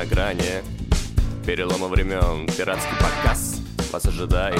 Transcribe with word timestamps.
на 0.00 0.06
грани 0.06 0.62
Перелома 1.44 1.88
времен, 1.88 2.46
пиратский 2.56 2.96
показ 2.96 3.60
вас 3.92 4.06
ожидает 4.06 4.58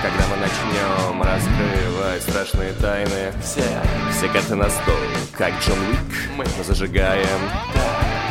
Когда 0.00 0.26
мы 0.28 0.36
начнем 0.36 1.22
раскрывать 1.22 2.22
страшные 2.22 2.72
тайны. 2.72 3.32
Все, 3.42 3.62
все 4.10 4.28
карты 4.28 4.54
на 4.54 4.70
стол, 4.70 4.96
как 5.36 5.52
Джон 5.60 5.78
Уик. 5.78 6.46
Мы 6.58 6.64
зажигаем, 6.64 7.40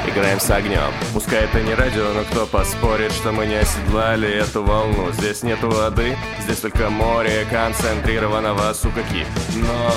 Играем 0.08 0.40
с 0.40 0.50
огнем. 0.50 0.92
Пускай 1.14 1.44
это 1.44 1.62
не 1.62 1.76
радио, 1.76 2.12
но 2.14 2.24
кто 2.24 2.48
поспорит, 2.48 3.12
что 3.12 3.32
мы 3.32 3.46
не 3.46 3.56
оседлали 3.56 4.30
эту 4.30 4.64
волну? 4.64 5.12
Здесь 5.12 5.44
нету 5.44 5.70
воды, 5.70 6.18
здесь 6.40 6.58
только 6.58 6.90
море 6.90 7.46
концентрированного 7.52 8.74
сукаки. 8.74 9.26
Но 9.56 9.94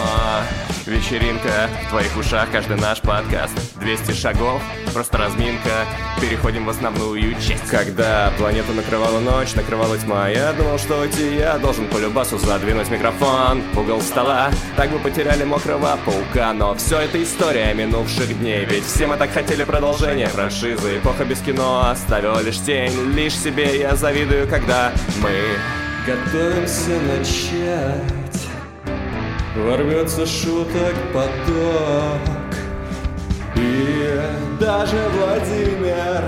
вечеринка 0.86 1.70
в 1.86 1.90
твоих 1.90 2.14
ушах, 2.18 2.50
каждый 2.52 2.76
наш 2.76 3.00
подкаст. 3.00 3.54
200 3.80 4.12
шагов, 4.12 4.62
просто 4.92 5.16
разминка. 5.18 5.86
Переходим 6.20 6.66
в 6.66 6.68
основную 6.68 7.34
часть. 7.40 7.68
Когда 7.70 8.30
планету 8.36 8.72
накрывала 8.74 9.20
ночь, 9.20 9.54
накрывала 9.54 9.96
тьма 9.98 10.28
Я 10.28 10.52
думал, 10.52 10.78
что 10.78 11.00
уйти 11.00 11.36
я 11.36 11.58
должен 11.58 11.88
по 11.88 11.98
любасу 11.98 12.38
задвинуть 12.38 12.90
микрофон 12.90 13.62
в 13.72 13.80
угол 13.80 14.00
стола. 14.00 14.50
Так 14.76 14.90
бы 14.90 14.98
потеряли 14.98 15.44
мокрого 15.44 15.98
паука 16.04 16.52
Но 16.52 16.74
все 16.74 17.00
это 17.00 17.22
история 17.22 17.74
минувших 17.74 18.38
дней. 18.38 18.64
Ведь 18.64 18.84
все 18.84 19.06
мы 19.06 19.16
так 19.16 19.32
хотели 19.32 19.64
продолжать 19.64 19.93
продолжение 19.94 20.26
франшизы. 20.28 20.98
Эпоха 20.98 21.24
без 21.24 21.40
кино 21.40 21.88
оставила 21.90 22.40
лишь 22.40 22.58
тень. 22.60 23.14
Лишь 23.14 23.36
себе 23.36 23.78
я 23.78 23.94
завидую, 23.94 24.48
когда 24.48 24.92
мы 25.22 25.30
Готовимся 26.06 27.00
начать. 27.00 28.48
Ворвется 29.56 30.26
шуток 30.26 30.94
поток. 31.12 32.20
И 33.56 34.20
даже 34.60 34.96
Владимир 35.16 36.24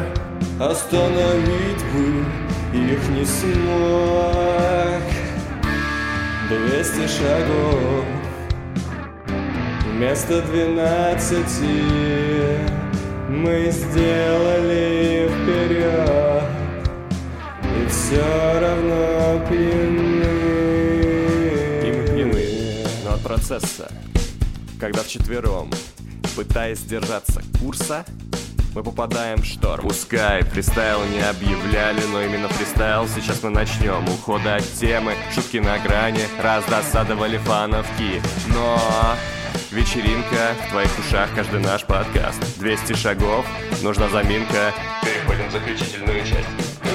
Остановить 0.60 1.84
бы 1.92 2.24
их 2.72 3.08
не 3.08 3.24
смог. 3.24 5.02
Двести 6.48 7.06
шагов 7.08 8.04
Вместо 9.92 10.40
двенадцати 10.42 11.66
мы 13.28 13.70
сделали 13.70 15.28
вперед 15.28 16.44
И 17.62 17.88
все 17.88 18.60
равно 18.60 19.46
пьяны. 19.48 20.24
И 21.82 21.92
мы 21.92 22.06
пьяны, 22.06 22.84
но 23.04 23.14
от 23.14 23.22
процесса 23.22 23.90
Когда 24.78 25.02
вчетвером, 25.02 25.70
пытаясь 26.34 26.80
держаться 26.80 27.42
курса 27.60 28.04
мы 28.74 28.82
попадаем 28.82 29.38
в 29.38 29.46
шторм. 29.46 29.88
Пускай 29.88 30.42
фристайл 30.42 31.02
не 31.06 31.20
объявляли, 31.20 32.02
но 32.12 32.20
именно 32.20 32.46
фристайл 32.48 33.08
сейчас 33.08 33.42
мы 33.42 33.48
начнем 33.48 34.04
Ухода 34.06 34.56
от 34.56 34.64
темы, 34.74 35.14
шутки 35.34 35.56
на 35.56 35.78
грани, 35.78 36.20
раздосадовали 36.42 37.38
фановки. 37.38 38.20
Но 38.48 38.78
Вечеринка 39.70 40.54
в 40.64 40.70
твоих 40.70 40.90
ушах, 40.98 41.28
каждый 41.34 41.60
наш 41.60 41.84
подкаст. 41.84 42.40
200 42.58 42.94
шагов, 42.94 43.44
нужна 43.82 44.08
заминка. 44.08 44.72
Переходим 45.02 45.48
в 45.48 45.52
заключительную 45.52 46.24
часть 46.24 46.85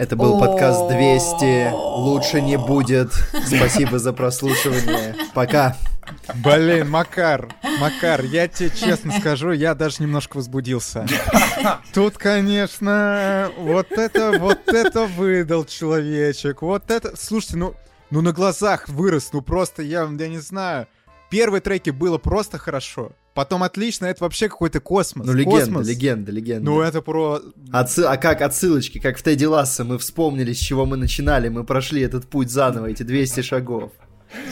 Это 0.00 0.16
был 0.16 0.40
подкаст 0.40 0.88
200. 0.88 1.72
Лучше 1.72 2.40
не 2.40 2.56
будет. 2.56 3.12
Спасибо 3.44 3.98
за 3.98 4.14
прослушивание. 4.14 5.14
Пока. 5.34 5.76
Блин, 6.36 6.88
Макар, 6.88 7.50
Макар, 7.78 8.24
я 8.24 8.48
тебе 8.48 8.70
честно 8.70 9.12
скажу, 9.20 9.50
я 9.50 9.74
даже 9.74 10.02
немножко 10.02 10.38
возбудился. 10.38 11.06
Тут, 11.92 12.16
конечно, 12.16 13.50
вот 13.58 13.92
это, 13.92 14.38
вот 14.38 14.66
это 14.68 15.04
выдал 15.04 15.66
человечек. 15.66 16.62
Вот 16.62 16.90
это, 16.90 17.14
слушайте, 17.14 17.58
ну, 17.58 17.74
ну 18.08 18.22
на 18.22 18.32
глазах 18.32 18.88
вырос, 18.88 19.28
ну 19.34 19.42
просто 19.42 19.82
я, 19.82 20.08
я 20.18 20.28
не 20.28 20.38
знаю. 20.38 20.88
Первые 21.28 21.60
треки 21.60 21.90
было 21.90 22.16
просто 22.16 22.56
хорошо. 22.56 23.12
Потом 23.34 23.62
отлично, 23.62 24.06
это 24.06 24.24
вообще 24.24 24.48
какой-то 24.48 24.80
космос. 24.80 25.26
Ну, 25.26 25.32
легенда, 25.32 25.60
космос. 25.60 25.86
легенда, 25.86 26.32
легенда. 26.32 26.64
Ну, 26.64 26.80
это 26.80 27.00
про... 27.00 27.40
Отсы... 27.72 28.00
А 28.00 28.16
как 28.16 28.42
отсылочки, 28.42 28.98
как 28.98 29.18
в 29.18 29.22
Тедди 29.22 29.44
Ласса, 29.44 29.84
мы 29.84 29.98
вспомнили, 29.98 30.52
с 30.52 30.58
чего 30.58 30.84
мы 30.84 30.96
начинали, 30.96 31.48
мы 31.48 31.64
прошли 31.64 32.02
этот 32.02 32.26
путь 32.26 32.50
заново, 32.50 32.86
эти 32.86 33.04
200 33.04 33.42
шагов. 33.42 33.92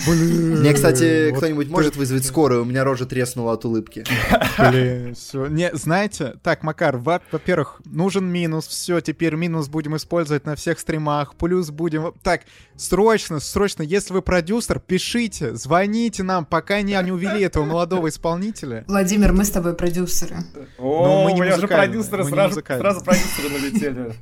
Блин. 0.07 0.61
Мне, 0.61 0.73
кстати, 0.73 1.33
кто-нибудь 1.37 1.69
может 1.69 1.97
вызвать 1.97 2.25
скорую? 2.25 2.63
У 2.63 2.65
меня 2.65 2.85
рожа 2.85 3.07
треснула 3.07 3.55
от 3.55 3.65
улыбки. 3.65 4.05
Блин, 4.59 5.15
все. 5.15 5.47
Не, 5.47 5.75
знаете, 5.75 6.35
так, 6.43 6.63
Макар, 6.63 6.97
во-первых, 6.97 7.81
нужен 7.85 8.27
минус, 8.27 8.67
все, 8.67 9.01
теперь 9.01 9.35
минус 9.35 9.69
будем 9.69 9.97
использовать 9.97 10.45
на 10.47 10.57
всех 10.57 10.79
стримах, 10.79 11.35
плюс 11.35 11.71
будем... 11.71 12.13
Так, 12.23 12.43
срочно, 12.77 13.41
срочно, 13.41 13.83
если 13.83 14.13
вы 14.13 14.23
продюсер, 14.23 14.81
пишите, 14.81 15.55
звоните 15.55 16.23
нам, 16.23 16.45
пока 16.45 16.83
не, 16.83 17.01
не 17.03 17.13
увели 17.13 17.43
этого 17.43 17.65
молодого 17.65 18.09
исполнителя. 18.09 18.85
Владимир, 18.89 19.33
мы 19.33 19.45
с 19.45 19.51
тобой 19.51 19.75
продюсеры. 19.75 20.37
О, 20.79 21.25
мы 21.25 21.33
не 21.33 21.43
уже 21.43 21.69
продюсеры, 21.69 22.25
сразу, 22.25 22.63
сразу 22.63 23.05
продюсеры 23.05 23.49
налетели. 23.51 24.15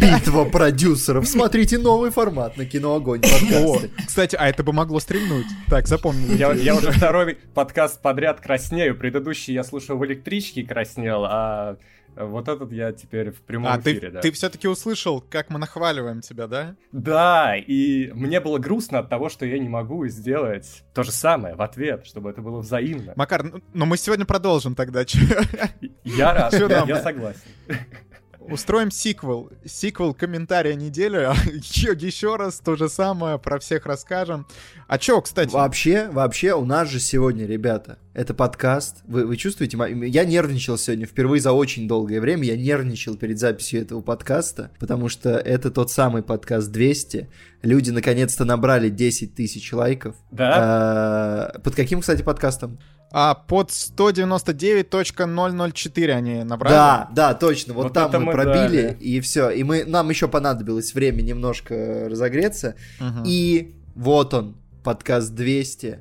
Битва 0.00 0.44
продюсеров. 0.44 1.26
Смотрите 1.26 1.78
новый 1.78 2.10
формат 2.10 2.56
на 2.56 2.64
Кино 2.64 2.94
Огонь 2.94 3.20
подкасты. 3.20 3.90
Кстати, 4.06 4.23
а 4.32 4.48
это 4.48 4.62
бы 4.62 4.72
могло 4.72 5.00
стрельнуть. 5.00 5.46
Так, 5.68 5.86
запомнили. 5.86 6.36
Я, 6.36 6.52
я 6.52 6.74
уже 6.76 6.90
второй 6.90 7.36
подкаст 7.52 8.00
подряд 8.00 8.40
краснею. 8.40 8.96
Предыдущий 8.96 9.52
я 9.52 9.64
слушал 9.64 9.98
в 9.98 10.06
электричке 10.06 10.62
и 10.62 10.64
краснел, 10.64 11.24
а 11.24 11.76
вот 12.16 12.48
этот 12.48 12.70
я 12.72 12.92
теперь 12.92 13.32
в 13.32 13.42
прямом 13.42 13.72
а, 13.72 13.80
эфире, 13.80 14.00
ты, 14.00 14.10
да. 14.10 14.20
ты 14.20 14.30
все-таки 14.30 14.68
услышал, 14.68 15.20
как 15.20 15.50
мы 15.50 15.58
нахваливаем 15.58 16.20
тебя, 16.20 16.46
да? 16.46 16.76
Да, 16.92 17.56
и 17.56 18.10
мне 18.12 18.40
было 18.40 18.58
грустно 18.58 19.00
от 19.00 19.08
того, 19.08 19.28
что 19.28 19.44
я 19.46 19.58
не 19.58 19.68
могу 19.68 20.06
сделать 20.06 20.84
то 20.94 21.02
же 21.02 21.10
самое 21.10 21.56
в 21.56 21.62
ответ, 21.62 22.06
чтобы 22.06 22.30
это 22.30 22.40
было 22.40 22.60
взаимно. 22.60 23.14
Макар, 23.16 23.42
ну, 23.42 23.60
но 23.72 23.86
мы 23.86 23.96
сегодня 23.96 24.24
продолжим 24.24 24.74
тогда. 24.74 25.04
Я 26.04 26.34
рад, 26.34 26.52
я 26.52 27.02
согласен. 27.02 27.40
Устроим 28.50 28.90
сиквел. 28.90 29.50
Сиквел 29.64 30.14
комментария 30.14 30.74
недели. 30.74 31.16
еще, 32.04 32.36
раз 32.36 32.60
то 32.60 32.76
же 32.76 32.88
самое 32.88 33.38
про 33.38 33.58
всех 33.58 33.86
расскажем. 33.86 34.46
А 34.86 34.98
чё, 34.98 35.20
кстати? 35.20 35.52
Вообще, 35.52 36.08
вообще, 36.10 36.54
у 36.54 36.64
нас 36.64 36.88
же 36.88 37.00
сегодня, 37.00 37.46
ребята, 37.46 37.98
это 38.12 38.34
подкаст. 38.34 39.02
Вы, 39.06 39.26
вы 39.26 39.36
чувствуете? 39.36 39.78
Я 40.08 40.24
нервничал 40.24 40.76
сегодня 40.76 41.06
впервые 41.06 41.40
за 41.40 41.52
очень 41.52 41.88
долгое 41.88 42.20
время. 42.20 42.44
Я 42.44 42.56
нервничал 42.56 43.16
перед 43.16 43.38
записью 43.38 43.82
этого 43.82 44.02
подкаста, 44.02 44.70
потому 44.78 45.08
что 45.08 45.30
это 45.30 45.70
тот 45.70 45.90
самый 45.90 46.22
подкаст 46.22 46.70
200. 46.70 47.28
Люди 47.62 47.90
наконец-то 47.90 48.44
набрали 48.44 48.90
10 48.90 49.34
тысяч 49.34 49.72
лайков. 49.72 50.16
Да? 50.30 50.52
А, 50.56 51.58
под 51.60 51.74
каким, 51.74 52.00
кстати, 52.00 52.22
подкастом? 52.22 52.78
А 53.10 53.34
под 53.34 53.70
199.004 53.70 56.10
они 56.10 56.44
набрали? 56.44 56.72
Да, 56.72 57.08
да, 57.12 57.34
точно. 57.34 57.74
Вот, 57.74 57.82
вот 57.84 57.92
там 57.92 58.10
мы, 58.12 58.20
мы 58.20 58.32
пробили, 58.32 58.82
дали. 58.82 58.96
и 59.00 59.20
все. 59.20 59.50
И 59.50 59.62
мы, 59.62 59.84
нам 59.84 60.08
еще 60.10 60.26
понадобилось 60.28 60.94
время 60.94 61.22
немножко 61.22 62.08
разогреться. 62.10 62.74
Угу. 63.00 63.22
И 63.26 63.76
вот 63.94 64.34
он, 64.34 64.56
подкаст 64.82 65.32
200. 65.34 66.00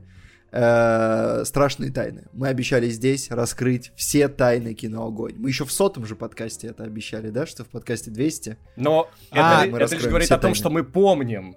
Э, 0.55 1.41
страшные 1.45 1.91
тайны. 1.91 2.25
Мы 2.31 2.47
обещали 2.47 2.87
здесь 2.89 3.31
раскрыть 3.31 3.91
все 3.95 4.27
тайны 4.27 4.75
кино 4.75 5.07
Огонь. 5.07 5.33
Мы 5.35 5.49
еще 5.49 5.65
в 5.65 5.71
сотом 5.71 6.05
же 6.05 6.15
подкасте 6.15 6.67
это 6.67 6.83
обещали, 6.83 7.31
да, 7.31 7.47
что 7.47 7.63
в 7.63 7.69
подкасте 7.69 8.11
200. 8.11 8.57
Но 8.75 9.09
а, 9.31 9.65
это, 9.65 9.77
это 9.77 9.95
лишь 9.95 10.05
говорит 10.05 10.29
о 10.29 10.35
том, 10.35 10.41
тайны. 10.41 10.55
что 10.55 10.69
мы 10.69 10.83
помним 10.83 11.55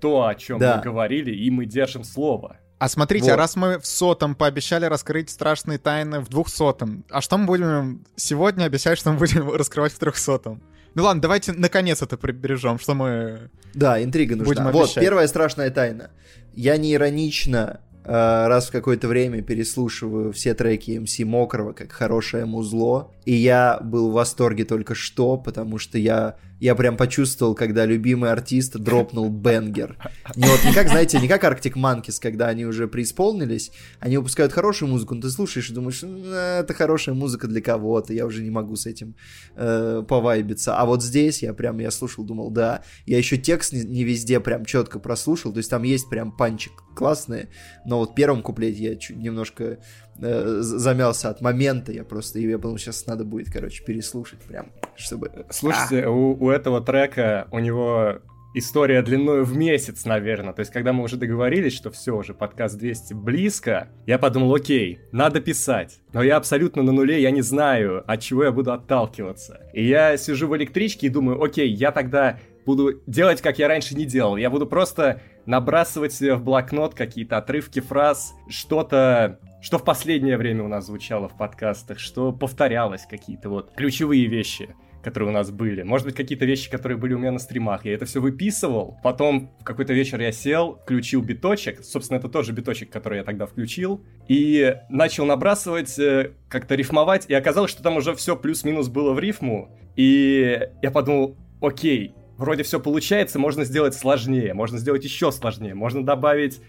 то, 0.00 0.28
о 0.28 0.36
чем 0.36 0.60
да. 0.60 0.76
мы 0.76 0.82
говорили, 0.84 1.34
и 1.34 1.50
мы 1.50 1.66
держим 1.66 2.04
слово. 2.04 2.58
А 2.78 2.88
смотрите, 2.88 3.26
а 3.26 3.30
вот. 3.30 3.34
а 3.34 3.36
раз 3.36 3.56
мы 3.56 3.78
в 3.78 3.86
сотом 3.86 4.34
пообещали 4.34 4.84
раскрыть 4.84 5.30
страшные 5.30 5.78
тайны 5.78 6.20
в 6.20 6.28
двухсотом, 6.28 7.04
а 7.10 7.20
что 7.20 7.36
мы 7.36 7.46
будем 7.46 8.04
сегодня 8.16 8.64
обещать, 8.64 8.98
что 8.98 9.12
мы 9.12 9.18
будем 9.18 9.50
раскрывать 9.54 9.92
в 9.92 9.98
трехсотом? 9.98 10.62
Ну 10.94 11.02
ладно, 11.02 11.20
давайте 11.20 11.52
наконец 11.52 12.02
это 12.02 12.16
прибережем, 12.16 12.78
что 12.78 12.94
мы... 12.94 13.50
Да, 13.74 14.02
интрига 14.02 14.36
нужна. 14.36 14.52
Будем 14.52 14.70
вот, 14.72 14.94
первая 14.94 15.26
страшная 15.28 15.70
тайна. 15.70 16.10
Я 16.54 16.76
не 16.76 16.94
иронично 16.94 17.80
э, 18.04 18.10
раз 18.10 18.68
в 18.68 18.72
какое-то 18.72 19.06
время 19.06 19.42
переслушиваю 19.42 20.32
все 20.32 20.54
треки 20.54 20.98
МС 20.98 21.18
Мокрого 21.20 21.72
как 21.72 21.92
хорошее 21.92 22.46
музло. 22.46 23.12
И 23.26 23.34
я 23.34 23.78
был 23.82 24.10
в 24.10 24.14
восторге 24.14 24.64
только 24.64 24.94
что, 24.94 25.36
потому 25.36 25.78
что 25.78 25.98
я 25.98 26.36
я 26.60 26.74
прям 26.74 26.96
почувствовал, 26.96 27.54
когда 27.54 27.84
любимый 27.86 28.30
артист 28.30 28.76
дропнул 28.76 29.30
бенгер. 29.30 29.96
Не 30.34 30.46
вот 30.46 30.64
не 30.64 30.72
как, 30.72 30.88
знаете, 30.88 31.20
не 31.20 31.28
как 31.28 31.44
Arctic 31.44 31.74
Monkeys, 31.74 32.18
когда 32.20 32.48
они 32.48 32.66
уже 32.66 32.88
преисполнились, 32.88 33.70
они 34.00 34.16
выпускают 34.16 34.52
хорошую 34.52 34.90
музыку, 34.90 35.14
но 35.14 35.22
ты 35.22 35.30
слушаешь 35.30 35.70
и 35.70 35.74
думаешь, 35.74 36.02
это 36.02 36.74
хорошая 36.74 37.14
музыка 37.14 37.46
для 37.46 37.60
кого-то, 37.60 38.12
я 38.12 38.26
уже 38.26 38.42
не 38.42 38.50
могу 38.50 38.76
с 38.76 38.86
этим 38.86 39.14
э, 39.56 40.02
повайбиться. 40.06 40.76
А 40.76 40.84
вот 40.84 41.02
здесь 41.02 41.42
я 41.42 41.54
прям, 41.54 41.78
я 41.78 41.90
слушал, 41.90 42.24
думал, 42.24 42.50
да, 42.50 42.82
я 43.06 43.18
еще 43.18 43.36
текст 43.36 43.72
не, 43.72 43.82
не 43.84 44.04
везде 44.04 44.40
прям 44.40 44.64
четко 44.64 44.98
прослушал, 44.98 45.52
то 45.52 45.58
есть 45.58 45.70
там 45.70 45.82
есть 45.82 46.08
прям 46.08 46.32
панчик 46.32 46.72
классные, 46.94 47.48
но 47.86 47.98
вот 47.98 48.10
в 48.10 48.14
первом 48.14 48.42
куплете 48.42 48.82
я 48.82 48.96
чуть 48.96 49.16
немножко 49.16 49.78
э, 50.20 50.58
замялся 50.60 51.30
от 51.30 51.40
момента, 51.40 51.92
я 51.92 52.04
просто, 52.04 52.38
я 52.38 52.56
подумал, 52.56 52.78
сейчас 52.78 53.06
надо 53.06 53.24
будет, 53.24 53.50
короче, 53.50 53.84
переслушать 53.84 54.40
прям, 54.40 54.72
чтобы... 54.96 55.30
Слушайте, 55.50 56.02
а. 56.02 56.10
у, 56.10 56.36
у 56.42 56.50
этого 56.50 56.80
трека, 56.80 57.48
у 57.50 57.58
него 57.58 58.20
история 58.54 59.02
длиною 59.02 59.44
в 59.44 59.56
месяц, 59.56 60.04
наверное. 60.04 60.52
То 60.52 60.60
есть, 60.60 60.72
когда 60.72 60.92
мы 60.92 61.04
уже 61.04 61.16
договорились, 61.16 61.74
что 61.74 61.90
все, 61.90 62.16
уже 62.16 62.34
подкаст 62.34 62.76
200 62.78 63.14
близко, 63.14 63.88
я 64.06 64.18
подумал, 64.18 64.54
окей, 64.54 65.00
надо 65.12 65.40
писать. 65.40 66.00
Но 66.12 66.22
я 66.22 66.36
абсолютно 66.36 66.82
на 66.82 66.92
нуле, 66.92 67.20
я 67.20 67.30
не 67.30 67.42
знаю, 67.42 68.02
от 68.10 68.20
чего 68.20 68.44
я 68.44 68.52
буду 68.52 68.72
отталкиваться. 68.72 69.60
И 69.72 69.86
я 69.86 70.16
сижу 70.16 70.48
в 70.48 70.56
электричке 70.56 71.06
и 71.06 71.10
думаю, 71.10 71.42
окей, 71.42 71.68
я 71.68 71.92
тогда 71.92 72.38
буду 72.64 73.00
делать, 73.06 73.40
как 73.40 73.58
я 73.58 73.68
раньше 73.68 73.94
не 73.94 74.04
делал. 74.04 74.36
Я 74.36 74.50
буду 74.50 74.66
просто 74.66 75.22
набрасывать 75.46 76.12
себе 76.12 76.34
в 76.34 76.42
блокнот 76.42 76.94
какие-то 76.94 77.38
отрывки 77.38 77.80
фраз, 77.80 78.34
что-то 78.48 79.38
что 79.60 79.78
в 79.78 79.84
последнее 79.84 80.36
время 80.36 80.64
у 80.64 80.68
нас 80.68 80.86
звучало 80.86 81.28
в 81.28 81.36
подкастах, 81.36 81.98
что 81.98 82.32
повторялось 82.32 83.06
какие-то 83.06 83.48
вот 83.48 83.72
ключевые 83.74 84.26
вещи 84.26 84.74
которые 85.02 85.30
у 85.30 85.32
нас 85.32 85.50
были. 85.50 85.82
Может 85.82 86.06
быть, 86.06 86.16
какие-то 86.16 86.44
вещи, 86.44 86.70
которые 86.70 86.98
были 86.98 87.14
у 87.14 87.18
меня 87.18 87.30
на 87.30 87.38
стримах. 87.38 87.84
Я 87.84 87.94
это 87.94 88.04
все 88.04 88.20
выписывал. 88.20 88.98
Потом 89.02 89.52
в 89.60 89.64
какой-то 89.64 89.92
вечер 89.92 90.20
я 90.20 90.32
сел, 90.32 90.80
включил 90.82 91.22
биточек. 91.22 91.82
Собственно, 91.84 92.18
это 92.18 92.28
тоже 92.28 92.52
биточек, 92.52 92.90
который 92.90 93.18
я 93.18 93.24
тогда 93.24 93.46
включил. 93.46 94.04
И 94.26 94.76
начал 94.90 95.24
набрасывать, 95.24 95.98
э, 95.98 96.32
как-то 96.48 96.74
рифмовать. 96.74 97.26
И 97.28 97.34
оказалось, 97.34 97.70
что 97.70 97.82
там 97.82 97.96
уже 97.96 98.14
все 98.14 98.36
плюс-минус 98.36 98.88
было 98.88 99.12
в 99.12 99.18
рифму. 99.18 99.70
И 99.96 100.68
я 100.82 100.90
подумал, 100.90 101.36
окей, 101.60 102.14
вроде 102.36 102.62
все 102.62 102.80
получается, 102.80 103.38
можно 103.38 103.64
сделать 103.64 103.94
сложнее, 103.94 104.54
можно 104.54 104.78
сделать 104.78 105.04
еще 105.04 105.32
сложнее, 105.32 105.74
можно 105.74 106.04
добавить 106.04 106.60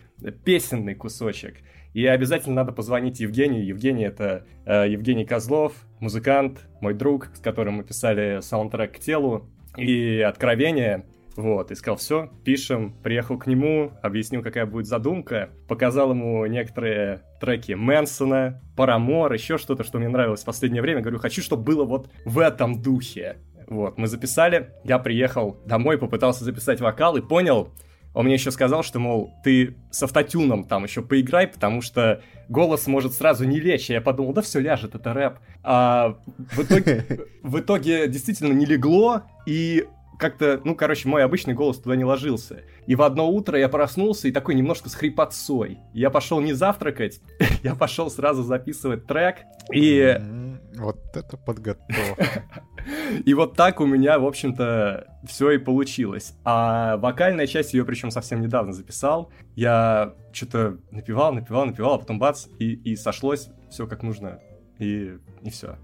песенный 0.43 0.95
кусочек. 0.95 1.57
И 1.93 2.05
обязательно 2.05 2.55
надо 2.55 2.71
позвонить 2.71 3.19
Евгению. 3.19 3.65
Евгений 3.65 4.05
это 4.05 4.45
э, 4.65 4.89
Евгений 4.89 5.25
Козлов, 5.25 5.73
музыкант, 5.99 6.67
мой 6.81 6.93
друг, 6.93 7.29
с 7.35 7.39
которым 7.39 7.75
мы 7.75 7.83
писали 7.83 8.39
саундтрек 8.41 8.95
к 8.95 8.99
телу. 8.99 9.49
И 9.77 10.19
откровение, 10.19 11.05
вот, 11.35 11.71
и 11.71 11.75
сказал, 11.75 11.97
все, 11.97 12.29
пишем, 12.43 12.93
приехал 13.01 13.37
к 13.37 13.47
нему, 13.47 13.91
объяснил, 14.01 14.43
какая 14.43 14.65
будет 14.65 14.87
задумка, 14.87 15.49
показал 15.67 16.11
ему 16.11 16.45
некоторые 16.45 17.21
треки 17.39 17.73
Мэнсона, 17.73 18.61
Парамор, 18.75 19.31
еще 19.33 19.57
что-то, 19.57 19.83
что 19.83 19.99
мне 19.99 20.09
нравилось 20.09 20.41
в 20.41 20.45
последнее 20.45 20.81
время. 20.81 21.01
Говорю, 21.01 21.19
хочу, 21.19 21.41
чтобы 21.41 21.63
было 21.63 21.85
вот 21.85 22.11
в 22.25 22.39
этом 22.39 22.81
духе. 22.81 23.37
Вот, 23.67 23.97
мы 23.97 24.07
записали, 24.07 24.71
я 24.83 24.97
приехал 24.97 25.61
домой, 25.65 25.97
попытался 25.97 26.43
записать 26.43 26.81
вокал 26.81 27.17
и 27.17 27.21
понял, 27.21 27.69
он 28.13 28.25
мне 28.25 28.35
еще 28.35 28.51
сказал, 28.51 28.83
что, 28.83 28.99
мол, 28.99 29.31
ты 29.43 29.75
с 29.91 30.03
автотюном 30.03 30.63
там 30.63 30.83
еще 30.83 31.01
поиграй, 31.01 31.47
потому 31.47 31.81
что 31.81 32.21
голос 32.47 32.87
может 32.87 33.13
сразу 33.13 33.45
не 33.45 33.59
лечь. 33.59 33.89
Я 33.89 34.01
подумал, 34.01 34.33
да 34.33 34.41
все 34.41 34.59
ляжет, 34.59 34.95
это 34.95 35.13
рэп. 35.13 35.39
А 35.63 36.17
в 36.51 36.63
итоге, 36.63 37.05
в 37.43 37.59
итоге 37.59 38.07
действительно 38.07 38.53
не 38.53 38.65
легло, 38.65 39.23
и 39.45 39.85
как-то, 40.19 40.59
ну, 40.65 40.75
короче, 40.75 41.07
мой 41.07 41.23
обычный 41.23 41.53
голос 41.53 41.77
туда 41.77 41.95
не 41.95 42.03
ложился. 42.03 42.63
И 42.85 42.95
в 42.95 43.01
одно 43.01 43.29
утро 43.29 43.57
я 43.57 43.69
проснулся 43.69 44.27
и 44.27 44.31
такой 44.31 44.53
немножко 44.53 44.89
с 44.89 44.95
хрипотцой. 44.95 45.79
Я 45.93 46.09
пошел 46.09 46.41
не 46.41 46.53
завтракать, 46.53 47.21
я 47.63 47.73
пошел 47.73 48.11
сразу 48.11 48.43
записывать 48.43 49.07
трек. 49.07 49.37
И... 49.73 50.19
Вот 50.75 50.99
это 51.15 51.37
подготовка. 51.37 52.43
И 53.25 53.33
вот 53.33 53.55
так 53.55 53.79
у 53.79 53.85
меня, 53.85 54.19
в 54.19 54.25
общем-то, 54.25 55.07
все 55.25 55.51
и 55.51 55.57
получилось. 55.57 56.33
А 56.43 56.97
вокальная 56.97 57.47
часть 57.47 57.73
ее, 57.73 57.85
причем 57.85 58.11
совсем 58.11 58.41
недавно 58.41 58.73
записал. 58.73 59.31
Я 59.55 60.13
что-то 60.31 60.77
напевал, 60.91 61.33
напевал, 61.33 61.65
напевал, 61.65 61.93
а 61.95 61.99
потом 61.99 62.19
бац, 62.19 62.47
и, 62.59 62.73
и 62.73 62.95
сошлось 62.95 63.49
все 63.69 63.87
как 63.87 64.03
нужно. 64.03 64.39
И, 64.79 65.17
и 65.41 65.49
все. 65.49 65.77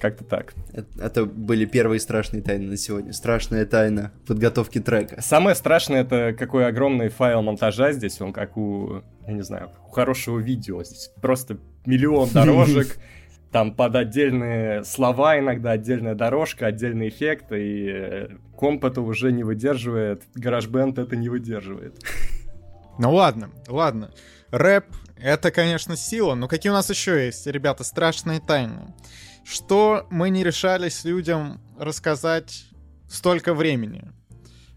Как-то 0.00 0.24
так. 0.24 0.54
Это, 0.72 0.86
это 1.00 1.24
были 1.26 1.64
первые 1.64 2.00
страшные 2.00 2.42
тайны 2.42 2.66
на 2.70 2.76
сегодня. 2.76 3.12
Страшная 3.12 3.66
тайна 3.66 4.12
подготовки 4.26 4.80
трека. 4.80 5.20
Самое 5.20 5.54
страшное 5.54 6.02
это 6.02 6.34
какой 6.38 6.66
огромный 6.66 7.08
файл 7.08 7.42
монтажа 7.42 7.92
здесь. 7.92 8.20
Он 8.20 8.32
как 8.32 8.56
у, 8.56 9.02
я 9.26 9.32
не 9.32 9.42
знаю, 9.42 9.70
у 9.86 9.90
хорошего 9.90 10.38
видео. 10.38 10.82
Здесь 10.82 11.10
просто 11.20 11.58
миллион 11.86 12.28
дорожек. 12.32 12.98
Там 13.52 13.74
под 13.74 13.94
отдельные 13.96 14.82
слова 14.84 15.38
иногда 15.38 15.72
отдельная 15.72 16.14
дорожка, 16.14 16.66
отдельный 16.66 17.10
эффект, 17.10 17.52
и 17.52 17.86
э, 17.88 18.28
комп 18.56 18.84
это 18.86 19.02
уже 19.02 19.30
не 19.30 19.44
выдерживает, 19.44 20.22
GarageBand 20.34 21.00
это 21.00 21.16
не 21.16 21.28
выдерживает. 21.28 21.98
Ну 22.98 23.14
ладно, 23.14 23.50
ладно. 23.68 24.10
Рэп— 24.50 24.84
это, 25.16 25.50
конечно, 25.50 25.96
сила, 25.96 26.34
но 26.34 26.46
какие 26.46 26.68
у 26.68 26.74
нас 26.74 26.90
еще 26.90 27.24
есть, 27.24 27.46
ребята, 27.46 27.84
страшные 27.84 28.38
тайны? 28.38 28.92
что 29.44 30.06
мы 30.10 30.30
не 30.30 30.44
решались 30.44 31.04
людям 31.04 31.60
рассказать 31.78 32.64
столько 33.08 33.54
времени. 33.54 34.12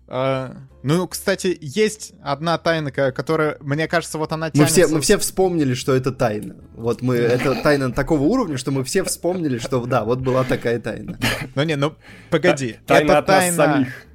Uh, 0.08 0.56
ну, 0.84 1.08
кстати, 1.08 1.58
есть 1.60 2.14
одна 2.22 2.60
тайна, 2.60 2.92
которая, 2.92 3.58
мне 3.60 3.88
кажется, 3.88 4.20
вот 4.20 4.32
она 4.32 4.52
тянется... 4.52 4.82
Мы 4.82 4.86
все, 4.86 4.96
мы 4.96 5.02
все 5.02 5.18
вспомнили, 5.18 5.74
что 5.74 5.96
это 5.96 6.12
тайна. 6.12 6.58
Вот 6.76 7.02
мы, 7.02 7.16
это 7.16 7.56
тайна 7.64 7.92
такого 7.92 8.22
уровня, 8.22 8.58
что 8.58 8.70
мы 8.70 8.84
все 8.84 9.04
вспомнили, 9.04 9.58
что 9.58 9.84
да, 9.88 10.04
вот 10.04 10.20
была 10.20 10.44
такая 10.44 10.80
тайна. 10.80 11.18
Ну 11.56 11.64
не, 11.64 11.76
ну 11.76 11.96
погоди. 12.30 12.78
Тайна 12.86 13.18
от 13.18 13.26
тайна... 13.26 13.56
самих. 13.56 14.06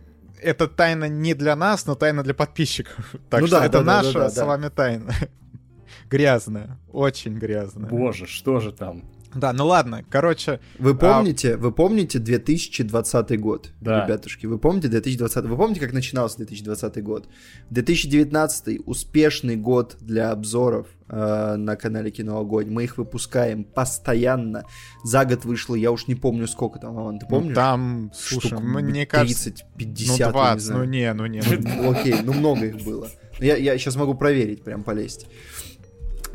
Это 0.40 0.68
тайна 0.68 1.08
не 1.08 1.34
для 1.34 1.56
нас, 1.56 1.86
но 1.86 1.96
тайна 1.96 2.22
для 2.22 2.34
подписчиков. 2.34 3.14
Так 3.28 3.40
ну 3.40 3.46
что 3.48 3.58
да, 3.58 3.66
это 3.66 3.78
да, 3.82 4.02
наша 4.02 4.12
да, 4.12 4.20
да, 4.20 4.30
с 4.30 4.46
вами 4.46 4.68
тайна. 4.68 5.12
Грязная, 6.08 6.78
очень 6.92 7.34
грязная. 7.36 7.90
Боже, 7.90 8.26
что 8.26 8.60
же 8.60 8.72
там? 8.72 9.10
Да, 9.34 9.52
ну 9.52 9.66
ладно, 9.66 10.04
короче... 10.08 10.60
Вы 10.78 10.90
а 10.90 10.94
помните, 10.94 11.54
а... 11.54 11.56
вы 11.56 11.72
помните 11.72 12.18
2020 12.18 13.40
год, 13.40 13.70
да. 13.80 14.04
ребятушки? 14.04 14.46
Вы 14.46 14.58
помните 14.58 14.88
2020? 14.88 15.44
Вы 15.44 15.56
помните, 15.56 15.80
как 15.80 15.92
начинался 15.92 16.38
2020 16.38 17.02
год? 17.02 17.28
2019 17.70 18.80
успешный 18.86 19.56
год 19.56 19.96
для 20.00 20.30
обзоров 20.30 20.88
э, 21.08 21.54
на 21.56 21.76
канале 21.76 22.10
Кино 22.10 22.38
Огонь. 22.38 22.70
Мы 22.70 22.84
их 22.84 22.98
выпускаем 22.98 23.64
постоянно. 23.64 24.64
За 25.04 25.24
год 25.24 25.44
вышло, 25.44 25.76
я 25.76 25.92
уж 25.92 26.08
не 26.08 26.16
помню 26.16 26.48
сколько 26.48 26.80
там, 26.80 26.98
Аван, 26.98 27.18
ты 27.18 27.26
ну, 27.28 27.36
помнишь? 27.36 27.50
Ну, 27.50 27.54
там, 27.54 28.10
слушай, 28.14 28.48
Штук 28.48 28.62
мне 28.62 29.06
30, 29.06 29.08
кажется... 29.08 29.50
50, 29.76 30.26
ну 30.26 30.32
20, 30.32 30.70
ну 30.70 30.84
не, 30.84 31.12
ну 31.14 31.26
не. 31.26 31.42
Ну, 31.42 31.90
окей, 31.92 32.16
ну 32.22 32.32
много 32.32 32.66
их 32.66 32.82
было. 32.82 33.08
Я, 33.38 33.56
я 33.56 33.78
сейчас 33.78 33.96
могу 33.96 34.14
проверить, 34.14 34.64
прям 34.64 34.82
полезть. 34.82 35.26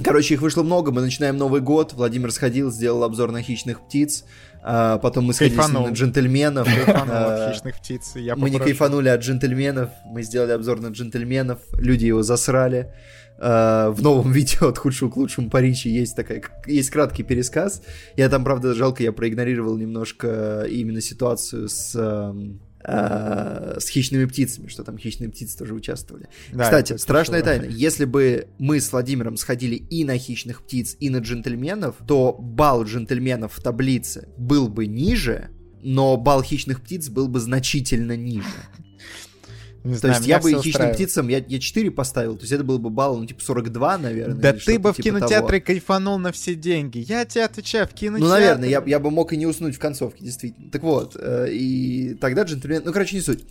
Короче, 0.03 0.33
их 0.33 0.41
вышло 0.41 0.63
много, 0.63 0.91
мы 0.91 1.01
начинаем 1.01 1.37
Новый 1.37 1.61
год, 1.61 1.93
Владимир 1.93 2.31
сходил, 2.31 2.71
сделал 2.71 3.03
обзор 3.03 3.31
на 3.31 3.41
хищных 3.41 3.81
птиц, 3.85 4.25
а, 4.61 4.97
потом 4.97 5.25
мы 5.25 5.33
сходили 5.33 5.55
на 5.55 5.89
джентльменов. 5.89 6.67
А, 6.87 7.51
хищных 7.53 7.77
птиц, 7.77 8.11
я 8.15 8.35
Мы 8.35 8.49
не 8.49 8.59
кайфанули 8.59 9.09
от 9.09 9.21
джентльменов, 9.21 9.91
мы 10.05 10.23
сделали 10.23 10.51
обзор 10.51 10.81
на 10.81 10.87
джентльменов, 10.87 11.59
люди 11.73 12.05
его 12.05 12.23
засрали. 12.23 12.93
Uh, 13.37 13.91
в 13.91 14.01
новом 14.01 14.31
видео 14.31 14.69
от 14.69 14.77
худшего 14.77 15.09
к 15.09 15.17
лучшему 15.17 15.49
по 15.49 15.59
Ричи 15.59 15.89
есть 15.89 16.15
такая, 16.15 16.41
есть 16.67 16.89
краткий 16.89 17.23
пересказ. 17.23 17.81
Я 18.15 18.29
там, 18.29 18.45
правда, 18.45 18.73
жалко, 18.73 19.03
я 19.03 19.11
проигнорировал 19.11 19.75
немножко 19.75 20.65
именно 20.69 21.01
ситуацию 21.01 21.67
с 21.67 22.33
э, 22.87 23.77
с 23.79 23.87
хищными 23.87 24.25
птицами, 24.25 24.67
что 24.67 24.83
там 24.83 24.97
хищные 24.97 25.29
птицы 25.29 25.57
тоже 25.57 25.73
участвовали. 25.73 26.27
Да, 26.53 26.63
Кстати, 26.63 26.97
страшная 26.97 27.39
что... 27.39 27.49
тайна. 27.49 27.65
Если 27.65 28.05
бы 28.05 28.47
мы 28.59 28.79
с 28.79 28.91
Владимиром 28.91 29.37
сходили 29.37 29.75
и 29.75 30.03
на 30.03 30.17
хищных 30.17 30.63
птиц, 30.63 30.95
и 30.99 31.09
на 31.09 31.17
джентльменов, 31.17 31.95
то 32.07 32.35
балл 32.39 32.83
джентльменов 32.83 33.53
в 33.53 33.61
таблице 33.61 34.29
был 34.37 34.67
бы 34.67 34.85
ниже, 34.85 35.49
но 35.81 36.17
балл 36.17 36.41
хищных 36.41 36.81
птиц 36.81 37.09
был 37.09 37.27
бы 37.27 37.39
значительно 37.39 38.15
ниже. 38.15 38.45
Не 39.85 39.93
то 39.93 39.99
знаю, 39.99 40.15
есть 40.15 40.27
я 40.27 40.39
бы 40.39 40.49
хищным 40.49 40.59
устраивает. 40.59 40.95
птицам, 40.95 41.27
я, 41.27 41.45
я 41.47 41.59
4 41.59 41.91
поставил, 41.91 42.35
то 42.35 42.41
есть 42.41 42.51
это 42.51 42.63
был 42.63 42.79
бы 42.79 42.89
балл, 42.89 43.19
ну, 43.19 43.25
типа 43.27 43.41
42, 43.41 43.97
наверное. 43.99 44.35
Да 44.35 44.53
ты 44.53 44.79
бы 44.79 44.91
в 44.91 44.95
типа 44.95 45.19
кинотеатре 45.19 45.59
того. 45.59 45.67
кайфанул 45.67 46.17
на 46.17 46.31
все 46.31 46.55
деньги. 46.55 47.05
Я 47.07 47.23
тебе 47.25 47.45
отвечаю, 47.45 47.87
в 47.87 47.91
кинотеатре. 47.91 48.25
Ну, 48.25 48.29
наверное, 48.29 48.67
я, 48.67 48.83
я 48.83 48.99
бы 48.99 49.11
мог 49.11 49.31
и 49.31 49.37
не 49.37 49.45
уснуть 49.45 49.75
в 49.75 49.79
концовке, 49.79 50.25
действительно. 50.25 50.71
Так 50.71 50.81
вот, 50.81 51.15
э, 51.19 51.49
и 51.51 52.15
тогда 52.15 52.41
джентльмен... 52.41 52.81
Ну, 52.83 52.91
короче, 52.91 53.15
не 53.15 53.21
суть. 53.21 53.45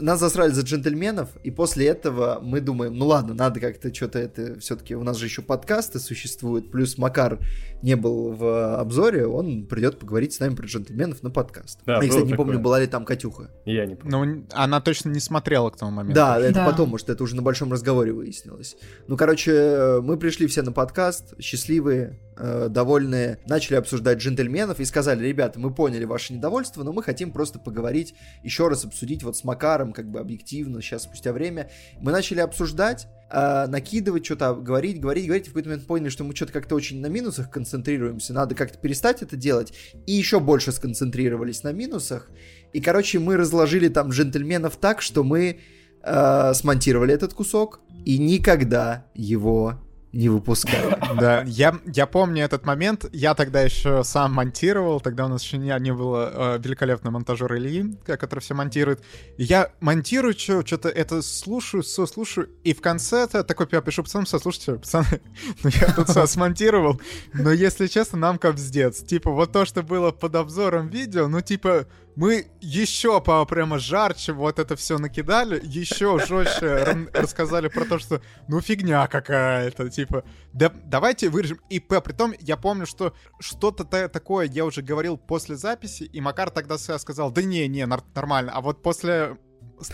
нас 0.00 0.18
засрали 0.18 0.50
за 0.50 0.62
джентльменов, 0.62 1.28
и 1.44 1.50
после 1.50 1.88
этого 1.88 2.40
мы 2.42 2.62
думаем, 2.62 2.94
ну 2.94 3.06
ладно, 3.06 3.34
надо 3.34 3.60
как-то 3.60 3.94
что-то 3.94 4.18
это 4.18 4.58
все-таки 4.60 4.94
у 4.94 5.02
нас 5.02 5.18
же 5.18 5.26
еще 5.26 5.42
подкасты 5.42 5.98
существуют, 5.98 6.70
плюс 6.70 6.96
Макар 6.96 7.38
не 7.84 7.96
был 7.96 8.32
в 8.32 8.80
обзоре, 8.80 9.26
он 9.26 9.66
придет 9.66 9.98
поговорить 9.98 10.32
с 10.32 10.40
нами 10.40 10.54
про 10.54 10.66
джентльменов 10.66 11.22
на 11.22 11.30
подкаст. 11.30 11.80
Да, 11.84 12.02
я, 12.02 12.08
кстати, 12.08 12.24
не 12.24 12.34
помню, 12.34 12.58
была 12.58 12.80
ли 12.80 12.86
там 12.86 13.04
Катюха. 13.04 13.50
Я 13.66 13.84
не 13.84 13.94
помню. 13.94 14.16
Ну, 14.16 14.46
она 14.52 14.80
точно 14.80 15.10
не 15.10 15.20
смотрела 15.20 15.68
к 15.68 15.76
тому 15.76 15.90
моменту. 15.90 16.14
Да, 16.14 16.40
это 16.40 16.54
да. 16.54 16.66
потом, 16.66 16.88
может, 16.88 17.10
это 17.10 17.22
уже 17.22 17.36
на 17.36 17.42
большом 17.42 17.70
разговоре 17.70 18.12
выяснилось. 18.12 18.76
Ну, 19.06 19.18
короче, 19.18 20.00
мы 20.02 20.16
пришли 20.16 20.46
все 20.46 20.62
на 20.62 20.72
подкаст, 20.72 21.38
счастливые, 21.38 22.18
э, 22.38 22.68
довольные, 22.70 23.38
начали 23.46 23.76
обсуждать 23.76 24.16
джентльменов 24.16 24.80
и 24.80 24.84
сказали, 24.86 25.22
ребята, 25.22 25.60
мы 25.60 25.72
поняли 25.72 26.06
ваше 26.06 26.32
недовольство, 26.32 26.84
но 26.84 26.92
мы 26.94 27.02
хотим 27.02 27.32
просто 27.32 27.58
поговорить, 27.58 28.14
еще 28.42 28.68
раз 28.68 28.86
обсудить 28.86 29.22
вот 29.22 29.36
с 29.36 29.44
Макаром, 29.44 29.92
как 29.92 30.10
бы 30.10 30.20
объективно, 30.20 30.80
сейчас 30.80 31.02
спустя 31.02 31.34
время. 31.34 31.70
Мы 32.00 32.12
начали 32.12 32.40
обсуждать, 32.40 33.08
э, 33.30 33.66
накидывать 33.66 34.24
что-то, 34.24 34.54
говорить, 34.54 35.00
говорить, 35.00 35.26
говорить, 35.26 35.46
и 35.46 35.50
в 35.50 35.52
какой-то 35.52 35.68
момент 35.68 35.86
поняли, 35.86 36.08
что 36.08 36.24
мы 36.24 36.34
что-то 36.34 36.52
как-то 36.52 36.74
очень 36.74 37.00
на 37.00 37.06
минусах 37.06 37.50
концентрируемся, 37.50 38.32
надо 38.32 38.54
как-то 38.54 38.78
перестать 38.78 39.22
это 39.22 39.36
делать, 39.36 39.72
и 40.06 40.12
еще 40.12 40.40
больше 40.40 40.72
сконцентрировались 40.72 41.62
на 41.62 41.72
минусах. 41.72 42.28
И, 42.72 42.80
короче, 42.80 43.18
мы 43.18 43.36
разложили 43.36 43.88
там 43.88 44.10
джентльменов 44.10 44.76
так, 44.76 45.00
что 45.00 45.22
мы 45.22 45.60
э, 46.02 46.54
смонтировали 46.54 47.14
этот 47.14 47.34
кусок. 47.34 47.80
И 48.04 48.18
никогда 48.18 49.06
его 49.14 49.80
не 50.14 50.28
выпускали. 50.28 50.98
Да, 51.14 51.42
я, 51.46 51.78
я 51.86 52.06
помню 52.06 52.44
этот 52.44 52.66
момент. 52.66 53.06
Я 53.12 53.34
тогда 53.34 53.60
еще 53.60 54.02
сам 54.04 54.32
монтировал. 54.32 55.00
Тогда 55.00 55.26
у 55.26 55.28
нас 55.28 55.42
еще 55.42 55.58
не, 55.58 55.74
не 55.80 55.92
было 55.92 56.56
э, 56.56 56.58
великолепного 56.58 57.14
монтажера 57.14 57.56
Ильи, 57.56 57.96
который 58.04 58.40
все 58.40 58.54
монтирует. 58.54 59.02
Я 59.36 59.70
монтирую, 59.80 60.34
что-то 60.34 60.88
это 60.88 61.22
слушаю, 61.22 61.82
все 61.82 62.06
слушаю. 62.06 62.48
И 62.64 62.74
в 62.74 62.80
конце 62.80 63.24
это 63.24 63.44
такой 63.44 63.68
я 63.70 63.80
пишу 63.80 64.02
пацанам, 64.02 64.24
все, 64.24 64.38
слушайте, 64.38 64.74
пацаны, 64.74 65.20
ну 65.62 65.70
я 65.72 65.92
тут 65.92 66.08
все 66.08 66.26
смонтировал. 66.26 67.00
Но 67.32 67.52
если 67.52 67.86
честно, 67.86 68.18
нам 68.18 68.38
капздец. 68.38 69.02
Типа 69.02 69.30
вот 69.30 69.52
то, 69.52 69.64
что 69.64 69.82
было 69.82 70.10
под 70.10 70.34
обзором 70.34 70.88
видео, 70.88 71.28
ну 71.28 71.40
типа 71.40 71.86
мы 72.16 72.46
еще 72.60 73.20
по 73.20 73.44
прямо 73.44 73.78
жарче 73.78 74.32
вот 74.32 74.58
это 74.58 74.76
все 74.76 74.98
накидали, 74.98 75.60
еще 75.62 76.18
жестче 76.18 77.08
рассказали 77.12 77.68
про 77.68 77.84
то, 77.84 77.98
что 77.98 78.20
ну 78.48 78.60
фигня 78.60 79.06
какая-то, 79.06 79.88
типа, 79.90 80.24
да, 80.52 80.72
давайте 80.84 81.28
вырежем. 81.28 81.60
И 81.70 81.80
при 81.80 82.12
том 82.12 82.34
я 82.40 82.56
помню, 82.56 82.86
что 82.86 83.14
что-то 83.40 83.84
такое 83.84 84.46
я 84.46 84.64
уже 84.64 84.82
говорил 84.82 85.16
после 85.16 85.56
записи, 85.56 86.04
и 86.04 86.20
Макар 86.20 86.50
тогда 86.50 86.78
сказал, 86.78 87.30
да 87.30 87.42
не, 87.42 87.66
не, 87.68 87.86
нормально. 87.86 88.52
А 88.54 88.60
вот 88.60 88.82
после 88.82 89.36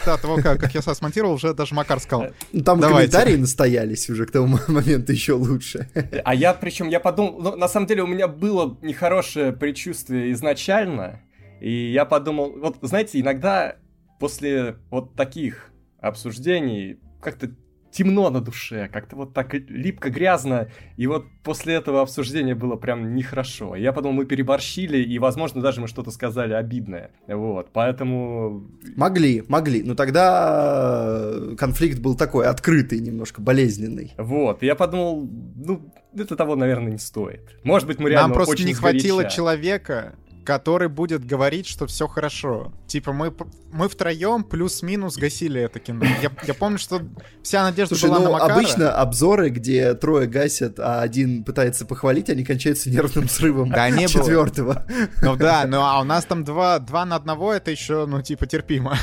того, 0.04 0.36
как, 0.36 0.60
как 0.60 0.74
я 0.74 0.82
сам 0.82 0.94
смонтировал, 0.94 1.34
уже 1.34 1.54
даже 1.54 1.74
Макар 1.74 2.00
сказал. 2.00 2.28
Ну, 2.52 2.62
там 2.62 2.80
Давайте. 2.80 3.10
комментарии 3.10 3.36
настоялись 3.36 4.08
уже 4.10 4.26
к 4.26 4.30
тому 4.30 4.58
моменту 4.68 5.12
еще 5.12 5.32
лучше. 5.32 5.88
А 6.24 6.34
я, 6.34 6.54
причем, 6.54 6.88
я 6.88 7.00
подумал, 7.00 7.40
ну, 7.40 7.56
на 7.56 7.68
самом 7.68 7.86
деле 7.86 8.02
у 8.02 8.06
меня 8.06 8.28
было 8.28 8.78
нехорошее 8.82 9.52
предчувствие 9.52 10.32
изначально, 10.32 11.22
и 11.60 11.92
я 11.92 12.04
подумал, 12.04 12.52
вот 12.58 12.78
знаете, 12.82 13.20
иногда 13.20 13.76
после 14.18 14.76
вот 14.90 15.14
таких 15.14 15.70
обсуждений 16.00 16.98
как-то 17.20 17.50
темно 17.90 18.30
на 18.30 18.40
душе, 18.40 18.88
как-то 18.92 19.16
вот 19.16 19.34
так 19.34 19.52
липко, 19.52 20.10
грязно, 20.10 20.68
и 20.96 21.06
вот 21.06 21.24
после 21.42 21.74
этого 21.74 22.02
обсуждения 22.02 22.54
было 22.54 22.76
прям 22.76 23.14
нехорошо. 23.14 23.74
Я 23.76 23.92
подумал, 23.92 24.14
мы 24.16 24.26
переборщили, 24.26 24.98
и, 24.98 25.18
возможно, 25.18 25.60
даже 25.60 25.80
мы 25.80 25.88
что-то 25.88 26.10
сказали 26.10 26.52
обидное, 26.52 27.10
вот, 27.26 27.70
поэтому... 27.72 28.70
Могли, 28.96 29.42
могли, 29.48 29.82
но 29.82 29.94
тогда 29.94 31.32
конфликт 31.58 31.98
был 31.98 32.16
такой, 32.16 32.46
открытый 32.46 33.00
немножко, 33.00 33.42
болезненный. 33.42 34.12
Вот, 34.16 34.62
я 34.62 34.74
подумал, 34.74 35.28
ну, 35.56 35.92
это 36.14 36.36
того, 36.36 36.56
наверное, 36.56 36.92
не 36.92 36.98
стоит. 36.98 37.56
Может 37.64 37.88
быть, 37.88 37.98
мы 37.98 38.10
реально 38.10 38.28
Нам 38.28 38.36
просто 38.36 38.64
не 38.64 38.74
хватило 38.74 39.24
человека, 39.28 40.14
который 40.50 40.88
будет 40.88 41.24
говорить, 41.24 41.68
что 41.68 41.86
все 41.86 42.08
хорошо. 42.08 42.72
Типа 42.88 43.12
мы, 43.12 43.32
мы 43.70 43.88
втроем 43.88 44.42
плюс-минус 44.42 45.16
гасили 45.16 45.60
это 45.60 45.78
кино. 45.78 46.04
Я, 46.20 46.32
я 46.42 46.54
помню, 46.54 46.76
что 46.76 47.02
вся 47.40 47.62
надежда 47.62 47.94
Слушай, 47.94 48.10
была 48.10 48.18
ну, 48.18 48.24
на 48.24 48.30
Макара. 48.32 48.54
обычно 48.54 48.92
обзоры, 48.92 49.50
где 49.50 49.94
трое 49.94 50.26
гасят, 50.26 50.80
а 50.80 51.02
один 51.02 51.44
пытается 51.44 51.86
похвалить, 51.86 52.30
они 52.30 52.44
кончаются 52.44 52.90
нервным 52.90 53.28
срывом 53.28 53.70
да, 53.70 53.90
не 53.90 54.08
четвертого. 54.08 54.84
Ну 55.22 55.36
да, 55.36 55.66
ну 55.68 55.82
а 55.82 56.00
у 56.00 56.04
нас 56.04 56.24
там 56.24 56.42
два, 56.42 56.80
два 56.80 57.04
на 57.04 57.14
одного, 57.14 57.52
это 57.52 57.70
еще, 57.70 58.06
ну 58.06 58.20
типа 58.20 58.48
терпимо. 58.48 58.96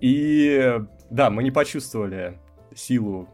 И 0.00 0.78
да, 1.10 1.28
мы 1.28 1.42
не 1.42 1.50
почувствовали 1.50 2.38
силу 2.76 3.28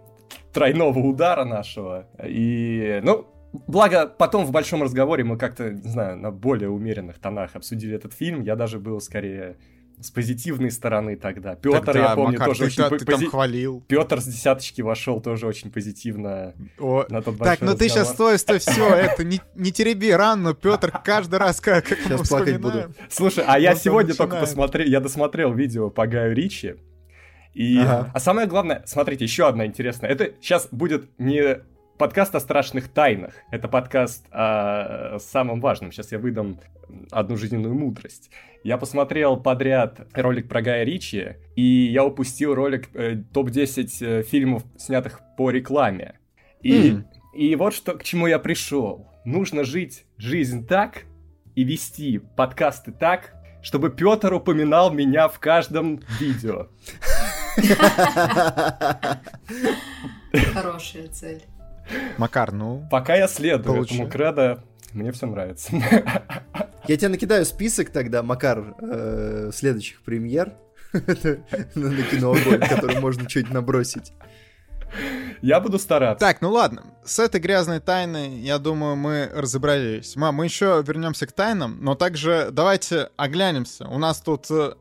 тройного 0.55 0.99
удара 0.99 1.45
нашего. 1.45 2.07
И, 2.25 3.01
ну, 3.03 3.27
Благо, 3.75 4.07
потом 4.07 4.47
в 4.47 4.53
большом 4.53 4.85
разговоре 4.85 5.25
мы 5.25 5.37
как-то, 5.37 5.71
не 5.71 5.91
знаю, 5.91 6.17
на 6.17 6.31
более 6.31 6.71
умеренных 6.71 7.19
тонах 7.19 7.57
обсудили 7.57 7.97
этот 7.97 8.13
фильм. 8.13 8.43
Я 8.43 8.55
даже 8.55 8.79
был 8.79 9.01
скорее 9.01 9.57
с 10.01 10.13
позитивной 10.13 10.71
стороны 10.71 11.17
тогда. 11.17 11.57
Петр, 11.57 11.85
тогда, 11.85 12.11
я 12.11 12.15
помню, 12.15 12.39
Макар, 12.39 12.49
тоже 12.51 12.61
ты, 12.61 12.67
очень... 12.67 12.99
Ты, 12.99 13.05
пози... 13.05 13.23
там 13.23 13.31
хвалил. 13.31 13.85
Петр 13.89 14.21
с 14.21 14.27
десяточки 14.27 14.81
вошел 14.81 15.21
тоже 15.21 15.49
очень 15.49 15.73
позитивно 15.73 16.55
О, 16.79 17.05
на 17.09 17.21
тот 17.21 17.37
Так, 17.39 17.63
ну 17.63 17.77
ты 17.77 17.89
сейчас 17.89 18.13
стой, 18.13 18.39
стой, 18.39 18.61
все, 18.61 18.95
это 18.95 19.25
не, 19.25 19.41
не 19.57 19.73
тереби 19.73 20.13
рану, 20.13 20.55
Петр 20.55 20.93
каждый 21.05 21.41
раз 21.41 21.61
как, 21.61 21.85
как 21.85 21.99
Сейчас 21.99 22.29
плакать 22.29 22.61
буду. 22.61 22.95
Слушай, 23.11 23.43
а 23.45 23.59
я 23.59 23.75
сегодня 23.75 24.15
только 24.15 24.37
посмотрел, 24.37 24.87
я 24.87 25.01
досмотрел 25.01 25.53
видео 25.53 25.91
по 25.91 26.07
Гаю 26.07 26.33
Ричи, 26.33 26.77
и, 27.55 27.79
ага. 27.79 28.11
а 28.15 28.21
самое 28.21 28.47
главное, 28.47 28.85
смотрите, 28.87 29.25
еще 29.25 29.49
одна 29.49 29.67
интересная. 29.67 30.11
Это 30.11 30.33
сейчас 30.41 30.69
будет 30.71 31.09
не 31.19 31.61
подкаст 31.99 32.35
о 32.35 32.41
страшных 32.41 32.89
тайнах. 32.89 33.35
Это 33.51 33.69
подкаст 33.69 34.27
о 34.31 35.19
самом 35.21 35.61
важном. 35.61 35.93
Сейчас 35.93 36.13
я 36.13 36.19
выдам 36.19 36.61
одну 37.11 37.37
жизненную 37.37 37.75
мудрость. 37.75 38.31
Я 38.63 38.79
посмотрел 38.79 39.37
подряд 39.37 40.07
ролик 40.15 40.49
про 40.49 40.63
Гая 40.63 40.85
Ричи, 40.85 41.37
и 41.55 41.63
я 41.63 42.05
упустил 42.05 42.55
ролик 42.55 42.89
э, 42.95 43.23
топ-10 43.33 43.89
э, 44.01 44.23
фильмов, 44.23 44.65
снятых 44.77 45.21
по 45.37 45.51
рекламе. 45.51 46.19
И, 46.63 46.91
mm. 46.91 47.05
и 47.35 47.57
вот 47.57 47.75
что, 47.75 47.93
к 47.93 48.05
чему 48.05 48.27
я 48.27 48.39
пришел. 48.39 49.07
Нужно 49.25 49.65
жить 49.65 50.07
жизнь 50.17 50.67
так 50.67 51.05
и 51.55 51.63
вести 51.63 52.19
подкасты 52.19 52.93
так, 52.93 53.35
чтобы 53.63 53.91
Петр 53.91 54.33
упоминал 54.33 54.93
меня 54.93 55.29
в 55.29 55.39
каждом 55.39 56.01
видео. 56.19 56.69
Хорошая 60.53 61.09
цель. 61.09 61.43
Макар, 62.19 62.53
ну... 62.53 62.87
Пока 62.91 63.15
я 63.15 63.29
следую 63.29 63.75
получи. 63.75 63.95
этому 63.95 64.11
кредо, 64.11 64.65
мне 64.93 65.13
все 65.13 65.27
нравится. 65.27 65.71
Я 66.87 66.97
тебе 66.99 67.09
накидаю 67.09 67.47
список 67.47 67.91
тогда, 67.91 68.23
Макар, 68.23 68.75
э, 68.81 69.51
следующих 69.55 70.03
премьер 70.03 70.53
на 70.93 72.03
кино, 72.03 72.35
который 72.69 73.01
можно 73.01 73.27
чуть 73.27 73.51
набросить. 73.51 74.13
Я 75.43 75.61
буду 75.61 75.79
стараться. 75.79 76.25
Так, 76.25 76.41
ну 76.41 76.51
ладно. 76.51 76.85
С 77.05 77.19
этой 77.19 77.41
грязной 77.41 77.81
тайной, 77.81 78.39
я 78.39 78.59
думаю, 78.59 78.97
мы 78.97 79.31
разобрались. 79.35 80.15
Мам, 80.17 80.37
мы 80.37 80.45
еще 80.45 80.83
вернемся 80.87 81.27
к 81.27 81.33
тайнам, 81.33 81.79
но 81.81 81.95
также 81.95 82.49
давайте 82.53 83.11
оглянемся. 83.17 83.87
У 83.89 83.99
нас 83.99 84.21
тут 84.21 84.51
э, 84.51 84.75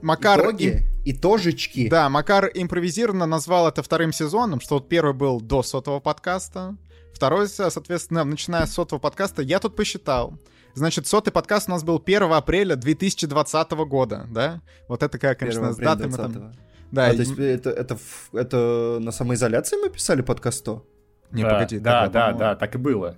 Макар... 0.00 0.40
Итоги? 0.40 0.84
Итожечки. 1.10 1.88
Да, 1.88 2.08
Макар 2.10 2.50
импровизированно 2.52 3.24
назвал 3.24 3.66
это 3.66 3.82
вторым 3.82 4.12
сезоном, 4.12 4.60
что 4.60 4.74
вот 4.74 4.88
первый 4.88 5.14
был 5.14 5.40
до 5.40 5.62
сотого 5.62 6.00
подкаста, 6.00 6.76
второй, 7.14 7.48
соответственно, 7.48 8.24
начиная 8.24 8.66
с 8.66 8.74
сотого 8.74 8.98
подкаста, 8.98 9.40
я 9.40 9.58
тут 9.58 9.74
посчитал. 9.74 10.34
Значит, 10.74 11.06
сотый 11.06 11.32
подкаст 11.32 11.68
у 11.68 11.72
нас 11.72 11.82
был 11.82 12.02
1 12.04 12.22
апреля 12.32 12.76
2020 12.76 13.70
года, 13.70 14.26
да? 14.30 14.60
Вот 14.86 15.02
это, 15.02 15.18
как, 15.18 15.38
конечно, 15.38 15.72
с 15.72 15.76
датами 15.76 16.12
там... 16.12 16.52
Да, 16.90 17.06
а, 17.06 17.12
и... 17.12 17.16
то 17.16 17.22
есть 17.22 17.38
это, 17.38 17.70
это, 17.70 17.98
это 18.32 18.98
на 19.00 19.10
самоизоляции 19.10 19.76
мы 19.76 19.88
писали 19.88 20.22
подкаст 20.22 20.58
100? 20.58 20.86
Не, 21.32 21.42
да, 21.42 21.50
погоди. 21.50 21.78
Да, 21.78 22.02
так, 22.02 22.12
да, 22.12 22.32
да, 22.32 22.56
так 22.56 22.74
и 22.74 22.78
было. 22.78 23.16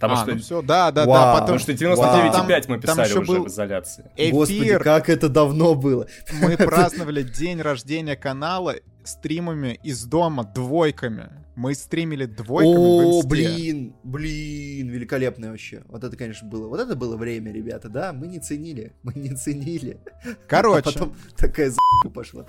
Потому 0.00 0.14
а, 0.14 0.22
что... 0.22 0.34
Ну 0.34 0.40
все, 0.40 0.62
да, 0.62 0.90
да, 0.90 1.04
Вау. 1.04 1.36
да. 1.36 1.40
Потому 1.40 1.58
что 1.58 1.72
99,5 1.72 2.64
мы 2.68 2.80
писали 2.80 3.12
уже 3.12 3.20
был 3.20 3.44
в 3.44 3.48
изоляции. 3.48 4.10
Эфир. 4.16 4.32
Господи, 4.32 4.78
как 4.78 5.10
это 5.10 5.28
давно 5.28 5.74
было. 5.74 6.06
Мы 6.40 6.56
праздновали 6.56 7.22
день 7.22 7.60
рождения 7.60 8.16
канала 8.16 8.76
стримами 9.04 9.78
из 9.82 10.04
дома, 10.04 10.44
двойками. 10.44 11.30
Мы 11.54 11.74
стримили 11.74 12.24
двойками 12.24 13.20
О, 13.20 13.22
блин, 13.24 13.94
блин, 14.02 14.88
великолепно 14.88 15.50
вообще. 15.50 15.82
Вот 15.88 16.02
это, 16.02 16.16
конечно, 16.16 16.48
было. 16.48 16.68
Вот 16.68 16.80
это 16.80 16.96
было 16.96 17.18
время, 17.18 17.52
ребята, 17.52 17.90
да? 17.90 18.14
Мы 18.14 18.28
не 18.28 18.38
ценили, 18.38 18.94
мы 19.02 19.12
не 19.14 19.34
ценили. 19.34 20.00
Короче. 20.48 20.88
А 20.88 20.92
потом 20.92 21.14
такая 21.36 21.68
за***ка 21.68 22.08
пошла. 22.08 22.46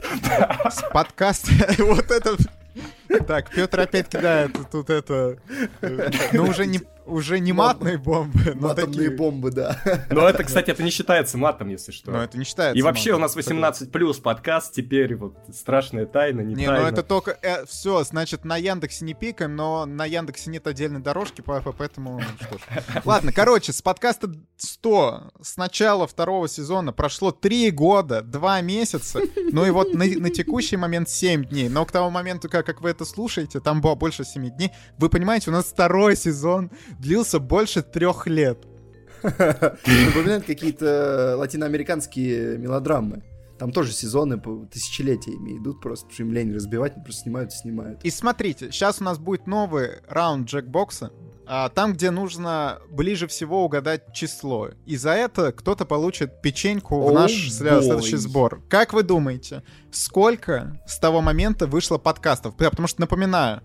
С 0.69 0.81
подкаста, 0.93 1.51
вот 1.79 2.09
это... 2.11 2.37
Так, 3.27 3.49
Петр 3.51 3.79
опять 3.79 4.07
кидает 4.09 4.51
тут 4.71 4.89
это... 4.89 5.37
Э, 5.81 6.09
ну, 6.31 6.43
уже 6.45 6.65
не, 6.65 6.81
уже 7.05 7.39
не 7.39 7.51
матные 7.51 7.97
бомбы, 7.97 8.53
но 8.55 8.69
Матомные 8.69 8.85
такие... 9.09 9.09
бомбы, 9.11 9.51
да. 9.51 9.77
Но 10.09 10.27
это, 10.27 10.43
кстати, 10.43 10.71
это 10.71 10.81
не 10.81 10.91
считается 10.91 11.37
матом, 11.37 11.67
если 11.69 11.91
что. 11.91 12.11
Но 12.11 12.23
это 12.23 12.37
не 12.37 12.45
считается. 12.45 12.77
И 12.77 12.81
вообще 12.81 13.13
у 13.13 13.17
нас 13.17 13.35
18 13.35 13.91
плюс 13.91 14.19
подкаст 14.19 14.73
теперь, 14.73 15.15
вот 15.15 15.35
страшная 15.53 16.05
тайна, 16.05 16.41
не, 16.41 16.55
Не, 16.55 16.67
тайна. 16.67 16.83
ну 16.83 16.87
это 16.87 17.03
только... 17.03 17.37
э, 17.41 17.65
все, 17.65 18.03
значит, 18.03 18.45
на 18.45 18.55
Яндексе 18.57 19.03
не 19.05 19.13
пикаем, 19.13 19.55
но 19.55 19.85
на 19.85 20.05
Яндексе 20.05 20.49
нет 20.49 20.65
отдельной 20.67 21.01
дорожки, 21.01 21.41
по- 21.41 21.61
поэтому... 21.61 22.21
Что 22.39 22.57
ж. 22.57 22.61
Ладно, 23.05 23.33
короче, 23.33 23.73
с 23.73 23.81
подкаста 23.81 24.31
100 24.57 25.31
с 25.41 25.57
начала 25.57 26.07
второго 26.07 26.47
сезона 26.47 26.93
прошло 26.93 27.31
3 27.31 27.71
года, 27.71 28.21
2 28.21 28.61
месяца, 28.61 29.19
ну 29.51 29.65
и 29.65 29.69
вот 29.71 29.93
на, 29.93 30.05
на 30.05 30.29
текущий 30.29 30.77
момент 30.77 31.09
7 31.09 31.45
дней. 31.45 31.67
Но 31.67 31.85
к 31.85 31.91
тому 31.91 32.09
моменту, 32.09 32.47
как, 32.49 32.60
как 32.63 32.81
вы 32.81 32.89
это 32.89 33.05
слушаете, 33.05 33.59
там 33.59 33.81
было 33.81 33.95
больше 33.95 34.23
7 34.23 34.49
дней. 34.49 34.71
Вы 34.97 35.09
понимаете, 35.09 35.49
у 35.49 35.53
нас 35.53 35.65
второй 35.65 36.15
сезон 36.15 36.71
длился 36.99 37.39
больше 37.39 37.81
трех 37.81 38.27
лет. 38.27 38.65
Напоминают 39.23 40.45
какие-то 40.45 41.35
латиноамериканские 41.37 42.57
мелодрамы. 42.57 43.23
Там 43.59 43.71
тоже 43.71 43.91
сезоны 43.91 44.39
по 44.39 44.65
тысячелетиями 44.65 45.59
идут 45.59 45.81
просто, 45.81 46.05
потому 46.07 46.13
что 46.15 46.23
им 46.23 46.33
лень 46.33 46.55
разбивать, 46.55 46.95
они 46.95 47.03
просто 47.03 47.21
снимают 47.21 47.51
и 47.51 47.55
снимают. 47.55 48.03
И 48.03 48.09
смотрите, 48.09 48.71
сейчас 48.71 48.99
у 49.01 49.03
нас 49.03 49.19
будет 49.19 49.45
новый 49.45 49.99
раунд 50.07 50.49
джекбокса, 50.49 51.11
там, 51.69 51.91
где 51.91 52.11
нужно 52.11 52.79
ближе 52.89 53.27
всего 53.27 53.65
угадать 53.65 54.13
число. 54.13 54.69
И 54.85 54.95
за 54.95 55.11
это 55.11 55.51
кто-то 55.51 55.83
получит 55.83 56.41
печеньку 56.41 56.95
в 57.01 57.07
Оу, 57.07 57.13
наш 57.13 57.31
бой. 57.31 57.49
следующий 57.51 58.15
сбор. 58.15 58.61
Как 58.69 58.93
вы 58.93 59.03
думаете, 59.03 59.61
сколько 59.91 60.81
с 60.87 60.97
того 60.97 61.19
момента 61.19 61.67
вышло 61.67 61.97
подкастов? 61.97 62.55
Потому 62.55 62.87
что, 62.87 63.01
напоминаю, 63.01 63.57
а, 63.57 63.61
в- 63.61 63.63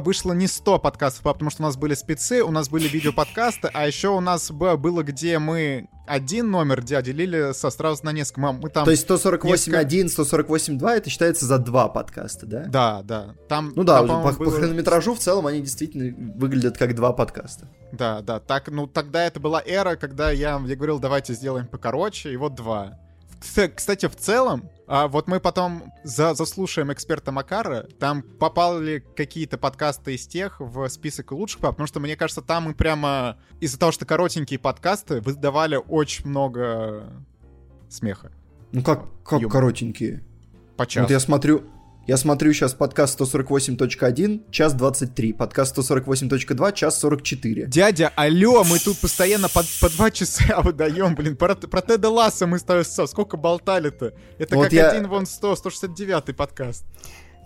вышло 0.00 0.32
не 0.32 0.46
100 0.46 0.78
подкастов, 0.78 1.26
а 1.26 1.32
потому 1.32 1.50
что 1.50 1.62
у 1.62 1.66
нас 1.66 1.76
были 1.76 1.94
спецы, 1.94 2.42
у 2.42 2.50
нас 2.50 2.68
были 2.68 2.88
видеоподкасты, 2.88 3.70
а 3.72 3.86
еще 3.86 4.08
у 4.08 4.20
нас 4.20 4.50
было, 4.50 5.02
где 5.02 5.38
мы 5.38 5.88
один 6.06 6.50
номер 6.50 6.82
где 6.82 7.00
делили 7.02 7.52
со 7.52 7.70
сразу 7.70 8.04
на 8.04 8.10
несколько. 8.12 8.40
Мы, 8.40 8.68
там... 8.68 8.84
То 8.84 8.90
есть 8.90 9.08
148.1, 9.08 10.06
148.2 10.06 10.90
это 10.90 11.08
считается 11.08 11.46
за 11.46 11.58
два 11.58 11.88
подкаста, 11.88 12.46
да? 12.46 12.64
Да, 12.66 13.02
да. 13.02 13.34
Там, 13.48 13.72
Ну 13.76 13.84
да, 13.84 13.98
там, 13.98 14.08
по, 14.08 14.14
по-моему, 14.14 14.38
по 14.38 14.44
было- 14.44 14.58
хронометражу 14.58 15.14
в 15.14 15.18
целом 15.20 15.46
они 15.46 15.60
действительно 15.60 16.12
выглядят 16.36 16.76
как 16.78 16.94
два 16.94 17.12
подкаста. 17.12 17.68
Да, 17.92 18.20
да, 18.22 18.40
так, 18.40 18.68
ну 18.68 18.86
тогда 18.86 19.24
это 19.24 19.40
была 19.40 19.62
эра, 19.64 19.96
когда 19.96 20.30
я, 20.30 20.60
я 20.66 20.76
говорил, 20.76 20.98
давайте 20.98 21.34
сделаем 21.34 21.66
покороче, 21.66 22.32
и 22.32 22.36
вот 22.36 22.54
два. 22.54 22.98
Кс- 23.40 23.68
Кстати, 23.68 24.06
в 24.06 24.16
целом, 24.16 24.68
а 24.92 25.06
вот 25.06 25.28
мы 25.28 25.38
потом 25.38 25.92
за, 26.02 26.34
заслушаем 26.34 26.92
эксперта 26.92 27.30
Макара, 27.30 27.86
там 28.00 28.22
попали 28.22 29.04
какие-то 29.14 29.56
подкасты 29.56 30.16
из 30.16 30.26
тех 30.26 30.58
в 30.58 30.88
список 30.88 31.30
лучших, 31.30 31.60
потому 31.60 31.86
что, 31.86 32.00
мне 32.00 32.16
кажется, 32.16 32.42
там 32.42 32.64
мы 32.64 32.74
прямо 32.74 33.38
из-за 33.60 33.78
того, 33.78 33.92
что 33.92 34.04
коротенькие 34.04 34.58
подкасты 34.58 35.20
выдавали 35.20 35.76
очень 35.76 36.28
много 36.28 37.04
смеха 37.88 38.32
Ну 38.72 38.82
как, 38.82 39.04
как 39.22 39.40
Юмор. 39.40 39.52
коротенькие. 39.52 40.24
по 40.76 40.88
часу. 40.88 41.04
Вот 41.04 41.12
я 41.12 41.20
смотрю, 41.20 41.62
я 42.10 42.16
смотрю 42.16 42.52
сейчас 42.52 42.74
подкаст 42.74 43.20
148.1, 43.20 44.50
час 44.50 44.74
23, 44.74 45.32
подкаст 45.32 45.78
148.2, 45.78 46.72
час 46.72 46.98
44. 46.98 47.66
Дядя, 47.68 48.10
алло, 48.16 48.64
мы 48.64 48.80
тут 48.80 48.98
постоянно 48.98 49.48
по, 49.48 49.62
по 49.80 49.88
два 49.90 50.10
часа 50.10 50.60
выдаем, 50.64 51.14
блин. 51.14 51.36
Про, 51.36 51.54
про 51.54 51.80
Теда 51.82 52.10
Ласса 52.10 52.48
мы 52.48 52.58
с 52.58 52.64
тобой 52.64 52.84
со- 52.84 53.06
сколько 53.06 53.36
болтали-то? 53.36 54.12
Это 54.38 54.56
Вот 54.56 54.64
как 54.64 54.72
я- 54.72 54.90
один 54.90 55.08
вон 55.08 55.24
100, 55.24 55.54
169 55.54 56.36
подкаст. 56.36 56.84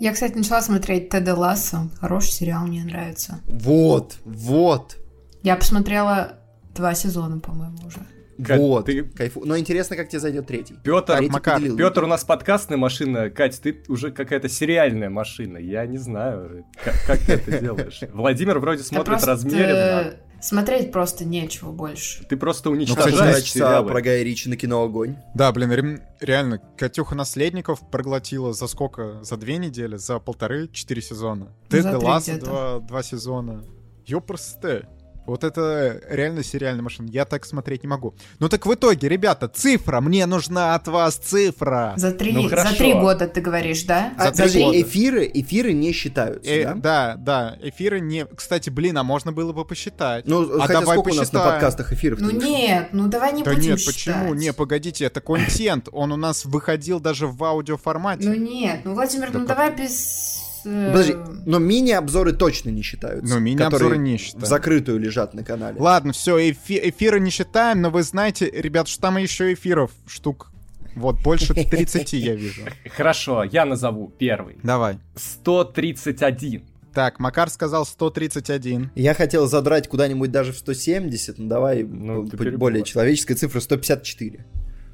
Я, 0.01 0.15
кстати, 0.15 0.33
начала 0.33 0.63
смотреть 0.63 1.11
Теда 1.11 1.35
Лассо. 1.35 1.91
Хороший 2.01 2.31
сериал, 2.33 2.67
мне 2.67 2.85
нравится. 2.85 3.41
Вот, 3.45 4.17
вот, 4.25 4.97
Я 5.43 5.57
посмотрела 5.57 6.39
два 6.75 6.95
сезона, 6.95 7.39
по-моему, 7.39 7.77
уже. 7.87 7.99
Кать, 8.43 8.59
вот. 8.59 8.87
ты- 8.87 9.05
Кайфу. 9.05 9.43
Но 9.45 9.57
интересно, 9.59 9.97
как 9.97 10.09
тебе 10.09 10.21
зайдет 10.21 10.47
третий. 10.47 10.75
Петр, 10.83 11.17
Третий 11.17 11.33
Макар, 11.33 11.57
поделил. 11.57 11.77
Петр, 11.77 12.05
у 12.05 12.07
нас 12.07 12.25
подкастная 12.25 12.79
машина. 12.79 13.31
Кать, 13.31 13.61
ты 13.61 13.83
уже 13.89 14.11
какая-то 14.11 14.49
сериальная 14.49 15.11
машина. 15.11 15.59
Я 15.59 15.87
не 15.87 15.99
знаю, 15.99 16.65
как, 16.83 16.95
как 17.07 17.19
ты 17.21 17.33
это 17.35 17.59
делаешь. 17.61 18.01
Владимир 18.13 18.59
вроде 18.59 18.83
смотрит 18.83 19.23
размеренно. 19.25 20.15
Смотреть 20.41 20.93
просто 20.93 21.25
нечего 21.25 21.73
больше. 21.73 22.23
Ты 22.27 22.37
просто 22.37 22.69
Ну, 22.69 22.77
кстати, 22.77 22.91
уничтожаешь 22.91 23.33
два 23.33 23.41
часа 23.41 23.53
сериалы. 23.59 23.89
про 23.91 24.03
Гая 24.03 24.23
Ричи 24.23 24.51
на 24.51 24.59
кино 24.59 24.83
«Огонь». 24.83 25.17
Да, 25.35 25.51
блин, 25.53 26.03
реально, 26.21 26.61
Катюха 26.77 27.15
Наследников 27.15 27.81
проглотила 27.91 28.53
за 28.53 28.67
сколько? 28.67 29.23
За 29.25 29.39
две 29.39 29.57
недели? 29.57 29.97
За 29.97 30.19
полторы? 30.19 30.69
Четыре 30.69 31.01
сезона. 31.01 31.49
Три 31.71 31.81
Ласса 31.81 32.33
где-то. 32.33 32.45
два, 32.47 32.79
два 32.81 33.03
сезона. 33.03 33.65
Ёпросте. 34.05 34.87
Вот 35.27 35.43
это 35.45 36.01
реально 36.09 36.43
сериальная 36.45 36.83
машина. 36.83 37.09
Я 37.11 37.25
так 37.25 37.45
смотреть 37.47 37.83
не 37.83 37.89
могу. 37.89 38.15
Ну 38.41 38.49
так 38.49 38.67
в 38.67 38.75
итоге, 38.75 39.09
ребята, 39.09 39.49
цифра. 39.49 40.01
Мне 40.01 40.27
нужна 40.27 40.75
от 40.75 40.87
вас 40.89 41.17
цифра. 41.17 41.95
За 41.97 42.13
три, 42.13 42.33
Ну, 42.33 42.49
за 42.49 42.75
три 42.77 42.93
года, 42.93 43.27
ты 43.27 43.41
говоришь, 43.41 43.85
да? 43.85 44.13
За 44.19 44.25
А, 44.29 44.33
три 44.33 44.37
подожди, 44.39 44.63
года. 44.65 44.81
эфиры, 44.83 45.31
эфиры 45.33 45.73
не 45.73 45.93
считаются, 45.93 46.51
Э, 46.51 46.65
да? 46.65 46.75
да, 46.75 47.17
да, 47.17 47.59
эфиры 47.63 48.01
не... 48.01 48.27
Кстати, 48.27 48.71
блин, 48.71 48.99
а 48.99 49.03
можно 49.03 49.33
было 49.33 49.53
бы 49.53 49.65
посчитать. 49.65 50.27
Ну, 50.27 50.43
а 50.59 50.61
хотя 50.67 50.81
давай 50.81 50.97
сколько 50.99 51.15
у 51.15 51.17
нас 51.17 51.33
на 51.33 51.39
посчитаем. 51.41 51.53
подкастах 51.53 51.93
эфиров? 51.93 52.21
Ну 52.21 52.31
нет, 52.31 52.89
ну 52.93 53.09
давай 53.09 53.33
не 53.33 53.43
Да 53.43 53.53
будем 53.55 53.71
нет, 53.71 53.81
считать. 53.81 53.95
почему? 53.95 54.35
Не, 54.35 54.53
погодите, 54.53 55.05
это 55.07 55.21
контент. 55.21 55.89
Он 55.93 56.13
у 56.13 56.17
нас 56.17 56.45
выходил 56.45 57.01
даже 57.01 57.27
в 57.27 57.43
аудиоформате. 57.43 58.29
Ну 58.29 58.35
нет, 58.35 58.81
ну 58.85 58.95
Владимир, 58.95 59.31
Да 59.33 59.39
ну 59.39 59.47
как- 59.47 59.57
давай 59.57 59.75
без... 59.77 60.44
э, 60.65 60.91
Подожди, 60.93 61.15
но 61.47 61.59
мини-обзоры 61.59 62.33
точно 62.33 62.71
не 62.71 62.83
считаются. 62.83 63.35
Ну, 63.35 63.41
мини-обзоры 63.41 63.85
которые 63.85 63.99
не 63.99 64.17
В 64.17 64.21
считаю. 64.21 64.47
закрытую 64.47 64.99
лежат 64.99 65.35
на 65.35 65.45
канале. 65.45 65.81
Ладно, 65.81 66.13
все, 66.13 66.51
эфиры 66.51 67.21
не 67.21 67.31
считаем, 67.31 67.83
но 67.83 67.91
вы 67.91 68.03
знаете, 68.03 68.51
ребят, 68.51 68.89
что 68.89 69.03
там 69.03 69.17
еще 69.19 69.53
эфиров 69.53 69.91
штук. 70.07 70.51
Вот, 70.95 71.21
больше 71.23 71.55
30 71.71 72.13
я 72.15 72.35
вижу. 72.35 72.63
Хорошо, 72.97 73.43
я 73.45 73.65
назову 73.65 74.13
первый. 74.19 74.57
Давай. 74.63 74.99
131. 75.17 76.63
Так, 76.95 77.19
Макар 77.19 77.51
сказал 77.51 77.85
131. 77.85 78.91
Я 78.95 79.15
хотел 79.15 79.49
задрать 79.49 79.89
куда-нибудь 79.89 80.31
даже 80.31 80.53
в 80.53 80.59
170, 80.59 81.39
ну 81.39 81.49
давай 81.49 81.83
Ну, 81.83 82.23
более 82.57 82.85
человеческая 82.85 83.35
цифра 83.35 83.59
154. 83.59 84.45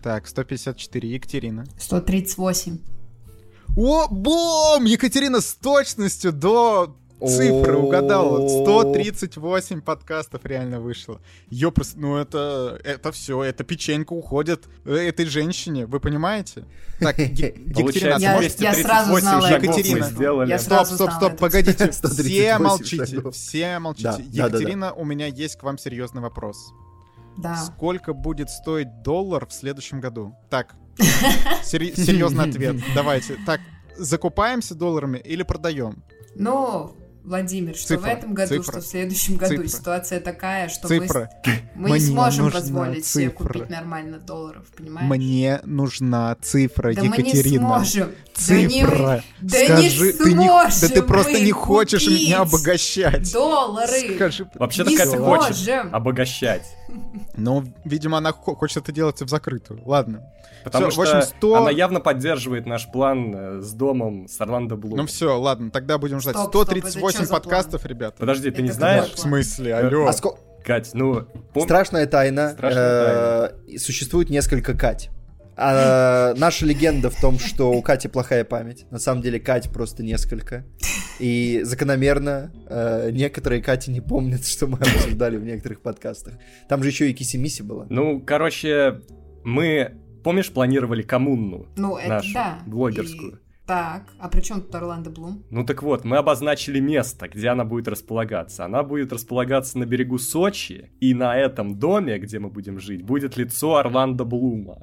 Так, 0.03 0.27
154. 0.27 1.09
Екатерина. 1.11 1.67
138. 1.79 2.79
О, 3.77 4.09
бом! 4.09 4.85
Екатерина 4.85 5.41
с 5.41 5.55
точностью 5.55 6.33
до 6.33 6.97
цифры 7.21 7.77
угадала. 7.77 8.49
138 8.49 9.83
подкастов 9.83 10.45
реально 10.45 10.81
вышло. 10.81 11.21
Ёпрст, 11.51 11.97
ну 11.97 12.17
это, 12.17 12.81
это 12.83 13.13
все, 13.13 13.43
это 13.43 13.63
печенька 13.63 14.13
уходит 14.13 14.69
э, 14.85 14.95
этой 14.95 15.27
женщине, 15.27 15.87
вы 15.87 16.01
понимаете? 16.01 16.65
Так, 16.99 17.19
Екатерина, 17.19 18.17
Я- 18.19 18.39
ты 18.39 18.45
я 18.65 18.73
238 18.73 18.83
сразу 18.83 19.21
знала 19.21 19.47
Екатерина, 19.49 20.59
Стоп, 20.59 20.87
стоп, 20.87 21.11
стоп, 21.13 21.37
погодите, 21.39 21.91
все 21.91 22.09
138 22.09 22.63
молчите, 22.63 23.31
все 23.31 23.79
молчите. 23.79 24.25
Екатерина, 24.31 24.93
у 24.93 25.05
меня 25.05 25.27
есть 25.27 25.57
к 25.57 25.63
вам 25.63 25.79
серьезный 25.79 26.23
вопрос. 26.23 26.73
Да. 27.37 27.57
Сколько 27.57 28.13
будет 28.13 28.51
стоить 28.51 29.03
доллар 29.03 29.47
в 29.47 29.53
следующем 29.53 30.01
году? 30.01 30.35
Так, 30.51 30.75
серьезный 31.63 32.45
ответ. 32.45 32.77
Давайте. 32.95 33.37
Так, 33.47 33.61
закупаемся 33.97 34.75
долларами 34.75 35.19
или 35.19 35.43
продаем? 35.43 36.03
Ну, 36.35 36.95
Владимир, 37.25 37.75
что 37.77 37.89
Цифра, 37.89 38.01
в 38.03 38.13
этом 38.13 38.35
году, 38.35 38.49
цифра, 38.57 38.73
что 38.73 38.81
в 38.81 38.85
следующем 38.87 39.37
году 39.37 39.57
цифра. 39.57 39.69
ситуация 39.69 40.21
такая, 40.21 40.69
что 40.69 40.89
мы, 40.89 41.01
Цифра. 41.01 41.31
с- 41.45 41.49
мы 41.75 41.91
не 41.91 42.01
сможем 42.01 42.51
позволить 42.51 43.05
себе 43.07 43.29
цифра. 43.31 43.45
купить 43.47 43.71
нормально 43.71 44.19
долларов, 44.19 44.65
понимаешь? 44.77 45.09
Мне 45.09 45.61
нужна 45.65 46.37
цифра, 46.41 46.95
да 46.95 47.03
мы 47.05 47.17
не 47.19 47.31
Екатерина. 47.31 47.67
сможем. 47.67 48.09
Да 48.49 48.55
не- 48.57 48.69
Цифра. 48.69 49.23
да 49.41 49.61
не 49.61 49.67
Скажи, 49.91 50.13
ты 50.15 50.33
не, 50.33 50.47
да 50.49 50.89
ты 50.89 51.03
просто 51.03 51.33
мы 51.33 51.41
не 51.41 51.53
хочешь 51.53 52.07
меня 52.09 52.41
обогащать. 52.41 53.33
Доллары. 53.33 54.15
Скажи. 54.17 54.49
Вообще-то 54.55 54.91
Не 54.91 54.97
Катя 54.97 55.19
хочет 55.19 55.57
сможем. 55.57 55.95
обогащать. 55.95 56.63
Ну, 57.37 57.65
видимо, 57.85 58.19
она 58.19 58.33
хо- 58.33 58.55
хочет 58.55 58.79
это 58.85 58.93
делать 58.93 59.21
в 59.21 59.29
закрытую. 59.29 59.83
Ладно. 59.85 60.23
Потому 60.63 60.91
Всё, 60.91 61.03
в 61.03 61.07
что 61.07 61.17
общем, 61.19 61.29
100 61.39 61.55
она 61.55 61.71
явно 61.71 62.01
поддерживает 62.01 62.67
наш 62.67 62.87
план 62.91 63.35
э, 63.35 63.61
с 63.63 63.73
домом 63.73 64.29
с 64.29 64.39
Орландо 64.43 64.77
Блум. 64.77 64.99
Ну 64.99 65.07
все, 65.07 65.39
ладно, 65.41 65.71
тогда 65.71 65.97
будем 65.97 66.21
ждать. 66.21 66.35
Стоп, 66.37 66.49
стоп, 66.51 66.63
это 66.77 66.81
138 66.91 67.01
чё 67.13 67.25
за 67.25 67.33
подкастов, 67.33 67.87
ребята. 67.87 68.17
Подожди, 68.19 68.51
ты 68.51 68.63
не 68.63 68.71
знаешь? 68.71 69.11
В 69.13 69.19
смысле, 69.19 69.75
алло. 69.75 70.07
А 70.07 70.13
ско- 70.13 70.37
Кать, 70.65 70.91
ну... 70.93 71.27
пом- 71.55 71.63
Страшная 71.65 72.07
тайна. 72.07 72.51
Страшная 72.53 73.53
э, 73.69 73.79
Существует 73.79 74.31
несколько 74.31 74.75
Кать. 74.75 75.11
А, 75.57 76.35
наша 76.37 76.65
легенда 76.67 77.11
в 77.11 77.21
том, 77.21 77.39
что 77.39 77.73
у 77.73 77.83
Кати 77.83 78.09
плохая 78.09 78.45
память. 78.45 78.87
На 78.91 78.99
самом 78.99 79.23
деле 79.23 79.39
Кать 79.41 79.71
просто 79.71 80.03
несколько. 80.03 80.65
И 81.19 81.61
закономерно 81.65 82.51
э, 82.69 83.11
некоторые 83.13 83.63
Кати 83.63 83.91
не 83.91 84.01
помнят, 84.01 84.47
что 84.47 84.67
мы 84.67 84.79
обсуждали 84.79 85.37
в 85.37 85.45
некоторых 85.45 85.83
подкастах. 85.83 86.35
Там 86.69 86.83
же 86.83 86.89
еще 86.91 87.11
и 87.11 87.15
Киси 87.15 87.37
Миси 87.37 87.63
была. 87.63 87.87
Ну, 87.91 88.21
короче, 88.21 89.01
мы, 89.45 89.93
помнишь, 90.25 90.51
планировали 90.51 91.03
коммуну 91.03 91.67
Ну, 91.77 91.97
это 91.99 92.09
нашу, 92.09 92.33
да. 92.35 92.59
блогерскую. 92.67 93.33
И 93.33 93.50
Так, 93.71 94.03
а 94.19 94.29
при 94.29 94.41
чем 94.41 94.63
тут 94.63 94.75
Орландо 94.75 95.11
Блум? 95.11 95.45
Ну 95.49 95.65
так 95.65 95.85
вот, 95.85 96.05
мы 96.05 96.17
обозначили 96.17 96.81
место, 96.81 97.29
где 97.29 97.51
она 97.51 97.65
будет 97.65 97.87
располагаться. 97.87 98.65
Она 98.65 98.83
будет 98.83 99.13
располагаться 99.13 99.79
на 99.79 99.87
берегу 99.87 100.19
Сочи, 100.19 100.91
и 100.99 101.15
на 101.15 101.37
этом 101.37 101.79
доме, 101.79 102.19
где 102.19 102.41
мы 102.41 102.51
будем 102.51 102.81
жить, 102.81 103.05
будет 103.05 103.37
лицо 103.37 103.77
Орландо 103.77 104.25
Блума. 104.25 104.83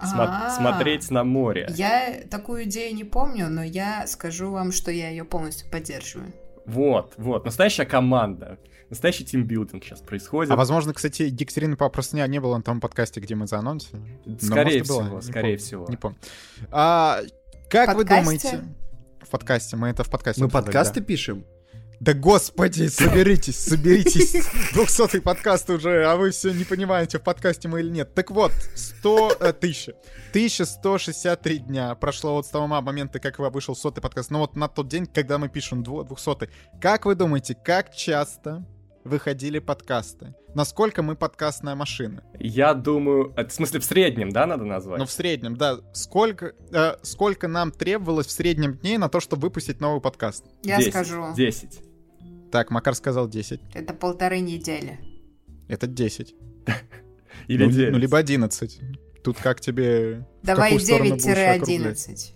Смо- 0.00 0.28
А. 0.28 0.50
смотреть 0.50 1.10
на 1.10 1.24
море. 1.24 1.66
Я 1.74 2.14
такую 2.30 2.62
идею 2.66 2.94
не 2.94 3.02
помню, 3.02 3.48
но 3.50 3.64
я 3.64 4.06
скажу 4.06 4.52
вам, 4.52 4.70
что 4.70 4.92
я 4.92 5.10
ее 5.10 5.24
полностью 5.24 5.68
поддерживаю. 5.68 6.32
Вот, 6.64 7.14
вот, 7.16 7.44
настоящая 7.44 7.86
команда. 7.86 8.60
Настоящий 8.90 9.24
тимбилдинг 9.24 9.84
сейчас 9.84 10.00
происходит. 10.00 10.52
А 10.52 10.56
возможно, 10.56 10.94
кстати, 10.94 11.22
Екатерины 11.22 11.76
попросту 11.76 12.16
не, 12.16 12.26
не 12.28 12.40
было 12.40 12.56
на 12.56 12.62
том 12.62 12.80
подкасте, 12.80 13.20
где 13.20 13.34
мы 13.34 13.46
заанонсили. 13.46 14.00
Но, 14.24 14.38
Скорее 14.38 14.82
всего, 14.82 15.02
не 15.16 15.22
скорее 15.22 15.42
помню, 15.42 15.58
всего. 15.58 15.86
Не 15.88 15.96
помню. 15.96 16.16
А, 16.70 17.20
как 17.70 17.90
В 17.90 17.96
вы 17.96 18.02
подкасте? 18.04 18.50
думаете? 18.50 18.64
В 19.20 19.28
подкасте, 19.28 19.76
мы 19.76 19.88
это 19.88 20.04
в 20.04 20.10
подкасте. 20.10 20.42
Мы 20.42 20.48
подкасты 20.48 21.00
да. 21.00 21.06
пишем? 21.06 21.44
Да 22.00 22.14
господи, 22.14 22.86
соберитесь, 22.88 23.58
соберитесь. 23.58 24.32
200 24.72 25.20
подкаст 25.20 25.68
уже, 25.68 26.06
а 26.06 26.16
вы 26.16 26.30
все 26.30 26.52
не 26.52 26.64
понимаете, 26.64 27.18
в 27.18 27.22
подкасте 27.22 27.68
мы 27.68 27.80
или 27.80 27.90
нет. 27.90 28.14
Так 28.14 28.30
вот, 28.30 28.52
100 28.74 29.36
э, 29.40 29.52
тысяч. 29.52 29.88
1163 30.30 31.58
дня 31.58 31.94
прошло 31.96 32.34
вот 32.34 32.46
с 32.46 32.50
того 32.50 32.66
момента, 32.66 33.18
как 33.18 33.38
вышел 33.38 33.74
сотый 33.74 34.00
подкаст. 34.00 34.30
Ну 34.30 34.38
вот 34.38 34.56
на 34.56 34.68
тот 34.68 34.88
день, 34.88 35.06
когда 35.06 35.38
мы 35.38 35.48
пишем 35.48 35.82
200 35.82 36.48
Как 36.80 37.04
вы 37.04 37.16
думаете, 37.16 37.54
как 37.54 37.94
часто 37.94 38.64
выходили 39.04 39.58
подкасты? 39.58 40.34
Насколько 40.54 41.02
мы 41.02 41.14
подкастная 41.14 41.74
машина? 41.74 42.22
Я 42.38 42.74
думаю, 42.74 43.32
это 43.36 43.50
в 43.50 43.52
смысле 43.52 43.80
в 43.80 43.84
среднем, 43.84 44.30
да, 44.30 44.46
надо 44.46 44.64
назвать? 44.64 44.98
Ну, 44.98 45.04
в 45.04 45.10
среднем, 45.10 45.56
да. 45.56 45.78
Сколько, 45.92 46.54
э, 46.72 46.96
сколько 47.02 47.48
нам 47.48 47.70
требовалось 47.70 48.26
в 48.26 48.30
среднем 48.30 48.76
дней 48.76 48.96
на 48.98 49.08
то, 49.08 49.20
чтобы 49.20 49.42
выпустить 49.42 49.80
новый 49.80 50.00
подкаст? 50.00 50.44
Я 50.62 50.78
10, 50.78 50.90
скажу, 50.90 51.26
10. 51.36 51.80
Так, 52.50 52.70
Макар 52.70 52.94
сказал 52.94 53.28
10. 53.28 53.60
это 53.74 53.92
полторы 53.92 54.40
недели. 54.40 54.98
Это 55.68 55.86
10. 55.86 56.34
Или 57.48 57.64
ну, 57.64 57.70
9. 57.70 57.92
ну, 57.92 57.98
либо 57.98 58.18
11. 58.18 58.80
Тут 59.22 59.38
как 59.38 59.60
тебе... 59.60 60.26
Давай 60.42 60.70
какую 60.70 60.84
сторону 60.84 61.10
будешь 61.10 61.26
округлять? 61.26 61.68
9-11. 61.68 62.34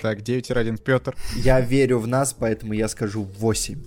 Так, 0.00 0.18
9-1. 0.20 0.82
Петр. 0.82 1.16
Я 1.36 1.60
верю 1.60 1.98
в 1.98 2.06
нас, 2.06 2.32
поэтому 2.32 2.72
я 2.72 2.88
скажу 2.88 3.24
8. 3.24 3.82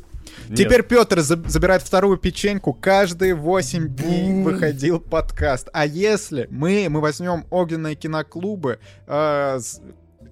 Нет. 0.50 0.58
Теперь 0.58 0.84
Петр 0.84 1.22
забирает 1.22 1.82
вторую 1.82 2.18
печеньку. 2.18 2.74
Каждые 2.74 3.36
8 3.36 3.88
дней 3.96 4.44
выходил 4.44 5.00
подкаст. 5.00 5.70
А 5.74 5.86
если 5.86 6.48
мы, 6.52 6.88
мы 6.90 7.02
возьмем 7.02 7.46
огненные 7.50 7.96
киноклубы, 7.96 8.80
э, 9.08 9.60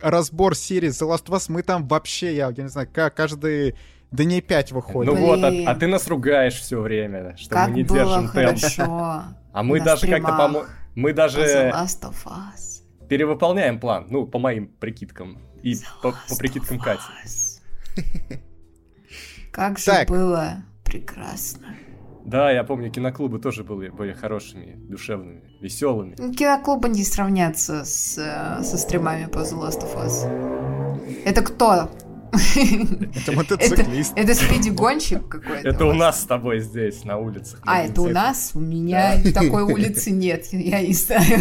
разбор 0.01 0.55
серии 0.55 0.89
The 0.89 1.07
Last 1.09 1.25
of 1.25 1.35
Us, 1.35 1.45
мы 1.47 1.63
там 1.63 1.87
вообще, 1.87 2.35
я, 2.35 2.51
я 2.55 2.63
не 2.63 2.69
знаю, 2.69 2.87
как 2.91 3.15
каждые 3.15 3.75
дней 4.11 4.41
5 4.41 4.71
выходим. 4.73 5.13
Ну 5.13 5.19
вот, 5.19 5.43
а, 5.43 5.49
Блин. 5.49 5.67
а 5.67 5.75
ты 5.75 5.87
нас 5.87 6.07
ругаешь 6.07 6.59
все 6.59 6.79
время, 6.79 7.35
что 7.37 7.55
Как 7.55 7.69
мы 7.69 7.75
не 7.75 7.83
было 7.83 7.97
держим 7.99 8.29
темп. 8.29 8.59
хорошо. 8.59 9.23
А 9.53 9.63
мы 9.63 9.79
на 9.79 9.85
даже 9.85 10.07
как-то. 10.07 10.65
Мы 10.95 11.11
The 11.11 11.13
даже 11.13 11.39
Last 11.41 12.01
of 12.03 12.15
Us. 12.25 12.83
перевыполняем 13.09 13.79
план, 13.79 14.07
ну, 14.09 14.27
по 14.27 14.37
моим 14.37 14.67
прикидкам. 14.67 15.39
И 15.63 15.73
The 15.73 15.85
по, 16.01 16.13
прикидкам 16.37 16.77
Кати. 16.79 17.01
Как 19.53 19.77
же 19.77 19.85
Так. 19.85 20.09
было 20.09 20.63
прекрасно. 20.83 21.75
Да, 22.25 22.49
я 22.49 22.63
помню, 22.63 22.89
киноклубы 22.89 23.37
тоже 23.37 23.63
были, 23.63 23.89
были 23.89 24.13
хорошими, 24.13 24.75
душевными, 24.89 25.43
веселыми. 25.61 26.15
Ну, 26.17 26.33
Киноклубы 26.33 26.89
не 26.89 27.03
сравнятся 27.03 27.85
с, 27.85 28.17
э, 28.17 28.63
со 28.63 28.77
стримами 28.77 29.27
по 29.27 29.39
The 29.39 29.53
Last 29.53 29.83
of 29.83 29.95
Us. 29.95 31.23
Это 31.23 31.43
кто? 31.43 31.91
Это 32.31 33.31
мотоциклист. 33.35 34.13
это 34.15 34.33
спиди-гонщик 34.33 35.27
какой-то? 35.27 35.69
Это 35.69 35.85
у 35.85 35.93
нас 35.93 36.21
с 36.21 36.25
тобой 36.25 36.61
здесь, 36.61 37.03
на 37.03 37.19
улицах. 37.19 37.59
А, 37.63 37.83
это 37.83 38.01
у 38.01 38.09
нас? 38.09 38.53
У 38.55 38.59
меня 38.59 39.21
такой 39.35 39.61
улицы 39.61 40.09
нет, 40.09 40.47
я 40.51 40.81
не 40.81 40.93
знаю. 40.93 41.39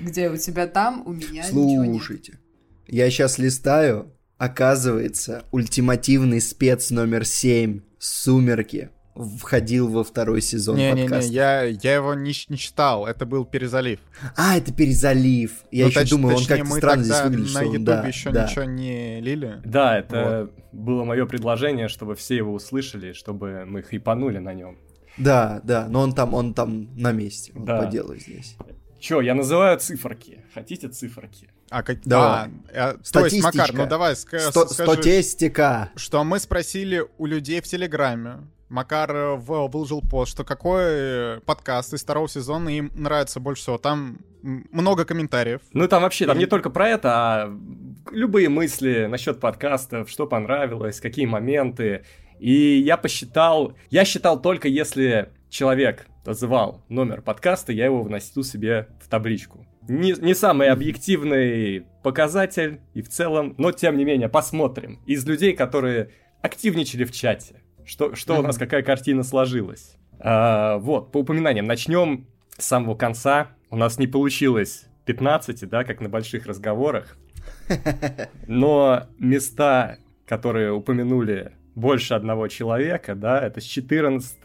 Где 0.00 0.30
у 0.30 0.38
тебя 0.38 0.66
там, 0.66 1.02
у 1.04 1.12
меня. 1.12 1.44
Слушайте. 1.44 2.38
Я 2.86 3.10
сейчас 3.10 3.36
листаю. 3.36 4.10
Оказывается, 4.42 5.44
ультимативный 5.52 6.40
спец 6.40 6.90
номер 6.90 7.24
7 7.24 7.80
«Сумерки» 8.00 8.90
входил 9.14 9.88
во 9.88 10.02
второй 10.02 10.42
сезон 10.42 10.78
Не-не-не, 10.78 11.02
подкаста. 11.02 11.32
я, 11.32 11.62
я 11.62 11.94
его 11.94 12.14
не, 12.14 12.32
не 12.48 12.58
читал, 12.58 13.06
это 13.06 13.24
был 13.24 13.44
перезалив. 13.44 14.00
А, 14.36 14.56
это 14.56 14.72
перезалив. 14.74 15.62
Я 15.70 15.84
Ну, 15.84 15.90
еще 15.90 16.00
точ- 16.00 16.10
думаю, 16.10 16.34
он 16.34 16.40
точнее, 16.40 16.56
как-то 16.56 16.70
мы 16.72 16.76
странно 16.78 17.04
здесь 17.04 17.22
выглядит, 17.22 17.54
на 17.54 17.60
он- 17.60 17.66
Ютубе 17.66 17.84
да, 17.84 18.06
еще 18.08 18.30
да. 18.30 18.48
ничего 18.48 18.64
не 18.64 19.20
лили. 19.20 19.60
Да, 19.64 19.96
это 19.96 20.50
было 20.72 21.04
мое 21.04 21.24
предложение, 21.26 21.86
чтобы 21.86 22.16
все 22.16 22.34
его 22.34 22.52
услышали, 22.52 23.12
чтобы 23.12 23.64
мы 23.64 23.84
хайпанули 23.84 24.38
на 24.38 24.54
нем. 24.54 24.76
Да, 25.18 25.60
да, 25.62 25.86
но 25.88 26.00
он 26.00 26.14
там, 26.14 26.34
он 26.34 26.52
там 26.52 26.88
на 26.96 27.12
месте. 27.12 27.52
Он 27.54 27.64
Да. 27.64 27.80
по 27.82 27.86
делу 27.88 28.16
здесь. 28.16 28.56
Че, 28.98 29.20
я 29.20 29.34
называю 29.36 29.78
циферки. 29.78 30.40
Хотите 30.52 30.88
циферки? 30.88 31.48
А, 31.72 31.82
как... 31.82 32.02
Давай. 32.04 32.50
а, 32.74 32.92
э, 32.92 32.96
то 33.10 33.24
есть, 33.24 33.42
Макар, 33.42 33.72
ну 33.72 33.86
давай, 33.86 34.12
ска- 34.12 34.38
Сто- 34.38 34.68
скажи, 34.68 34.92
Статистика. 34.92 35.90
что 35.96 36.22
мы 36.22 36.38
спросили 36.38 37.06
у 37.16 37.24
людей 37.24 37.62
в 37.62 37.64
Телеграме. 37.64 38.40
Макар 38.68 39.10
э, 39.10 39.36
выложил 39.36 40.02
пост, 40.02 40.32
что 40.32 40.44
какой 40.44 40.82
э, 40.84 41.40
подкаст 41.46 41.94
из 41.94 42.02
второго 42.02 42.28
сезона 42.28 42.68
им 42.68 42.92
нравится 42.94 43.40
больше 43.40 43.62
всего. 43.62 43.78
Там 43.78 44.18
много 44.42 45.06
комментариев. 45.06 45.62
Ну, 45.72 45.88
там 45.88 46.02
вообще, 46.02 46.26
там 46.26 46.38
не 46.38 46.46
только 46.46 46.68
про 46.68 46.88
это, 46.88 47.08
а 47.10 47.58
любые 48.10 48.50
мысли 48.50 49.06
насчет 49.06 49.40
подкастов, 49.40 50.10
что 50.10 50.26
понравилось, 50.26 51.00
какие 51.00 51.24
моменты. 51.24 52.04
И 52.38 52.80
я 52.80 52.98
посчитал, 52.98 53.76
я 53.88 54.04
считал 54.04 54.42
только 54.42 54.68
если 54.68 55.30
человек 55.48 56.06
называл 56.26 56.84
номер 56.90 57.22
подкаста, 57.22 57.72
я 57.72 57.86
его 57.86 58.02
вносил 58.02 58.44
себе 58.44 58.88
в 59.00 59.08
табличку. 59.08 59.66
Не, 59.88 60.12
не 60.12 60.34
самый 60.34 60.68
объективный 60.68 61.86
показатель, 62.02 62.80
и 62.94 63.02
в 63.02 63.08
целом, 63.08 63.54
но 63.58 63.72
тем 63.72 63.96
не 63.96 64.04
менее, 64.04 64.28
посмотрим. 64.28 65.00
Из 65.06 65.26
людей, 65.26 65.54
которые 65.54 66.10
активничали 66.40 67.04
в 67.04 67.12
чате, 67.12 67.62
что, 67.84 68.14
что 68.14 68.38
у 68.38 68.42
нас, 68.42 68.58
какая 68.58 68.82
картина 68.82 69.22
сложилась. 69.22 69.96
А, 70.18 70.78
вот, 70.78 71.10
по 71.12 71.18
упоминаниям, 71.18 71.66
начнем 71.66 72.26
с 72.56 72.66
самого 72.66 72.94
конца. 72.94 73.48
У 73.70 73.76
нас 73.76 73.98
не 73.98 74.06
получилось 74.06 74.86
15, 75.06 75.68
да, 75.68 75.84
как 75.84 76.00
на 76.00 76.08
больших 76.08 76.46
разговорах. 76.46 77.16
Но 78.46 79.08
места, 79.18 79.98
которые 80.26 80.72
упомянули 80.72 81.52
больше 81.74 82.14
одного 82.14 82.48
человека, 82.48 83.14
да, 83.14 83.44
это 83.44 83.60
с 83.60 83.64
14 83.64 84.38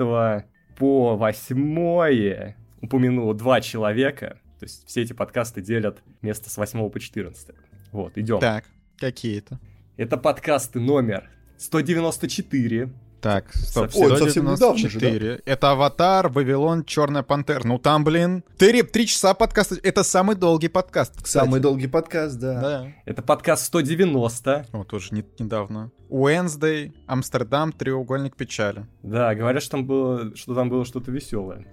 по 0.78 1.16
8 1.16 2.54
упомянуло 2.82 3.34
два 3.34 3.62
человека. 3.62 4.40
То 4.60 4.66
есть 4.66 4.88
все 4.88 5.02
эти 5.04 5.14
подкасты 5.14 5.62
делят 5.62 6.00
место 6.22 6.50
с 6.50 6.58
8 6.58 6.90
по 6.90 7.00
14. 7.00 7.50
Вот, 7.92 8.18
идем. 8.18 8.40
Так, 8.40 8.66
какие-то. 8.98 9.60
Это 9.98 10.18
подкасты 10.18 10.80
номер 10.80 11.30
194. 11.58 12.90
Так, 13.20 13.52
стоп, 13.54 13.92
Совсем- 13.92 14.12
Ой, 14.12 14.18
совсем 14.20 14.44
недавно 14.52 14.78
же, 14.78 14.90
194. 14.90 15.42
Это 15.46 15.72
Аватар, 15.72 16.30
Вавилон, 16.30 16.86
Черная 16.86 17.24
Пантера. 17.24 17.62
Ну 17.66 17.80
там, 17.80 18.04
блин, 18.04 18.44
три, 18.58 18.84
три 18.84 19.08
часа 19.08 19.34
подкаста. 19.34 19.76
Это 19.82 20.04
самый 20.04 20.36
долгий 20.36 20.68
подкаст. 20.68 21.14
кстати. 21.24 21.44
Самый 21.46 21.60
долгий 21.60 21.88
подкаст, 21.88 22.38
да. 22.40 22.62
Да. 22.62 22.94
Это 23.06 23.24
подкаст 23.24 23.66
190. 23.66 24.68
Вот 24.72 24.88
тоже 24.88 25.16
не- 25.16 25.26
недавно. 25.40 25.92
Уэнсдей, 26.10 26.94
Амстердам, 27.08 27.72
треугольник 27.72 28.36
печали. 28.36 28.86
Да, 29.02 29.34
говорят, 29.34 29.64
что 29.64 29.72
там 29.72 29.88
было, 29.88 30.36
что 30.36 30.54
там 30.54 30.70
было 30.70 30.86
что-то 30.86 31.12
веселое. 31.12 31.66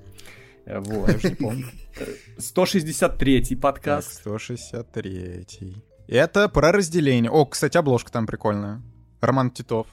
Э, 0.66 0.78
Вот. 0.80 1.08
Я 1.10 1.16
уже 1.16 1.28
не 1.30 1.34
помню. 1.36 1.66
163 2.38 3.42
Так, 3.44 3.60
подкаст. 3.60 4.14
163. 4.14 5.46
Это 6.08 6.48
про 6.48 6.72
разделение. 6.72 7.30
О, 7.30 7.44
кстати, 7.46 7.76
обложка 7.76 8.12
там 8.12 8.26
прикольная. 8.26 8.82
Роман 9.20 9.50
Титов. 9.50 9.86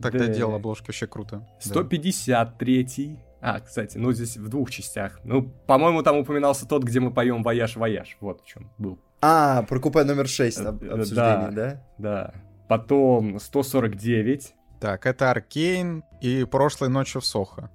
Тогда 0.00 0.26
Да. 0.26 0.32
делал 0.32 0.54
обложки 0.54 0.86
вообще 0.88 1.06
круто. 1.06 1.38
Да. 1.38 1.70
153. 1.70 3.18
А, 3.40 3.60
кстати, 3.60 3.98
ну 3.98 4.12
здесь 4.12 4.36
в 4.36 4.48
двух 4.48 4.70
частях. 4.70 5.20
Ну, 5.24 5.42
по-моему, 5.66 6.02
там 6.02 6.16
упоминался 6.18 6.66
тот, 6.66 6.82
где 6.84 6.98
мы 7.00 7.12
поем 7.12 7.42
«Voyage-voyage». 7.42 8.16
Вот 8.20 8.42
в 8.42 8.46
чем 8.46 8.70
был. 8.78 8.98
А, 9.20 9.62
про 9.62 9.78
купе 9.80 10.04
номер 10.04 10.26
6 10.28 10.58
об- 10.60 10.82
Э, 10.82 10.88
обсуждение, 10.94 11.50
да. 11.50 11.50
да? 11.52 11.82
Да. 11.98 12.34
Потом 12.68 13.38
149. 13.38 14.54
Так, 14.80 15.06
это 15.06 15.30
Arcane 15.30 16.04
и 16.20 16.44
прошлой 16.44 16.88
ночью 16.88 17.20
в 17.20 17.26
Сохо. 17.26 17.70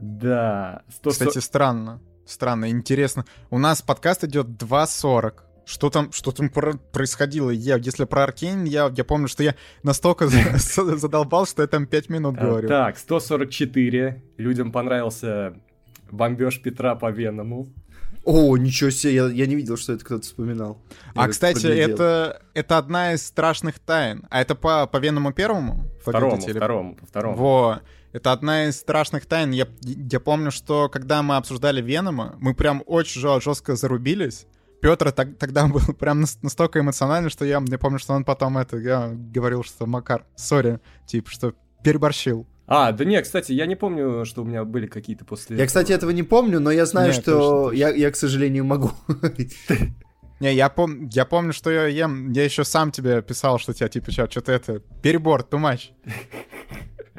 Да. 0.00 0.82
140... 0.88 1.12
Кстати, 1.28 1.44
странно. 1.44 2.00
Странно, 2.26 2.70
интересно. 2.70 3.24
У 3.50 3.58
нас 3.58 3.82
подкаст 3.82 4.24
идет 4.24 4.46
2.40. 4.46 5.32
Что 5.66 5.90
там, 5.90 6.10
что 6.12 6.32
там 6.32 6.48
про- 6.48 6.74
происходило? 6.92 7.50
Я, 7.50 7.76
если 7.76 8.04
про 8.04 8.24
Аркейн, 8.24 8.64
я, 8.64 8.90
я 8.96 9.04
помню, 9.04 9.28
что 9.28 9.42
я 9.42 9.54
настолько 9.82 10.26
за- 10.26 10.56
задолбал, 10.96 11.46
что 11.46 11.62
я 11.62 11.68
там 11.68 11.86
5 11.86 12.08
минут 12.08 12.36
А, 12.38 12.40
говорю. 12.40 12.68
Так, 12.68 12.98
144. 12.98 14.22
Людям 14.38 14.72
понравился 14.72 15.54
бомбеж 16.10 16.60
Петра 16.62 16.94
по 16.94 17.10
Веному. 17.10 17.68
О, 18.24 18.56
ничего 18.56 18.90
себе, 18.90 19.14
я, 19.14 19.26
я 19.28 19.46
не 19.46 19.54
видел, 19.54 19.76
что 19.76 19.92
это 19.94 20.04
кто-то 20.04 20.22
вспоминал. 20.22 20.78
Я 21.14 21.22
а, 21.22 21.28
кстати, 21.28 21.66
это, 21.66 22.42
это 22.54 22.76
одна 22.76 23.14
из 23.14 23.26
страшных 23.26 23.78
тайн. 23.78 24.26
А 24.28 24.40
это 24.42 24.54
по, 24.54 24.86
по 24.86 24.98
Веному 24.98 25.32
первому? 25.32 25.88
Второму, 26.00 26.36
второму, 26.40 26.98
второму. 27.02 27.36
Во. 27.36 27.80
Это 28.12 28.32
одна 28.32 28.66
из 28.66 28.78
страшных 28.78 29.26
тайн. 29.26 29.52
Я, 29.52 29.68
я 29.82 30.20
помню, 30.20 30.50
что 30.50 30.88
когда 30.88 31.22
мы 31.22 31.36
обсуждали 31.36 31.80
Венома, 31.80 32.36
мы 32.38 32.54
прям 32.54 32.82
очень 32.86 33.20
жестко 33.40 33.76
зарубились. 33.76 34.46
Петр 34.80 35.12
так, 35.12 35.36
тогда 35.38 35.66
был 35.68 35.80
прям 35.98 36.24
настолько 36.42 36.80
эмоциональный, 36.80 37.30
что 37.30 37.44
я, 37.44 37.62
я 37.64 37.78
помню, 37.78 37.98
что 37.98 38.14
он 38.14 38.24
потом 38.24 38.58
это 38.58 38.78
я 38.78 39.10
говорил, 39.14 39.62
что 39.62 39.86
Макар, 39.86 40.24
сори, 40.34 40.80
типа, 41.06 41.30
что 41.30 41.54
переборщил. 41.84 42.46
А, 42.66 42.92
да 42.92 43.04
не, 43.04 43.20
кстати, 43.20 43.52
я 43.52 43.66
не 43.66 43.74
помню, 43.74 44.24
что 44.24 44.42
у 44.42 44.44
меня 44.44 44.64
были 44.64 44.86
какие-то 44.86 45.24
после... 45.24 45.56
Я, 45.56 45.66
кстати, 45.66 45.92
этого 45.92 46.10
не 46.10 46.22
помню, 46.22 46.60
но 46.60 46.70
я 46.70 46.86
знаю, 46.86 47.08
Нет, 47.08 47.16
что 47.16 47.32
точно, 47.32 47.64
точно. 47.64 47.76
Я, 47.76 47.88
я, 47.90 48.10
к 48.10 48.16
сожалению, 48.16 48.64
могу. 48.64 48.92
Не, 50.40 50.54
я, 50.54 50.70
пом... 50.70 51.08
я 51.08 51.26
помню, 51.26 51.52
что 51.52 51.70
я 51.70 51.86
ем... 51.86 52.32
Я 52.32 52.44
еще 52.44 52.64
сам 52.64 52.92
тебе 52.92 53.20
писал, 53.22 53.58
что 53.58 53.74
тебя, 53.74 53.88
типа, 53.88 54.10
что-то 54.10 54.52
это... 54.52 54.78
Перебор, 55.02 55.42
too 55.42 55.60
much. 55.60 55.90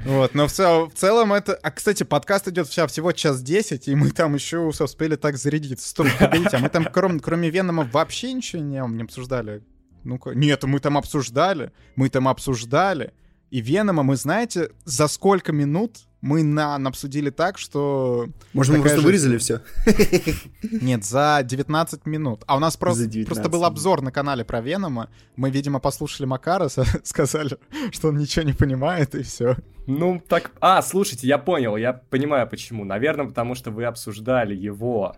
Вот, 0.06 0.34
но 0.34 0.48
в, 0.48 0.52
цел, 0.52 0.90
в 0.90 0.94
целом 0.94 1.32
это... 1.32 1.54
А, 1.54 1.70
кстати, 1.70 2.04
подкаст 2.04 2.48
идет 2.48 2.68
всего 2.68 3.12
час 3.12 3.42
десять, 3.44 3.88
и 3.88 3.96
мы 3.96 4.10
там 4.10 4.34
еще 4.34 4.60
успели 4.60 5.16
так 5.16 5.38
зарядиться. 5.38 5.88
Стоп, 5.88 6.08
погодите, 6.20 6.50
а 6.58 6.60
мы 6.60 6.70
там 6.70 6.86
кроме, 6.92 7.20
кроме 7.20 7.50
Венома 7.50 7.88
вообще 7.92 8.34
ничего 8.34 8.62
не, 8.62 8.82
не 8.96 9.04
обсуждали? 9.04 9.64
Ну-ка, 10.04 10.32
нет, 10.32 10.64
мы 10.64 10.80
там 10.80 10.98
обсуждали, 10.98 11.72
мы 11.96 12.10
там 12.10 12.28
обсуждали. 12.28 13.14
И 13.52 13.62
Венома 13.62 14.02
мы, 14.02 14.16
знаете, 14.16 14.72
за 14.86 15.08
сколько 15.08 15.52
минут 15.52 16.00
мы 16.22 16.44
на, 16.44 16.76
обсудили 16.76 17.32
так, 17.32 17.58
что... 17.58 18.28
Может, 18.54 18.76
мы 18.76 18.82
просто 18.82 19.00
же... 19.00 19.06
вырезали 19.06 19.38
все? 19.38 19.62
Нет, 20.82 21.04
за 21.04 21.42
19 21.44 22.06
минут. 22.06 22.44
А 22.46 22.56
у 22.56 22.60
нас 22.60 22.78
просто, 22.78 23.10
просто 23.26 23.50
был 23.50 23.66
обзор 23.66 24.02
на 24.02 24.12
канале 24.12 24.46
про 24.46 24.62
Венома. 24.62 25.10
Мы, 25.36 25.50
видимо, 25.50 25.80
послушали 25.80 26.28
Макара, 26.28 26.70
сказали, 27.04 27.58
что 27.92 28.10
он 28.10 28.18
ничего 28.18 28.44
не 28.46 28.54
понимает, 28.54 29.16
и 29.16 29.24
все. 29.24 29.58
Ну, 29.88 30.22
так... 30.28 30.52
А, 30.62 30.82
слушайте, 30.82 31.28
я 31.28 31.40
понял, 31.40 31.76
я 31.76 31.94
понимаю 31.94 32.48
почему. 32.48 32.86
Наверное, 32.86 33.26
потому 33.26 33.56
что 33.56 33.72
вы 33.72 33.86
обсуждали 33.86 34.56
его 34.56 35.16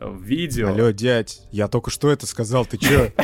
видео. 0.00 0.68
Алло, 0.68 0.90
дядь, 0.90 1.42
я 1.50 1.68
только 1.68 1.90
что 1.90 2.10
это 2.10 2.26
сказал, 2.26 2.66
ты 2.66 2.78
чё? 2.78 3.10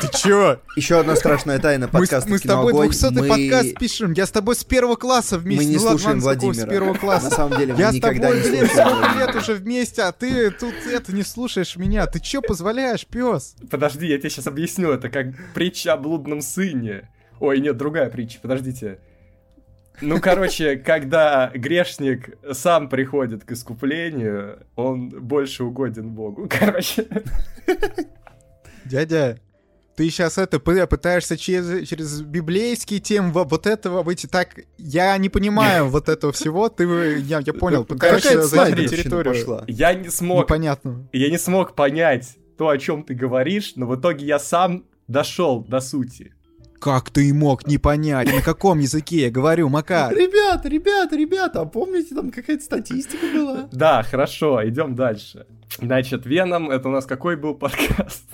Ты 0.00 0.08
чё? 0.18 0.60
Еще 0.76 0.98
одна 0.98 1.14
страшная 1.16 1.58
тайна 1.58 1.88
подкаста 1.88 2.28
Мы, 2.28 2.34
мы 2.34 2.38
с 2.38 2.42
тобой 2.42 2.72
200 2.72 3.06
мы... 3.12 3.28
подкаст 3.28 3.78
пишем, 3.78 4.12
я 4.12 4.26
с 4.26 4.30
тобой 4.30 4.56
с 4.56 4.64
первого 4.64 4.96
класса 4.96 5.38
вместе. 5.38 5.64
Мы 5.64 5.70
не 5.70 5.76
ну, 5.76 5.88
слушаем 5.88 6.16
ладно, 6.16 6.22
Владимира. 6.22 6.66
С 6.66 6.70
первого 6.70 6.94
класса. 6.94 7.30
На 7.30 7.36
самом 7.36 7.58
деле 7.58 7.74
Я 7.78 7.92
с 7.92 8.00
тобой, 8.00 8.42
блин, 8.42 8.66
сколько 8.66 9.18
лет 9.18 9.34
уже 9.36 9.54
вместе, 9.54 10.02
а 10.02 10.12
ты 10.12 10.50
тут 10.50 10.74
это 10.90 11.14
не 11.14 11.22
слушаешь 11.22 11.76
меня. 11.76 12.06
Ты 12.06 12.20
чё 12.20 12.42
позволяешь, 12.42 13.06
пес? 13.06 13.54
Подожди, 13.70 14.06
я 14.06 14.18
тебе 14.18 14.30
сейчас 14.30 14.46
объясню, 14.46 14.90
это 14.90 15.08
как 15.08 15.28
притча 15.54 15.92
о 15.92 15.96
блудном 15.96 16.40
сыне. 16.42 17.08
Ой, 17.40 17.60
нет, 17.60 17.76
другая 17.76 18.10
притча, 18.10 18.38
подождите. 18.42 18.98
Ну, 20.00 20.20
короче, 20.20 20.76
когда 20.76 21.50
грешник 21.54 22.36
сам 22.52 22.88
приходит 22.88 23.44
к 23.44 23.52
искуплению, 23.52 24.66
он 24.76 25.08
больше 25.08 25.64
угоден 25.64 26.10
Богу. 26.10 26.48
Короче. 26.50 27.06
Дядя, 28.84 29.38
ты 29.96 30.10
сейчас 30.10 30.38
это 30.38 30.58
пытаешься 30.58 31.36
через, 31.36 31.88
через 31.88 32.20
библейские 32.22 33.00
темы 33.00 33.30
вот 33.32 33.66
этого 33.66 34.02
выйти 34.02 34.26
так. 34.26 34.56
Я 34.76 35.16
не 35.18 35.28
понимаю 35.28 35.88
вот 35.88 36.08
этого 36.08 36.32
всего. 36.32 36.68
Ты 36.68 36.84
я, 37.20 37.40
я 37.44 37.52
понял, 37.52 37.84
пытаешься 37.84 38.42
зайти 38.42 38.82
на 38.82 38.88
территорию. 38.88 39.34
Пошла. 39.34 39.64
Я 39.68 39.94
не 39.94 40.10
смог. 40.10 40.44
Непонятно. 40.44 41.08
Я 41.12 41.30
не 41.30 41.38
смог 41.38 41.74
понять 41.74 42.36
то, 42.58 42.68
о 42.68 42.78
чем 42.78 43.04
ты 43.04 43.14
говоришь, 43.14 43.72
но 43.76 43.86
в 43.86 43.98
итоге 43.98 44.26
я 44.26 44.38
сам 44.38 44.84
дошел 45.06 45.64
до 45.64 45.80
сути. 45.80 46.32
Как 46.80 47.10
ты 47.10 47.32
мог 47.32 47.66
не 47.66 47.78
понять? 47.78 48.32
На 48.32 48.42
каком 48.42 48.78
языке 48.78 49.22
я 49.22 49.30
говорю, 49.30 49.68
Макар? 49.68 50.12
Ребята, 50.14 50.68
ребята, 50.68 51.16
ребята, 51.16 51.60
а 51.62 51.64
помните, 51.64 52.14
там 52.14 52.30
какая-то 52.30 52.62
статистика 52.62 53.26
была? 53.32 53.68
Да, 53.72 54.02
хорошо, 54.02 54.66
идем 54.68 54.94
дальше. 54.94 55.46
Значит, 55.78 56.26
Веном, 56.26 56.70
это 56.70 56.88
у 56.88 56.92
нас 56.92 57.06
какой 57.06 57.36
был 57.36 57.54
подкаст? 57.54 58.24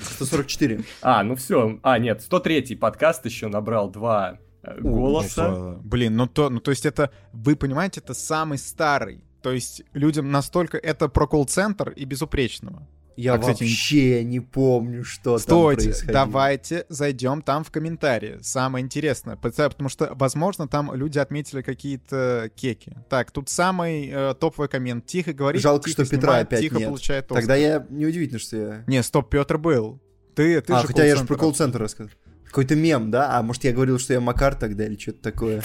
144. 0.00 0.84
А, 1.02 1.22
ну 1.22 1.34
все. 1.34 1.78
А, 1.82 1.98
нет, 1.98 2.22
103 2.22 2.76
подкаст 2.76 3.24
еще 3.26 3.48
набрал 3.48 3.90
два 3.90 4.38
э, 4.62 4.80
голоса. 4.80 5.76
Блин, 5.82 6.16
ну 6.16 6.26
то, 6.26 6.50
ну 6.50 6.60
то 6.60 6.70
есть 6.70 6.86
это, 6.86 7.10
вы 7.32 7.56
понимаете, 7.56 8.00
это 8.00 8.14
самый 8.14 8.58
старый. 8.58 9.24
То 9.42 9.52
есть 9.52 9.82
людям 9.92 10.30
настолько 10.30 10.78
это 10.78 11.08
про 11.08 11.26
колл-центр 11.26 11.90
и 11.90 12.04
безупречного. 12.04 12.86
Я 13.18 13.34
а, 13.34 13.38
кстати, 13.38 13.64
вообще 13.64 14.22
не 14.22 14.38
помню, 14.38 15.02
что 15.02 15.38
Стойте, 15.38 15.80
там 15.80 15.90
происходило. 15.90 16.12
давайте 16.12 16.86
зайдем 16.88 17.42
там 17.42 17.64
в 17.64 17.72
комментарии. 17.72 18.38
Самое 18.42 18.84
интересное. 18.84 19.34
Потому 19.34 19.88
что, 19.88 20.12
возможно, 20.14 20.68
там 20.68 20.94
люди 20.94 21.18
отметили 21.18 21.62
какие-то 21.62 22.48
кеки. 22.54 22.96
Так, 23.08 23.32
тут 23.32 23.48
самый 23.48 24.08
э, 24.08 24.34
топовый 24.38 24.68
коммент. 24.68 25.04
Тихо 25.06 25.32
говорит, 25.32 25.60
Жалко, 25.60 25.90
тихо 25.90 26.04
что 26.04 26.14
Петра 26.14 26.28
снимает, 26.28 26.46
опять 26.46 26.60
тихо 26.60 26.76
нет. 26.76 26.86
получает 26.86 27.24
Оскар. 27.24 27.38
Тогда 27.40 27.56
я 27.56 27.84
неудивительно, 27.90 28.38
что 28.38 28.56
я... 28.56 28.84
Не, 28.86 29.02
стоп, 29.02 29.28
Петр 29.30 29.58
был. 29.58 30.00
Ты, 30.36 30.60
ты 30.60 30.72
а, 30.72 30.80
же 30.80 30.86
хотя 30.86 31.04
я 31.04 31.16
же 31.16 31.24
про 31.24 31.34
колл-центр 31.34 31.82
рассказал. 31.82 32.12
Какой-то 32.44 32.76
мем, 32.76 33.10
да? 33.10 33.36
А 33.36 33.42
может, 33.42 33.64
я 33.64 33.72
говорил, 33.72 33.98
что 33.98 34.12
я 34.12 34.20
Макар 34.20 34.54
тогда 34.54 34.86
или 34.86 34.96
что-то 34.96 35.22
такое? 35.22 35.60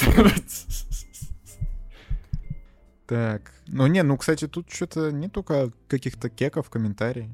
Так, 3.05 3.51
ну 3.67 3.85
не, 3.85 4.01
ну, 4.01 4.17
кстати, 4.17 4.47
тут 4.47 4.71
что-то 4.71 5.11
не 5.11 5.29
только 5.29 5.71
каких-то 5.87 6.29
кеков, 6.29 6.71
комментариев. 6.71 7.29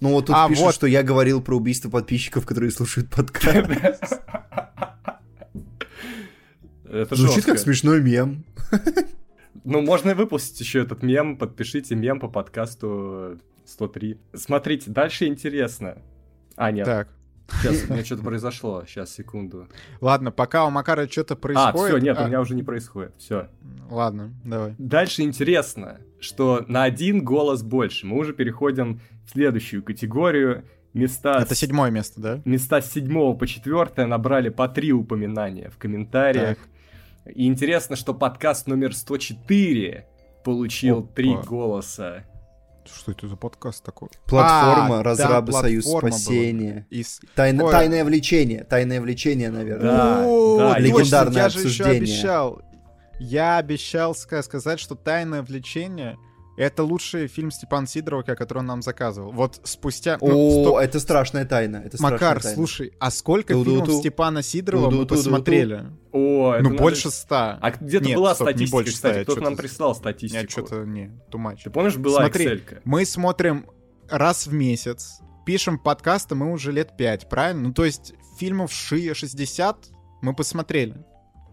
Ну 0.00 0.10
вот 0.10 0.26
тут 0.26 0.36
а, 0.36 0.48
пишут, 0.48 0.64
вот. 0.64 0.74
что 0.74 0.86
я 0.86 1.02
говорил 1.02 1.40
про 1.40 1.56
убийство 1.56 1.88
подписчиков, 1.90 2.46
которые 2.46 2.70
слушают 2.70 3.10
подкаст. 3.10 4.20
Это 6.84 7.16
Звучит 7.16 7.44
как 7.44 7.58
смешной 7.58 8.00
мем. 8.00 8.44
Ну, 9.64 9.80
можно 9.80 10.10
и 10.10 10.14
выпустить 10.14 10.60
еще 10.60 10.82
этот 10.82 11.02
мем. 11.02 11.38
Подпишите 11.38 11.94
мем 11.94 12.20
по 12.20 12.28
подкасту 12.28 13.38
103. 13.64 14.20
Смотрите, 14.34 14.90
дальше 14.90 15.26
интересно. 15.26 15.98
А, 16.54 16.70
нет. 16.70 16.84
Так. 16.84 17.08
Сейчас, 17.48 17.84
у 17.88 17.92
меня 17.92 18.04
что-то 18.04 18.22
произошло. 18.22 18.84
Сейчас, 18.86 19.12
секунду. 19.12 19.68
Ладно, 20.00 20.30
пока 20.30 20.66
у 20.66 20.70
Макара 20.70 21.08
что-то 21.08 21.36
происходит... 21.36 21.74
А, 21.74 21.86
все, 21.86 21.98
нет, 21.98 22.18
а... 22.18 22.24
у 22.24 22.26
меня 22.26 22.40
уже 22.40 22.54
не 22.54 22.62
происходит. 22.62 23.14
Все. 23.18 23.48
Ладно, 23.90 24.32
давай. 24.44 24.74
Дальше 24.78 25.22
интересно, 25.22 26.00
что 26.20 26.64
на 26.68 26.84
один 26.84 27.22
голос 27.22 27.62
больше. 27.62 28.06
Мы 28.06 28.18
уже 28.18 28.32
переходим 28.32 29.00
в 29.26 29.30
следующую 29.30 29.82
категорию. 29.82 30.64
Места 30.92 31.38
Это 31.40 31.54
с... 31.54 31.58
седьмое 31.58 31.90
место, 31.90 32.20
да? 32.20 32.40
Места 32.44 32.80
с 32.80 32.92
седьмого 32.92 33.36
по 33.36 33.46
четвертое 33.46 34.06
набрали 34.06 34.48
по 34.48 34.68
три 34.68 34.92
упоминания 34.92 35.70
в 35.70 35.76
комментариях. 35.76 36.58
Так. 37.24 37.34
И 37.34 37.46
интересно, 37.46 37.96
что 37.96 38.14
подкаст 38.14 38.66
номер 38.66 38.94
104 38.94 40.06
получил 40.44 41.02
три 41.02 41.34
голоса. 41.34 42.24
Что 42.86 43.12
это 43.12 43.28
за 43.28 43.36
подкаст 43.36 43.82
такой? 43.82 44.10
Платформа, 44.26 45.00
а, 45.00 45.02
разрабы, 45.02 45.52
да, 45.52 45.60
союз 45.60 45.86
спасения. 45.86 46.86
И... 46.90 47.02
Тайна, 47.34 47.70
Тайное 47.70 48.04
влечение. 48.04 48.64
Тайное 48.64 49.00
влечение, 49.00 49.50
наверное. 49.50 49.90
Да, 49.90 50.24
О, 50.26 50.58
да. 50.58 50.78
Легендарное 50.78 51.44
я 51.44 51.48
же 51.48 51.60
еще 51.60 51.84
обещал. 51.84 52.60
Я 53.18 53.56
обещал 53.56 54.14
сказать, 54.14 54.78
что 54.78 54.94
тайное 54.96 55.42
влечение 55.42 56.18
это 56.56 56.84
лучший 56.84 57.26
фильм 57.26 57.50
Степана 57.50 57.86
Сидорова, 57.86 58.22
который 58.22 58.58
он 58.58 58.66
нам 58.66 58.82
заказывал. 58.82 59.32
Вот 59.32 59.60
спустя... 59.64 60.18
Ну, 60.20 60.28
О, 60.28 60.62
стоп... 60.62 60.76
это 60.78 61.00
страшная 61.00 61.44
тайна. 61.44 61.82
Это 61.84 62.00
Макар, 62.00 62.40
тайна. 62.40 62.54
слушай, 62.54 62.92
а 63.00 63.10
сколько 63.10 63.54
Ту-ду-ту. 63.54 63.84
фильмов 63.84 64.00
Степана 64.00 64.42
Сидорова 64.42 64.90
мы 64.90 65.06
посмотрели? 65.06 65.86
О, 66.12 66.56
ну, 66.60 66.76
больше 66.76 67.10
ста. 67.10 67.58
А 67.60 67.70
где-то 67.72 68.06
Нет, 68.06 68.16
была 68.16 68.34
стоп, 68.34 68.48
статистика, 68.48 68.76
больше 68.76 68.92
кстати, 68.92 69.24
кто-то 69.24 69.40
нам 69.40 69.56
прислал 69.56 69.94
статистику. 69.94 70.40
Нет, 70.40 70.50
что-то 70.50 70.84
не, 70.84 71.10
тумач. 71.30 71.62
Ты 71.64 71.70
помнишь, 71.70 71.96
была 71.96 72.20
Смотри, 72.20 72.46
Excel-ка? 72.46 72.80
мы 72.84 73.04
смотрим 73.04 73.66
раз 74.08 74.46
в 74.46 74.52
месяц, 74.52 75.20
пишем 75.44 75.78
подкасты 75.78 76.34
мы 76.34 76.52
уже 76.52 76.70
лет 76.72 76.96
пять, 76.96 77.28
правильно? 77.28 77.68
Ну, 77.68 77.74
то 77.74 77.84
есть 77.84 78.14
фильмов 78.38 78.72
60 78.72 79.76
мы 80.22 80.34
посмотрели. 80.34 81.04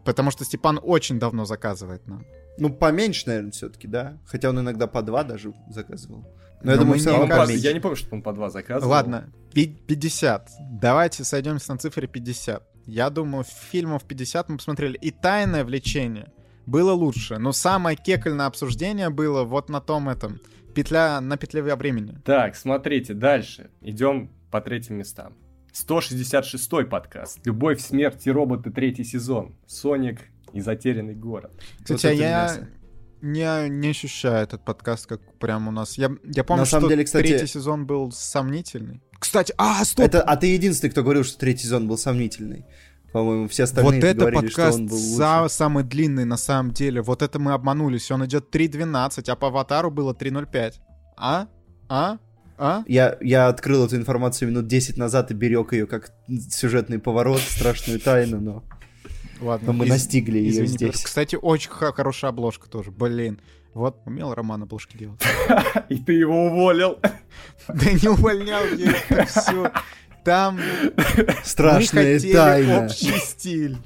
Потому 0.05 0.31
что 0.31 0.45
Степан 0.45 0.79
очень 0.81 1.19
давно 1.19 1.45
заказывает 1.45 2.07
нам. 2.07 2.25
Ну, 2.57 2.69
поменьше, 2.69 3.27
наверное, 3.27 3.51
все-таки, 3.51 3.87
да. 3.87 4.17
Хотя 4.25 4.49
он 4.49 4.59
иногда 4.59 4.87
по 4.87 5.01
два 5.01 5.23
даже 5.23 5.53
заказывал. 5.69 6.27
Но, 6.61 6.65
Но 6.65 6.71
я 6.71 6.77
думаю, 6.77 6.99
все 6.99 7.11
равно 7.11 7.27
по... 7.27 7.51
Я 7.51 7.73
не 7.73 7.79
помню, 7.79 7.95
что 7.95 8.13
он 8.13 8.21
по 8.21 8.33
два 8.33 8.49
заказывал. 8.49 8.91
Ладно, 8.91 9.31
50. 9.53 10.49
Давайте 10.79 11.23
сойдемся 11.23 11.71
на 11.71 11.77
цифре 11.77 12.07
50. 12.07 12.63
Я 12.85 13.09
думаю, 13.09 13.43
фильмов 13.43 14.03
50 14.03 14.49
мы 14.49 14.57
посмотрели. 14.57 14.97
И 14.97 15.11
«Тайное 15.11 15.63
влечение» 15.63 16.31
было 16.65 16.91
лучше. 16.93 17.37
Но 17.37 17.51
самое 17.51 17.97
кекальное 17.97 18.45
обсуждение 18.45 19.09
было 19.09 19.43
вот 19.43 19.69
на 19.69 19.81
том 19.81 20.09
этом. 20.09 20.39
Петля 20.75 21.19
на 21.19 21.37
петле 21.37 21.61
времени. 21.61 22.17
Так, 22.23 22.55
смотрите, 22.55 23.13
дальше. 23.13 23.71
Идем 23.81 24.29
по 24.51 24.61
третьим 24.61 24.97
местам. 24.97 25.33
166-й 25.73 26.85
подкаст. 26.85 27.39
«Любовь, 27.45 27.79
смерть 27.81 28.27
и 28.27 28.31
роботы. 28.31 28.71
Третий 28.71 29.03
сезон». 29.03 29.55
Соник 29.65 30.19
и 30.53 30.61
затерянный 30.61 31.15
город. 31.15 31.51
Кстати, 31.83 32.05
вот 32.07 32.11
а 32.11 32.13
я... 32.13 32.67
не, 33.21 33.69
не 33.69 33.89
ощущаю 33.89 34.43
этот 34.43 34.63
подкаст 34.65 35.07
как 35.07 35.21
прям 35.37 35.67
у 35.67 35.71
нас. 35.71 35.97
Я, 35.97 36.11
я 36.23 36.43
помню, 36.43 36.61
На 36.61 36.65
самом 36.65 36.83
что 36.83 36.89
деле, 36.89 37.03
кстати- 37.03 37.27
третий 37.27 37.47
сезон 37.47 37.85
был 37.85 38.11
сомнительный. 38.11 39.01
Кстати, 39.19 39.53
а, 39.57 39.83
стоп! 39.85 40.05
Это, 40.05 40.21
а 40.23 40.35
ты 40.35 40.47
единственный, 40.47 40.89
кто 40.89 41.03
говорил, 41.03 41.23
что 41.23 41.37
третий 41.37 41.63
сезон 41.63 41.87
был 41.87 41.97
сомнительный. 41.97 42.65
По-моему, 43.13 43.47
все 43.49 43.63
остальные 43.63 44.01
вот 44.01 44.03
это 44.07 44.19
говорили, 44.21 44.47
что 44.47 44.55
подкаст 44.61 44.79
он 44.79 44.87
был 44.87 44.95
лучше. 44.95 45.15
за- 45.15 45.47
самый 45.49 45.83
длинный 45.83 46.25
на 46.25 46.37
самом 46.37 46.71
деле. 46.71 47.01
Вот 47.01 47.21
это 47.21 47.39
мы 47.39 47.53
обманулись. 47.53 48.09
Он 48.09 48.25
идет 48.25 48.55
3.12, 48.55 49.29
а 49.29 49.35
по 49.35 49.47
аватару 49.47 49.91
было 49.91 50.13
3.05. 50.13 50.75
А? 51.17 51.47
А? 51.89 52.17
А? 52.57 52.83
Я, 52.87 53.17
я 53.21 53.47
открыл 53.47 53.85
эту 53.85 53.95
информацию 53.97 54.49
минут 54.49 54.67
10 54.67 54.95
назад 54.97 55.29
и 55.31 55.33
берег 55.33 55.73
ее 55.73 55.87
как 55.87 56.13
сюжетный 56.51 56.99
поворот, 56.99 57.41
страшную 57.41 57.99
тайну, 57.99 58.39
но, 58.39 58.63
Ладно. 59.41 59.67
но 59.67 59.73
мы 59.73 59.85
из- 59.85 59.89
настигли 59.89 60.37
ее 60.37 60.51
извини, 60.51 60.67
здесь. 60.67 61.03
Кстати, 61.03 61.35
очень 61.35 61.69
х- 61.71 61.91
хорошая 61.93 62.29
обложка 62.29 62.69
тоже. 62.69 62.91
Блин. 62.91 63.41
Вот, 63.73 64.01
умел 64.05 64.33
Роман 64.33 64.63
обложки 64.63 64.97
делать. 64.97 65.21
И 65.89 65.95
ты 65.97 66.13
его 66.13 66.45
уволил. 66.47 66.99
Да 67.69 67.91
не 67.91 68.09
увольнял 68.09 68.63
я 68.77 68.93
это 69.09 69.25
все. 69.25 69.71
Там 70.25 70.59
Страшная 71.43 72.19
тайна. 72.19 72.85
общий 72.85 73.17
стиль. 73.19 73.77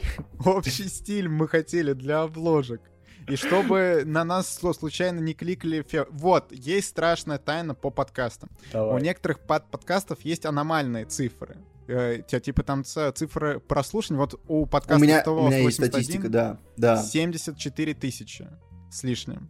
Общий 0.43 0.87
стиль 0.89 1.27
мы 1.29 1.47
хотели 1.47 1.93
для 1.93 2.21
обложек. 2.23 2.81
И 3.27 3.35
чтобы 3.37 4.03
на 4.05 4.23
нас 4.23 4.55
случайно 4.77 5.19
не 5.19 5.33
кликали... 5.33 5.83
фе- 5.83 6.07
Вот, 6.11 6.51
есть 6.51 6.89
страшная 6.89 7.37
тайна 7.39 7.73
по 7.73 7.89
подкастам. 7.89 8.49
У 8.69 8.73
Давай. 8.73 9.01
некоторых 9.01 9.39
под 9.39 9.69
подкастов 9.71 10.19
есть 10.21 10.45
аномальные 10.45 11.05
цифры. 11.05 11.57
Э, 11.87 12.21
те- 12.27 12.39
типа 12.39 12.63
там 12.63 12.83
цифры 12.83 13.59
прослушивания. 13.59 14.19
Вот 14.19 14.39
у 14.47 14.61
У 14.61 14.65
подкаста 14.65 15.03
меня, 15.03 15.23
«100 15.23 15.29
у 15.39 15.47
меня 15.47 15.57
есть 15.59 15.79
81» 15.79 15.87
статистика, 15.89 16.29
да. 16.29 16.57
да. 16.77 16.97
74 17.03 17.93
тысячи 17.93 18.47
с 18.91 19.03
лишним. 19.03 19.49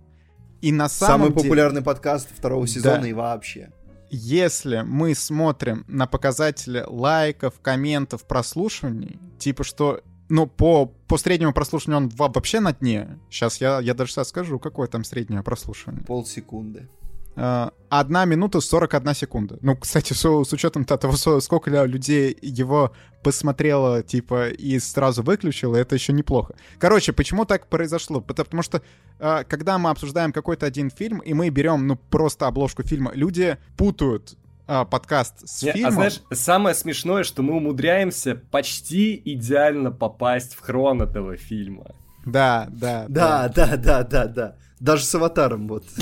И 0.62 0.71
на 0.71 0.89
Самый 0.89 1.08
самом 1.08 1.28
деле... 1.34 1.43
популярный 1.43 1.82
подкаст 1.82 2.30
второго 2.36 2.67
сезона 2.67 3.02
Да. 3.02 3.08
и 3.08 3.13
вообще. 3.13 3.71
Если 4.10 4.82
мы 4.86 5.15
смотрим 5.15 5.84
на 5.88 6.08
показатели 6.08 6.84
лайков, 6.88 7.60
комментов, 7.62 8.26
прослушиваний, 8.26 9.19
типа 9.39 9.63
что, 9.63 10.02
ну, 10.30 10.48
по, 10.48 10.86
по 10.86 11.17
среднему 11.17 11.54
прослушиванию 11.54 12.06
он 12.08 12.10
во- 12.15 12.30
вообще 12.30 12.60
на 12.60 12.74
дне. 12.74 13.19
Сейчас 13.30 13.62
я, 13.62 13.80
я 13.80 13.93
даже 13.93 14.12
сейчас 14.12 14.30
скажу, 14.30 14.60
какое 14.60 14.88
там 14.88 15.04
среднее 15.04 15.43
прослушивание. 15.43 16.04
Полсекунды. 16.04 16.88
А, 17.36 17.71
Одна 17.89 18.26
минута 18.26 18.60
41 18.60 19.13
секунда. 19.15 19.58
Ну, 19.62 19.76
кстати, 19.78 20.12
с, 20.13 20.19
с 20.19 20.54
учетом 20.54 20.84
того, 20.86 21.39
сколько 21.39 21.69
людей 21.86 22.38
его 22.41 22.91
посмотрело, 23.24 24.04
типа, 24.04 24.50
и 24.50 24.80
сразу 24.80 25.24
выключило, 25.24 25.76
это 25.78 25.95
еще 25.95 26.12
неплохо. 26.13 26.56
Короче, 26.78 27.13
почему 27.13 27.45
так 27.45 27.67
произошло? 27.67 28.19
Пото- 28.19 28.43
Потому 28.43 28.63
что, 28.63 28.82
а, 29.19 29.43
когда 29.43 29.78
мы 29.78 29.89
обсуждаем 29.91 30.32
какой-то 30.34 30.65
один 30.65 30.89
фильм, 30.89 31.19
и 31.19 31.34
мы 31.34 31.50
берем, 31.50 31.88
ну, 31.88 31.95
просто 31.95 32.48
обложку 32.48 32.84
фильма, 32.84 33.12
люди 33.13 33.58
путают 33.78 34.36
а, 34.67 34.84
подкаст 34.84 35.48
с 35.48 35.62
Не, 35.63 35.71
фильмом. 35.74 35.89
а 35.89 35.91
знаешь, 35.93 36.21
самое 36.34 36.76
смешное, 36.76 37.24
что 37.24 37.43
мы 37.43 37.54
умудряемся 37.56 38.36
почти 38.36 39.21
идеально 39.24 39.91
попасть 39.91 40.56
в 40.56 40.60
хрон 40.62 41.02
этого 41.02 41.38
фильма. 41.38 41.86
Да, 42.26 42.67
да, 42.71 43.06
Да, 43.08 43.48
да, 43.48 43.78
да, 43.78 44.04
да, 44.04 44.26
да. 44.26 44.56
Даже 44.80 45.04
с 45.06 45.15
аватаром 45.15 45.67
вот. 45.67 45.86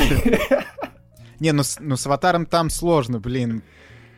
Не, 1.43 1.51
ну 1.51 1.63
ну 1.82 1.97
с 1.97 2.06
аватаром 2.08 2.45
там 2.45 2.69
сложно, 2.69 3.19
блин. 3.19 3.63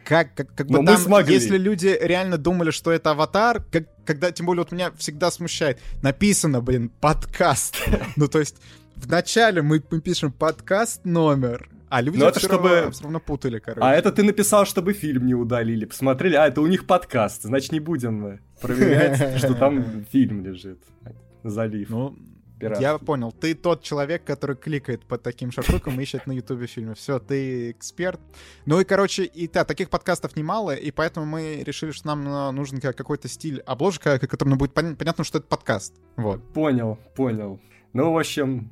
Как, 0.03 0.35
как, 0.35 0.53
как 0.53 0.67
бы 0.67 0.73
Но 0.73 0.81
мы 0.81 0.87
там, 0.89 0.97
смогли. 0.97 1.33
если 1.33 1.57
люди 1.57 1.97
реально 1.99 2.37
думали, 2.37 2.69
что 2.69 2.91
это 2.91 3.09
аватар, 3.11 3.63
как, 3.71 3.85
когда, 4.05 4.31
тем 4.31 4.45
более, 4.45 4.61
вот 4.61 4.71
меня 4.71 4.91
всегда 4.97 5.31
смущает, 5.31 5.79
написано, 6.03 6.61
блин, 6.61 6.91
подкаст. 7.01 7.75
Ну, 8.15 8.27
то 8.27 8.37
есть, 8.37 8.57
вначале 8.95 9.63
мы, 9.63 9.81
мы 9.89 10.01
пишем 10.01 10.31
подкаст 10.31 11.03
номер, 11.05 11.67
а 11.89 12.01
люди 12.01 12.19
Ну, 12.19 12.25
это 12.27 12.37
все, 12.37 12.47
чтобы- 12.47 12.69
равно, 12.69 12.91
всё 12.91 13.03
равно 13.05 13.19
путали, 13.19 13.57
короче. 13.57 13.81
А 13.83 13.93
это 13.95 14.11
ты 14.11 14.21
написал, 14.21 14.67
чтобы 14.67 14.93
фильм 14.93 15.25
не 15.25 15.33
удалили. 15.33 15.85
Посмотрели, 15.85 16.35
а 16.35 16.45
это 16.45 16.61
у 16.61 16.67
них 16.67 16.85
подкаст. 16.85 17.41
Значит, 17.41 17.71
не 17.71 17.79
будем 17.79 18.13
мы 18.13 18.39
проверять, 18.61 19.37
что 19.39 19.55
там 19.55 20.05
фильм 20.11 20.43
лежит. 20.45 20.77
Залив. 21.43 21.89
Ну, 21.89 22.15
пиратский. 22.59 22.83
я 22.83 22.97
понял. 22.97 23.31
Ты 23.31 23.53
тот 23.53 23.83
человек, 23.83 24.23
который 24.23 24.55
кликает 24.55 25.05
по 25.05 25.17
таким 25.17 25.51
шашлыкам 25.51 25.99
и 25.99 26.03
ищет 26.03 26.27
на 26.27 26.31
ютубе 26.31 26.67
фильмы. 26.67 26.95
Все, 26.95 27.19
ты 27.19 27.71
эксперт. 27.71 28.19
Ну 28.65 28.79
и, 28.79 28.83
короче, 28.83 29.23
и 29.23 29.47
да, 29.47 29.65
таких 29.65 29.89
подкастов 29.89 30.35
немало, 30.35 30.75
и 30.75 30.91
поэтому 30.91 31.25
мы 31.25 31.63
решили, 31.63 31.91
что 31.91 32.07
нам 32.07 32.27
э, 32.27 32.51
нужен 32.51 32.79
ка- 32.79 32.93
какой-то 32.93 33.27
стиль 33.27 33.59
обложка, 33.61 34.19
который 34.19 34.49
ну, 34.49 34.55
будет 34.55 34.73
пон- 34.73 34.95
понятно, 34.95 35.23
что 35.23 35.39
это 35.39 35.47
подкаст. 35.47 35.93
Вот. 36.17 36.41
Понял, 36.53 36.97
понял. 37.15 37.59
Ну, 37.93 38.11
в 38.13 38.17
общем, 38.17 38.71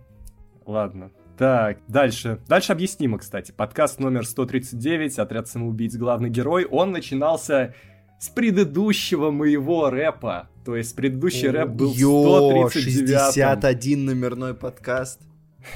ладно. 0.65 1.11
Так, 1.37 1.79
дальше. 1.87 2.39
Дальше 2.47 2.73
объяснимо, 2.73 3.17
кстати. 3.17 3.51
Подкаст 3.51 3.99
номер 3.99 4.25
139, 4.25 5.17
«Отряд 5.17 5.47
самоубийц. 5.47 5.95
Главный 5.95 6.29
герой», 6.29 6.65
он 6.65 6.91
начинался 6.91 7.73
с 8.19 8.29
предыдущего 8.29 9.31
моего 9.31 9.89
рэпа. 9.89 10.49
То 10.65 10.75
есть 10.75 10.95
предыдущий 10.95 11.49
рэп 11.49 11.69
был 11.69 11.91
Йо, 11.93 12.61
139 12.63 13.09
61 13.33 14.05
номерной 14.05 14.53
подкаст. 14.53 15.19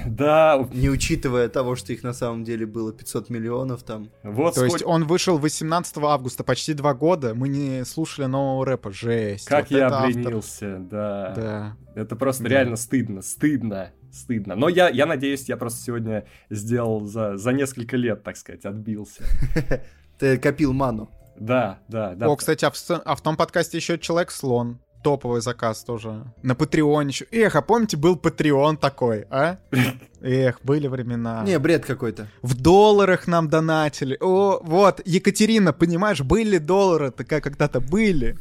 Да, 0.06 0.68
Не 0.74 0.90
учитывая 0.90 1.48
того, 1.48 1.78
что 1.78 1.94
их 1.94 2.04
на 2.04 2.12
самом 2.14 2.44
деле 2.44 2.66
было 2.66 2.92
500 2.92 3.30
миллионов 3.30 3.84
там. 3.84 4.10
вот 4.24 4.56
То 4.56 4.66
есть 4.66 4.76
сколько- 4.80 4.90
он 4.90 5.06
вышел 5.06 5.38
18 5.38 5.98
августа, 6.04 6.44
почти 6.44 6.74
два 6.74 6.94
года. 6.94 7.34
Мы 7.34 7.48
не 7.48 7.86
слушали 7.86 8.26
нового 8.26 8.66
рэпа. 8.66 8.92
Жесть. 8.92 9.46
Как 9.48 9.70
Вот 9.70 9.78
я 9.78 9.88
это 9.88 9.96
автор. 10.00 10.10
обленился, 10.10 10.78
да. 10.80 11.34
Да. 11.36 11.78
Это 11.96 12.16
просто 12.18 12.44
Да. 12.44 12.50
реально 12.50 12.76
стыдно, 12.76 13.22
стыдно, 13.22 13.92
стыдно. 14.12 14.56
Но 14.56 14.68
я, 14.68 14.90
я 14.90 15.06
надеюсь, 15.06 15.48
я 15.48 15.56
просто 15.56 15.82
сегодня 15.82 16.26
сделал 16.50 17.06
за, 17.06 17.38
за 17.38 17.54
несколько 17.54 17.96
лет, 17.96 18.24
так 18.24 18.36
сказать, 18.36 18.66
отбился. 18.66 19.24
Ты 20.20 20.38
копил 20.38 20.74
ману. 20.74 21.10
Да, 21.40 21.80
да, 21.88 22.16
да. 22.16 22.28
О, 22.28 22.36
кстати, 22.36 22.66
а 22.66 22.72
в, 22.72 22.76
а 22.90 23.16
в 23.16 23.22
том 23.22 23.38
подкасте 23.38 23.78
еще 23.78 23.98
Человек-слон. 23.98 24.80
Топовый 25.04 25.42
заказ 25.42 25.84
тоже. 25.84 26.26
На 26.42 26.56
Патреоне 26.56 27.10
еще. 27.10 27.28
Эх, 27.32 27.56
а 27.56 27.62
помните, 27.62 27.96
был 27.98 28.16
Патреон 28.16 28.78
такой, 28.78 29.26
а? 29.30 29.58
Эх, 30.22 30.60
были 30.64 30.88
времена. 30.88 31.44
Не, 31.46 31.60
бред 31.60 31.86
какой-то. 31.86 32.28
В 32.42 32.60
долларах 32.60 33.28
нам 33.28 33.48
донатили. 33.48 34.18
О, 34.20 34.60
вот, 34.62 35.02
Екатерина, 35.06 35.72
понимаешь, 35.72 36.22
были 36.22 36.58
доллары, 36.58 37.12
такая 37.12 37.42
когда-то 37.42 37.80
были. 37.80 38.38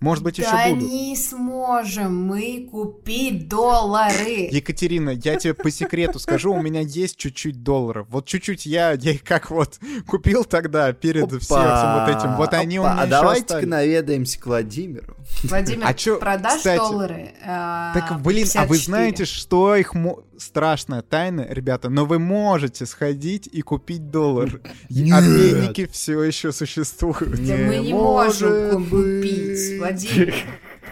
Может 0.00 0.22
быть, 0.22 0.38
еще 0.38 0.50
Да 0.50 0.68
будут. 0.68 0.88
не 0.88 1.16
сможем 1.16 2.24
мы 2.26 2.68
купить 2.70 3.48
доллары. 3.48 4.48
Екатерина, 4.50 5.10
я 5.10 5.36
тебе 5.36 5.54
по 5.54 5.70
секрету 5.72 6.20
скажу, 6.20 6.52
у 6.54 6.62
меня 6.62 6.80
есть 6.80 7.16
чуть-чуть 7.16 7.64
долларов. 7.64 8.06
Вот 8.10 8.24
чуть-чуть 8.26 8.64
я, 8.66 8.92
я 8.92 9.10
их 9.12 9.24
как 9.24 9.50
вот 9.50 9.80
купил 10.06 10.44
тогда 10.44 10.92
перед 10.92 11.26
всем, 11.28 11.40
всем 11.40 11.94
вот 11.94 12.08
этим. 12.16 12.36
Вот 12.36 12.54
они 12.54 12.78
у 12.78 12.82
Опа, 12.84 12.92
меня 12.92 13.02
А 13.02 13.04
еще 13.06 13.10
давайте-ка 13.10 13.44
остались. 13.54 13.68
наведаемся 13.68 14.40
к 14.40 14.46
Владимиру. 14.46 15.16
Владимир, 15.42 15.86
А 15.86 15.94
чё, 15.94 16.18
продашь 16.18 16.58
кстати, 16.58 16.78
доллары? 16.78 17.32
а, 17.44 17.92
Так, 17.94 18.20
блин, 18.22 18.46
а 18.54 18.60
вы 18.66 18.76
54? 18.76 18.78
знаете, 18.84 19.24
что 19.24 19.74
их... 19.74 19.94
мо- 19.94 20.20
Страшная 20.38 21.02
тайна, 21.02 21.44
ребята, 21.48 21.90
но 21.90 22.04
вы 22.04 22.20
можете 22.20 22.86
сходить 22.86 23.48
и 23.50 23.60
купить 23.60 24.10
доллар. 24.10 24.60
Обменники 24.88 25.86
все 25.90 26.22
еще 26.22 26.52
существуют. 26.52 27.44
Да 27.44 27.56
мы 27.56 27.78
Не 27.78 27.92
можем 27.92 28.84
купить, 28.88 29.78
Владимир. 29.78 30.34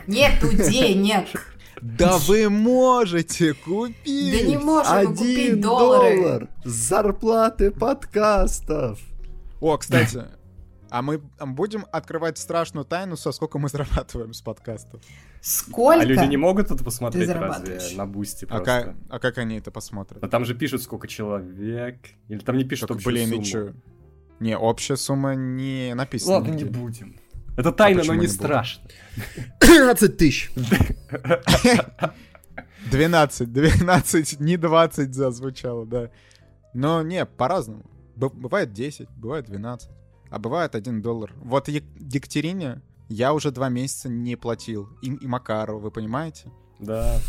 Нету 0.09 0.53
денег. 0.53 1.27
Да 1.81 2.19
вы 2.19 2.49
можете 2.49 3.55
купить! 3.55 4.33
Да 4.33 4.47
не 4.49 4.59
можем 4.59 5.15
купить 5.15 5.61
доллары. 5.61 6.17
доллар 6.17 6.49
с 6.65 6.71
зарплаты 6.71 7.71
подкастов. 7.71 8.99
О, 9.61 9.77
кстати, 9.77 10.25
а 10.91 11.03
мы 11.03 11.21
будем 11.41 11.87
открывать 11.93 12.39
страшную 12.39 12.85
тайну, 12.85 13.17
со 13.17 13.33
сколько 13.33 13.59
мы 13.59 13.69
зарабатываем 13.69 14.33
с 14.33 14.41
подкастов? 14.41 15.01
Сколько? 15.41 16.01
А 16.01 16.05
люди 16.05 16.25
не 16.25 16.37
могут 16.37 16.71
это 16.71 16.83
посмотреть 16.83 17.29
разве 17.29 17.79
на 17.97 18.07
бусте 18.07 18.47
А 18.47 18.57
просто? 18.57 18.65
как, 18.65 18.95
а 19.11 19.19
как 19.19 19.39
они 19.39 19.57
это 19.59 19.71
посмотрят? 19.71 20.23
А 20.23 20.29
там 20.29 20.45
же 20.45 20.55
пишут, 20.55 20.83
сколько 20.83 21.07
человек. 21.09 21.99
Или 22.29 22.39
там 22.39 22.57
не 22.57 22.65
пишут 22.65 22.89
Так, 22.89 22.97
общую 22.99 23.13
блин, 23.15 23.29
сумму. 23.29 23.43
и 23.43 23.45
чё? 23.45 23.73
Не, 24.41 24.57
общая 24.59 24.97
сумма 24.97 25.35
не 25.35 25.95
написана. 25.95 26.35
Ладно, 26.35 26.49
не 26.53 26.63
нигде. 26.65 26.79
будем. 26.79 27.17
Это 27.57 27.73
тайна, 27.73 27.99
но 27.99 28.03
почему 28.03 28.15
не 28.21 28.27
не 28.27 28.29
страшно. 28.29 28.89
13 29.61 30.17
тысяч. 30.17 30.51
12, 32.91 33.53
12, 33.53 34.41
не 34.41 34.57
20 34.57 35.15
зазвучало, 35.15 35.87
да. 35.87 36.11
Но 36.75 37.03
не, 37.03 37.25
по-разному. 37.25 37.85
Бывает 38.17 38.73
10, 38.73 39.09
бывает 39.17 39.47
12, 39.47 39.91
а 40.31 40.39
бывает 40.39 40.75
1 40.75 41.03
доллар. 41.03 41.33
Вот 41.43 41.69
Е- 41.69 41.85
Екатерине 41.99 42.83
я 43.09 43.33
уже 43.35 43.51
два 43.51 43.69
месяца 43.69 44.09
не 44.09 44.37
платил. 44.37 44.89
И, 45.03 45.13
и 45.13 45.27
Макару, 45.27 45.79
вы 45.79 45.91
понимаете? 45.91 46.51
Да. 46.79 47.19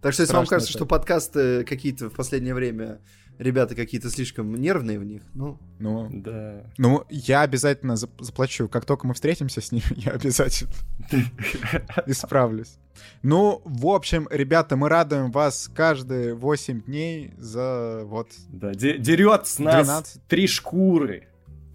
Так 0.00 0.12
что 0.12 0.22
если 0.22 0.34
вам 0.34 0.46
кажется, 0.46 0.70
что 0.70 0.86
подкасты 0.86 1.64
какие-то 1.64 2.08
в 2.08 2.14
последнее 2.14 2.54
время 2.54 3.00
ребята 3.38 3.74
какие-то 3.74 4.10
слишком 4.10 4.54
нервные 4.54 4.98
в 4.98 5.04
них. 5.04 5.22
Ну, 5.34 5.58
ну, 5.78 6.08
да. 6.10 6.64
Ну, 6.76 7.04
я 7.08 7.42
обязательно 7.42 7.96
заплачу. 7.96 8.68
Как 8.68 8.84
только 8.84 9.06
мы 9.06 9.14
встретимся 9.14 9.60
с 9.60 9.72
ними, 9.72 9.84
я 9.96 10.12
обязательно 10.12 10.70
исправлюсь. 12.06 12.78
Ну, 13.22 13.62
в 13.64 13.86
общем, 13.86 14.28
ребята, 14.30 14.76
мы 14.76 14.88
радуем 14.88 15.30
вас 15.30 15.70
каждые 15.72 16.34
8 16.34 16.82
дней 16.82 17.32
за 17.38 18.02
вот... 18.04 18.28
Да, 18.48 18.74
дерет 18.74 19.46
с 19.46 19.58
нас 19.58 19.86
12... 19.86 20.22
три 20.26 20.46
шкуры 20.48 21.27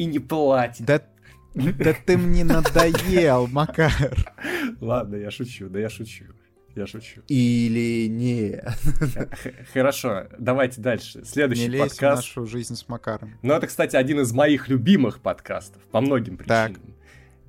и 0.04 0.06
не 0.06 0.20
платит. 0.20 0.86
Да, 0.86 1.02
да 1.56 1.96
ты 2.06 2.18
мне 2.18 2.44
надоел, 2.44 3.48
Макар. 3.48 3.92
Ладно, 4.82 5.16
я 5.16 5.32
шучу, 5.32 5.70
да 5.70 5.80
я 5.80 5.90
шучу. 5.90 6.26
Я 6.76 6.88
шучу. 6.88 7.22
Или 7.28 8.08
не. 8.08 8.64
Хорошо, 9.74 10.24
давайте 10.40 10.82
дальше. 10.82 11.24
Следующий 11.24 11.68
не 11.68 11.78
подкаст. 11.78 12.00
в 12.00 12.02
нашу 12.02 12.46
жизнь 12.48 12.76
с 12.76 12.90
Макаром. 12.90 13.38
Ну, 13.44 13.54
это, 13.54 13.68
кстати, 13.68 13.96
один 13.96 14.20
из 14.22 14.34
моих 14.34 14.70
любимых 14.70 15.20
подкастов. 15.20 15.84
По 15.92 16.02
многим 16.02 16.36
причинам. 16.36 16.74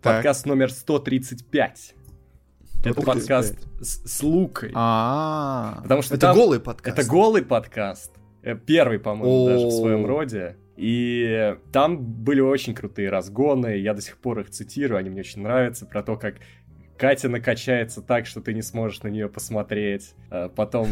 Так. 0.02 0.14
Подкаст 0.16 0.42
так. 0.42 0.50
номер 0.50 0.70
135. 0.70 1.94
Это 2.84 3.00
подкаст 3.00 3.56
с, 3.80 4.06
с 4.06 4.22
Лукой. 4.22 4.72
А, 4.74 5.80
Потому 5.82 6.02
что 6.02 6.16
это 6.16 6.34
голый 6.34 6.60
подкаст. 6.60 6.98
Это 6.98 7.08
голый 7.08 7.42
подкаст. 7.42 8.12
Э, 8.42 8.54
первый, 8.54 8.98
по-моему, 8.98 9.46
даже 9.46 9.66
в 9.68 9.70
своем 9.70 10.04
роде. 10.04 10.58
И 10.76 11.56
там 11.72 11.98
были 11.98 12.40
очень 12.40 12.74
крутые 12.74 13.08
разгоны, 13.10 13.78
я 13.78 13.94
до 13.94 14.00
сих 14.00 14.18
пор 14.18 14.40
их 14.40 14.50
цитирую, 14.50 14.98
они 14.98 15.10
мне 15.10 15.20
очень 15.20 15.42
нравятся, 15.42 15.86
про 15.86 16.02
то, 16.02 16.16
как 16.16 16.36
Катя 16.96 17.28
накачается 17.28 18.02
так, 18.02 18.26
что 18.26 18.40
ты 18.40 18.54
не 18.54 18.62
сможешь 18.62 19.02
на 19.02 19.08
нее 19.08 19.28
посмотреть. 19.28 20.14
А 20.30 20.48
потом 20.48 20.88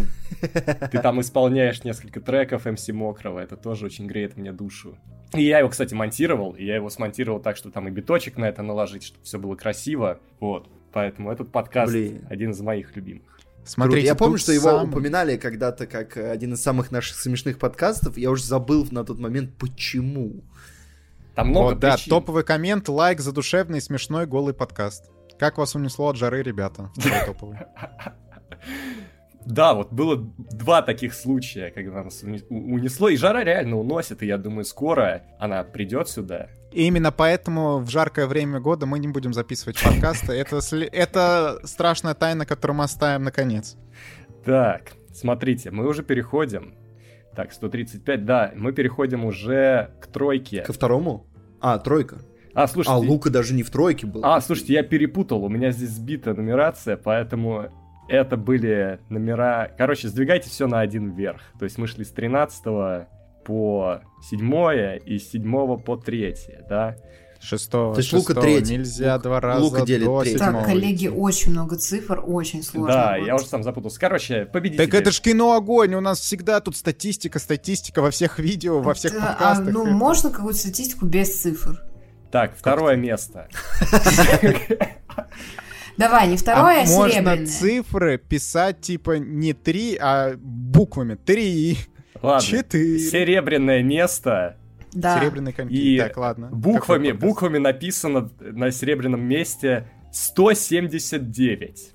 ты 0.91 0.99
там 0.99 1.21
исполняешь 1.21 1.85
несколько 1.85 2.21
треков 2.21 2.67
МС 2.67 2.89
Мокрого, 2.89 3.41
это 3.41 3.57
тоже 3.57 3.87
очень 3.87 4.07
греет 4.07 4.37
мне 4.37 4.53
душу. 4.53 4.99
И 5.35 5.43
я 5.43 5.61
его, 5.61 5.69
кстати, 5.69 5.95
монтировал, 5.95 6.53
и 6.53 6.65
я 6.65 6.77
его 6.77 6.91
смонтировал 6.91 7.41
так, 7.41 7.57
что 7.57 7.71
там 7.71 7.89
и 7.89 7.91
биточек 7.91 8.37
на 8.37 8.49
это 8.49 8.63
наложить, 8.63 9.05
чтобы 9.05 9.25
все 9.25 9.39
было 9.39 9.55
красиво. 9.55 10.21
Вот. 10.41 10.69
Поэтому 10.93 11.33
этот 11.33 11.51
подкаст 11.51 11.93
Блин. 11.93 12.27
один 12.29 12.51
из 12.51 12.61
моих 12.61 12.95
любимых. 12.95 13.41
Смотрите, 13.65 14.07
я 14.07 14.15
помню, 14.15 14.39
что 14.39 14.53
сам... 14.53 14.75
его 14.75 14.85
упоминали 14.85 15.37
когда-то 15.37 15.87
как 15.87 16.17
один 16.17 16.55
из 16.55 16.63
самых 16.63 16.91
наших 16.91 17.17
смешных 17.17 17.59
подкастов. 17.59 18.17
Я 18.17 18.31
уже 18.31 18.45
забыл 18.45 18.87
на 18.91 19.05
тот 19.05 19.19
момент, 19.19 19.51
почему. 19.57 20.43
Там 21.35 21.49
много 21.49 21.65
вот, 21.65 21.81
причин. 21.81 21.97
Да, 21.97 22.17
топовый 22.17 22.45
коммент, 22.45 22.89
лайк, 22.89 23.21
задушевный, 23.21 23.81
смешной, 23.81 24.27
голый 24.27 24.53
подкаст. 24.53 25.11
Как 25.39 25.59
вас 25.59 25.75
унесло 25.75 26.09
от 26.09 26.17
жары, 26.17 26.43
ребята? 26.43 26.91
топовый. 27.27 27.59
Да, 29.47 29.75
вот 29.75 29.93
было 29.93 30.17
два 30.17 30.83
таких 30.83 31.15
случая, 31.15 31.71
когда 31.71 32.05
нас 32.05 32.23
унесло, 32.23 33.09
и 33.09 33.17
жара 33.17 33.43
реально 33.43 33.77
уносит, 33.77 34.23
и 34.23 34.27
я 34.27 34.39
думаю, 34.39 34.65
скоро 34.65 35.25
она 35.39 35.65
придет 35.65 36.09
сюда. 36.09 36.49
И 36.73 36.87
именно 36.87 37.13
поэтому 37.13 37.79
в 37.79 37.91
жаркое 37.91 38.27
время 38.27 38.61
года 38.61 38.87
мы 38.87 38.99
не 38.99 39.09
будем 39.09 39.33
записывать 39.35 39.83
подкасты. 39.83 40.33
Это, 40.33 40.61
это 40.93 41.61
страшная 41.65 42.15
тайна, 42.15 42.47
которую 42.47 42.79
мы 42.79 42.85
оставим 42.85 43.25
наконец. 43.25 43.77
Так, 44.45 44.93
смотрите, 45.13 45.71
мы 45.71 45.87
уже 45.87 46.03
переходим. 46.03 46.75
Так, 47.37 47.53
135, 47.53 48.25
да, 48.25 48.53
мы 48.55 48.73
переходим 48.73 49.25
уже 49.25 49.95
к 50.01 50.07
тройке. 50.07 50.63
Ко 50.63 50.73
второму? 50.73 51.27
А, 51.61 51.79
тройка. 51.79 52.19
А, 52.55 52.67
слушайте... 52.67 52.95
А 52.95 52.99
Лука 52.99 53.31
даже 53.31 53.55
не 53.55 53.63
в 53.63 53.71
тройке 53.71 54.07
был. 54.07 54.25
А, 54.25 54.41
слушайте, 54.41 54.75
я 54.75 54.83
перепутал, 54.83 55.45
у 55.45 55.49
меня 55.49 55.71
здесь 55.71 55.91
сбита 55.91 56.35
нумерация, 56.35 56.97
поэтому 56.97 57.71
это 58.09 58.37
были 58.37 59.01
номера... 59.09 59.71
Короче, 59.79 60.09
сдвигайте 60.09 60.51
все 60.51 60.67
на 60.67 60.81
один 60.81 61.13
вверх. 61.13 61.41
То 61.59 61.65
есть 61.65 61.79
мы 61.79 61.87
шли 61.87 62.05
с 62.05 62.11
13 62.11 63.07
по 63.45 64.01
7 64.31 65.01
и 65.05 65.19
с 65.19 65.31
7 65.31 65.79
по 65.79 65.97
3, 65.97 66.35
да? 66.69 66.97
Шестого, 67.43 67.93
То 67.93 67.99
есть 67.99 68.11
шестого. 68.11 68.37
Лука 68.37 68.47
третий. 68.47 68.77
Нельзя 68.77 69.15
Лук, 69.15 69.23
два 69.25 69.41
раза 69.41 69.65
Лука 69.65 69.85
делит 69.85 70.05
до 70.05 70.21
третий. 70.21 70.39
Так, 70.39 70.65
коллеги, 70.65 71.09
очень 71.09 71.51
много 71.51 71.77
цифр, 71.77 72.23
очень 72.25 72.63
сложно. 72.63 72.95
Да, 72.95 73.15
будет. 73.17 73.27
я 73.27 73.35
уже 73.35 73.47
сам 73.47 73.65
запутался. 73.65 73.99
Короче, 73.99 74.47
победитель. 74.47 74.85
Так 74.85 74.95
это 74.95 75.11
ж 75.11 75.21
кино 75.21 75.55
огонь, 75.55 75.93
у 75.95 76.01
нас 76.01 76.21
всегда 76.21 76.61
тут 76.61 76.77
статистика, 76.77 77.41
статистика 77.41 78.01
во 78.01 78.13
всех 78.13 78.39
видео, 78.39 78.81
во 78.81 78.95
всех 78.95 79.15
да, 79.15 79.27
подкастах. 79.27 79.67
А, 79.67 79.71
ну, 79.73 79.87
это... 79.87 79.93
можно 79.93 80.31
какую-то 80.31 80.61
статистику 80.61 81.07
без 81.07 81.43
цифр? 81.43 81.83
Так, 82.31 82.57
второе 82.57 82.95
место. 82.95 83.49
Давай, 85.97 86.29
не 86.29 86.37
второе, 86.37 86.83
а, 86.83 86.85
а 86.85 86.87
можно 86.87 87.47
цифры 87.47 88.19
писать 88.19 88.81
типа 88.81 89.19
не 89.19 89.53
три, 89.53 89.99
а 90.01 90.35
буквами. 90.37 91.17
Три. 91.17 91.77
Ладно. 92.21 92.47
Четыре. 92.47 92.99
Серебряное 92.99 93.83
место. 93.83 94.57
Да. 94.93 95.19
Серебряный 95.19 95.53
коньки. 95.53 95.75
И 95.75 95.99
так, 95.99 96.17
ладно. 96.17 96.49
Буквами, 96.53 97.13
буквами 97.13 97.59
написано 97.59 98.31
на 98.41 98.71
серебряном 98.71 99.23
месте 99.23 99.89
179. 100.13 101.93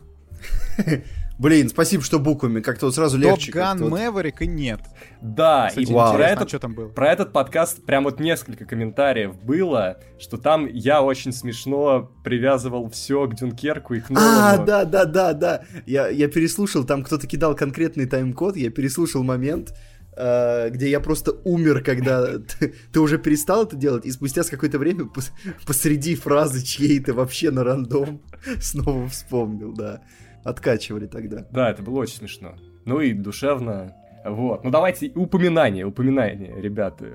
Блин, 1.39 1.69
спасибо, 1.69 2.03
что 2.03 2.17
буквами, 2.17 2.61
как-то 2.61 2.87
вот 2.87 2.95
сразу 2.95 3.17
легче. 3.19 3.51
Топ 3.51 3.55
Ган, 3.55 3.89
Мэверик 3.89 4.41
и 4.41 4.47
нет. 4.47 4.79
Да, 5.21 5.67
Кстати, 5.69 5.85
и 5.85 5.93
про, 5.93 6.17
этот, 6.17 6.49
что 6.49 6.57
там 6.57 6.73
было. 6.73 6.87
про 6.87 7.11
этот 7.11 7.31
подкаст 7.31 7.85
прям 7.85 8.05
вот 8.05 8.19
несколько 8.19 8.65
комментариев 8.65 9.35
было, 9.43 9.97
что 10.17 10.37
там 10.37 10.65
я 10.65 11.03
очень 11.03 11.31
смешно 11.31 12.11
привязывал 12.23 12.89
все 12.89 13.27
к 13.27 13.35
Дюнкерку 13.35 13.93
и 13.93 13.99
к 13.99 14.09
Нолану. 14.09 14.63
А, 14.63 14.65
да, 14.65 14.85
да, 14.85 15.05
да, 15.05 15.33
да. 15.33 15.61
Я, 15.85 16.07
я 16.07 16.27
переслушал, 16.27 16.85
там 16.85 17.03
кто-то 17.03 17.27
кидал 17.27 17.55
конкретный 17.55 18.07
тайм-код, 18.07 18.57
я 18.57 18.71
переслушал 18.71 19.23
момент, 19.23 19.75
где 20.17 20.89
я 20.89 20.99
просто 20.99 21.31
умер, 21.43 21.83
когда 21.83 22.39
ты, 22.39 22.73
ты 22.91 22.99
уже 22.99 23.17
перестал 23.17 23.63
это 23.63 23.75
делать, 23.75 24.05
и 24.05 24.11
спустя 24.11 24.43
какое-то 24.43 24.79
время 24.79 25.05
пос, 25.05 25.31
посреди 25.65 26.15
фразы 26.15 26.63
чьей-то 26.65 27.13
вообще 27.13 27.51
на 27.51 27.63
рандом 27.63 28.21
снова 28.59 29.07
вспомнил, 29.07 29.73
да 29.73 30.01
откачивали 30.47 31.07
тогда. 31.07 31.45
Да, 31.51 31.69
это 31.69 31.83
было 31.83 31.99
очень 31.99 32.17
смешно. 32.17 32.55
Ну 32.85 33.01
и 33.01 33.13
душевно. 33.13 33.93
Вот. 34.25 34.63
Ну 34.63 34.71
давайте 34.71 35.11
упоминание, 35.15 35.85
упоминание, 35.85 36.59
ребята, 36.59 37.05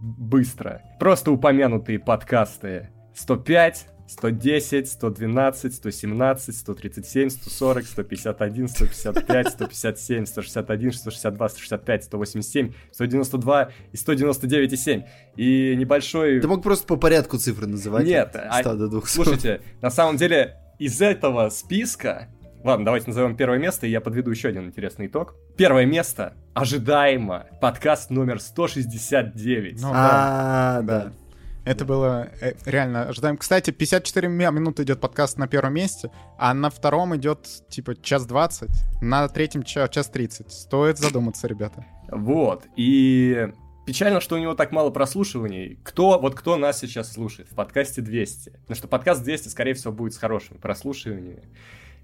быстро. 0.00 0.82
Просто 0.98 1.30
упомянутые 1.30 1.98
подкасты 1.98 2.90
105, 3.14 3.88
110, 4.08 4.88
112, 4.88 5.74
117, 5.74 6.56
137, 6.56 7.30
140, 7.30 7.86
151, 7.86 8.68
155, 8.68 9.48
157, 9.50 10.26
161, 10.26 10.92
162, 10.92 11.48
165, 11.48 12.04
187, 12.04 12.72
192 12.92 13.70
и 13.92 13.96
199,7. 13.96 15.04
И 15.36 15.76
небольшой... 15.76 16.40
Ты 16.40 16.48
мог 16.48 16.62
просто 16.62 16.86
по 16.86 16.96
порядку 16.96 17.36
цифры 17.36 17.66
называть? 17.66 18.06
Нет. 18.06 18.30
100 18.30 18.40
а... 18.48 18.74
до 18.74 18.88
200. 18.88 19.08
Слушайте, 19.08 19.60
на 19.82 19.90
самом 19.90 20.16
деле 20.16 20.56
из 20.78 21.00
этого 21.02 21.50
списка 21.50 22.28
Ладно, 22.64 22.86
давайте 22.86 23.06
назовем 23.06 23.36
первое 23.36 23.58
место, 23.58 23.86
и 23.86 23.90
я 23.90 24.00
подведу 24.00 24.32
еще 24.32 24.48
один 24.48 24.66
интересный 24.66 25.06
итог. 25.06 25.36
Первое 25.56 25.86
место, 25.86 26.34
ожидаемо, 26.54 27.46
подкаст 27.60 28.10
номер 28.10 28.40
169. 28.40 29.80
Ну, 29.80 29.90
а, 29.94 30.82
да, 30.82 31.04
да. 31.04 31.12
Это 31.68 31.84
было 31.84 32.30
э, 32.40 32.54
реально 32.64 33.02
ожидаем. 33.02 33.36
Кстати, 33.36 33.72
54 33.72 34.26
минуты 34.26 34.84
идет 34.84 35.00
подкаст 35.00 35.36
на 35.36 35.46
первом 35.46 35.74
месте, 35.74 36.10
а 36.38 36.54
на 36.54 36.70
втором 36.70 37.14
идет 37.14 37.46
типа 37.68 37.94
час 37.94 38.24
20, 38.24 38.70
на 39.02 39.28
третьем 39.28 39.62
час, 39.62 39.90
час 39.90 40.08
30. 40.08 40.50
Стоит 40.50 40.96
задуматься, 40.96 41.46
ребята. 41.46 41.84
Вот, 42.10 42.64
и 42.76 43.48
печально, 43.86 44.22
что 44.22 44.36
у 44.36 44.38
него 44.38 44.54
так 44.54 44.72
мало 44.72 44.88
прослушиваний. 44.88 45.78
Кто, 45.82 46.18
вот 46.18 46.34
кто 46.34 46.56
нас 46.56 46.78
сейчас 46.80 47.12
слушает 47.12 47.50
в 47.50 47.54
подкасте 47.54 48.00
200? 48.00 48.48
Потому 48.48 48.74
что 48.74 48.88
подкаст 48.88 49.22
200, 49.22 49.48
скорее 49.48 49.74
всего, 49.74 49.92
будет 49.92 50.14
с 50.14 50.16
хорошими 50.16 50.56
прослушиваниями 50.56 51.42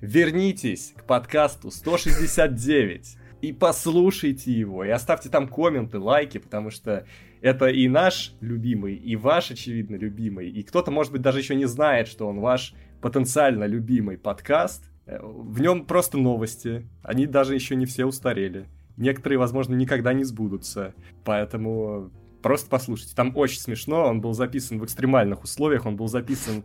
вернитесь 0.02 0.92
к 0.94 1.04
подкасту 1.04 1.70
169 1.70 3.16
и 3.40 3.52
послушайте 3.52 4.52
его, 4.52 4.84
и 4.84 4.90
оставьте 4.90 5.28
там 5.28 5.48
комменты, 5.48 5.98
лайки, 5.98 6.38
потому 6.38 6.70
что 6.70 7.06
это 7.44 7.66
и 7.66 7.88
наш 7.88 8.32
любимый, 8.40 8.94
и 8.94 9.16
ваш, 9.16 9.50
очевидно, 9.50 9.96
любимый, 9.96 10.48
и 10.48 10.62
кто-то, 10.62 10.90
может 10.90 11.12
быть, 11.12 11.20
даже 11.20 11.40
еще 11.40 11.54
не 11.54 11.66
знает, 11.66 12.08
что 12.08 12.26
он 12.26 12.40
ваш 12.40 12.74
потенциально 13.02 13.64
любимый 13.64 14.16
подкаст. 14.16 14.90
Э, 15.04 15.18
в 15.22 15.60
нем 15.60 15.84
просто 15.84 16.16
новости, 16.16 16.88
они 17.02 17.26
даже 17.26 17.54
еще 17.54 17.76
не 17.76 17.84
все 17.84 18.06
устарели. 18.06 18.66
Некоторые, 18.96 19.38
возможно, 19.38 19.74
никогда 19.74 20.14
не 20.14 20.24
сбудутся, 20.24 20.94
поэтому 21.22 22.10
просто 22.42 22.70
послушайте. 22.70 23.14
Там 23.14 23.36
очень 23.36 23.60
смешно, 23.60 24.06
он 24.06 24.22
был 24.22 24.32
записан 24.32 24.78
в 24.78 24.84
экстремальных 24.86 25.44
условиях, 25.44 25.84
он 25.84 25.96
был 25.96 26.08
записан 26.08 26.64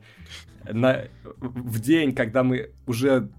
на, 0.64 1.10
в 1.36 1.82
день, 1.82 2.16
когда 2.16 2.42
мы 2.42 2.72
уже, 2.88 3.30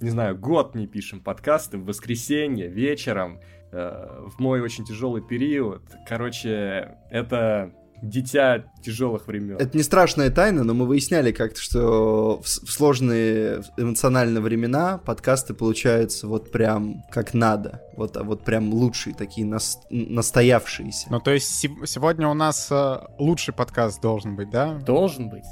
не 0.00 0.08
знаю, 0.08 0.34
год 0.34 0.74
не 0.74 0.86
пишем 0.86 1.20
подкасты, 1.20 1.76
в 1.76 1.84
воскресенье, 1.84 2.68
вечером, 2.68 3.38
э, 3.72 4.26
в 4.28 4.38
мой 4.40 4.60
очень 4.60 4.84
тяжелый 4.84 5.22
период. 5.22 5.82
Короче, 6.06 6.96
это 7.10 7.72
дитя 8.02 8.64
тяжелых 8.82 9.26
времен. 9.26 9.56
Это 9.58 9.76
не 9.76 9.82
страшная 9.82 10.30
тайна, 10.30 10.64
но 10.64 10.74
мы 10.74 10.86
выясняли 10.86 11.32
как-то, 11.32 11.60
что 11.60 12.40
в, 12.42 12.48
сложные 12.48 13.62
эмоциональные 13.76 14.40
времена 14.40 14.98
подкасты 14.98 15.54
получаются 15.54 16.26
вот 16.26 16.50
прям 16.50 17.02
как 17.10 17.34
надо. 17.34 17.82
Вот, 17.96 18.16
а 18.16 18.24
вот 18.24 18.44
прям 18.44 18.72
лучшие, 18.72 19.14
такие 19.14 19.46
нас, 19.46 19.78
настоявшиеся. 19.90 21.08
Ну, 21.10 21.20
то 21.20 21.30
есть 21.30 21.48
сегодня 21.48 22.28
у 22.28 22.34
нас 22.34 22.68
э, 22.70 22.98
лучший 23.18 23.52
подкаст 23.52 24.00
должен 24.00 24.36
быть, 24.36 24.50
да? 24.50 24.74
Должен 24.74 25.28
быть. 25.28 25.44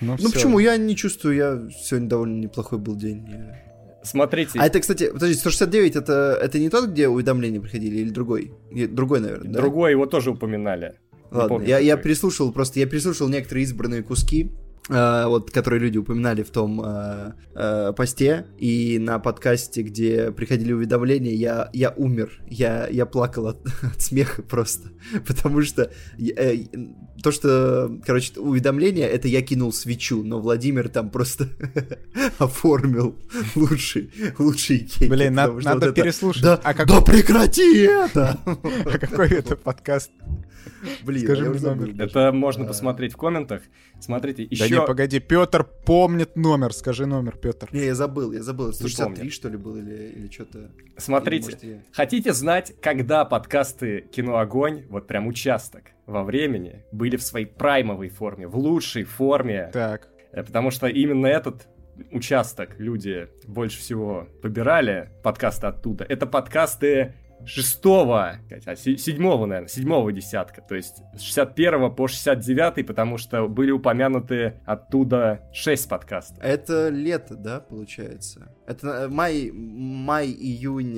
Ну, 0.00 0.16
ну 0.18 0.30
почему? 0.30 0.58
Я 0.58 0.76
не 0.76 0.94
чувствую, 0.94 1.36
я 1.36 1.58
сегодня 1.70 2.08
довольно 2.08 2.40
неплохой 2.40 2.78
был 2.78 2.96
день. 2.96 3.26
Смотрите. 4.06 4.58
А 4.58 4.66
это, 4.66 4.80
кстати, 4.80 5.10
подожди, 5.10 5.34
169 5.34 5.96
это, 5.96 6.38
это 6.40 6.58
не 6.58 6.70
тот, 6.70 6.90
где 6.90 7.08
уведомления 7.08 7.60
приходили, 7.60 7.96
или 7.98 8.10
другой? 8.10 8.52
Другой, 8.70 9.20
наверное, 9.20 9.52
да? 9.52 9.60
Другой, 9.60 9.90
его 9.90 10.06
тоже 10.06 10.30
упоминали. 10.30 10.94
Ладно, 11.30 11.48
помню, 11.48 11.68
я, 11.68 11.78
я 11.78 11.96
переслушал 11.96 12.52
просто, 12.52 12.80
я 12.80 12.86
переслушал 12.86 13.28
некоторые 13.28 13.64
избранные 13.64 14.02
куски, 14.02 14.52
Uh, 14.88 15.26
вот, 15.26 15.50
которые 15.50 15.80
люди 15.80 15.98
упоминали 15.98 16.44
в 16.44 16.50
том 16.50 16.80
uh, 16.80 17.34
uh, 17.56 17.92
посте, 17.92 18.46
и 18.56 19.00
на 19.00 19.18
подкасте, 19.18 19.82
где 19.82 20.30
приходили 20.30 20.72
уведомления, 20.72 21.34
я, 21.34 21.70
я 21.72 21.92
умер, 21.96 22.40
я, 22.46 22.86
я 22.86 23.04
плакал 23.04 23.48
от, 23.48 23.66
от 23.82 24.00
смеха 24.00 24.42
просто, 24.42 24.90
потому 25.26 25.62
что 25.62 25.90
э, 26.20 26.58
то, 27.22 27.32
что, 27.32 27.90
короче, 28.04 28.38
уведомление, 28.38 29.08
это 29.08 29.28
я 29.28 29.42
кинул 29.42 29.72
свечу, 29.72 30.22
но 30.22 30.40
Владимир 30.40 30.88
там 30.88 31.10
просто 31.10 31.48
оформил 32.38 33.16
лучший, 33.54 34.10
лучший 34.38 34.80
кейк. 34.80 35.10
Блин, 35.10 35.34
на, 35.34 35.48
надо 35.48 35.86
вот 35.86 35.94
переслушать. 35.94 36.42
Да, 36.42 36.60
а 36.62 36.74
как... 36.74 36.86
да 36.88 37.00
прекрати 37.00 37.82
это! 37.84 38.38
А 38.86 38.98
какой 38.98 39.28
это 39.28 39.56
подкаст? 39.56 40.10
Блин, 41.04 41.24
Скажи 41.24 41.48
мне 41.48 41.60
номер. 41.60 42.02
Это 42.02 42.32
можно 42.32 42.64
посмотреть 42.64 43.14
в 43.14 43.16
комментах. 43.16 43.62
Смотрите, 44.00 44.44
еще... 44.44 44.68
Да 44.68 44.80
не, 44.80 44.86
погоди, 44.86 45.18
Петр 45.20 45.64
помнит 45.64 46.36
номер. 46.36 46.72
Скажи 46.72 47.06
номер, 47.06 47.36
Петр. 47.36 47.68
Не, 47.72 47.86
я 47.86 47.94
забыл, 47.94 48.32
я 48.32 48.42
забыл. 48.42 48.72
163, 48.72 49.30
что 49.30 49.48
ли, 49.48 49.56
был 49.56 49.76
или, 49.76 50.12
или 50.16 50.30
что-то? 50.30 50.70
Смотрите, 50.96 51.44
может, 51.44 51.64
я... 51.64 51.82
хотите 51.92 52.32
знать, 52.32 52.74
когда 52.80 53.24
подкасты 53.24 54.08
«Кино 54.12 54.38
Огонь», 54.38 54.84
вот 54.88 55.06
прям 55.06 55.26
участок 55.26 55.84
во 56.06 56.22
времени, 56.22 56.84
были 56.92 57.16
в 57.16 57.22
своей 57.22 57.46
праймовой 57.46 58.08
форме, 58.08 58.46
в 58.46 58.56
лучшей 58.56 59.04
форме? 59.04 59.70
Так. 59.72 60.08
Э, 60.32 60.42
потому 60.42 60.70
что 60.70 60.86
именно 60.86 61.26
этот 61.26 61.68
участок 62.12 62.78
люди 62.78 63.28
больше 63.46 63.78
всего 63.78 64.28
побирали 64.42 65.10
подкасты 65.22 65.66
оттуда. 65.66 66.04
Это 66.08 66.26
подкасты 66.26 67.14
шестого, 67.44 68.38
а 68.66 68.76
седьмого, 68.76 69.46
наверное, 69.46 69.68
седьмого 69.68 70.12
десятка, 70.12 70.62
то 70.62 70.74
есть 70.74 71.02
с 71.16 71.20
61 71.20 71.94
по 71.94 72.08
69, 72.08 72.86
потому 72.86 73.18
что 73.18 73.46
были 73.46 73.70
упомянуты 73.70 74.60
оттуда 74.64 75.48
шесть 75.52 75.88
подкастов. 75.88 76.38
Это 76.42 76.88
лето, 76.88 77.36
да, 77.36 77.60
получается? 77.60 78.52
Это 78.66 78.88
э, 78.88 79.08
май, 79.08 79.50
май-июнь 79.52 80.94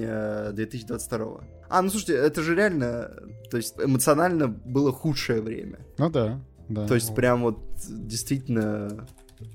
2022. 0.54 1.57
А, 1.68 1.82
ну 1.82 1.90
слушайте, 1.90 2.14
это 2.14 2.42
же 2.42 2.54
реально, 2.54 3.10
то 3.50 3.56
есть 3.56 3.74
эмоционально 3.78 4.48
было 4.48 4.92
худшее 4.92 5.40
время. 5.42 5.80
Ну 5.98 6.10
да, 6.10 6.40
да. 6.68 6.86
То 6.86 6.94
есть 6.94 7.14
прям 7.14 7.42
вот 7.42 7.58
действительно 7.88 9.06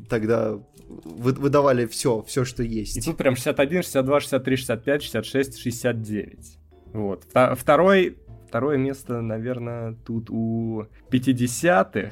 тогда 0.09 0.59
вы, 0.88 1.34
выдавали 1.34 1.86
все, 1.86 2.22
все, 2.24 2.45
что 2.45 2.64
есть. 2.64 2.97
И 2.97 3.01
тут 3.01 3.18
прям 3.18 3.36
61, 3.36 3.84
62, 3.84 4.20
63, 4.20 4.55
65, 4.55 5.03
66, 5.03 5.57
69. 5.59 6.57
Вот. 6.93 7.24
Второй, 7.55 8.18
второе 8.47 8.78
место, 8.78 9.22
наверное, 9.22 9.95
тут 10.05 10.30
у 10.30 10.86
50-х. 11.09 12.11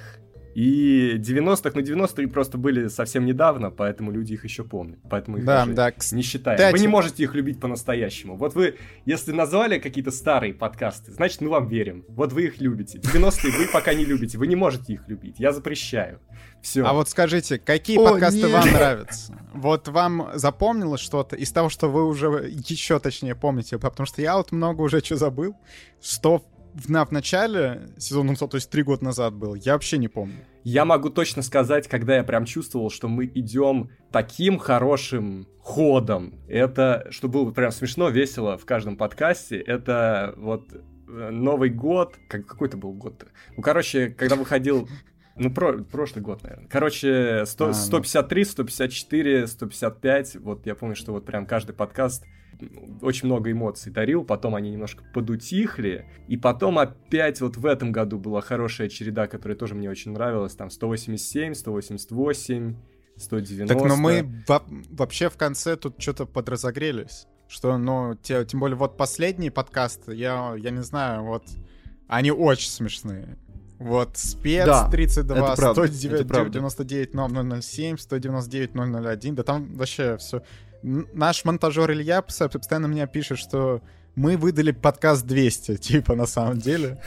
И 0.53 1.15
90-х, 1.17 1.71
ну 1.73 1.81
90-е 1.81 2.27
просто 2.27 2.57
были 2.57 2.87
совсем 2.87 3.25
недавно, 3.25 3.71
поэтому 3.71 4.11
люди 4.11 4.33
их 4.33 4.43
еще 4.43 4.63
помнят. 4.63 4.99
Поэтому 5.09 5.37
их 5.37 5.45
да, 5.45 5.65
да, 5.65 5.93
не 6.11 6.21
считаем. 6.21 6.57
Кстати... 6.57 6.73
Вы 6.73 6.79
не 6.79 6.87
можете 6.87 7.23
их 7.23 7.35
любить 7.35 7.59
по-настоящему. 7.59 8.35
Вот 8.35 8.55
вы, 8.55 8.75
если 9.05 9.31
назвали 9.31 9.79
какие-то 9.79 10.11
старые 10.11 10.53
подкасты, 10.53 11.11
значит, 11.11 11.41
мы 11.41 11.49
вам 11.49 11.67
верим. 11.67 12.05
Вот 12.09 12.33
вы 12.33 12.45
их 12.45 12.59
любите. 12.59 12.97
90-е 12.97 13.51
вы 13.51 13.67
пока 13.71 13.93
не 13.93 14.05
любите, 14.05 14.37
вы 14.37 14.47
не 14.47 14.55
можете 14.55 14.93
их 14.93 15.07
любить. 15.07 15.35
Я 15.39 15.53
запрещаю. 15.53 16.19
Все. 16.61 16.83
А 16.83 16.93
вот 16.93 17.09
скажите, 17.09 17.57
какие 17.57 17.97
О, 17.97 18.09
подкасты 18.09 18.43
нет. 18.43 18.51
вам 18.51 18.71
нравятся? 18.71 19.37
Вот 19.53 19.87
вам 19.87 20.31
запомнилось 20.35 21.01
что-то 21.01 21.35
из 21.35 21.51
того, 21.51 21.69
что 21.69 21.89
вы 21.89 22.05
уже 22.05 22.27
еще 22.49 22.99
точнее 22.99 23.35
помните? 23.35 23.79
Потому 23.79 24.05
что 24.05 24.21
я 24.21 24.37
вот 24.37 24.51
много 24.51 24.81
уже 24.81 24.99
что 24.99 25.15
забыл. 25.15 25.55
Что 26.01 26.43
в, 26.73 26.89
на, 26.89 27.05
в 27.05 27.11
начале 27.11 27.89
сезона, 27.97 28.35
то 28.35 28.55
есть 28.55 28.69
три 28.69 28.83
года 28.83 29.03
назад 29.03 29.33
был, 29.33 29.55
я 29.55 29.73
вообще 29.73 29.97
не 29.97 30.07
помню. 30.07 30.35
Я 30.63 30.85
могу 30.85 31.09
точно 31.09 31.41
сказать, 31.41 31.87
когда 31.87 32.15
я 32.15 32.23
прям 32.23 32.45
чувствовал, 32.45 32.89
что 32.89 33.07
мы 33.07 33.25
идем 33.25 33.89
таким 34.11 34.57
хорошим 34.57 35.47
ходом. 35.59 36.35
Это, 36.47 37.07
что 37.09 37.27
было 37.27 37.51
прям 37.51 37.71
смешно, 37.71 38.09
весело 38.09 38.57
в 38.57 38.65
каждом 38.65 38.97
подкасте, 38.97 39.57
это 39.59 40.33
вот 40.37 40.71
э, 40.73 41.29
Новый 41.31 41.69
год, 41.69 42.17
как, 42.29 42.45
какой 42.45 42.67
это 42.67 42.77
был 42.77 42.93
год-то? 42.93 43.27
Ну, 43.55 43.63
короче, 43.63 44.09
когда 44.09 44.35
выходил 44.35 44.87
ну, 45.35 45.51
про, 45.51 45.73
прошлый 45.73 46.23
год, 46.23 46.43
наверное. 46.43 46.67
Короче, 46.67 47.45
100, 47.45 47.67
а, 47.67 47.73
153, 47.73 48.45
154, 48.45 49.47
155. 49.47 50.35
Вот 50.37 50.65
я 50.65 50.75
помню, 50.75 50.95
что 50.95 51.13
вот 51.13 51.25
прям 51.25 51.45
каждый 51.45 51.73
подкаст 51.73 52.25
очень 53.01 53.27
много 53.27 53.51
эмоций 53.51 53.91
дарил, 53.91 54.23
потом 54.23 54.55
они 54.55 54.71
немножко 54.71 55.03
подутихли, 55.13 56.05
и 56.27 56.37
потом 56.37 56.79
опять 56.79 57.41
вот 57.41 57.57
в 57.57 57.65
этом 57.65 57.91
году 57.91 58.17
была 58.17 58.41
хорошая 58.41 58.89
череда, 58.89 59.27
которая 59.27 59.57
тоже 59.57 59.75
мне 59.75 59.89
очень 59.89 60.11
нравилась, 60.11 60.55
там 60.55 60.69
187, 60.69 61.53
188, 61.53 62.75
190. 63.17 63.73
Так, 63.73 63.87
но 63.87 63.95
мы 63.95 64.43
во- 64.47 64.63
вообще 64.89 65.29
в 65.29 65.37
конце 65.37 65.75
тут 65.75 66.01
что-то 66.01 66.25
подразогрелись, 66.25 67.27
что, 67.47 67.77
ну, 67.77 68.15
те, 68.15 68.45
тем 68.45 68.59
более 68.59 68.77
вот 68.77 68.97
последние 68.97 69.51
подкасты, 69.51 70.15
я, 70.15 70.55
я 70.57 70.71
не 70.71 70.83
знаю, 70.83 71.23
вот, 71.23 71.43
они 72.07 72.31
очень 72.31 72.69
смешные. 72.69 73.37
Вот, 73.79 74.15
спец 74.15 74.67
да, 74.67 74.89
32, 74.89 75.55
199 75.55 77.63
007, 77.63 77.97
199 77.97 79.23
001, 79.23 79.35
да 79.35 79.43
там 79.43 79.75
вообще 79.75 80.17
все. 80.17 80.43
Наш 80.83 81.45
монтажер 81.45 81.91
Илья 81.91 82.21
постоянно 82.21 82.87
меня 82.87 83.07
пишет, 83.07 83.37
что 83.37 83.81
мы 84.15 84.37
выдали 84.37 84.71
подкаст 84.71 85.25
200, 85.25 85.77
типа, 85.77 86.15
на 86.15 86.25
самом 86.25 86.57
деле. 86.57 87.01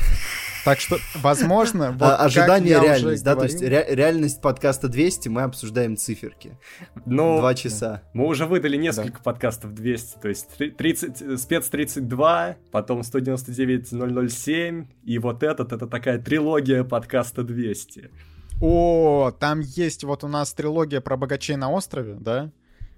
Так 0.65 0.81
что, 0.81 0.97
возможно, 1.17 1.93
вот 1.93 2.03
а, 2.03 2.17
ожидание 2.17 2.81
реальность, 2.81 3.23
да, 3.23 3.35
говорил... 3.35 3.59
то 3.59 3.65
есть 3.65 3.71
ре- 3.71 3.95
реальность 3.95 4.41
подкаста 4.41 4.89
200, 4.89 5.29
мы 5.29 5.43
обсуждаем 5.43 5.99
циферки. 5.99 6.57
Но 7.05 7.39
Два 7.41 7.55
часа. 7.55 8.03
Мы 8.15 8.27
уже 8.27 8.47
выдали 8.47 8.79
несколько 8.79 9.19
да. 9.19 9.23
подкастов 9.23 9.75
200, 9.75 10.19
то 10.23 10.29
есть 10.29 10.49
30, 10.57 11.39
спец 11.39 11.69
32, 11.69 12.57
потом 12.71 13.03
199 13.03 14.31
007, 14.31 14.87
и 15.05 15.19
вот 15.19 15.43
этот, 15.43 15.73
это 15.73 15.87
такая 15.87 16.19
трилогия 16.19 16.83
подкаста 16.83 17.43
200. 17.43 18.11
О, 18.63 19.33
там 19.39 19.61
есть 19.61 20.05
вот 20.05 20.25
у 20.25 20.29
нас 20.29 20.55
трилогия 20.55 21.03
про 21.03 21.19
богачей 21.19 21.57
на 21.57 21.71
острове, 21.71 22.17
да? 22.19 22.51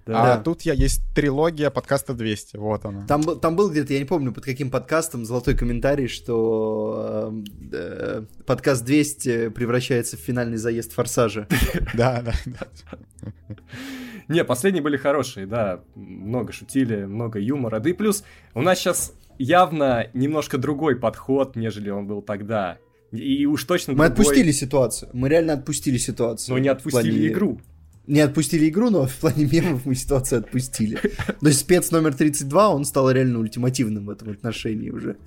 Да. 0.07 0.35
А 0.35 0.37
тут 0.37 0.61
я 0.61 0.73
есть 0.73 1.01
трилогия 1.13 1.69
подкаста 1.69 2.13
200, 2.13 2.57
вот 2.57 2.85
она. 2.85 3.05
Там, 3.07 3.23
там 3.23 3.55
был 3.55 3.69
где-то, 3.69 3.93
я 3.93 3.99
не 3.99 4.05
помню, 4.05 4.31
под 4.31 4.45
каким 4.45 4.71
подкастом, 4.71 5.25
золотой 5.25 5.55
комментарий, 5.55 6.07
что 6.07 7.33
э, 7.71 7.73
э 7.73 8.23
подкаст 8.45 8.85
200 8.85 9.49
превращается 9.49 10.15
в 10.15 10.19
финальный 10.19 10.57
заезд 10.57 10.93
Форсажа. 10.93 11.47
Да, 11.93 12.21
да, 12.21 12.33
да. 12.45 12.87
Не, 14.27 14.43
последние 14.43 14.83
были 14.83 14.97
хорошие, 14.97 15.45
да, 15.45 15.81
много 15.95 16.51
шутили, 16.51 17.05
много 17.05 17.39
юмора. 17.39 17.79
Да 17.79 17.89
и 17.89 17.93
плюс 17.93 18.23
у 18.53 18.61
нас 18.61 18.79
сейчас 18.79 19.13
явно 19.37 20.07
немножко 20.13 20.57
другой 20.57 20.95
подход, 20.95 21.55
нежели 21.55 21.89
он 21.89 22.07
был 22.07 22.21
тогда. 22.21 22.77
И 23.11 23.45
уж 23.45 23.63
точно 23.63 23.93
Мы 23.93 24.07
другой... 24.07 24.11
отпустили 24.11 24.51
ситуацию, 24.51 25.09
мы 25.13 25.29
реально 25.29 25.53
отпустили 25.53 25.97
ситуацию. 25.97 26.55
Но 26.55 26.59
не 26.59 26.69
отпустили 26.69 27.11
плане... 27.11 27.27
игру 27.27 27.61
не 28.07 28.21
отпустили 28.21 28.69
игру, 28.69 28.89
но 28.89 29.05
в 29.05 29.15
плане 29.15 29.45
мемов 29.45 29.85
мы 29.85 29.95
ситуацию 29.95 30.39
отпустили. 30.39 30.95
То 30.95 31.47
есть 31.47 31.59
спец 31.59 31.91
номер 31.91 32.13
32, 32.13 32.69
он 32.69 32.85
стал 32.85 33.11
реально 33.11 33.39
ультимативным 33.39 34.05
в 34.05 34.09
этом 34.09 34.31
отношении 34.31 34.89
уже. 34.89 35.17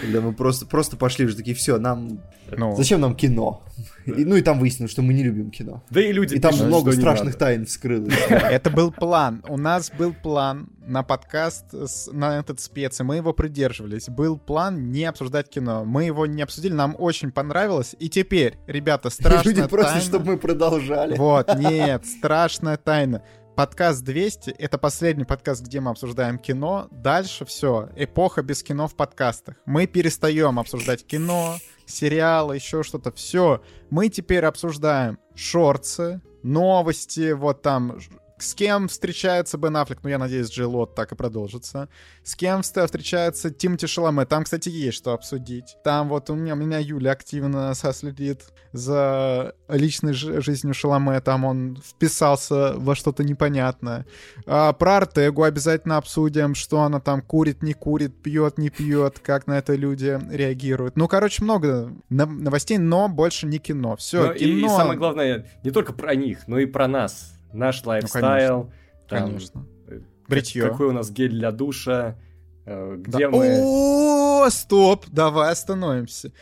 Когда 0.00 0.20
мы 0.20 0.32
просто, 0.32 0.66
просто 0.66 0.96
пошли 0.96 1.26
уже 1.26 1.36
такие, 1.36 1.56
все, 1.56 1.78
нам... 1.78 2.20
Ну. 2.56 2.74
Зачем 2.76 3.00
нам 3.00 3.14
кино? 3.14 3.62
И, 4.06 4.24
ну 4.24 4.36
и 4.36 4.42
там 4.42 4.58
выяснилось, 4.58 4.90
что 4.90 5.02
мы 5.02 5.14
не 5.14 5.22
любим 5.22 5.50
кино. 5.50 5.82
Да 5.90 6.00
и 6.00 6.12
люди 6.12 6.34
И 6.34 6.40
там 6.40 6.52
пишут, 6.52 6.66
много 6.66 6.92
страшных 6.92 7.36
тайн 7.36 7.66
вскрылось. 7.66 8.14
Это 8.28 8.70
был 8.70 8.90
план. 8.90 9.42
У 9.48 9.56
нас 9.56 9.90
был 9.96 10.12
план 10.12 10.68
на 10.86 11.04
подкаст, 11.04 11.66
на 12.12 12.38
этот 12.38 12.60
спец, 12.60 12.98
и 12.98 13.04
мы 13.04 13.16
его 13.16 13.32
придерживались. 13.32 14.08
Был 14.08 14.38
план 14.38 14.90
не 14.90 15.04
обсуждать 15.04 15.48
кино. 15.48 15.84
Мы 15.84 16.04
его 16.04 16.26
не 16.26 16.42
обсудили, 16.42 16.72
нам 16.72 16.96
очень 16.98 17.30
понравилось. 17.30 17.94
И 18.00 18.08
теперь, 18.08 18.58
ребята, 18.66 19.10
страшная 19.10 19.54
Люди 19.54 19.68
просто, 19.68 20.00
чтобы 20.00 20.32
мы 20.32 20.38
продолжали. 20.38 21.16
Вот, 21.16 21.54
нет, 21.56 22.04
страшная 22.06 22.76
тайна 22.76 23.22
подкаст 23.60 24.02
200— 24.04 24.50
это 24.58 24.78
последний 24.78 25.26
подкаст, 25.26 25.62
где 25.62 25.80
мы 25.80 25.90
обсуждаем 25.90 26.38
кино. 26.38 26.88
Дальше 26.90 27.44
все, 27.44 27.90
эпоха 27.94 28.42
без 28.42 28.62
кино 28.62 28.88
в 28.88 28.96
подкастах. 28.96 29.56
Мы 29.66 29.86
перестаем 29.86 30.58
обсуждать 30.58 31.06
кино, 31.06 31.58
сериалы, 31.84 32.54
еще 32.54 32.82
что-то. 32.82 33.12
Все, 33.12 33.62
мы 33.90 34.08
теперь 34.08 34.46
обсуждаем 34.46 35.18
шорцы, 35.34 36.22
новости, 36.42 37.32
вот 37.32 37.60
там 37.60 37.98
с 38.42 38.54
кем 38.54 38.88
встречается 38.88 39.58
Бен 39.58 39.76
Аффлек? 39.76 40.00
Ну, 40.02 40.08
я 40.08 40.18
надеюсь, 40.18 40.50
Джей 40.50 40.66
Лот 40.66 40.94
так 40.94 41.12
и 41.12 41.16
продолжится. 41.16 41.88
С 42.22 42.34
кем 42.34 42.62
встречается 42.62 43.50
Тимати 43.50 43.86
Шаломе? 43.86 44.24
Там, 44.24 44.44
кстати, 44.44 44.68
есть 44.68 44.98
что 44.98 45.12
обсудить. 45.12 45.76
Там 45.84 46.08
вот 46.08 46.30
у 46.30 46.34
меня, 46.34 46.54
у 46.54 46.56
меня 46.56 46.78
Юля 46.78 47.12
активно 47.12 47.72
следит 47.74 48.42
за 48.72 49.54
личной 49.68 50.12
жизнью 50.12 50.74
Шаломе. 50.74 51.20
Там 51.20 51.44
он 51.44 51.82
вписался 51.84 52.74
во 52.76 52.94
что-то 52.94 53.24
непонятное. 53.24 54.06
А, 54.46 54.72
про 54.72 54.98
Артегу 54.98 55.42
обязательно 55.42 55.96
обсудим, 55.96 56.54
что 56.54 56.82
она 56.82 57.00
там 57.00 57.22
курит, 57.22 57.62
не 57.62 57.74
курит, 57.74 58.22
пьет, 58.22 58.58
не 58.58 58.70
пьет, 58.70 59.18
как 59.18 59.46
на 59.46 59.58
это 59.58 59.74
люди 59.74 60.18
реагируют. 60.30 60.96
Ну, 60.96 61.08
короче, 61.08 61.42
много 61.42 61.92
новостей, 62.08 62.78
но 62.78 63.08
больше 63.08 63.46
не 63.46 63.58
кино. 63.58 63.96
Все, 63.96 64.28
но 64.28 64.34
кино... 64.34 64.50
И, 64.50 64.64
и 64.64 64.68
самое 64.68 64.98
главное, 64.98 65.46
не 65.64 65.70
только 65.70 65.92
про 65.92 66.14
них, 66.14 66.46
но 66.46 66.58
и 66.58 66.66
про 66.66 66.86
нас 66.86 67.39
наш 67.52 67.84
лайфстайл. 67.84 68.64
Ну, 68.64 68.70
конечно. 69.08 69.08
Там, 69.08 69.28
конечно. 69.28 69.66
Э, 69.88 70.00
Бритье. 70.28 70.62
Какой 70.62 70.86
у 70.88 70.92
нас 70.92 71.10
гель 71.10 71.30
для 71.30 71.50
душа, 71.50 72.16
э, 72.64 72.96
где 72.98 73.28
да. 73.28 73.30
мы... 73.30 73.58
О, 73.62 74.48
стоп, 74.50 75.06
давай 75.08 75.52
остановимся. 75.52 76.32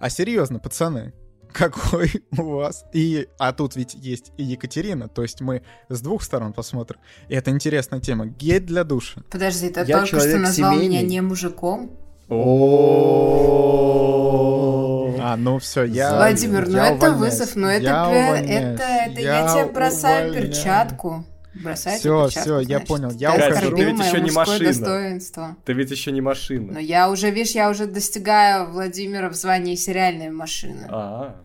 А 0.00 0.10
серьезно, 0.10 0.58
пацаны, 0.58 1.12
какой 1.52 2.10
у 2.38 2.42
вас? 2.42 2.84
И, 2.92 3.28
а 3.38 3.52
тут 3.52 3.76
ведь 3.76 3.94
есть 3.94 4.32
и 4.36 4.42
Екатерина, 4.42 5.08
то 5.08 5.22
есть 5.22 5.40
мы 5.40 5.62
с 5.88 6.00
двух 6.00 6.22
сторон 6.22 6.52
посмотрим. 6.52 7.00
И 7.28 7.34
это 7.34 7.50
интересная 7.50 8.00
тема. 8.00 8.26
Гель 8.26 8.60
для 8.60 8.84
душа. 8.84 9.22
Подожди, 9.30 9.70
ты 9.70 9.84
Я 9.86 10.00
только 10.00 10.20
что 10.20 10.36
назвал 10.38 10.74
семейный. 10.74 10.88
меня 10.88 11.02
не 11.02 11.20
мужиком? 11.22 11.92
О, 12.28 12.44
а, 15.26 15.36
ну 15.38 15.58
все, 15.58 15.84
я. 15.84 16.16
Владимир, 16.16 16.68
ну 16.68 16.76
это 16.76 17.12
вызов, 17.12 17.56
ну 17.56 17.66
это 17.66 17.86
это 17.86 18.82
это 18.82 19.20
я 19.20 19.48
тебе 19.48 19.72
бросаю 19.72 20.34
перчатку. 20.34 21.24
Бросайте 21.54 22.00
все, 22.00 22.28
все, 22.28 22.58
я 22.58 22.80
понял. 22.80 23.10
Я 23.12 23.30
Катя, 23.30 23.70
ты 23.70 23.84
ведь 23.84 23.98
еще 24.00 24.20
не 24.20 24.32
машина. 24.32 24.66
Достоинство. 24.66 25.56
Ты 25.64 25.72
ведь 25.72 25.90
еще 25.90 26.12
не 26.12 26.20
машина. 26.20 26.74
Но 26.74 26.78
я 26.78 27.08
уже, 27.08 27.30
видишь, 27.30 27.52
я 27.52 27.70
уже 27.70 27.86
достигаю 27.86 28.70
Владимира 28.70 29.30
в 29.30 29.34
звании 29.34 29.76
сериальной 29.76 30.30
машины. 30.30 30.86
А, 30.90 31.36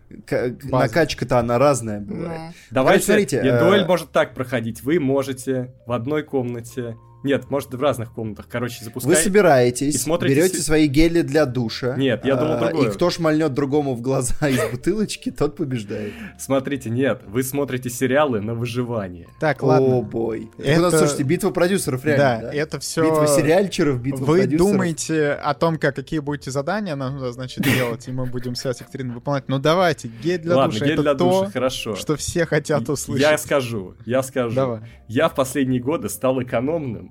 накачка-то 0.64 1.38
она 1.38 1.58
разная 1.58 2.00
бывает. 2.00 2.40
Ну. 2.48 2.52
Давайте, 2.70 3.04
смотрите, 3.04 3.40
дуэль 3.40 3.82
э, 3.82 3.86
может 3.86 4.10
так 4.10 4.34
проходить. 4.34 4.82
Вы 4.82 5.00
можете 5.00 5.72
в 5.86 5.92
одной 5.92 6.24
комнате 6.24 6.96
нет, 7.22 7.50
может, 7.50 7.74
в 7.74 7.80
разных 7.80 8.12
комнатах. 8.12 8.48
Короче, 8.48 8.84
запускай. 8.84 9.10
Вы 9.10 9.16
собираетесь, 9.16 9.94
и 9.94 9.98
смотрите... 9.98 10.34
берете 10.34 10.58
свои 10.58 10.86
гели 10.86 11.22
для 11.22 11.44
душа. 11.44 11.96
Нет, 11.96 12.24
я 12.24 12.36
думал 12.36 12.58
другое. 12.58 12.88
И 12.88 12.92
кто 12.92 13.10
шмальнет 13.10 13.52
другому 13.52 13.94
в 13.94 14.00
глаза 14.00 14.34
из 14.48 14.70
бутылочки, 14.70 15.30
тот 15.30 15.56
побеждает. 15.56 16.12
Смотрите, 16.38 16.88
нет, 16.90 17.22
вы 17.26 17.42
смотрите 17.42 17.90
сериалы 17.90 18.40
на 18.40 18.54
выживание. 18.54 19.28
Так, 19.38 19.62
ладно. 19.62 19.96
О, 19.98 20.02
бой. 20.02 20.50
Это... 20.58 20.90
Слушайте, 20.90 21.24
битва 21.24 21.50
продюсеров 21.50 22.04
реально, 22.04 22.42
да? 22.42 22.48
да? 22.48 22.54
это 22.54 22.78
все... 22.78 23.04
Битва 23.04 23.26
сериальчеров, 23.26 24.00
битва 24.00 24.24
Вы 24.24 24.38
продюсеров. 24.38 24.72
думаете 24.72 25.32
о 25.32 25.54
том, 25.54 25.78
как, 25.78 25.96
какие 25.96 26.20
будете 26.20 26.50
задания 26.50 26.96
нам, 26.96 27.18
значит, 27.32 27.64
делать, 27.64 28.08
и 28.08 28.12
мы 28.12 28.26
будем 28.26 28.54
связь 28.54 28.78
с 28.78 28.80
Екатериной 28.80 29.14
выполнять. 29.14 29.48
Ну, 29.48 29.58
давайте, 29.58 30.08
гель 30.22 30.40
для 30.40 30.56
ладно, 30.56 30.72
душа. 30.72 30.86
гель 30.86 31.00
для 31.00 31.14
то, 31.14 31.40
душа, 31.40 31.50
хорошо. 31.50 31.96
что 31.96 32.16
все 32.16 32.46
хотят 32.46 32.88
услышать. 32.88 33.22
Я 33.22 33.36
скажу, 33.38 33.94
я 34.06 34.22
скажу. 34.22 34.54
Давай. 34.54 34.80
Я 35.08 35.28
в 35.28 35.34
последние 35.34 35.80
годы 35.80 36.08
стал 36.08 36.42
экономным, 36.42 37.09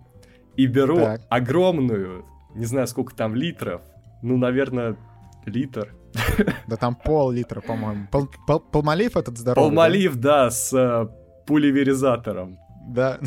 и 0.60 0.66
беру 0.66 0.98
так. 0.98 1.22
огромную, 1.30 2.26
не 2.54 2.66
знаю 2.66 2.86
сколько 2.88 3.16
там 3.16 3.34
литров, 3.34 3.82
ну, 4.22 4.36
наверное, 4.36 4.98
литр. 5.46 5.96
Да 6.68 6.76
там 6.76 6.96
пол-литра, 6.96 7.62
по-моему. 7.62 8.08
Пол, 8.12 8.28
пол, 8.46 8.60
полмолив 8.60 9.16
этот 9.16 9.38
здоровый, 9.38 9.70
Полмолив, 9.70 10.16
да, 10.16 10.46
да 10.46 10.52
с 10.52 10.74
э, 10.74 11.08
пуливеризатором. 11.46 12.58
Да. 12.90 13.20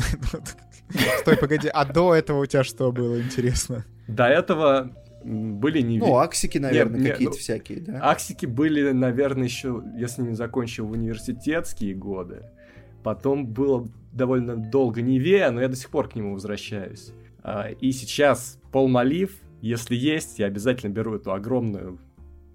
Стой, 1.21 1.37
погоди, 1.37 1.69
а 1.73 1.85
до 1.85 2.13
этого 2.13 2.43
у 2.43 2.45
тебя 2.45 2.63
что 2.63 2.91
было, 2.91 3.19
интересно? 3.19 3.83
До 4.07 4.25
этого 4.25 4.91
были 5.23 5.81
не... 5.81 5.97
Ну, 5.97 6.17
аксики, 6.17 6.59
наверное, 6.59 7.13
какие-то 7.13 7.33
ну, 7.33 7.39
всякие, 7.39 7.79
да? 7.79 8.11
Аксики 8.11 8.45
были, 8.45 8.91
наверное, 8.91 9.45
еще, 9.45 9.81
я 9.95 10.07
с 10.07 10.19
ними 10.19 10.33
закончил 10.33 10.85
в 10.85 10.91
университетские 10.91 11.95
годы. 11.95 12.43
Потом 13.01 13.47
было 13.47 13.87
довольно 14.11 14.55
долго 14.55 15.01
Невея, 15.01 15.49
но 15.49 15.61
я 15.61 15.67
до 15.67 15.75
сих 15.75 15.89
пор 15.89 16.09
к 16.09 16.15
нему 16.15 16.33
возвращаюсь. 16.33 17.11
А, 17.43 17.69
и 17.69 17.91
сейчас 17.91 18.57
полмолив, 18.71 19.35
если 19.61 19.95
есть, 19.95 20.39
я 20.39 20.47
обязательно 20.47 20.91
беру 20.91 21.15
эту 21.15 21.33
огромную 21.33 21.99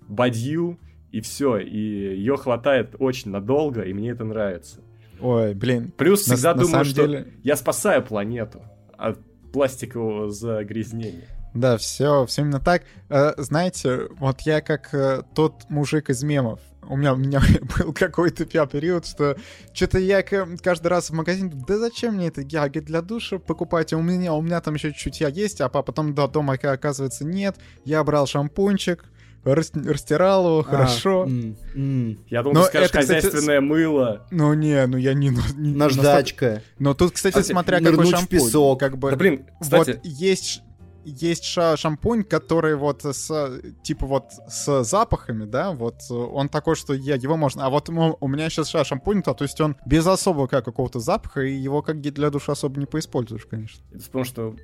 бадью, 0.08 0.78
и 1.12 1.20
все, 1.20 1.58
и 1.58 1.78
ее 1.78 2.36
хватает 2.36 2.96
очень 2.98 3.30
надолго, 3.30 3.82
и 3.82 3.92
мне 3.92 4.10
это 4.10 4.24
нравится. 4.24 4.80
Ой, 5.20 5.54
блин. 5.54 5.92
Плюс 5.96 6.26
на, 6.26 6.34
всегда 6.34 6.54
на 6.54 6.62
думаю, 6.62 6.84
что 6.84 7.06
деле... 7.06 7.32
я 7.42 7.56
спасаю 7.56 8.02
планету 8.02 8.62
от 8.96 9.18
пластикового 9.52 10.30
загрязнения. 10.30 11.28
Да, 11.54 11.76
все, 11.76 12.26
все 12.26 12.42
именно 12.42 12.60
так. 12.60 12.82
Э, 13.08 13.32
знаете, 13.36 14.08
вот 14.18 14.42
я 14.42 14.60
как 14.60 14.92
э, 14.94 15.22
тот 15.34 15.68
мужик 15.70 16.10
из 16.10 16.22
мемов, 16.22 16.60
у 16.88 16.96
меня, 16.96 17.14
у 17.14 17.16
меня 17.16 17.40
был 17.78 17.92
какой-то 17.92 18.44
период, 18.44 19.06
что 19.06 19.36
что-то 19.72 19.98
я 19.98 20.22
каждый 20.22 20.88
раз 20.88 21.10
в 21.10 21.12
магазин, 21.12 21.52
да 21.66 21.78
зачем 21.78 22.14
мне 22.14 22.28
это 22.28 22.40
яги 22.40 22.80
для 22.80 23.02
душа 23.02 23.38
покупать, 23.38 23.92
а 23.92 23.96
у 23.96 24.02
меня, 24.02 24.34
у 24.34 24.42
меня 24.42 24.60
там 24.60 24.74
еще 24.74 24.92
чуть-чуть 24.92 25.20
я 25.20 25.28
есть, 25.28 25.60
а 25.60 25.68
потом 25.68 26.14
до 26.14 26.26
дома 26.26 26.54
оказывается 26.54 27.24
нет, 27.24 27.56
я 27.84 28.02
брал 28.04 28.26
шампунчик, 28.26 29.04
растирал 29.44 30.46
его, 30.46 30.60
а, 30.60 30.64
хорошо. 30.64 31.24
М, 31.24 31.56
м. 31.74 32.18
Я 32.28 32.42
думал, 32.42 32.56
Но 32.56 32.62
ты 32.64 32.68
скажешь 32.68 32.90
это, 32.90 32.98
хозяйственное 32.98 33.60
кстати, 33.60 33.64
мыло. 33.64 34.26
Ну 34.30 34.54
не, 34.54 34.86
ну 34.86 34.96
я 34.96 35.14
не... 35.14 35.30
не 35.56 35.74
Наждачка. 35.74 36.62
Но 36.78 36.94
тут, 36.94 37.12
кстати, 37.12 37.40
смотря 37.42 37.80
какой 37.80 38.06
шампунь. 38.06 38.28
песок. 38.28 38.80
Как 38.80 38.98
бы, 38.98 39.10
да 39.10 39.16
блин, 39.16 39.46
кстати... 39.60 39.92
Вот 39.92 40.00
есть 40.04 40.62
есть 41.04 41.44
ша 41.44 41.76
шампунь, 41.76 42.24
который 42.24 42.76
вот 42.76 43.04
с, 43.04 43.60
типа 43.82 44.06
вот 44.06 44.32
с 44.48 44.84
запахами, 44.84 45.44
да, 45.44 45.72
вот 45.72 46.02
он 46.10 46.48
такой, 46.48 46.76
что 46.76 46.94
я, 46.94 47.14
его 47.14 47.36
можно... 47.36 47.64
А 47.66 47.70
вот 47.70 47.88
у 47.88 48.28
меня 48.28 48.50
сейчас 48.50 48.68
ша 48.68 48.84
шампунь, 48.84 49.22
то, 49.22 49.34
то 49.34 49.44
есть 49.44 49.60
он 49.60 49.76
без 49.86 50.06
особого 50.06 50.46
как, 50.46 50.64
какого-то 50.64 51.00
запаха, 51.00 51.42
и 51.42 51.54
его 51.54 51.82
как 51.82 52.00
для 52.00 52.30
души 52.30 52.52
особо 52.52 52.78
не 52.80 52.86
поиспользуешь, 52.86 53.46
конечно. 53.46 53.82
Потому 53.92 54.24
что 54.24 54.56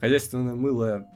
хозяйственное 0.00 0.54
мыло 0.54 1.06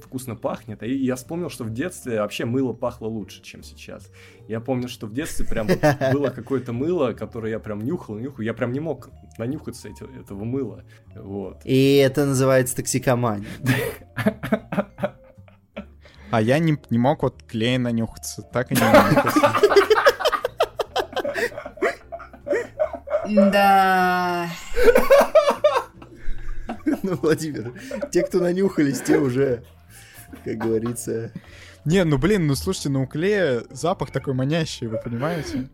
вкусно 0.00 0.36
пахнет. 0.36 0.82
И 0.82 0.94
я 0.94 1.16
вспомнил, 1.16 1.50
что 1.50 1.64
в 1.64 1.72
детстве 1.72 2.20
вообще 2.20 2.44
мыло 2.44 2.72
пахло 2.72 3.06
лучше, 3.06 3.42
чем 3.42 3.62
сейчас. 3.62 4.10
Я 4.48 4.60
помню, 4.60 4.88
что 4.88 5.06
в 5.06 5.12
детстве 5.12 5.46
прям 5.46 5.66
вот 5.66 5.78
было 6.12 6.30
какое-то 6.30 6.72
мыло, 6.72 7.12
которое 7.12 7.50
я 7.50 7.58
прям 7.58 7.80
нюхал, 7.80 8.16
нюхал. 8.18 8.40
Я 8.42 8.54
прям 8.54 8.72
не 8.72 8.80
мог 8.80 9.10
нанюхаться 9.38 9.88
эти, 9.88 10.04
этого 10.20 10.44
мыла. 10.44 10.84
Вот. 11.14 11.60
И 11.64 11.96
это 11.96 12.26
называется 12.26 12.76
токсикомания. 12.76 13.48
А 16.30 16.42
я 16.42 16.58
не, 16.58 16.76
не 16.90 16.98
мог 16.98 17.22
вот 17.22 17.42
клей 17.42 17.78
нанюхаться, 17.78 18.42
так 18.42 18.70
и 18.70 18.74
не 18.74 18.82
нанюхался. 18.82 19.40
Да. 23.28 24.50
Ну, 27.02 27.14
Владимир, 27.16 27.72
те, 28.10 28.22
кто 28.22 28.40
нанюхались, 28.40 29.00
те 29.00 29.18
уже 29.18 29.64
как 30.44 30.56
говорится. 30.56 31.32
Не, 31.84 32.04
ну 32.04 32.18
блин, 32.18 32.46
ну 32.46 32.54
слушайте, 32.54 32.88
ну 32.88 33.04
у 33.04 33.06
клея 33.06 33.62
запах 33.70 34.10
такой 34.10 34.34
манящий, 34.34 34.86
вы 34.86 34.98
понимаете? 35.02 35.68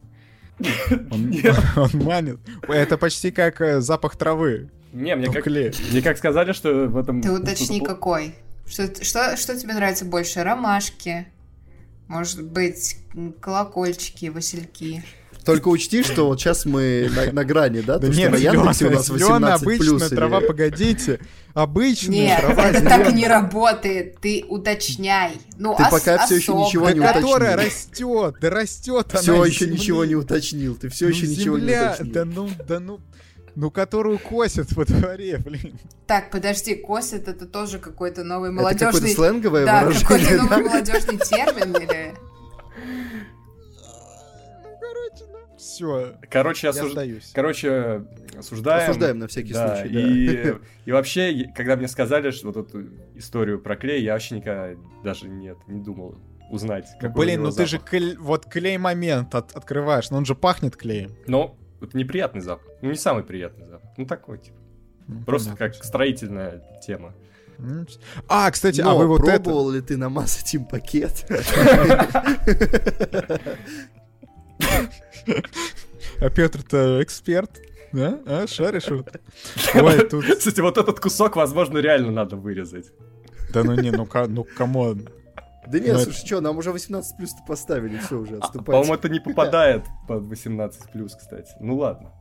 Он, 1.10 1.32
он 1.76 1.90
манит. 2.04 2.38
Это 2.68 2.96
почти 2.96 3.32
как 3.32 3.60
э, 3.60 3.80
запах 3.80 4.16
травы. 4.16 4.70
Не, 4.92 5.16
мне 5.16 5.26
как, 5.26 5.46
мне 5.46 6.02
как 6.02 6.16
сказали, 6.16 6.52
что 6.52 6.86
в 6.86 6.96
этом... 6.96 7.20
Ты 7.20 7.32
уточни, 7.32 7.80
какой. 7.80 8.36
Что, 8.66 8.86
что, 9.04 9.36
что 9.36 9.58
тебе 9.58 9.74
нравится 9.74 10.04
больше? 10.04 10.44
Ромашки? 10.44 11.26
Может 12.06 12.44
быть, 12.44 12.98
колокольчики, 13.40 14.26
васильки? 14.26 15.02
Только 15.44 15.68
учти, 15.68 16.02
что 16.02 16.26
вот 16.26 16.40
сейчас 16.40 16.64
мы 16.64 17.10
на, 17.14 17.32
на 17.32 17.44
грани, 17.44 17.80
да? 17.80 17.98
Да 17.98 18.08
нет, 18.08 18.36
зеленая, 18.36 18.60
у 18.60 18.64
нас 18.64 18.80
18 18.80 19.62
обычная 19.62 20.08
трава, 20.08 20.40
погодите. 20.40 21.20
Обычная 21.54 22.10
Нет, 22.10 22.40
трава 22.40 22.68
это 22.70 22.82
так 22.82 23.12
не 23.12 23.28
работает. 23.28 24.18
Ты 24.20 24.44
уточняй. 24.48 25.32
Ну, 25.56 25.76
ты 25.76 25.84
пока 25.88 26.26
все 26.26 26.36
еще 26.36 26.52
ничего 26.54 26.90
не 26.90 26.98
уточнил. 26.98 27.22
Которая 27.22 27.56
растет, 27.56 28.36
да 28.40 28.50
растет 28.50 29.06
она. 29.12 29.20
Все 29.20 29.44
еще 29.44 29.66
ничего 29.68 30.04
не 30.04 30.16
уточнил. 30.16 30.74
Ты 30.74 30.88
все 30.88 31.08
еще 31.08 31.28
ничего 31.28 31.58
не 31.58 31.72
уточнил. 31.72 32.12
Да 32.12 32.24
ну, 32.24 32.50
да 32.66 32.80
ну. 32.80 33.00
Ну, 33.56 33.70
которую 33.70 34.18
косят 34.18 34.72
во 34.72 34.84
дворе, 34.84 35.38
блин. 35.38 35.78
Так, 36.08 36.32
подожди, 36.32 36.74
косят 36.74 37.28
это 37.28 37.46
тоже 37.46 37.78
какой-то 37.78 38.24
новый 38.24 38.50
молодежный... 38.50 38.88
Это 38.88 38.98
какое-то 38.98 39.14
сленговое 39.14 39.64
да, 39.64 39.84
выражение, 39.84 40.08
какой-то 40.08 40.42
новый 40.42 40.64
молодежный 40.64 41.18
термин 41.18 41.76
или... 41.76 42.14
Все. 45.64 46.18
Короче, 46.30 46.68
осуж... 46.68 46.92
Короче, 47.32 48.04
осуждаем. 48.38 48.90
Осуждаем 48.90 49.18
на 49.18 49.28
всякий 49.28 49.54
да, 49.54 49.76
случай. 49.76 49.94
И, 49.94 50.42
да. 50.42 50.58
и 50.84 50.92
вообще, 50.92 51.50
когда 51.56 51.76
мне 51.76 51.88
сказали, 51.88 52.30
что 52.32 52.48
вот 52.48 52.58
эту 52.58 52.82
историю 53.14 53.58
про 53.58 53.74
клей, 53.74 54.02
я 54.02 54.12
вообще 54.12 54.36
никогда 54.36 54.78
даже 55.02 55.26
нет, 55.26 55.56
не 55.66 55.82
думал 55.82 56.16
узнать. 56.50 56.86
Блин, 57.00 57.42
ну 57.42 57.50
запах. 57.50 57.64
ты 57.64 57.70
же 57.70 57.78
клей, 57.78 58.14
вот 58.16 58.44
клей 58.44 58.76
момент 58.76 59.34
от, 59.34 59.56
открываешь, 59.56 60.10
но 60.10 60.18
он 60.18 60.26
же 60.26 60.34
пахнет 60.34 60.76
клеем. 60.76 61.16
Ну, 61.26 61.56
это 61.80 61.96
неприятный 61.96 62.42
запах. 62.42 62.70
Ну, 62.82 62.90
не 62.90 62.96
самый 62.96 63.24
приятный 63.24 63.64
запах. 63.64 63.88
Ну, 63.96 64.04
такой, 64.04 64.40
типа. 64.40 64.58
Ну, 65.08 65.24
Просто 65.24 65.56
понятно. 65.56 65.78
как 65.78 65.84
строительная 65.84 66.62
тема. 66.86 67.14
А, 68.28 68.50
кстати, 68.50 68.82
Но 68.82 68.90
а 68.90 68.94
вы 68.96 69.06
вот 69.06 69.22
пробовал 69.22 69.70
это... 69.70 69.76
ли 69.76 69.82
ты 69.82 69.96
намазать 69.96 70.52
им 70.52 70.66
пакет? 70.66 71.24
А 76.20 76.30
Петр-то 76.30 77.02
эксперт. 77.02 77.60
Да? 77.92 78.18
А, 78.26 78.46
шаришь 78.46 78.88
вот. 78.88 79.08
Ой, 79.74 80.08
тут... 80.10 80.24
Кстати, 80.24 80.60
вот 80.60 80.78
этот 80.78 80.98
кусок, 80.98 81.36
возможно, 81.36 81.78
реально 81.78 82.10
надо 82.10 82.36
вырезать. 82.36 82.86
Да 83.52 83.62
ну 83.62 83.74
не, 83.74 83.92
ну, 83.92 84.08
ну 84.28 84.44
come 84.56 84.86
on. 84.86 85.08
Да 85.66 85.78
нет, 85.78 86.00
слушай, 86.00 86.26
что, 86.26 86.40
нам 86.40 86.58
уже 86.58 86.72
18 86.72 87.16
плюс 87.16 87.30
поставили, 87.46 87.98
все 87.98 88.18
уже, 88.18 88.34
а, 88.34 88.38
отступайте. 88.38 88.72
По-моему, 88.72 88.94
это 88.94 89.08
не 89.08 89.20
попадает 89.24 89.84
под 90.08 90.24
18 90.24 90.90
плюс, 90.92 91.14
кстати. 91.14 91.52
Ну 91.60 91.76
ладно. 91.76 92.12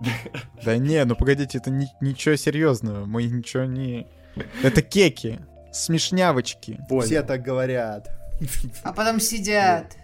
Да 0.64 0.76
не, 0.76 1.04
ну 1.04 1.14
погодите, 1.14 1.58
это 1.58 1.70
ничего 1.70 2.36
серьезного. 2.36 3.04
Мы 3.04 3.24
ничего 3.24 3.64
не... 3.64 4.08
Это 4.62 4.82
кеки, 4.82 5.40
смешнявочки. 5.72 6.80
Все 7.02 7.22
так 7.22 7.42
говорят. 7.42 8.08
А 8.82 8.92
потом 8.92 9.20
сидят. 9.20 9.96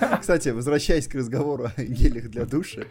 Кстати, 0.20 0.50
возвращаясь 0.50 1.06
к 1.06 1.14
разговору 1.14 1.70
о 1.76 1.82
гелях 1.82 2.28
для 2.30 2.44
душа, 2.44 2.82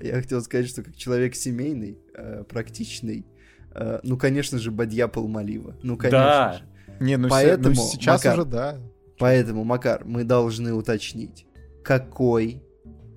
я 0.00 0.14
хотел 0.14 0.40
сказать, 0.42 0.68
что 0.68 0.82
как 0.82 0.96
человек 0.96 1.34
семейный, 1.34 1.98
э, 2.14 2.44
практичный, 2.48 3.26
э, 3.74 4.00
ну, 4.02 4.16
конечно 4.16 4.58
же, 4.58 4.70
бадья 4.70 5.08
Палмалива. 5.08 5.76
Ну, 5.82 5.96
конечно 5.96 6.18
да. 6.18 6.52
же. 6.54 6.64
Не, 7.00 7.16
ну, 7.16 7.28
Поэтому, 7.28 7.74
ну 7.74 7.82
сейчас 7.82 8.24
Макар, 8.24 8.38
уже 8.38 8.48
да. 8.48 8.78
Поэтому, 9.18 9.64
Макар, 9.64 10.04
мы 10.04 10.24
должны 10.24 10.72
уточнить, 10.72 11.46
какой 11.84 12.62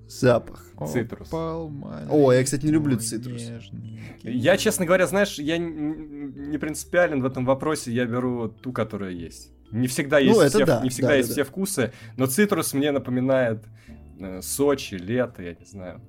запах. 0.08 0.66
Цитрус. 0.92 1.28
О, 1.32 2.32
я, 2.32 2.42
кстати, 2.42 2.66
не 2.66 2.72
люблю 2.72 2.98
цитрус. 2.98 3.42
Я, 4.22 4.56
честно 4.56 4.84
говоря, 4.84 5.06
знаешь, 5.06 5.38
я 5.38 5.58
не 5.58 6.58
принципиален 6.58 7.22
в 7.22 7.24
этом 7.24 7.44
вопросе, 7.44 7.92
я 7.92 8.04
беру 8.04 8.48
ту, 8.48 8.72
которая 8.72 9.12
есть. 9.12 9.52
Не 9.72 9.88
всегда 9.88 10.18
ну, 10.18 10.24
есть, 10.24 10.40
ну, 10.40 10.48
все, 10.48 10.66
да, 10.66 10.80
не 10.82 10.90
всегда 10.90 11.08
да, 11.08 11.14
есть 11.14 11.28
да, 11.30 11.32
все 11.32 11.44
да. 11.44 11.50
вкусы, 11.50 11.92
но 12.16 12.26
цитрус 12.26 12.74
мне 12.74 12.92
напоминает 12.92 13.64
э, 14.20 14.40
Сочи, 14.42 14.94
лето, 14.94 15.42
я 15.42 15.54
не 15.54 15.64
знаю. 15.64 16.00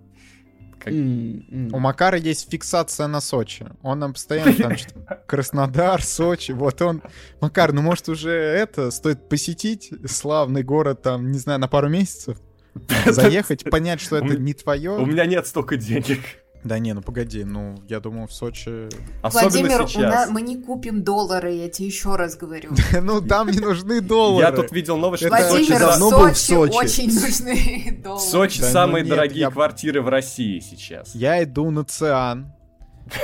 Как... 0.80 0.92
Mm, 0.92 1.50
mm. 1.50 1.70
У 1.72 1.80
Макара 1.80 2.18
есть 2.18 2.52
фиксация 2.52 3.08
на 3.08 3.22
Сочи. 3.22 3.66
Он 3.82 4.00
нам 4.00 4.14
постоянно 4.14 4.54
там 4.54 4.74
Краснодар, 5.28 6.04
Сочи. 6.04 6.52
Вот 6.52 6.82
он... 6.82 7.02
Макар, 7.40 7.72
ну 7.72 7.82
может 7.82 8.10
уже 8.10 8.32
это, 8.32 8.92
стоит 8.92 9.30
посетить 9.30 9.92
славный 10.06 10.64
город 10.64 11.02
там, 11.02 11.32
не 11.32 11.40
знаю, 11.40 11.60
на 11.60 11.70
пару 11.70 11.88
месяцев? 11.88 12.38
Заехать, 13.06 13.64
понять, 13.70 14.02
что 14.02 14.18
это 14.18 14.38
не 14.38 14.54
твое? 14.54 14.92
У 14.92 15.06
меня 15.06 15.26
нет 15.26 15.48
столько 15.48 15.78
денег. 15.78 16.20
Да 16.64 16.80
не, 16.80 16.94
ну 16.94 17.02
погоди, 17.02 17.44
ну 17.44 17.76
я 17.90 18.00
думаю 18.00 18.28
в 18.28 18.34
Сочи... 18.34 18.88
Особенно 19.22 19.50
Владимир, 19.50 19.88
сейчас. 19.88 20.02
Нас, 20.02 20.30
мы 20.30 20.42
не 20.42 20.58
купим 20.58 21.04
доллары, 21.04 21.54
я 21.54 21.70
тебе 21.70 21.88
еще 21.88 22.16
раз 22.16 22.38
говорю. 22.38 22.72
Ну 23.02 23.22
там 23.22 23.50
не 23.50 23.60
нужны 23.60 24.00
доллары. 24.02 24.46
Я 24.46 24.52
тут 24.52 24.72
видел 24.72 24.98
новость, 24.98 25.24
что 25.24 25.30
Владимир, 25.30 25.88
в 26.34 26.38
Сочи 26.38 26.54
очень 26.54 27.14
нужны 27.14 28.00
доллары. 28.02 28.22
В 28.22 28.30
Сочи 28.30 28.62
самые 28.62 29.04
дорогие 29.04 29.50
квартиры 29.50 30.02
в 30.02 30.08
России 30.08 30.60
сейчас. 30.60 31.14
Я 31.14 31.44
иду 31.44 31.70
на 31.70 31.84
Циан, 31.84 32.54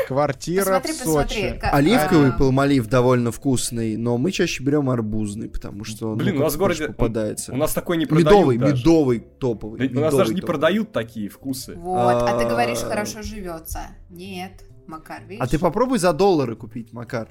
Квартира 0.07 0.79
посмотри, 0.79 0.91
в 0.91 0.95
Сочи. 0.95 1.05
Посмотри, 1.05 1.59
как... 1.59 1.73
Оливковый 1.73 2.29
а... 2.29 2.31
полмолив 2.33 2.87
довольно 2.87 3.31
вкусный, 3.31 3.97
но 3.97 4.17
мы 4.17 4.31
чаще 4.31 4.63
берем 4.63 4.89
арбузный, 4.89 5.49
потому 5.49 5.83
что 5.83 6.15
Блин, 6.15 6.35
ну, 6.35 6.41
у 6.41 6.43
нас 6.43 6.55
в 6.55 6.57
городе 6.57 6.87
попадается. 6.87 7.53
У 7.53 7.57
нас 7.57 7.73
такой 7.73 7.97
не 7.97 8.05
продают 8.05 8.29
Медовый, 8.29 8.57
даже. 8.57 8.75
медовый 8.75 9.19
топовый. 9.19 9.79
Медовый, 9.81 10.01
у 10.01 10.05
нас 10.05 10.15
даже 10.15 10.33
не 10.33 10.41
продают 10.41 10.91
такие 10.91 11.29
вкусы. 11.29 11.75
Вот, 11.75 11.97
а, 11.97 12.35
а 12.35 12.39
ты 12.39 12.45
говоришь, 12.45 12.79
хорошо 12.79 13.21
живется. 13.21 13.79
Нет. 14.09 14.63
Макар, 14.87 15.23
видишь? 15.23 15.45
А 15.45 15.47
ты 15.47 15.59
попробуй 15.59 15.99
за 15.99 16.13
доллары 16.13 16.55
купить, 16.55 16.93
Макар. 16.93 17.29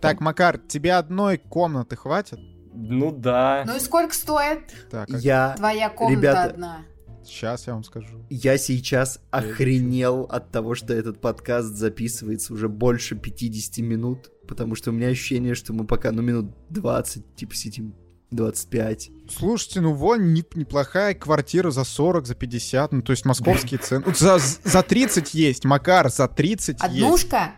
Так, 0.00 0.20
Макар, 0.20 0.58
тебе 0.58 0.94
одной 0.94 1.38
комнаты 1.38 1.96
хватит? 1.96 2.38
Ну 2.72 3.12
да. 3.12 3.64
Ну 3.66 3.76
и 3.76 3.80
сколько 3.80 4.14
стоит? 4.14 4.72
Так, 4.90 5.08
а... 5.10 5.16
Я... 5.16 5.54
Твоя 5.56 5.90
комната 5.90 6.20
Ребята, 6.20 6.44
одна. 6.44 6.78
Сейчас 7.26 7.66
я 7.66 7.74
вам 7.74 7.84
скажу. 7.84 8.24
Я 8.30 8.58
сейчас 8.58 9.20
охренел 9.30 10.22
от 10.22 10.50
того, 10.50 10.74
что 10.74 10.94
этот 10.94 11.20
подкаст 11.20 11.74
записывается 11.74 12.52
уже 12.52 12.68
больше 12.68 13.16
50 13.16 13.78
минут, 13.78 14.30
потому 14.46 14.74
что 14.74 14.90
у 14.90 14.92
меня 14.92 15.08
ощущение, 15.08 15.54
что 15.54 15.72
мы 15.72 15.86
пока, 15.86 16.12
ну, 16.12 16.22
минут 16.22 16.52
20, 16.70 17.34
типа, 17.36 17.54
сидим 17.54 17.94
25. 18.30 19.10
Слушайте, 19.30 19.80
ну 19.80 19.92
вон 19.92 20.34
не, 20.34 20.44
неплохая 20.54 21.14
квартира 21.14 21.70
за 21.70 21.84
40, 21.84 22.26
за 22.26 22.34
50, 22.34 22.92
ну 22.92 23.02
то 23.02 23.12
есть 23.12 23.24
московские 23.24 23.78
цены. 23.78 24.04
За, 24.14 24.38
за 24.38 24.82
30 24.82 25.34
есть, 25.34 25.64
Макар, 25.64 26.10
за 26.10 26.28
30 26.28 26.80
Однушка? 26.80 26.92
есть. 26.92 27.04
Однушка? 27.04 27.54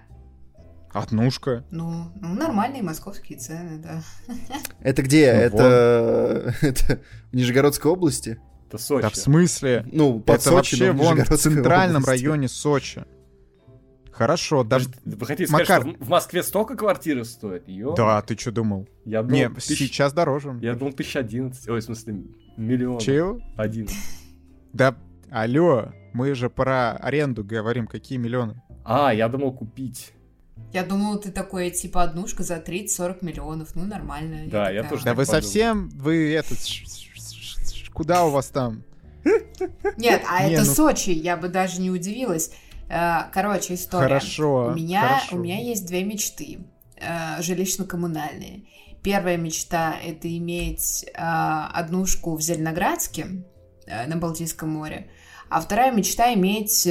Однушка. 0.92 1.64
Ну, 1.70 2.10
ну, 2.20 2.34
нормальные 2.34 2.82
московские 2.82 3.38
цены, 3.38 3.78
да. 3.78 4.02
Это 4.80 5.02
где? 5.02 5.32
Ну, 5.32 5.40
это... 5.40 6.54
это 6.62 7.00
в 7.32 7.36
Нижегородской 7.36 7.90
области? 7.90 8.40
Это 8.68 8.78
Сочи. 8.78 9.02
Да 9.02 9.10
в 9.10 9.16
смысле? 9.16 9.86
Ну, 9.92 10.20
под 10.20 10.36
это 10.36 10.44
Сочи, 10.50 10.74
вообще 10.80 10.92
вон 10.92 11.22
в 11.24 11.36
центральном 11.36 12.02
области. 12.02 12.24
районе 12.24 12.48
Сочи. 12.48 13.04
Хорошо, 14.10 14.64
даже... 14.64 14.88
Вы 15.04 15.26
хотите 15.26 15.52
Макар... 15.52 15.66
сказать, 15.82 15.94
что 15.96 16.04
в 16.04 16.08
Москве 16.08 16.42
столько 16.42 16.74
квартиры 16.74 17.24
стоит? 17.24 17.68
Ё? 17.68 17.94
Да, 17.94 18.22
ты 18.22 18.34
что 18.36 18.50
думал? 18.50 18.88
Я 19.04 19.22
думал, 19.22 19.34
Не, 19.36 19.50
тысяч... 19.50 19.78
сейчас 19.78 20.14
дороже. 20.14 20.58
Я 20.62 20.74
думал, 20.74 20.94
тысяч 20.94 21.16
одиннадцать. 21.16 21.68
Ой, 21.68 21.80
в 21.80 21.84
смысле, 21.84 22.22
миллион. 22.56 22.98
Чего? 22.98 23.38
Один. 23.58 23.88
Да, 24.72 24.96
алло, 25.30 25.92
мы 26.14 26.34
же 26.34 26.48
про 26.48 26.92
аренду 26.96 27.44
говорим, 27.44 27.86
какие 27.86 28.16
миллионы? 28.18 28.62
А, 28.84 29.12
я 29.12 29.28
думал 29.28 29.52
купить. 29.52 30.12
Я 30.72 30.82
думал, 30.84 31.18
ты 31.20 31.30
такой, 31.30 31.70
типа, 31.70 32.02
однушка 32.02 32.42
за 32.42 32.56
30-40 32.56 33.18
миллионов. 33.20 33.74
Ну, 33.74 33.84
нормально. 33.84 34.46
Да, 34.50 34.70
я, 34.70 34.82
я 34.82 34.88
тоже 34.88 35.04
Да 35.04 35.12
вы 35.12 35.24
подумал. 35.26 35.42
совсем, 35.42 35.88
вы 35.90 36.32
этот 36.32 36.58
Куда 37.96 38.26
у 38.26 38.30
вас 38.30 38.48
там? 38.48 38.84
Нет, 39.96 40.22
а 40.28 40.46
это 40.46 40.66
ну 40.66 40.74
Сочи, 40.74 41.08
я 41.08 41.38
бы 41.38 41.48
даже 41.48 41.80
не 41.80 41.90
удивилась. 41.90 42.50
Э, 42.90 43.30
короче, 43.32 43.72
история. 43.72 44.08
Хорошо. 44.08 44.66
У 44.66 44.74
меня, 44.74 45.22
у 45.32 45.36
меня 45.38 45.58
есть 45.62 45.86
две 45.86 46.04
мечты 46.04 46.58
э, 46.96 47.40
жилищно-коммунальные. 47.40 48.66
Первая 49.02 49.38
мечта— 49.38 49.96
это 50.04 50.28
иметь 50.36 51.06
э, 51.06 51.10
однушку 51.16 52.36
в 52.36 52.42
Зеленоградске 52.42 53.46
на 53.86 54.16
Балтийском 54.18 54.68
море, 54.68 55.08
а 55.48 55.62
вторая 55.62 55.90
мечта— 55.90 56.34
иметь 56.34 56.86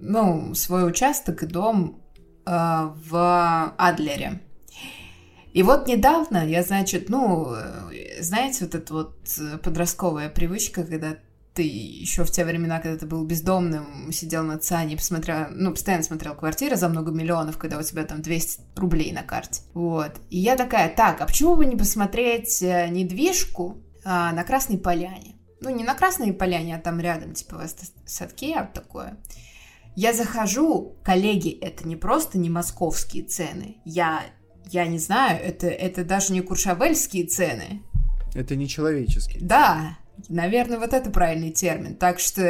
ну, 0.00 0.52
свой 0.56 0.88
участок 0.88 1.44
и 1.44 1.46
дом 1.46 2.02
в 2.44 3.74
Адлере. 3.78 4.40
И 5.52 5.62
вот 5.62 5.86
недавно 5.86 6.46
я, 6.46 6.62
значит, 6.62 7.08
ну, 7.08 7.54
э, 7.54 8.22
знаете, 8.22 8.64
вот 8.64 8.74
эта 8.74 8.92
вот 8.94 9.38
э, 9.38 9.58
подростковая 9.58 10.30
привычка, 10.30 10.84
когда 10.84 11.16
ты 11.54 11.62
еще 11.62 12.24
в 12.24 12.30
те 12.30 12.44
времена, 12.44 12.80
когда 12.80 12.98
ты 12.98 13.06
был 13.06 13.24
бездомным, 13.24 14.10
сидел 14.12 14.42
на 14.42 14.58
ЦАНе, 14.58 14.96
посмотрел, 14.96 15.48
ну, 15.50 15.72
постоянно 15.72 16.02
смотрел 16.02 16.34
квартиры 16.34 16.76
за 16.76 16.88
много 16.88 17.12
миллионов, 17.12 17.58
когда 17.58 17.78
у 17.78 17.82
тебя 17.82 18.04
там 18.04 18.22
200 18.22 18.62
рублей 18.76 19.12
на 19.12 19.22
карте. 19.22 19.62
Вот. 19.74 20.12
И 20.30 20.38
я 20.38 20.56
такая, 20.56 20.88
так, 20.88 21.20
а 21.20 21.26
почему 21.26 21.56
бы 21.56 21.66
не 21.66 21.76
посмотреть 21.76 22.62
э, 22.62 22.88
недвижку 22.88 23.82
а, 24.04 24.32
на 24.32 24.44
Красной 24.44 24.78
Поляне? 24.78 25.36
Ну, 25.60 25.68
не 25.68 25.84
на 25.84 25.94
Красной 25.94 26.32
Поляне, 26.32 26.76
а 26.76 26.80
там 26.80 26.98
рядом, 26.98 27.34
типа, 27.34 27.58
в 27.58 28.10
садке, 28.10 28.54
а 28.56 28.64
такое. 28.64 29.18
Я 29.94 30.14
захожу, 30.14 30.96
коллеги, 31.04 31.50
это 31.50 31.86
не 31.86 31.96
просто 31.96 32.38
не 32.38 32.48
московские 32.48 33.24
цены. 33.24 33.76
Я 33.84 34.22
я 34.70 34.86
не 34.86 34.98
знаю, 34.98 35.40
это, 35.42 35.66
это 35.68 36.04
даже 36.04 36.32
не 36.32 36.40
куршавельские 36.40 37.26
цены. 37.26 37.82
Это 38.34 38.56
не 38.56 38.68
человеческие. 38.68 39.38
Да, 39.42 39.98
наверное, 40.28 40.78
вот 40.78 40.92
это 40.92 41.10
правильный 41.10 41.50
термин. 41.50 41.96
Так 41.96 42.18
что, 42.18 42.42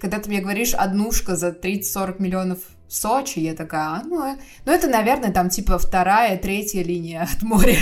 когда 0.00 0.18
ты 0.18 0.28
мне 0.28 0.40
говоришь 0.40 0.74
однушка 0.74 1.36
за 1.36 1.48
30-40 1.48 2.22
миллионов 2.22 2.58
в 2.88 2.92
Сочи, 2.92 3.40
я 3.40 3.54
такая, 3.54 4.00
а, 4.00 4.02
ну, 4.04 4.38
ну 4.64 4.72
это, 4.72 4.88
наверное, 4.88 5.32
там 5.32 5.48
типа 5.48 5.78
вторая, 5.78 6.38
третья 6.38 6.82
линия 6.82 7.22
от 7.22 7.42
моря. 7.42 7.76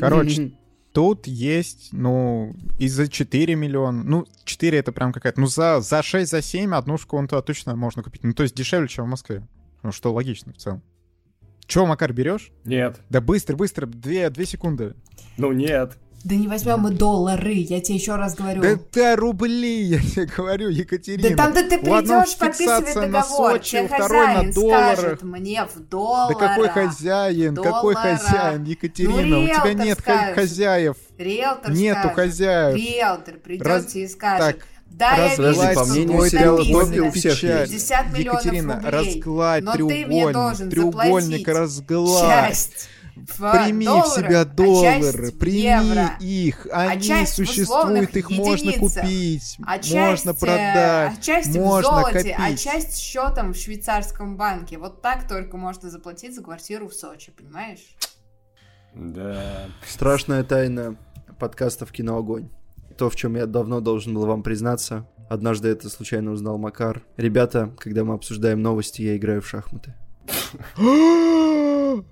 Короче, 0.00 0.52
тут 0.92 1.26
есть, 1.26 1.90
ну, 1.92 2.54
и 2.78 2.88
за 2.88 3.08
4 3.08 3.54
миллиона, 3.54 4.02
ну, 4.02 4.26
4 4.44 4.78
это 4.78 4.92
прям 4.92 5.12
какая-то, 5.12 5.40
ну, 5.40 5.46
за, 5.46 5.80
за 5.80 6.02
6, 6.02 6.30
за 6.30 6.40
7 6.40 6.74
однушку 6.74 7.18
он 7.18 7.28
то 7.28 7.40
точно 7.42 7.76
можно 7.76 8.02
купить. 8.02 8.24
Ну, 8.24 8.32
то 8.32 8.42
есть 8.42 8.54
дешевле, 8.54 8.88
чем 8.88 9.04
в 9.04 9.08
Москве. 9.08 9.46
Ну, 9.82 9.92
что 9.92 10.12
логично 10.12 10.54
в 10.54 10.56
целом. 10.56 10.82
Че, 11.66 11.84
Макар, 11.86 12.12
берешь? 12.12 12.52
Нет. 12.64 13.00
Да 13.10 13.20
быстро, 13.20 13.56
быстро, 13.56 13.86
две, 13.86 14.30
две 14.30 14.46
секунды. 14.46 14.94
Ну 15.36 15.52
нет. 15.52 15.98
Да 16.24 16.34
не 16.34 16.48
возьмем 16.48 16.80
мы 16.80 16.90
доллары, 16.90 17.52
я 17.52 17.80
тебе 17.80 17.98
еще 17.98 18.16
раз 18.16 18.34
говорю. 18.34 18.60
Да 18.60 18.68
это 18.70 19.14
рубли, 19.14 19.82
я 19.82 20.00
тебе 20.00 20.26
говорю, 20.26 20.68
Екатерина. 20.70 21.28
Да 21.28 21.36
там-то 21.36 21.68
ты 21.68 21.78
придешь 21.78 22.36
подписывать 22.36 22.94
договор, 22.94 23.52
Сочи, 23.52 23.78
тебе 23.78 23.88
хозяин 23.88 24.52
скажет 24.52 25.22
мне 25.22 25.64
в 25.66 25.88
долларах. 25.88 26.38
Да 26.40 26.48
какой 26.48 26.68
хозяин, 26.68 27.54
доллара. 27.54 27.72
какой 27.72 27.94
хозяин, 27.94 28.64
Екатерина, 28.64 29.22
ну, 29.22 29.42
у 29.44 29.46
тебя 29.46 29.74
нет 29.74 29.98
скажет. 30.00 30.34
хозяев. 30.34 30.96
Риэлтор 31.16 31.70
Нету 31.70 32.00
скажет. 32.00 32.16
хозяев. 32.16 32.76
Риэлтор 32.76 33.34
придете 33.34 33.68
Раз... 33.68 33.94
и 33.94 34.08
скажет. 34.08 34.56
Так, 34.56 34.66
да, 34.96 35.16
разгладь, 35.16 35.56
я 35.56 35.68
вижу, 35.68 35.80
по 35.80 35.84
мнению 35.84 36.30
сериала 36.30 36.64
Топи 36.64 37.00
у 37.00 37.10
всех 37.10 37.42
есть. 37.42 37.72
50 37.72 38.12
миллионов 38.12 38.44
Екатерина, 38.44 38.74
рублей. 38.74 38.90
разгладь 38.90 39.64
но 39.64 39.72
треугольник, 39.72 40.06
ты 40.06 40.06
мне 40.06 40.32
должен 40.32 40.70
треугольник 40.70 41.48
разгладь. 41.48 42.20
Часть 42.20 42.88
в 43.16 43.52
Прими 43.52 43.86
долларах, 43.86 44.06
в 44.06 44.14
себя 44.14 44.40
а 44.40 44.44
доллары, 44.44 45.02
часть 45.02 45.38
прими 45.38 45.58
евро, 45.58 46.16
их, 46.20 46.66
а 46.70 46.88
они 46.90 47.02
часть 47.02 47.32
в 47.32 47.36
существуют, 47.36 48.16
их 48.16 48.30
можно 48.30 48.72
купить, 48.72 49.56
а 49.66 49.78
часть, 49.78 49.94
можно 49.94 50.30
э, 50.30 50.34
продать, 50.34 51.12
а 51.18 51.22
часть 51.22 51.56
можно 51.56 51.90
в 51.90 51.94
золоте, 51.94 52.12
копить. 52.12 52.34
а 52.38 52.56
часть 52.56 52.98
счетом 52.98 53.54
в 53.54 53.56
швейцарском 53.56 54.36
банке. 54.36 54.76
Вот 54.76 55.00
так 55.00 55.26
только 55.26 55.56
можно 55.56 55.90
заплатить 55.90 56.34
за 56.34 56.42
квартиру 56.42 56.88
в 56.88 56.94
Сочи, 56.94 57.32
понимаешь? 57.32 57.96
Да. 58.94 59.66
Страшная 59.86 60.44
тайна 60.44 60.96
подкастов 61.38 61.92
«Кино 61.92 62.18
Огонь». 62.18 62.50
То, 62.96 63.10
в 63.10 63.16
чем 63.16 63.36
я 63.36 63.46
давно 63.46 63.80
должен 63.80 64.14
был 64.14 64.26
вам 64.26 64.42
признаться. 64.42 65.06
Однажды 65.28 65.68
это 65.68 65.88
случайно 65.90 66.30
узнал 66.30 66.56
Макар. 66.56 67.02
Ребята, 67.16 67.74
когда 67.78 68.04
мы 68.04 68.14
обсуждаем 68.14 68.62
новости, 68.62 69.02
я 69.02 69.16
играю 69.16 69.42
в 69.42 69.48
шахматы. 69.48 69.94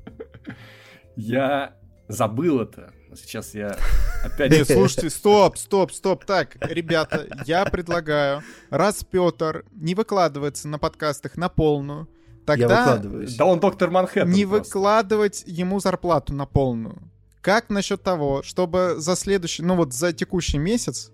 Я 1.16 1.76
забыл 2.08 2.60
это. 2.60 2.92
Сейчас 3.14 3.54
я 3.54 3.76
опять... 4.24 4.50
Нет, 4.50 4.66
слушайте, 4.66 5.08
стоп, 5.08 5.56
стоп, 5.56 5.92
стоп. 5.92 6.24
Так, 6.24 6.56
ребята, 6.60 7.28
я 7.46 7.64
предлагаю, 7.64 8.42
раз 8.70 9.04
Петр 9.04 9.64
не 9.70 9.94
выкладывается 9.94 10.66
на 10.66 10.80
подкастах 10.80 11.36
на 11.36 11.48
полную, 11.48 12.08
Я 12.08 12.44
тогда 12.44 12.80
выкладываюсь. 12.80 13.36
Да 13.36 13.44
он 13.44 13.60
доктор 13.60 13.90
Манхэттен 13.90 14.30
не 14.30 14.44
просто. 14.44 14.64
выкладывать 14.64 15.44
ему 15.46 15.78
зарплату 15.78 16.34
на 16.34 16.46
полную. 16.46 17.08
Как 17.44 17.68
насчет 17.68 18.02
того, 18.02 18.42
чтобы 18.42 18.94
за 18.96 19.14
следующий, 19.16 19.62
ну 19.62 19.76
вот 19.76 19.92
за 19.92 20.14
текущий 20.14 20.56
месяц, 20.56 21.10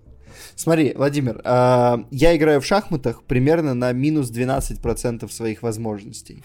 Смотри, 0.54 0.94
Владимир, 0.94 1.40
а, 1.42 2.04
я 2.12 2.36
играю 2.36 2.60
в 2.60 2.64
шахматах 2.64 3.24
примерно 3.24 3.74
на 3.74 3.90
минус 3.92 4.30
12% 4.30 5.28
своих 5.28 5.62
возможностей. 5.62 6.44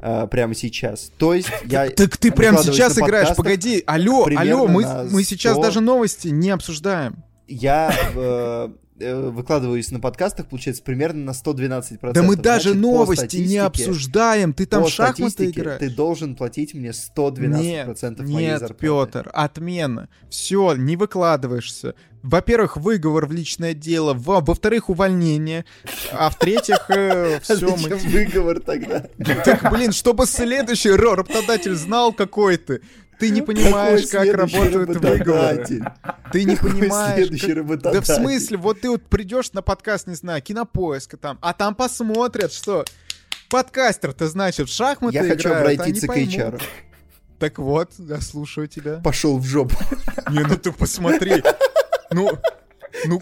а, 0.00 0.26
прямо 0.26 0.54
сейчас. 0.54 1.12
То 1.16 1.32
есть 1.32 1.48
я... 1.64 1.88
Так 1.90 2.16
ты 2.16 2.32
прямо 2.32 2.60
сейчас 2.62 2.98
играешь, 2.98 3.36
погоди, 3.36 3.84
алло, 3.86 4.26
алло, 4.36 4.66
мы, 4.66 4.84
мы 5.08 5.22
сейчас 5.22 5.52
100. 5.52 5.62
даже 5.62 5.80
новости 5.80 6.26
не 6.28 6.50
обсуждаем. 6.50 7.22
Я 7.46 7.94
э, 8.14 8.16
э, 8.16 8.68
выкладываюсь 9.00 9.90
на 9.90 10.00
подкастах, 10.00 10.46
получается, 10.46 10.82
примерно 10.82 11.24
на 11.24 11.30
112%. 11.30 12.12
Да 12.12 12.22
мы 12.22 12.36
даже 12.36 12.70
Значит, 12.70 12.82
новости 12.82 13.36
не 13.38 13.58
обсуждаем, 13.58 14.52
ты 14.52 14.66
там 14.66 14.86
шахматы 14.86 15.50
играешь. 15.50 15.80
Ты 15.80 15.90
должен 15.90 16.36
платить 16.36 16.74
мне 16.74 16.90
112% 16.90 17.48
Нет, 17.60 18.18
моей 18.20 18.48
нет, 18.48 18.60
зарплаты. 18.60 19.12
Петр, 19.12 19.30
отмена. 19.32 20.08
Все, 20.28 20.74
не 20.74 20.96
выкладываешься. 20.96 21.94
Во-первых, 22.22 22.76
выговор 22.76 23.26
в 23.26 23.32
личное 23.32 23.72
дело, 23.72 24.12
во- 24.12 24.40
во-вторых, 24.40 24.90
увольнение, 24.90 25.64
а 26.12 26.28
в-третьих, 26.28 26.84
А 26.88 27.38
все 27.40 27.76
мы... 27.76 27.96
выговор 27.96 28.60
тогда? 28.60 29.06
Так, 29.44 29.70
блин, 29.72 29.92
чтобы 29.92 30.26
следующий 30.26 30.90
работодатель 30.90 31.74
знал, 31.74 32.12
какой 32.12 32.58
ты. 32.58 32.82
Ты 33.20 33.30
не 33.30 33.42
понимаешь, 33.42 34.06
Какой 34.08 34.28
как 34.28 34.36
работают 34.36 34.88
выговоры. 34.88 35.92
Ты 36.32 36.44
не 36.44 36.56
понимаешь. 36.56 37.28
как-? 37.28 37.92
Да 37.92 38.00
в 38.00 38.06
смысле, 38.06 38.56
вот 38.56 38.80
ты 38.80 38.90
вот 38.90 39.04
придешь 39.04 39.52
на 39.52 39.62
подкаст, 39.62 40.06
не 40.06 40.14
знаю, 40.14 40.42
кинопоиска 40.42 41.18
там, 41.18 41.38
а 41.42 41.52
там 41.52 41.74
посмотрят, 41.74 42.52
что 42.52 42.84
подкастер-то, 43.50 44.26
значит, 44.28 44.68
в 44.68 44.72
шахматы 44.72 45.16
Я 45.16 45.24
хочу 45.24 45.52
обратиться 45.52 46.06
к. 46.06 46.16
HR. 46.16 46.62
Так 47.38 47.58
вот, 47.58 47.92
я 47.98 48.20
слушаю 48.20 48.68
тебя. 48.68 49.00
Пошел 49.04 49.38
в 49.38 49.44
жопу. 49.46 49.76
Не, 50.30 50.40
ну 50.40 50.56
ты 50.56 50.72
посмотри. 50.72 51.42
Ну, 52.10 52.30
ну, 53.06 53.20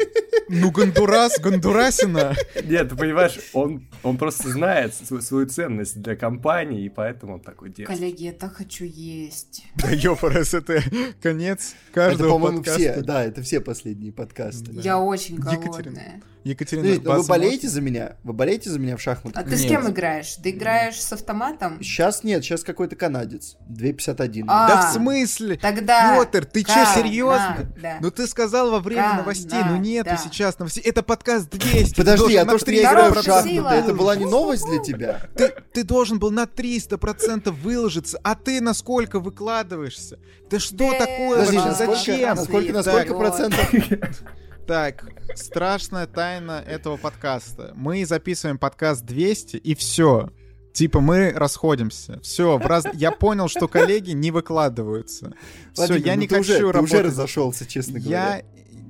ну 0.48 0.70
Гондурас, 0.70 1.38
Гондурасина. 1.38 2.34
Нет, 2.64 2.88
ты 2.88 2.96
понимаешь, 2.96 3.38
он, 3.52 3.86
он 4.02 4.16
просто 4.16 4.48
знает 4.48 4.94
свою, 4.94 5.22
свою 5.22 5.46
ценность 5.46 6.00
для 6.00 6.16
компании, 6.16 6.84
и 6.84 6.88
поэтому 6.88 7.34
он 7.34 7.40
такой 7.40 7.70
делает. 7.70 7.98
Коллеги, 7.98 8.24
я 8.24 8.32
так 8.32 8.54
хочу 8.54 8.84
есть. 8.84 9.64
Да 9.76 9.90
ёпарас, 9.90 10.54
это 10.54 10.82
конец 11.22 11.74
Это, 11.90 11.94
каждого 11.94 12.32
по-моему, 12.32 12.58
подкаста. 12.58 12.80
все. 12.80 13.02
Да, 13.02 13.24
это 13.24 13.42
все 13.42 13.60
последние 13.60 14.12
подкасты. 14.12 14.72
Я 14.72 14.98
очень 14.98 15.36
Екатерина. 15.36 16.20
Екатерина, 16.48 17.00
Ну, 17.04 17.12
вы 17.20 17.24
болеете 17.24 17.68
за 17.68 17.82
меня? 17.82 18.16
Вы 18.24 18.32
болеете 18.32 18.70
за 18.70 18.78
меня 18.78 18.96
в 18.96 19.02
шахматах? 19.02 19.44
А 19.44 19.46
ты 19.46 19.54
с 19.54 19.60
Нет. 19.60 19.68
кем 19.68 19.90
играешь? 19.90 20.34
Ты 20.42 20.50
играешь 20.50 20.98
с 20.98 21.12
автоматом? 21.12 21.82
Сейчас 21.82 22.24
нет, 22.24 22.42
сейчас 22.42 22.64
какой-то 22.64 22.96
канадец. 22.96 23.56
2.51. 23.68 24.44
А, 24.48 24.68
Да 24.68 24.88
в 24.88 24.94
смысле? 24.94 25.58
Тогда... 25.58 26.14
Пётр, 26.16 26.46
ты 26.46 26.62
чё, 26.62 26.72
Канада, 26.72 27.00
серьезно? 27.00 27.72
да. 27.82 27.98
Ну 28.00 28.10
ты 28.10 28.26
сказал 28.26 28.70
во 28.70 28.80
время 28.80 29.16
новостей, 29.18 29.60
ну 29.62 29.76
нету 29.76 30.10
да. 30.10 30.16
сейчас 30.16 30.58
новостей. 30.58 30.82
Это 30.84 31.02
подкаст 31.02 31.50
200. 31.50 31.94
ты 31.94 31.96
Подожди, 31.96 32.36
а 32.36 32.46
то, 32.46 32.58
что 32.58 32.70
я 32.70 32.82
300% 32.82 32.90
играю 32.92 33.12
в 33.12 33.22
шахматы, 33.22 33.74
это 33.76 33.94
была 33.94 34.16
не 34.16 34.24
новость 34.24 34.64
для 34.66 34.82
тебя? 34.82 35.20
Ты, 35.36 35.52
ты 35.74 35.84
должен 35.84 36.18
был 36.18 36.30
на 36.30 36.44
300% 36.44 37.50
выложиться, 37.50 38.18
а 38.22 38.34
ты 38.34 38.62
на 38.62 38.72
сколько 38.72 39.20
выкладываешься? 39.20 40.18
Да 40.50 40.58
что 40.58 40.92
такое 40.94 41.44
Подожди, 41.46 41.58
сколько, 41.58 41.94
Зачем? 41.94 42.36
на 42.36 42.44
сколько, 42.44 42.72
на 42.72 42.82
Так, 42.82 42.94
сколько 42.94 43.14
процентов? 43.14 43.70
Так, 44.68 45.02
страшная 45.34 46.06
тайна 46.06 46.62
этого 46.66 46.98
подкаста. 46.98 47.72
Мы 47.74 48.04
записываем 48.04 48.58
подкаст 48.58 49.02
200, 49.02 49.56
и 49.56 49.74
все. 49.74 50.28
Типа 50.74 51.00
мы 51.00 51.30
расходимся. 51.30 52.20
Все, 52.20 52.58
в 52.58 52.66
раз... 52.66 52.84
я 52.92 53.10
понял, 53.10 53.48
что 53.48 53.66
коллеги 53.66 54.10
не 54.10 54.30
выкладываются. 54.30 55.32
Все, 55.72 55.94
я 55.94 56.14
ну 56.14 56.20
не 56.20 56.28
ты 56.28 56.34
хочу 56.34 56.52
уже, 56.52 56.58
ты 56.58 56.64
уже 56.66 56.72
работать. 56.72 57.04
разошелся, 57.06 57.64
честно 57.64 57.98
говоря. 57.98 58.36
Я 58.36 58.42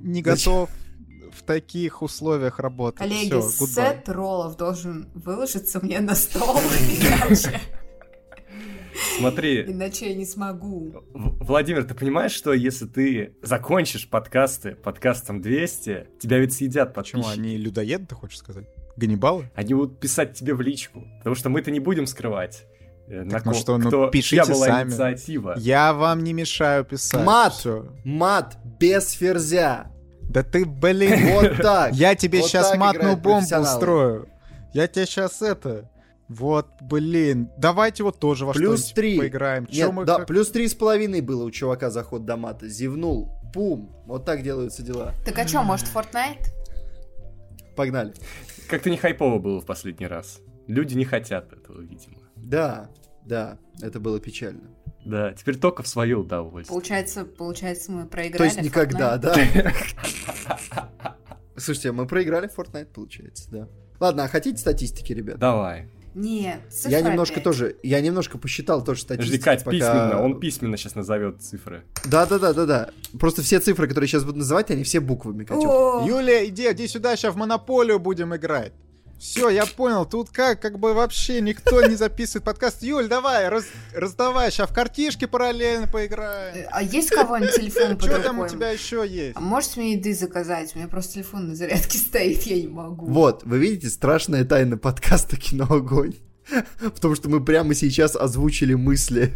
не 0.03 0.21
готов 0.21 0.69
в 1.31 1.43
таких 1.43 2.01
условиях 2.01 2.59
работать. 2.59 2.99
Коллеги, 2.99 3.29
Всё, 3.29 3.65
сет 3.65 4.09
роллов 4.09 4.57
должен 4.57 5.07
выложиться 5.15 5.79
мне 5.79 6.01
на 6.01 6.13
стол, 6.15 6.57
иначе, 6.89 7.61
Смотри, 9.17 9.63
иначе 9.63 10.09
я 10.09 10.15
не 10.15 10.25
смогу. 10.25 10.93
Владимир, 11.13 11.83
ты 11.83 11.93
понимаешь, 11.93 12.31
что 12.31 12.53
если 12.53 12.85
ты 12.85 13.35
закончишь 13.41 14.09
подкасты 14.09 14.75
подкастом 14.75 15.41
200, 15.41 16.07
тебя 16.19 16.39
ведь 16.39 16.53
съедят 16.53 16.93
Почему, 16.93 17.27
они 17.27 17.57
людоеды, 17.57 18.05
ты 18.07 18.15
хочешь 18.15 18.39
сказать? 18.39 18.67
Ганнибалы? 18.97 19.49
Они 19.55 19.73
будут 19.73 19.99
писать 19.99 20.33
тебе 20.33 20.53
в 20.53 20.61
личку, 20.61 21.03
потому 21.19 21.35
что 21.35 21.49
мы-то 21.49 21.71
не 21.71 21.79
будем 21.79 22.05
скрывать. 22.05 22.65
э, 23.07 23.23
на 23.23 23.41
ну 23.43 23.53
что, 23.53 23.77
ну 23.77 23.87
кто, 23.87 24.07
пишите 24.07 24.51
была 24.51 24.67
сами. 24.67 24.89
инициатива. 24.89 25.55
Я 25.57 25.93
вам 25.93 26.23
не 26.23 26.33
мешаю 26.33 26.85
писать. 26.85 27.25
Мат! 27.25 27.53
Всё. 27.53 27.87
Мат 28.03 28.57
без 28.79 29.11
ферзя. 29.11 29.91
Да 30.21 30.43
ты, 30.43 30.65
блин, 30.65 31.33
Вот 31.33 31.57
так. 31.57 31.93
Я 31.93 32.15
тебе 32.15 32.41
Вот 32.41 32.49
сейчас 32.49 32.69
так 32.69 32.79
матную 32.79 33.17
бомбу 33.17 33.55
устрою. 33.59 34.27
Я 34.73 34.87
тебе 34.87 35.05
сейчас 35.05 35.41
это... 35.41 35.89
Вот, 36.29 36.67
блин. 36.81 37.49
Давайте 37.57 38.03
вот 38.03 38.19
тоже 38.19 38.45
во 38.45 38.53
Плюс 38.53 38.81
что-нибудь 38.85 38.95
три. 38.95 39.17
поиграем. 39.17 39.65
Чё 39.65 39.87
Нет, 39.87 39.93
мы 39.93 40.05
да, 40.05 40.17
как- 40.17 40.27
плюс 40.27 40.49
три 40.51 40.67
с 40.67 40.75
половиной 40.75 41.21
было 41.21 41.43
у 41.43 41.51
чувака 41.51 41.89
заход 41.89 42.23
до 42.25 42.37
мата. 42.37 42.67
Зевнул. 42.69 43.31
Пум. 43.51 43.91
Вот 44.05 44.25
так 44.25 44.43
делаются 44.43 44.83
дела. 44.83 45.13
Так 45.25 45.37
а 45.39 45.47
что, 45.47 45.63
может, 45.63 45.87
Fortnite? 45.87 46.45
Погнали. 47.75 48.13
Как-то 48.69 48.91
не 48.91 48.97
хайпово 48.97 49.39
было 49.39 49.59
в 49.59 49.65
последний 49.65 50.05
раз. 50.05 50.39
Люди 50.67 50.93
не 50.95 51.05
хотят 51.05 51.51
этого, 51.51 51.81
видимо. 51.81 52.17
Да, 52.35 52.89
да, 53.25 53.57
это 53.81 53.99
было 53.99 54.19
печально. 54.19 54.69
Да, 55.05 55.33
теперь 55.33 55.57
только 55.57 55.81
в 55.81 55.87
свое 55.87 56.15
удовольствие. 56.15 56.75
Получается, 56.75 57.25
получается, 57.25 57.91
мы 57.91 58.03
То 58.03 58.09
проиграли 58.09 58.49
есть 58.49 58.61
никогда, 58.61 59.15
Fortnite? 59.17 59.63
да? 59.63 59.73
Слушайте, 61.57 61.91
мы 61.91 62.05
проиграли 62.05 62.47
в 62.47 62.57
Fortnite, 62.57 62.87
получается, 62.93 63.49
да. 63.49 63.67
Ладно, 63.99 64.25
а 64.25 64.27
хотите 64.27 64.57
статистики, 64.59 65.11
ребят? 65.11 65.39
Давай. 65.39 65.89
Нет, 66.15 66.59
цифра 66.71 66.91
Я 66.91 67.01
немножко 67.01 67.39
тоже, 67.39 67.75
я 67.83 68.01
немножко 68.01 68.37
посчитал 68.37 68.83
тоже 68.83 69.03
Подожди, 69.05 69.37
статистику. 69.37 69.45
Кать, 69.45 69.63
пока- 69.63 69.77
письменно. 69.77 70.21
Он 70.21 70.39
письменно 70.39 70.77
сейчас 70.77 70.95
назовет 70.95 71.41
цифры. 71.41 71.83
Да, 72.05 72.25
да, 72.25 72.39
да, 72.39 72.53
да, 72.53 72.65
да. 72.65 72.89
Просто 73.19 73.41
все 73.41 73.59
цифры, 73.59 73.87
которые 73.87 74.07
сейчас 74.07 74.23
буду 74.23 74.39
называть, 74.39 74.71
они 74.71 74.83
все 74.83 74.99
буквами, 74.99 75.43
Катюх. 75.43 75.65
О, 75.65 76.05
Юля, 76.07 76.45
иди, 76.45 76.67
иди 76.71 76.87
сюда, 76.87 77.15
сейчас 77.15 77.33
в 77.35 77.37
монополию 77.37 77.99
будем 77.99 78.35
играть. 78.35 78.73
Все, 79.19 79.49
я 79.49 79.65
понял, 79.65 80.05
тут 80.05 80.29
как, 80.29 80.61
как 80.61 80.79
бы 80.79 80.93
вообще 80.93 81.41
никто 81.41 81.85
не 81.85 81.95
записывает 81.95 82.45
подкаст. 82.45 82.81
Юль, 82.83 83.09
давай, 83.09 83.49
раз, 83.49 83.65
раздавай, 83.93 84.49
сейчас 84.49 84.69
в 84.69 84.73
картишки 84.73 85.25
параллельно 85.25 85.87
поиграем. 85.87 86.65
А 86.71 86.81
есть 86.81 87.09
кого-нибудь 87.09 87.53
телефон 87.53 87.97
под 87.97 88.05
Что 88.05 88.23
там 88.23 88.39
у 88.39 88.47
тебя 88.47 88.69
еще 88.69 89.05
есть? 89.05 89.35
А 89.35 89.41
можешь 89.41 89.75
мне 89.75 89.93
еды 89.93 90.13
заказать? 90.15 90.73
У 90.73 90.79
меня 90.79 90.87
просто 90.87 91.15
телефон 91.15 91.49
на 91.49 91.55
зарядке 91.55 91.97
стоит, 91.99 92.43
я 92.43 92.61
не 92.61 92.69
могу. 92.69 93.07
Вот, 93.07 93.43
вы 93.43 93.59
видите, 93.59 93.89
страшная 93.89 94.45
тайна 94.45 94.77
подкаста 94.77 95.35
«Кино 95.35 95.67
Огонь». 95.69 96.15
Потому 96.79 97.13
что 97.15 97.29
мы 97.29 97.43
прямо 97.43 97.73
сейчас 97.73 98.15
озвучили 98.15 98.73
мысли 98.73 99.33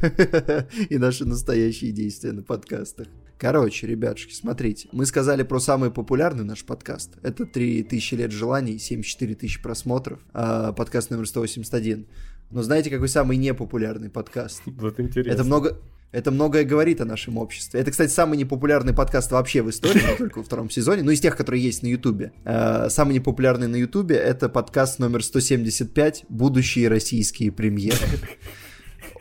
и 0.89 0.97
наши 0.97 1.25
настоящие 1.25 1.91
действия 1.91 2.31
на 2.31 2.41
подкастах. 2.41 3.07
Короче, 3.37 3.87
ребятушки, 3.87 4.33
смотрите. 4.33 4.87
Мы 4.91 5.05
сказали 5.05 5.43
про 5.43 5.59
самый 5.59 5.91
популярный 5.91 6.43
наш 6.43 6.63
подкаст. 6.63 7.17
Это 7.23 7.45
3000 7.45 8.15
лет 8.15 8.31
желаний, 8.31 8.77
74 8.77 9.35
тысячи 9.35 9.61
просмотров. 9.61 10.19
А, 10.33 10.71
подкаст 10.71 11.09
номер 11.09 11.27
181. 11.27 12.07
Но 12.51 12.61
знаете, 12.61 12.89
какой 12.89 13.09
самый 13.09 13.37
непопулярный 13.37 14.09
подкаст? 14.09 14.61
Вот 14.65 14.99
интересно. 14.99 15.31
Это 15.31 15.43
много... 15.43 15.77
Это 16.11 16.29
многое 16.29 16.63
говорит 16.63 17.01
о 17.01 17.05
нашем 17.05 17.39
обществе. 17.39 17.79
Это, 17.79 17.89
кстати, 17.89 18.11
самый 18.11 18.37
непопулярный 18.37 18.93
подкаст 18.93 19.31
вообще 19.31 19.63
в 19.63 19.71
истории, 19.71 20.15
только 20.15 20.37
во 20.37 20.43
втором 20.43 20.69
сезоне, 20.69 21.01
ну, 21.01 21.09
из 21.09 21.19
тех, 21.19 21.35
которые 21.35 21.63
есть 21.63 21.81
на 21.81 21.87
Ютубе. 21.87 22.33
Э, 22.45 22.87
самый 22.91 23.15
непопулярный 23.15 23.65
на 23.65 23.77
Ютубе— 23.77 24.15
это 24.17 24.47
подкаст 24.47 24.99
номер 24.99 25.23
175 25.23 26.25
«Будущие 26.29 26.87
российские 26.87 27.51
премьеры». 27.51 27.97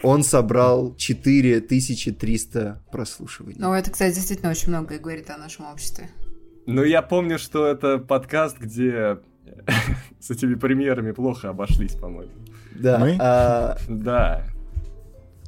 Он 0.02 0.22
собрал 0.24 0.94
4300 0.96 2.82
прослушиваний. 2.90 3.56
Ну, 3.58 3.72
это, 3.72 3.90
кстати, 3.90 4.14
действительно 4.14 4.50
очень 4.50 4.68
многое 4.68 4.98
говорит 4.98 5.30
о 5.30 5.38
нашем 5.38 5.66
обществе. 5.66 6.08
Ну, 6.66 6.82
я 6.84 7.02
помню, 7.02 7.38
что 7.38 7.66
это 7.66 7.98
подкаст, 7.98 8.58
где 8.58 9.18
с 10.20 10.30
этими 10.30 10.54
премьерами 10.54 11.12
плохо 11.12 11.50
обошлись, 11.50 11.94
по-моему. 11.94 12.32
Да. 12.74 12.98
Мы? 12.98 13.16
А, 13.20 13.76
Да. 13.88 14.44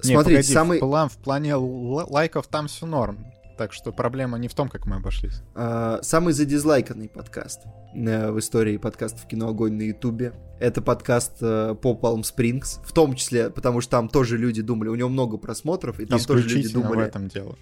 Не, 0.02 0.12
Смотрите, 0.12 0.38
погоди, 0.40 0.52
самый- 0.52 0.78
в, 0.78 0.80
план, 0.80 1.08
в 1.08 1.16
плане 1.16 1.54
лайков 1.54 2.46
там 2.46 2.66
все 2.66 2.84
норм. 2.84 3.18
Так 3.56 3.72
что 3.72 3.92
проблема 3.92 4.36
не 4.38 4.48
в 4.48 4.54
том, 4.54 4.68
как 4.68 4.84
мы 4.86 4.96
обошлись. 4.96 5.40
а, 5.54 6.00
самый 6.02 6.32
задизлайканный 6.32 7.08
подкаст 7.08 7.60
э, 7.94 8.30
в 8.32 8.38
истории 8.40 8.76
подкастов 8.78 9.26
«Кино 9.28 9.48
Огонь» 9.48 9.74
на 9.74 9.82
Ютубе. 9.82 10.32
Это 10.58 10.82
подкаст 10.82 11.36
э, 11.40 11.76
по 11.80 11.92
Palm 11.92 12.22
Springs, 12.22 12.84
в 12.84 12.92
том 12.92 13.14
числе, 13.14 13.50
потому 13.50 13.80
что 13.80 13.92
там 13.92 14.08
тоже 14.08 14.38
люди 14.38 14.60
думали, 14.60 14.88
у 14.88 14.96
него 14.96 15.08
много 15.08 15.36
просмотров, 15.36 16.00
и 16.00 16.06
там 16.06 16.18
тоже 16.18 16.42
люди 16.42 16.52
Исключительно 16.52 16.82
в 16.82 16.88
думали, 16.88 17.06
этом 17.06 17.28
дело. 17.28 17.56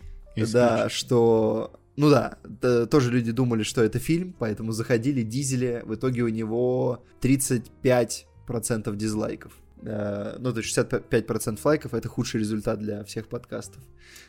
да, 0.53 0.88
что... 0.88 1.72
Ну 1.97 2.09
да, 2.09 2.38
т- 2.62 2.86
тоже 2.86 3.11
люди 3.11 3.32
думали, 3.32 3.62
что 3.62 3.82
это 3.82 3.99
фильм, 3.99 4.34
поэтому 4.38 4.72
заходили, 4.72 5.20
дизели, 5.20 5.82
в 5.84 5.95
итоге 5.95 6.22
у 6.22 6.28
него 6.28 7.05
35% 7.20 8.97
дизлайков. 8.97 9.53
Э, 9.85 10.37
Ну, 10.39 10.53
то 10.53 10.61
есть 10.61 10.76
65% 10.76 11.59
лайков— 11.64 11.95
это 11.95 12.09
худший 12.09 12.41
результат 12.41 12.78
для 12.78 13.05
всех 13.05 13.28
подкастов. 13.28 13.83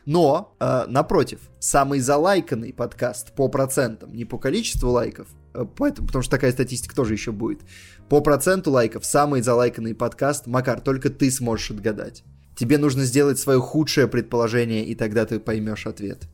Но, 0.06 0.56
э, 0.60 0.86
напротив, 0.88 1.39
самый 1.60 1.99
залайканный 1.99 2.74
подкаст 2.74 3.34
по 3.34 3.47
процентам, 3.47 4.14
не 4.14 4.26
по 4.26 4.38
количеству 4.38 4.89
лайков, 4.89 5.28
э, 5.54 5.66
поэтому, 5.78 6.08
потому 6.08 6.24
что 6.24 6.32
такая 6.32 6.51
статистика 6.51 6.95
тоже 6.95 7.14
еще 7.14 7.32
будет, 7.32 7.62
по 8.10 8.22
проценту 8.22 8.72
лайков 8.72 9.06
самый 9.06 9.41
залайканный 9.41 9.95
подкаст, 9.95 10.47
Макар, 10.47 10.82
только 10.82 11.10
ты 11.10 11.32
сможешь 11.32 11.72
отгадать. 11.72 12.24
Тебе 12.56 12.78
нужно 12.78 13.04
сделать 13.04 13.39
свое 13.39 13.60
худшее 13.60 14.08
предположение, 14.08 14.86
и 14.86 14.95
тогда 14.95 15.26
ты 15.26 15.39
поймешь 15.39 15.88
ответ. 15.88 16.28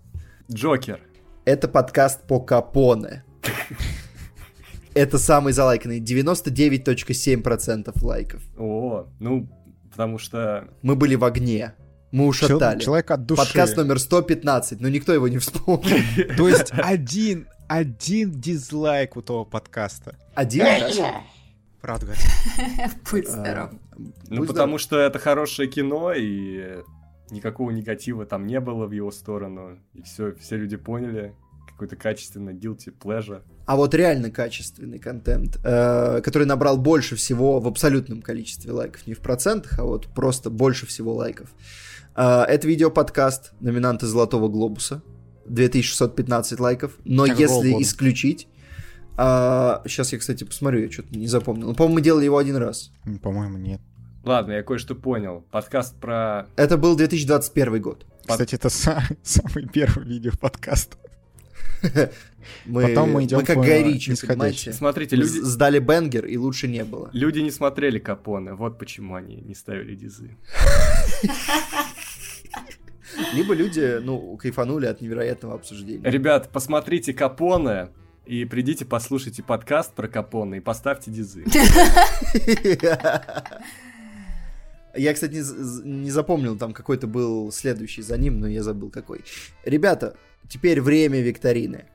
Джокер. 0.52 1.00
Это 1.46 1.68
подкаст 1.68 2.28
по 2.28 2.40
Капоне. 2.40 3.24
Это 4.94 5.18
самый 5.18 5.54
залайканный. 5.54 6.00
99.7% 6.00 8.04
лайков. 8.04 8.42
О, 8.58 9.08
ну, 9.20 9.48
потому 9.92 10.18
что... 10.18 10.68
Мы 10.82 10.96
были 10.96 11.16
в 11.16 11.24
огне. 11.24 11.74
Мы 12.12 12.26
ушатали. 12.26 12.80
человек 12.80 13.12
от 13.12 13.26
души. 13.26 13.42
Подкаст 13.42 13.78
номер 13.78 14.00
115, 14.00 14.82
но 14.82 14.90
никто 14.90 15.14
его 15.14 15.28
не 15.28 15.38
вспомнил. 15.38 15.98
То 16.38 16.50
есть 16.50 16.72
один, 16.72 17.48
один 17.68 18.32
дизлайк 18.32 19.16
у 19.16 19.22
того 19.22 19.46
подкаста. 19.46 20.18
Один. 20.34 20.66
Правда, 21.82 22.14
Будь 23.10 23.26
А, 23.28 23.32
здоров. 23.32 23.70
Ну, 24.28 24.46
потому 24.46 24.78
что 24.78 25.00
это 25.00 25.20
хорошее 25.20 25.70
кино, 25.70 26.14
и 26.14 26.84
никакого 27.30 27.72
негатива 27.72 28.26
там 28.26 28.48
не 28.48 28.60
было 28.60 28.86
в 28.86 28.92
его 28.92 29.12
сторону. 29.12 29.80
И 29.94 30.02
все, 30.02 30.34
все 30.34 30.58
люди 30.58 30.78
поняли. 30.78 31.36
Какой-то 31.68 31.96
качественный 31.96 32.54
guilty 32.54 32.94
pleasure. 32.98 33.44
А 33.70 33.76
вот 33.76 33.94
реально 33.94 34.32
качественный 34.32 34.98
контент, 34.98 35.60
э, 35.64 36.22
который 36.24 36.46
набрал 36.48 36.76
больше 36.76 37.16
всего 37.16 37.60
в 37.60 37.68
абсолютном 37.68 38.24
количестве 38.24 38.72
лайков, 38.72 39.06
не 39.06 39.14
в 39.14 39.20
процентах, 39.20 39.78
а 39.78 39.84
вот 39.84 40.08
просто 40.08 40.50
больше 40.50 40.88
всего 40.88 41.14
лайков. 41.14 41.52
Э, 42.16 42.46
это 42.48 42.68
видеоподкаст 42.68 43.52
номинанты 43.60 44.08
Золотого 44.08 44.48
Глобуса. 44.48 45.04
2615 45.46 46.60
лайков. 46.60 46.94
Но 47.06 47.26
Какого 47.26 47.42
если 47.42 47.72
года? 47.74 47.84
исключить... 47.84 48.48
сейчас 49.16 50.14
я, 50.14 50.18
кстати, 50.18 50.46
посмотрю, 50.46 50.82
я 50.82 50.92
что-то 50.92 51.16
не 51.16 51.28
запомнил. 51.28 51.68
Ну, 51.68 51.76
по-моему, 51.76 51.94
мы 51.98 52.02
делали 52.02 52.26
его 52.26 52.40
один 52.40 52.56
раз. 52.56 52.90
По-моему, 53.22 53.60
нет. 53.60 53.82
Ладно, 54.24 54.54
я 54.54 54.64
кое-что 54.64 54.96
понял. 54.96 55.46
Подкаст 55.52 55.96
про... 56.00 56.48
Это 56.56 56.76
был 56.78 56.96
2021 56.96 57.82
год. 57.84 58.08
Под- 58.26 58.32
Кстати, 58.32 58.56
это 58.56 58.70
са- 58.70 59.04
самый 59.24 59.68
первый 59.68 60.08
видео 60.08 60.32
подкаст. 60.42 60.98
Мы, 62.66 62.84
Потом 62.84 63.12
мы 63.12 63.24
идем 63.26 63.44
как 63.46 63.56
по 63.56 63.62
Гай 63.62 63.84
Ричи, 63.84 64.12
нисходящей. 64.12 64.28
понимаете? 64.28 64.74
Смотрите, 64.74 65.16
люди... 65.16 65.40
Сдали 65.42 65.80
бенгер, 65.80 66.26
и 66.26 66.38
лучше 66.38 66.68
не 66.68 66.84
было. 66.84 67.10
Люди 67.14 67.40
не 67.40 67.52
смотрели 67.52 68.00
Капоне, 68.00 68.54
вот 68.54 68.78
почему 68.80 69.16
они 69.16 69.38
не 69.38 69.56
ставили 69.56 69.96
дизы. 69.96 70.38
Либо 73.34 73.54
люди, 73.54 74.00
ну, 74.02 74.38
кайфанули 74.38 74.86
от 74.86 75.02
невероятного 75.02 75.56
обсуждения. 75.56 76.10
Ребят, 76.10 76.50
посмотрите 76.52 77.14
Капоне 77.14 77.90
и 78.26 78.46
придите 78.46 78.86
послушайте 78.86 79.42
подкаст 79.44 79.94
про 79.94 80.08
Капоне 80.08 80.58
и 80.58 80.60
поставьте 80.60 81.12
дизы. 81.12 81.46
Я, 84.96 85.14
кстати, 85.14 85.34
не, 85.34 86.04
не 86.04 86.12
запомнил, 86.12 86.58
там 86.58 86.74
какой-то 86.74 87.08
был 87.08 87.52
следующий 87.52 88.02
за 88.02 88.18
ним, 88.18 88.40
но 88.40 88.48
я 88.48 88.64
забыл 88.64 88.90
какой. 88.90 89.24
Ребята, 89.64 90.16
теперь 90.48 90.82
время 90.82 91.22
викторины. 91.22 91.86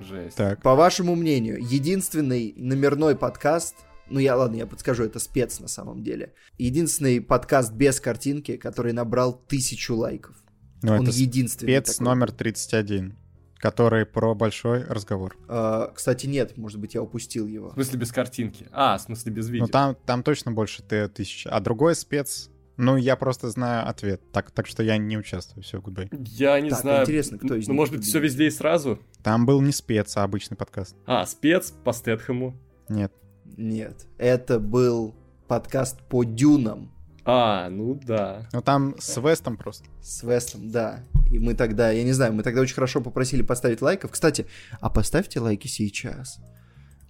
Жесть. 0.00 0.36
Так, 0.36 0.62
По 0.62 0.74
вашему 0.74 1.14
мнению, 1.14 1.58
единственный 1.60 2.54
номерной 2.56 3.16
подкаст, 3.16 3.76
ну 4.08 4.18
я, 4.18 4.36
ладно, 4.36 4.56
я 4.56 4.66
подскажу, 4.66 5.04
это 5.04 5.18
спец 5.18 5.60
на 5.60 5.68
самом 5.68 6.02
деле, 6.02 6.32
единственный 6.58 7.20
подкаст 7.20 7.72
без 7.72 8.00
картинки, 8.00 8.56
который 8.56 8.92
набрал 8.92 9.34
тысячу 9.48 9.94
лайков. 9.96 10.36
ну 10.82 10.94
Он 10.94 11.02
это 11.06 11.10
единственный 11.16 11.68
спец 11.68 11.96
такой. 11.96 12.04
номер 12.06 12.32
31, 12.32 13.16
который 13.56 14.06
про 14.06 14.34
большой 14.34 14.84
разговор. 14.84 15.36
А, 15.48 15.92
кстати, 15.94 16.26
нет, 16.26 16.56
может 16.56 16.80
быть, 16.80 16.94
я 16.94 17.02
упустил 17.02 17.46
его. 17.46 17.70
В 17.70 17.74
смысле 17.74 17.98
без 17.98 18.10
картинки. 18.12 18.66
А, 18.72 18.96
в 18.98 19.02
смысле 19.02 19.32
без 19.32 19.48
видео. 19.48 19.66
Ну 19.66 19.70
там, 19.70 19.96
там 20.06 20.22
точно 20.22 20.52
больше 20.52 20.82
ты 20.82 21.08
тысячи. 21.08 21.46
А 21.46 21.60
другой 21.60 21.94
спец, 21.94 22.49
ну 22.80 22.96
я 22.96 23.14
просто 23.16 23.50
знаю 23.50 23.88
ответ, 23.88 24.20
так, 24.32 24.50
так 24.50 24.66
что 24.66 24.82
я 24.82 24.96
не 24.96 25.16
участвую, 25.18 25.62
все, 25.62 25.80
гудбай. 25.80 26.08
Я 26.10 26.60
не 26.60 26.70
Так, 26.70 26.80
знаю. 26.80 27.02
интересно, 27.02 27.38
кто 27.38 27.54
из 27.54 27.66
Ну, 27.68 27.74
них 27.74 27.78
может 27.78 27.94
быть, 27.94 28.04
все 28.04 28.18
везде 28.18 28.46
и 28.46 28.50
сразу? 28.50 28.98
Там 29.22 29.46
был 29.46 29.60
не 29.60 29.72
спец, 29.72 30.16
а 30.16 30.24
обычный 30.24 30.56
подкаст. 30.56 30.96
А, 31.06 31.24
спец 31.26 31.72
по 31.84 31.92
Стэтхэму. 31.92 32.56
Нет. 32.88 33.12
Нет, 33.56 34.06
это 34.18 34.58
был 34.58 35.14
подкаст 35.48 36.00
по 36.08 36.22
дюнам 36.24 36.90
А, 37.24 37.68
ну 37.68 37.94
да. 38.02 38.48
Ну 38.52 38.62
там 38.62 38.94
с 38.98 39.20
Вестом 39.20 39.56
просто. 39.56 39.84
с 40.00 40.22
Вестом, 40.22 40.70
да. 40.70 41.00
И 41.30 41.38
мы 41.38 41.54
тогда, 41.54 41.90
я 41.90 42.02
не 42.02 42.12
знаю, 42.12 42.32
мы 42.32 42.42
тогда 42.42 42.60
очень 42.60 42.74
хорошо 42.74 43.00
попросили 43.00 43.42
поставить 43.42 43.82
лайков. 43.82 44.10
Кстати, 44.12 44.46
а 44.80 44.88
поставьте 44.90 45.38
лайки 45.40 45.68
сейчас. 45.68 46.38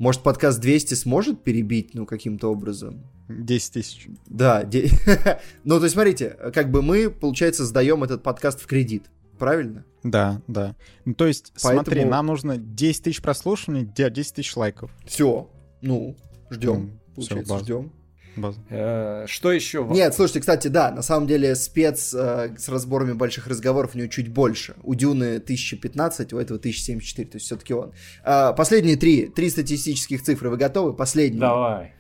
Может, 0.01 0.23
подкаст 0.23 0.59
200 0.61 0.95
сможет 0.95 1.45
перебить, 1.45 1.91
ну, 1.93 2.07
каким-то 2.07 2.49
образом? 2.51 3.05
10 3.29 3.73
тысяч. 3.75 4.09
Да, 4.27 4.65
де- 4.65 4.89
ну, 5.65 5.77
то 5.77 5.85
есть, 5.85 5.93
смотрите, 5.93 6.39
как 6.55 6.71
бы 6.71 6.81
мы, 6.81 7.11
получается, 7.11 7.67
сдаем 7.67 8.03
этот 8.03 8.23
подкаст 8.23 8.63
в 8.63 8.67
кредит, 8.67 9.11
правильно? 9.39 9.85
Да, 10.03 10.41
да. 10.49 10.75
Ну, 11.05 11.13
то 11.13 11.27
есть, 11.27 11.53
Поэтому- 11.63 11.85
смотри, 11.85 12.05
нам 12.07 12.25
нужно 12.25 12.57
10 12.57 13.03
тысяч 13.03 13.21
прослушиваний, 13.21 13.85
де- 13.85 14.09
10 14.09 14.37
тысяч 14.37 14.57
лайков. 14.57 14.91
Все, 15.05 15.51
ну, 15.83 16.17
ждем, 16.49 16.99
всё, 17.19 17.37
получается, 17.37 17.59
ждем. 17.59 17.93
База. 18.37 18.61
Э, 18.71 19.25
Что 19.27 19.53
еще? 19.53 19.87
Нет, 19.91 20.15
слушайте, 20.15 20.41
кстати, 20.41 20.69
да, 20.69 20.91
на 20.91 21.03
самом 21.03 21.27
деле 21.27 21.55
спец 21.57 22.15
э, 22.15 22.55
с 22.57 22.69
разборами 22.69 23.13
больших 23.13 23.47
разговоров 23.47 23.95
у 23.95 23.99
него 23.99 24.09
чуть 24.09 24.29
больше. 24.29 24.75
У 24.83 24.95
Дюны 24.95 25.37
1015, 25.37 26.33
у 26.33 26.39
этого 26.39 26.59
1074, 26.59 27.29
то 27.29 27.37
есть 27.37 27.47
все-таки 27.47 27.75
он. 27.75 27.93
А, 28.23 28.53
последние 28.53 28.97
три, 28.97 29.27
три 29.27 29.51
статистических 29.51 30.23
цифры, 30.23 30.51
вы 30.51 30.57
готовы? 30.57 30.95
Последние. 30.95 31.41
Давай. 31.41 31.95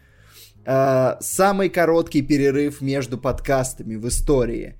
Самый 1.20 1.70
короткий 1.70 2.22
перерыв 2.22 2.80
между 2.80 3.18
подкастами 3.18 3.96
в 3.96 4.06
истории. 4.06 4.76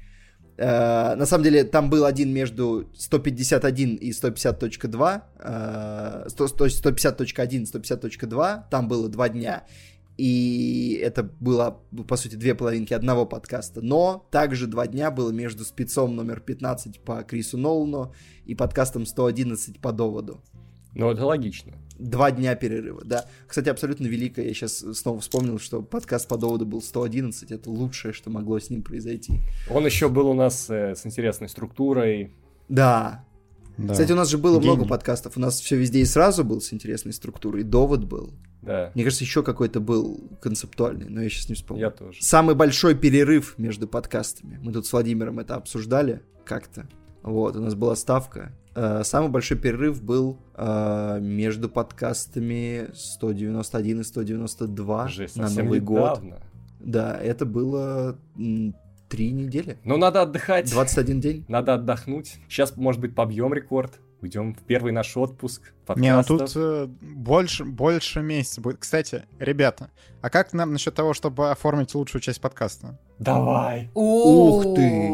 На 0.59 1.24
самом 1.24 1.44
деле, 1.44 1.64
там 1.64 1.88
был 1.88 2.05
один 2.05 2.34
между 2.34 2.90
151 2.94 3.96
и 3.96 4.11
150.2, 4.11 5.22
а, 5.38 6.26
100, 6.28 6.48
то 6.48 6.64
есть 6.66 6.84
150.1 6.84 7.62
и 7.62 7.64
150.2, 7.64 8.64
там 8.70 8.86
было 8.86 9.09
два 9.09 9.30
дня. 9.30 9.64
И 10.21 11.01
это 11.03 11.23
было, 11.23 11.81
по 12.07 12.16
сути, 12.16 12.35
две 12.35 12.55
половинки 12.55 12.93
одного 12.93 13.25
подкаста. 13.25 13.81
Но 13.81 14.29
также 14.31 14.66
два 14.66 14.87
дня 14.87 15.11
было 15.11 15.31
между 15.31 15.64
спецом 15.64 16.14
номер 16.14 16.41
15 16.41 17.01
по 17.01 17.23
Крису 17.23 17.57
Нолану 17.57 18.12
и 18.45 18.55
подкастом 18.55 19.07
111 19.07 19.81
по 19.81 19.93
доводу. 19.93 20.43
Ну, 20.95 21.11
это 21.11 21.25
логично. 21.25 21.73
Два 21.99 22.33
дня 22.33 22.55
перерыва, 22.55 23.01
да. 23.03 23.25
Кстати, 23.47 23.71
абсолютно 23.71 24.09
великое. 24.09 24.49
Я 24.49 24.53
сейчас 24.53 24.85
снова 24.93 25.21
вспомнил, 25.21 25.59
что 25.59 25.81
подкаст 25.81 26.29
по 26.29 26.37
доводу 26.37 26.66
был 26.66 26.83
111. 26.83 27.51
Это 27.51 27.71
лучшее, 27.71 28.12
что 28.12 28.29
могло 28.29 28.61
с 28.61 28.68
ним 28.68 28.83
произойти. 28.83 29.41
Он 29.71 29.87
еще 29.87 30.11
был 30.11 30.29
у 30.29 30.35
нас 30.35 30.68
э, 30.68 30.97
с 30.97 31.07
интересной 31.07 31.49
структурой. 31.49 32.35
Да. 32.68 33.25
Да. 33.79 33.95
Кстати, 33.95 34.12
у 34.12 34.16
нас 34.16 34.29
же 34.29 34.37
было 34.37 34.61
Гений. 34.61 34.75
много 34.75 34.87
подкастов. 34.87 35.39
У 35.39 35.41
нас 35.41 35.59
все 35.61 35.77
везде 35.77 36.01
и 36.01 36.05
сразу 36.05 36.45
был 36.45 36.61
с 36.61 36.75
интересной 36.75 37.14
структурой. 37.14 37.62
Довод 37.62 38.05
был. 38.05 38.35
Да. 38.63 38.91
Мне 38.95 39.05
кажется, 39.05 39.25
еще 39.25 39.43
какой-то 39.43 39.81
был 39.81 40.31
концептуальный, 40.41 41.09
но 41.09 41.23
я 41.23 41.29
сейчас 41.31 41.49
не 41.49 41.55
вспомню. 41.55 41.83
Я 41.83 41.91
тоже. 41.91 42.23
Самый 42.23 42.55
большой 42.55 42.95
перерыв 42.95 43.55
между 43.59 43.89
подкастами. 43.89 44.59
Мы 44.63 44.73
тут 44.73 44.87
с 44.87 44.93
Владимиром 44.93 45.39
это 45.39 45.55
обсуждали 45.55 46.23
как-то. 46.45 46.87
Вот, 47.23 47.57
у 47.57 47.61
нас 47.61 47.75
была 47.75 47.97
ставка. 47.97 48.53
Э, 48.75 49.03
самый 49.05 49.31
большой 49.31 49.59
перерыв 49.59 50.03
был 50.03 50.39
э, 50.55 51.19
между 51.21 51.69
подкастами 51.69 52.89
191 52.95 54.01
и 54.01 54.05
192 54.05 55.09
Жесть, 55.09 55.37
на 55.37 55.49
Новый 55.49 55.81
недавно. 55.81 56.31
год. 56.31 56.43
Да, 56.81 57.19
это 57.21 57.45
было 57.45 58.19
три 59.09 59.33
недели. 59.33 59.79
Ну, 59.85 59.97
надо 59.97 60.23
отдыхать. 60.23 60.71
21 60.71 61.21
день. 61.21 61.45
Надо 61.49 61.75
отдохнуть. 61.75 62.37
Сейчас, 62.49 62.77
может 62.77 63.01
быть, 63.01 63.15
побьем 63.15 63.53
рекорд. 63.53 63.99
Уйдем 64.23 64.55
в 64.55 64.62
первый 64.62 64.93
наш 64.93 65.16
отпуск. 65.16 65.73
Подкастов. 65.87 66.03
Не, 66.03 66.14
ну 66.14 66.23
тут 66.23 66.53
э, 66.55 66.87
больше, 67.01 67.64
больше 67.64 68.21
месяца 68.21 68.61
будет. 68.61 68.79
Кстати, 68.79 69.25
ребята, 69.39 69.91
а 70.21 70.29
как 70.29 70.53
нам 70.53 70.73
насчет 70.73 70.95
того, 70.95 71.14
чтобы 71.14 71.51
оформить 71.51 71.95
лучшую 71.95 72.21
часть 72.21 72.41
подкаста? 72.41 72.99
Давай. 73.18 73.91
Ух 73.95 74.75
ты! 74.77 75.11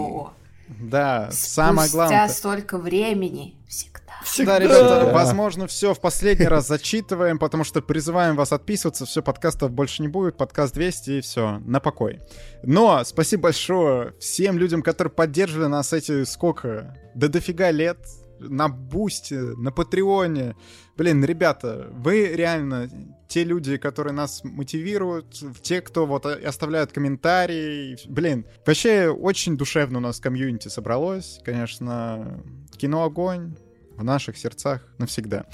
Да, 0.68 1.28
самое 1.30 1.88
главное. 1.90 2.26
Спустя 2.26 2.36
столько 2.36 2.78
времени 2.78 3.54
всегда. 3.68 4.00
Всегда, 4.24 4.58
ребята, 4.58 5.12
возможно, 5.12 5.68
все 5.68 5.94
в 5.94 6.00
последний 6.00 6.46
раз 6.46 6.66
зачитываем, 6.66 7.38
потому 7.38 7.62
что 7.62 7.82
призываем 7.82 8.34
вас 8.34 8.50
отписываться, 8.52 9.06
все, 9.06 9.22
подкастов 9.22 9.70
больше 9.70 10.02
не 10.02 10.08
будет, 10.08 10.36
подкаст 10.36 10.74
200 10.74 11.10
и 11.10 11.20
все, 11.20 11.60
на 11.64 11.78
покой. 11.78 12.20
Но 12.64 13.04
спасибо 13.04 13.44
большое 13.44 14.14
всем 14.18 14.58
людям, 14.58 14.82
которые 14.82 15.12
поддерживали 15.12 15.68
нас 15.68 15.92
эти 15.92 16.24
сколько, 16.24 16.96
до 17.14 17.28
дофига 17.28 17.70
лет, 17.70 17.98
на 18.38 18.68
Бусте, 18.68 19.38
на 19.38 19.70
Патреоне. 19.70 20.56
Блин, 20.96 21.24
ребята, 21.24 21.88
вы 21.92 22.28
реально 22.28 22.88
те 23.28 23.44
люди, 23.44 23.76
которые 23.76 24.12
нас 24.12 24.42
мотивируют, 24.44 25.42
те, 25.62 25.80
кто 25.80 26.06
вот 26.06 26.26
оставляют 26.26 26.92
комментарии. 26.92 27.98
Блин, 28.08 28.46
вообще 28.64 29.08
очень 29.08 29.56
душевно 29.56 29.98
у 29.98 30.00
нас 30.02 30.20
комьюнити 30.20 30.68
собралось. 30.68 31.40
Конечно, 31.44 32.42
кино 32.76 33.04
огонь 33.04 33.56
в 33.96 34.04
наших 34.04 34.36
сердцах 34.36 34.86
навсегда. 34.98 35.46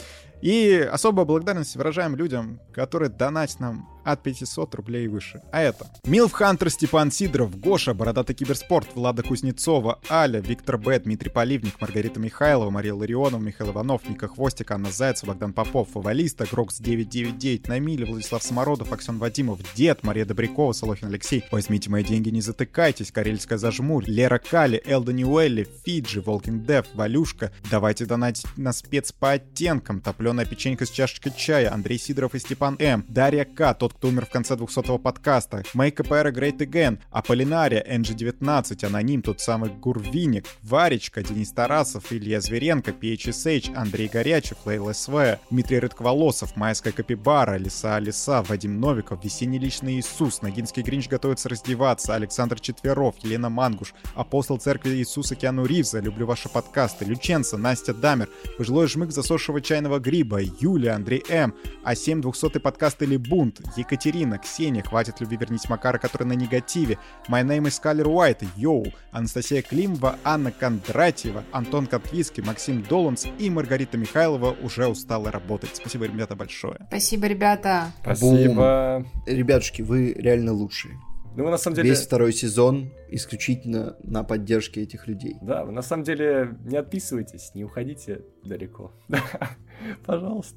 И 0.43 0.89
особую 0.91 1.25
благодарность 1.25 1.77
выражаем 1.77 2.17
людям, 2.17 2.61
которые 2.73 3.09
донатят 3.09 3.61
нам 3.61 3.89
от 4.05 4.23
500 4.23 4.75
рублей 4.75 5.05
и 5.05 5.09
выше. 5.09 5.43
А 5.53 5.61
это 5.63 5.87
MILF 6.05 6.33
Hunter, 6.33 6.71
Степан 6.71 7.11
Сидоров, 7.11 7.59
Гоша, 7.59 7.95
Бородатый 7.95 8.35
Киберспорт, 8.35 8.89
Влада 8.95 9.23
Кузнецова, 9.23 10.01
Аля, 10.11 10.41
Виктор 10.41 10.79
Б, 10.79 10.99
Дмитрий 10.99 11.31
Поливник, 11.31 11.81
Маргарита 11.81 12.21
Михайлова, 12.21 12.71
Мария 12.71 12.95
Ларионова, 12.95 13.41
Михаил 13.41 13.71
Иванов, 13.71 14.09
Ника 14.09 14.29
Хвостик, 14.29 14.71
Анна 14.71 14.91
Зайцева, 14.91 15.33
Богдан 15.33 15.53
Попов, 15.53 15.91
Фавалиста, 15.91 16.47
Грокс 16.51 16.79
999, 16.79 17.69
Намиля, 17.69 18.07
Владислав 18.07 18.43
Самородов, 18.43 18.93
Аксен 18.93 19.19
Вадимов, 19.19 19.61
Дед, 19.75 20.03
Мария 20.03 20.25
Добрякова, 20.25 20.73
Солохин 20.73 21.09
Алексей, 21.09 21.45
Возьмите 21.51 21.91
мои 21.91 22.03
деньги, 22.03 22.31
не 22.31 22.41
затыкайтесь, 22.41 23.13
Карельская 23.13 23.59
зажмурь, 23.59 24.05
Лера 24.07 24.39
Кали, 24.39 24.83
Элда 24.85 25.13
Ньюэлли, 25.13 25.69
Фиджи, 25.85 26.21
Волкин 26.21 26.65
Дев, 26.65 26.87
Валюшка, 26.95 27.53
давайте 27.71 28.07
донатить 28.07 28.47
на 28.57 28.73
спец 28.73 29.13
по 29.13 29.33
оттенкам, 29.33 30.01
топленая 30.01 30.47
печенька 30.47 30.87
с 30.87 30.91
чашечкой 30.91 31.33
чая, 31.37 31.73
Андрей 31.73 31.99
Сидоров 31.99 32.35
и 32.35 32.39
Степан 32.39 32.77
М, 32.79 33.05
Дарья 33.09 33.45
К, 33.45 33.75
тот, 33.75 33.92
кто 33.93 34.09
умер 34.09 34.27
в 34.27 34.31
конце 34.31 34.55
200-го 34.55 34.99
подкаста, 34.99 35.63
Make 35.75 35.97
Era 36.09 36.33
Great 36.33 36.59
Again, 36.59 36.99
Аполлинария, 37.11 37.85
NG19, 37.89 38.85
Аноним, 38.85 39.23
тот 39.23 39.41
самый 39.41 39.71
Гурвиник, 39.71 40.47
Варечка, 40.63 41.23
Денис 41.23 41.53
Тарасов, 41.53 42.13
Илья 42.13 42.41
Зверенко, 42.41 42.93
PHSH, 42.93 43.75
Андрей 43.75 44.09
Горячев, 44.09 44.59
Лейл 44.67 44.93
СВ, 44.93 45.39
Дмитрий 45.51 45.79
Рыдковолосов, 45.79 46.57
Майская 46.57 46.93
Капибара, 46.93 47.57
Лиса 47.57 47.97
Алиса, 47.97 48.43
Вадим 48.43 48.81
Новиков, 48.81 49.25
Весенний 49.25 49.59
Личный 49.59 49.95
Иисус, 49.99 50.43
Ногинский 50.43 50.83
Гринч 50.83 51.09
готовится 51.09 51.49
раздеваться, 51.49 52.15
Александр 52.15 52.61
Четверов, 52.61 53.17
Елена 53.23 53.49
Мангуш, 53.49 53.95
Апостол 54.15 54.59
Церкви 54.59 54.91
Иисуса 54.91 55.35
Киану 55.35 55.65
Ривза, 55.65 56.01
Люблю 56.01 56.27
ваши 56.27 56.49
подкасты, 56.49 57.05
Люченца, 57.05 57.57
Настя 57.57 57.95
Дамер, 57.95 58.29
Пожилой 58.59 58.87
жмык 58.87 59.11
засохшего 59.11 59.61
чайного 59.61 59.99
гриба, 59.99 60.41
Юля, 60.41 60.97
Андрей 60.97 61.23
М, 61.29 61.55
А7 61.85 62.21
200 62.21 62.59
подкаст 62.59 63.03
или 63.03 63.17
Бунт, 63.17 63.61
Екатерина, 63.83 64.39
Ксения, 64.39 64.83
Хватит 64.83 65.21
любви, 65.21 65.37
вернись 65.37 65.69
Макара, 65.69 65.99
который 65.99 66.25
на 66.27 66.33
негативе, 66.33 66.99
My 67.29 67.45
name 67.45 67.65
is 67.65 67.81
Skyler 67.83 68.07
White, 68.07 68.47
Йоу, 68.57 68.87
Анастасия 69.11 69.63
Климова, 69.63 70.17
Анна 70.25 70.53
Кондратьева, 70.53 71.45
Антон 71.53 71.87
Котвицкий, 71.87 72.43
Максим 72.43 72.83
Доланс 72.83 73.27
и 73.39 73.51
Маргарита 73.51 73.99
Михайлова 73.99 74.57
уже 74.63 74.87
устала 74.87 75.31
работать. 75.31 75.77
Спасибо, 75.77 76.07
ребята, 76.07 76.37
большое. 76.37 76.79
Спасибо, 76.89 77.27
ребята. 77.27 77.93
Спасибо. 78.03 79.05
Бум. 79.05 79.23
Ребятушки, 79.27 79.83
вы 79.83 80.13
реально 80.13 80.53
лучшие. 80.53 80.99
Ну, 81.35 81.45
вы 81.45 81.51
на 81.51 81.57
самом 81.57 81.77
деле... 81.77 81.91
Весь 81.91 82.03
второй 82.03 82.33
сезон 82.33 82.93
исключительно 83.09 83.97
на 84.03 84.23
поддержке 84.23 84.83
этих 84.83 85.07
людей. 85.07 85.37
Да, 85.41 85.65
вы 85.65 85.73
на 85.73 85.83
самом 85.83 86.05
деле 86.05 86.57
не 86.65 86.77
отписывайтесь, 86.77 87.53
не 87.55 87.65
уходите 87.65 88.21
далеко. 88.45 88.93
Пожалуйста. 90.05 90.57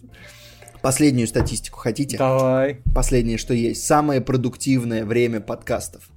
Последнюю 0.86 1.28
статистику 1.28 1.80
хотите? 1.80 2.16
Давай. 2.16 2.84
Последнее, 2.94 3.40
что 3.40 3.56
есть. 3.56 3.84
Самое 3.88 4.22
продуктивное 4.22 5.04
время 5.04 5.42
подкастов. 5.42 6.12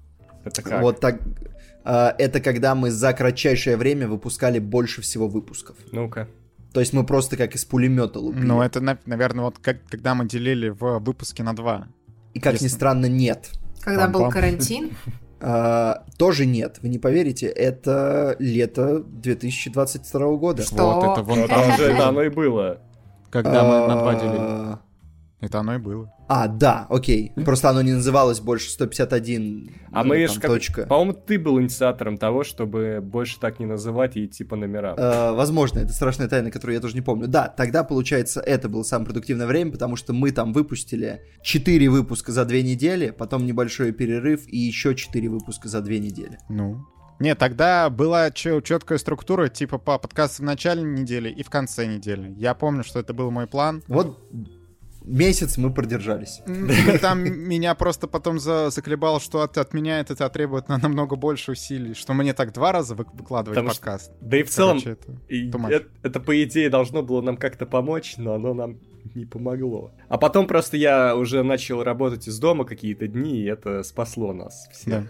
Это 0.45 0.61
как? 0.61 0.83
Вот 0.83 1.01
так. 1.01 1.23
Э, 1.87 2.11
это 2.19 2.39
когда 2.41 2.75
мы 2.75 2.91
за 2.91 3.15
кратчайшее 3.15 3.79
время 3.79 4.07
выпускали 4.07 4.59
больше 4.59 5.01
всего 5.01 5.27
выпусков. 5.27 5.79
Ну-ка. 5.91 6.29
То 6.75 6.81
есть 6.81 6.93
мы 6.93 7.07
просто 7.07 7.39
как 7.39 7.55
из 7.55 7.65
пулемета 7.65 8.19
лупили. 8.19 8.45
Ну, 8.45 8.61
это, 8.61 8.83
наверное, 9.07 9.47
вот 9.47 9.59
как, 9.59 9.79
когда 9.89 10.15
мы 10.15 10.29
делили 10.29 10.69
в 10.69 10.99
выпуске 10.99 11.43
на 11.43 11.57
два. 11.57 11.89
И 12.35 12.39
как 12.39 12.53
Если... 12.53 12.67
ни 12.67 12.69
странно, 12.69 13.07
нет. 13.07 13.49
Когда 13.81 14.05
Пам-пам. 14.05 14.13
был 14.13 14.29
карантин? 14.29 14.91
А, 15.41 16.05
тоже 16.17 16.47
нет, 16.47 16.81
вы 16.83 16.89
не 16.89 16.99
поверите, 16.99 17.47
это 17.47 18.35
лето 18.41 19.05
2022 19.05 20.37
года. 20.37 20.65
Что? 20.65 21.01
Вот 21.01 21.13
это 21.13 21.23
вон 21.23 21.47
там 21.47 21.77
же 21.77 21.85
это 21.85 22.09
оно 22.09 22.25
и 22.25 22.29
было. 22.29 22.81
Когда 23.31 23.65
мы 23.65 23.87
на 23.87 23.97
два 23.97 24.15
делили. 24.15 24.79
Это 25.41 25.61
оно 25.61 25.77
и 25.77 25.79
было. 25.79 26.13
А, 26.29 26.49
да, 26.49 26.87
окей. 26.91 27.33
Просто 27.45 27.71
оно 27.71 27.81
не 27.81 27.93
называлось 27.93 28.41
больше 28.41 28.71
151. 28.71 29.71
А 29.93 30.03
мы 30.03 30.27
же 30.27 30.41
точка. 30.41 30.87
По-моему, 30.87 31.13
ты 31.13 31.39
был 31.39 31.61
инициатором 31.61 32.19
того, 32.19 32.43
чтобы 32.43 32.99
больше 33.01 33.39
так 33.39 33.61
не 33.61 33.67
называть 33.67 34.17
и 34.17 34.27
идти 34.27 34.43
по 34.43 34.57
номерам. 34.57 34.99
Э, 34.99 35.33
возможно, 35.33 35.79
это 35.79 35.93
страшная 35.93 36.29
тайна, 36.29 36.51
которую 36.51 36.75
я 36.75 36.81
тоже 36.81 36.97
не 36.97 37.03
помню. 37.03 37.29
Да, 37.29 37.47
тогда, 37.49 37.85
получается, 37.85 38.41
это 38.41 38.69
было 38.69 38.83
самое 38.83 39.07
продуктивное 39.07 39.47
время, 39.47 39.71
потому 39.71 39.95
что 39.95 40.13
мы 40.13 40.33
там 40.33 40.53
выпустили 40.53 41.23
4 41.43 41.89
выпуска 41.89 42.33
за 42.33 42.45
2 42.45 42.57
недели, 42.59 43.11
потом 43.11 43.47
небольшой 43.47 43.93
перерыв 43.93 44.43
и 44.49 44.59
еще 44.59 44.97
4 44.97 45.29
выпуска 45.29 45.69
за 45.69 45.81
2 45.81 45.95
недели. 45.95 46.39
Ну, 46.49 46.85
нет, 47.19 47.39
тогда 47.39 47.91
была 47.91 48.31
четкая 48.31 48.99
структура, 48.99 49.49
типа 49.49 49.79
по 49.79 49.99
подкасту 49.99 50.43
в 50.43 50.47
начале 50.47 50.83
недели 50.83 51.31
и 51.31 51.43
в 51.43 51.51
конце 51.51 51.87
недели. 51.87 52.35
Я 52.37 52.55
помню, 52.55 52.85
что 52.85 53.01
это 53.01 53.13
был 53.15 53.31
мой 53.31 53.47
план. 53.47 53.83
Вот 53.89 54.19
месяц 55.09 55.57
мы 55.57 55.73
продержались. 55.73 56.41
Там 57.01 57.25
меня 57.25 57.75
просто 57.75 58.07
потом 58.07 58.39
за, 58.39 58.71
заколебало, 58.71 59.21
что 59.21 59.41
от, 59.41 59.57
от 59.59 59.73
меня 59.73 60.01
это 60.01 60.29
требует 60.29 60.69
на 60.69 60.79
намного 60.79 61.17
больше 61.17 61.53
усилий, 61.53 61.95
что 61.95 62.13
мне 62.13 62.35
так 62.35 62.53
два 62.53 62.73
раза 62.73 62.95
выкладывать 62.95 63.57
Потому 63.57 63.69
подкаст. 63.69 64.13
Что, 64.13 64.15
да 64.21 64.37
и 64.39 64.43
в 64.43 64.51
целом, 64.51 64.81
Короче, 64.81 64.91
это, 64.91 65.13
и 65.29 65.49
это, 65.49 65.89
это 66.03 66.21
по 66.21 66.43
идее 66.43 66.71
должно 66.71 67.03
было 67.03 67.21
нам 67.23 67.37
как-то 67.37 67.67
помочь, 67.67 68.17
но 68.19 68.35
оно 68.35 68.55
нам 68.55 68.79
не 69.15 69.25
помогло. 69.25 69.93
А 70.09 70.19
потом 70.19 70.47
просто 70.47 70.77
я 70.77 71.17
уже 71.17 71.43
начал 71.43 71.83
работать 71.83 72.29
из 72.29 72.39
дома 72.39 72.65
какие-то 72.65 73.09
дни, 73.09 73.41
и 73.41 73.45
это 73.45 73.83
спасло 73.83 74.33
нас 74.33 74.69
всех. 74.73 75.05
Да. 75.05 75.09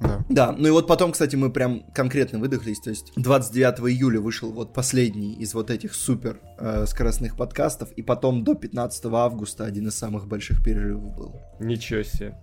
Да. 0.00 0.24
да, 0.28 0.52
ну 0.52 0.68
и 0.68 0.70
вот 0.70 0.86
потом, 0.86 1.12
кстати, 1.12 1.36
мы 1.36 1.50
прям 1.50 1.84
конкретно 1.94 2.38
выдохлись, 2.38 2.80
то 2.80 2.90
есть 2.90 3.12
29 3.16 3.80
июля 3.90 4.20
вышел 4.20 4.52
вот 4.52 4.72
последний 4.72 5.34
из 5.34 5.54
вот 5.54 5.70
этих 5.70 5.94
супер 5.94 6.40
э, 6.58 6.84
скоростных 6.86 7.36
подкастов, 7.36 7.92
и 7.92 8.02
потом 8.02 8.44
до 8.44 8.54
15 8.54 9.04
августа 9.06 9.64
один 9.64 9.88
из 9.88 9.94
самых 9.94 10.26
больших 10.26 10.62
перерывов 10.62 11.16
был. 11.16 11.40
Ничего 11.60 12.02
себе. 12.02 12.36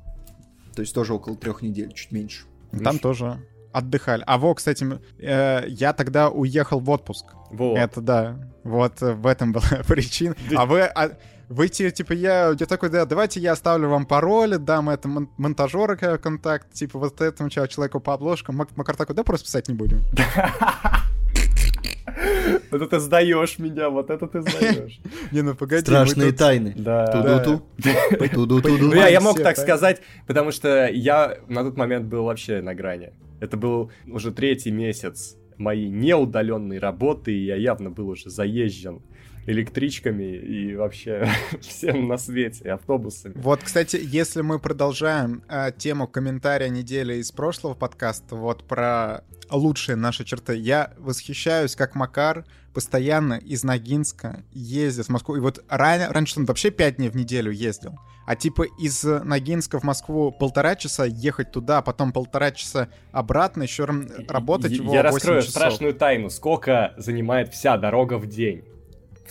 То 0.75 0.81
есть 0.81 0.93
тоже 0.95 1.13
около 1.13 1.35
трех 1.35 1.61
недель, 1.61 1.91
чуть 1.93 2.11
меньше. 2.11 2.45
Там 2.71 2.79
Видишь? 2.79 2.99
тоже 3.01 3.45
отдыхали. 3.73 4.23
А 4.25 4.37
во, 4.37 4.53
кстати, 4.55 4.85
э, 5.19 5.63
я 5.67 5.93
тогда 5.93 6.29
уехал 6.29 6.79
в 6.79 6.89
отпуск. 6.89 7.25
Во. 7.51 7.77
Это 7.77 8.01
да. 8.01 8.51
Вот 8.63 9.01
в 9.01 9.27
этом 9.27 9.53
была 9.53 9.63
причина. 9.87 10.35
А 10.55 10.65
вы... 10.65 10.81
А, 10.81 11.11
выйти, 11.51 11.89
типа, 11.91 12.13
я, 12.13 12.55
я 12.57 12.65
такой, 12.65 12.89
да, 12.89 13.05
давайте 13.05 13.39
я 13.39 13.51
оставлю 13.51 13.89
вам 13.89 14.05
пароль, 14.05 14.57
дам 14.57 14.89
это 14.89 15.07
мон- 15.07 15.29
монтажера 15.37 15.95
контакт, 16.17 16.71
типа, 16.73 16.97
вот 16.99 17.21
этому 17.21 17.49
человеку 17.49 17.99
по 17.99 18.13
обложкам. 18.13 18.55
Макар 18.75 18.95
такой, 18.95 19.15
да, 19.15 19.23
просто 19.23 19.45
писать 19.45 19.67
не 19.67 19.75
будем. 19.75 20.01
Вот 22.71 22.81
это 22.81 22.87
ты 22.87 22.99
сдаешь 22.99 23.59
меня, 23.59 23.89
вот 23.89 24.09
это 24.09 24.27
ты 24.27 24.41
сдаешь. 24.41 24.99
Не, 25.31 25.41
ну 25.41 25.55
погоди. 25.55 25.81
Страшные 25.81 26.31
тайны. 26.31 26.73
Да. 26.75 27.05
Ну, 28.79 28.93
я 29.09 29.21
мог 29.21 29.41
так 29.41 29.57
сказать, 29.57 30.01
потому 30.27 30.51
что 30.51 30.87
я 30.87 31.37
на 31.47 31.63
тот 31.63 31.77
момент 31.77 32.05
был 32.05 32.23
вообще 32.25 32.61
на 32.61 32.73
грани. 32.73 33.11
Это 33.39 33.57
был 33.57 33.91
уже 34.07 34.31
третий 34.31 34.71
месяц 34.71 35.35
мои 35.57 35.89
неудаленные 35.89 36.79
работы, 36.79 37.33
и 37.33 37.45
я 37.45 37.55
явно 37.55 37.89
был 37.89 38.09
уже 38.09 38.29
заезжен 38.29 39.01
электричками 39.45 40.35
и 40.35 40.75
вообще 40.75 41.27
всем 41.61 42.07
на 42.07 42.17
свете, 42.17 42.71
автобусами. 42.71 43.33
Вот, 43.35 43.61
кстати, 43.63 43.99
если 44.01 44.41
мы 44.41 44.59
продолжаем 44.59 45.43
э, 45.49 45.71
тему 45.77 46.07
комментария 46.07 46.69
недели 46.69 47.15
из 47.15 47.31
прошлого 47.31 47.73
подкаста, 47.73 48.35
вот 48.35 48.63
про 48.63 49.23
лучшие 49.49 49.95
наши 49.95 50.23
черты, 50.23 50.55
я 50.55 50.93
восхищаюсь, 50.97 51.75
как 51.75 51.95
Макар 51.95 52.45
постоянно 52.73 53.33
из 53.33 53.63
Ногинска 53.63 54.43
ездит 54.51 55.07
в 55.07 55.09
Москву. 55.09 55.35
И 55.35 55.39
вот 55.39 55.63
ран... 55.67 56.09
раньше 56.09 56.39
он 56.39 56.45
вообще 56.45 56.71
пять 56.71 56.95
дней 56.97 57.09
в 57.09 57.15
неделю 57.15 57.51
ездил. 57.51 57.97
А 58.25 58.35
типа 58.35 58.65
из 58.79 59.03
Ногинска 59.03 59.79
в 59.79 59.83
Москву 59.83 60.31
полтора 60.31 60.75
часа 60.75 61.05
ехать 61.05 61.51
туда, 61.51 61.79
а 61.79 61.81
потом 61.81 62.13
полтора 62.13 62.51
часа 62.51 62.87
обратно, 63.11 63.63
еще 63.63 63.85
работать 64.29 64.71
я, 64.71 64.93
я 64.93 65.01
раскрою 65.01 65.41
часов. 65.41 65.55
страшную 65.55 65.93
тайну. 65.93 66.29
Сколько 66.29 66.93
занимает 66.97 67.51
вся 67.51 67.77
дорога 67.77 68.17
в 68.17 68.27
день? 68.27 68.63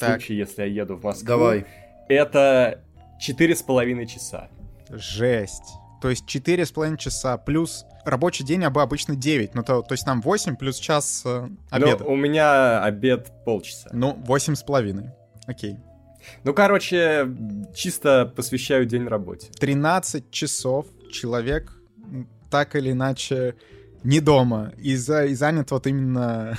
В 0.00 0.06
так. 0.06 0.20
случае, 0.20 0.38
если 0.38 0.62
я 0.62 0.82
еду 0.82 0.96
в 0.96 1.04
Москву. 1.04 1.26
Давай. 1.26 1.66
Это 2.08 2.82
четыре 3.20 3.54
с 3.54 3.62
половиной 3.62 4.06
часа. 4.06 4.48
Жесть. 4.88 5.74
То 6.00 6.08
есть 6.08 6.26
четыре 6.26 6.64
с 6.64 6.72
половиной 6.72 6.96
часа 6.96 7.36
плюс 7.36 7.84
рабочий 8.06 8.44
день 8.44 8.64
обычно 8.64 9.14
9. 9.14 9.54
Ну, 9.54 9.62
то, 9.62 9.82
то 9.82 9.92
есть 9.92 10.06
нам 10.06 10.22
8 10.22 10.56
плюс 10.56 10.78
час 10.78 11.22
э, 11.26 11.48
обеда. 11.68 12.04
Ну, 12.04 12.12
у 12.12 12.16
меня 12.16 12.82
обед 12.82 13.30
полчаса. 13.44 13.90
Ну, 13.92 14.14
восемь 14.24 14.54
с 14.54 14.62
половиной. 14.62 15.10
Окей. 15.46 15.76
Ну, 16.44 16.54
короче, 16.54 17.28
чисто 17.74 18.32
посвящаю 18.34 18.86
день 18.86 19.06
работе. 19.06 19.48
13 19.58 20.30
часов 20.30 20.86
человек 21.12 21.76
так 22.50 22.74
или 22.76 22.92
иначе 22.92 23.54
не 24.02 24.20
дома 24.20 24.72
и, 24.78 24.96
за, 24.96 25.26
и 25.26 25.34
занят 25.34 25.70
вот 25.70 25.86
именно 25.86 26.56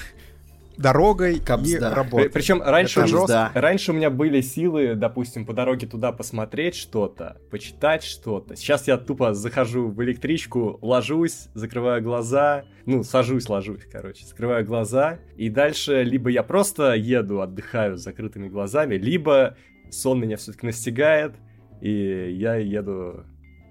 дорогой 0.82 1.40
Капсда. 1.40 1.92
и 1.92 1.94
работой. 1.94 2.30
Причем 2.30 2.62
раньше, 2.62 3.06
раньше 3.54 3.92
у 3.92 3.96
меня 3.96 4.10
были 4.10 4.42
силы, 4.42 4.96
допустим, 4.96 5.46
по 5.46 5.54
дороге 5.54 5.88
туда 5.88 6.12
посмотреть 6.12 6.76
что-то, 6.76 7.38
почитать 7.50 8.04
что-то. 8.04 8.56
Сейчас 8.56 8.88
я 8.88 8.98
тупо 8.98 9.34
захожу 9.34 9.90
в 9.90 10.04
электричку, 10.04 10.80
ложусь, 10.82 11.48
закрываю 11.54 12.02
глаза, 12.02 12.66
ну, 12.86 13.04
сажусь, 13.04 13.48
ложусь, 13.48 13.84
короче, 13.92 14.26
закрываю 14.26 14.66
глаза, 14.66 15.20
и 15.38 15.50
дальше 15.50 16.04
либо 16.04 16.30
я 16.30 16.44
просто 16.44 16.94
еду, 16.94 17.42
отдыхаю 17.42 17.98
с 17.98 18.02
закрытыми 18.02 18.50
глазами, 18.50 18.96
либо 18.96 19.56
сон 19.90 20.20
меня 20.20 20.38
все-таки 20.38 20.66
настигает, 20.66 21.36
и 21.82 22.32
я 22.34 22.56
еду 22.56 23.26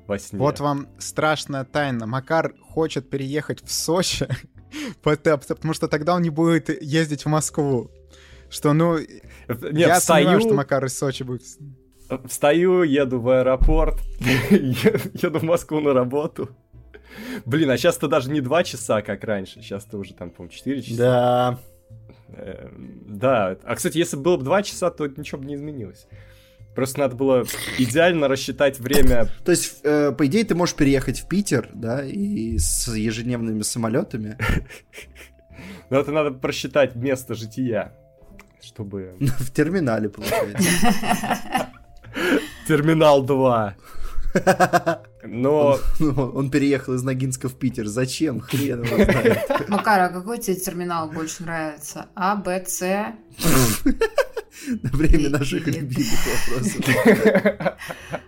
во 0.06 0.18
сне. 0.18 0.38
Вот 0.38 0.60
вам 0.60 0.88
страшная 0.98 1.64
тайна. 1.64 2.06
Макар 2.06 2.54
хочет 2.60 3.08
переехать 3.08 3.62
в 3.64 3.72
Сочи, 3.72 4.26
потому 5.02 5.74
что 5.74 5.88
тогда 5.88 6.14
он 6.14 6.22
не 6.22 6.30
будет 6.30 6.82
ездить 6.82 7.24
в 7.24 7.28
Москву. 7.28 7.90
Что, 8.48 8.72
ну, 8.72 8.98
Нет, 8.98 9.22
я 9.72 10.00
встаю, 10.00 10.24
сомневаюсь, 10.24 10.44
что 10.44 10.54
Макар 10.54 10.84
из 10.84 10.98
Сочи 10.98 11.22
будет. 11.22 11.42
Встаю, 12.26 12.82
еду 12.82 13.20
в 13.20 13.28
аэропорт, 13.28 14.00
еду 14.50 15.38
в 15.38 15.44
Москву 15.44 15.80
на 15.80 15.92
работу. 15.92 16.48
Блин, 17.44 17.70
а 17.70 17.76
сейчас-то 17.76 18.08
даже 18.08 18.30
не 18.30 18.40
два 18.40 18.64
часа, 18.64 19.02
как 19.02 19.24
раньше. 19.24 19.62
Сейчас-то 19.62 19.98
уже 19.98 20.14
там, 20.14 20.30
по-моему, 20.30 20.52
4 20.52 20.82
часа. 20.82 20.96
Да. 20.96 21.58
Эм, 22.36 23.02
да. 23.06 23.56
А, 23.64 23.74
кстати, 23.74 23.98
если 23.98 24.16
было 24.16 24.36
бы 24.36 24.44
два 24.44 24.62
часа, 24.62 24.90
то 24.90 25.06
ничего 25.06 25.38
бы 25.38 25.46
не 25.46 25.54
изменилось. 25.54 26.06
Просто 26.74 27.00
надо 27.00 27.16
было 27.16 27.44
идеально 27.78 28.28
рассчитать 28.28 28.78
время. 28.78 29.28
То 29.44 29.50
есть, 29.50 29.80
э, 29.82 30.12
по 30.12 30.26
идее, 30.26 30.44
ты 30.44 30.54
можешь 30.54 30.74
переехать 30.74 31.20
в 31.20 31.28
Питер, 31.28 31.68
да, 31.74 32.04
и 32.04 32.58
с 32.58 32.88
ежедневными 32.94 33.62
самолетами. 33.62 34.38
Но 35.90 35.98
это 35.98 36.12
надо 36.12 36.30
просчитать 36.30 36.94
место 36.94 37.34
жития, 37.34 37.92
чтобы... 38.62 39.16
В 39.20 39.52
терминале, 39.52 40.08
получается. 40.08 40.62
Терминал 42.68 43.22
2. 43.24 43.76
Но... 45.24 45.78
Он, 46.00 46.36
он 46.36 46.50
переехал 46.50 46.94
из 46.94 47.02
Ногинска 47.02 47.48
в 47.48 47.54
Питер. 47.58 47.86
Зачем? 47.86 48.40
Хрен 48.40 48.84
его 48.84 49.04
знает. 49.04 49.68
Макар, 49.68 50.00
а 50.00 50.08
какой 50.08 50.38
тебе 50.38 50.56
терминал 50.56 51.10
больше 51.10 51.42
нравится? 51.42 52.06
А, 52.14 52.36
Б, 52.36 52.64
С? 52.66 52.80
На 54.82 54.90
время 54.90 55.30
наших 55.30 55.66
любимых 55.66 56.18
вопросов. 56.26 56.84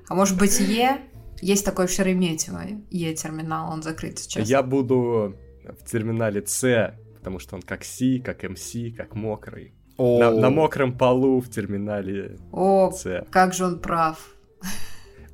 А 0.08 0.14
может 0.14 0.38
быть 0.38 0.60
Е? 0.60 1.00
Есть 1.40 1.64
такой 1.64 1.86
в 1.86 1.90
Шереметьево 1.90 2.62
Е-терминал, 2.90 3.72
он 3.72 3.82
закрыт 3.82 4.18
сейчас. 4.18 4.48
Я 4.48 4.62
буду 4.62 5.34
в 5.64 5.90
терминале 5.90 6.46
С, 6.46 6.94
потому 7.14 7.38
что 7.38 7.56
он 7.56 7.62
как 7.62 7.84
С, 7.84 8.20
как 8.22 8.42
МС, 8.42 8.72
как 8.96 9.14
мокрый. 9.14 9.74
На, 9.98 10.30
на 10.30 10.50
мокром 10.50 10.96
полу 10.96 11.40
в 11.40 11.48
терминале 11.48 12.38
О, 12.52 12.90
С. 12.92 13.24
как 13.30 13.54
же 13.54 13.66
он 13.66 13.80
прав. 13.80 14.34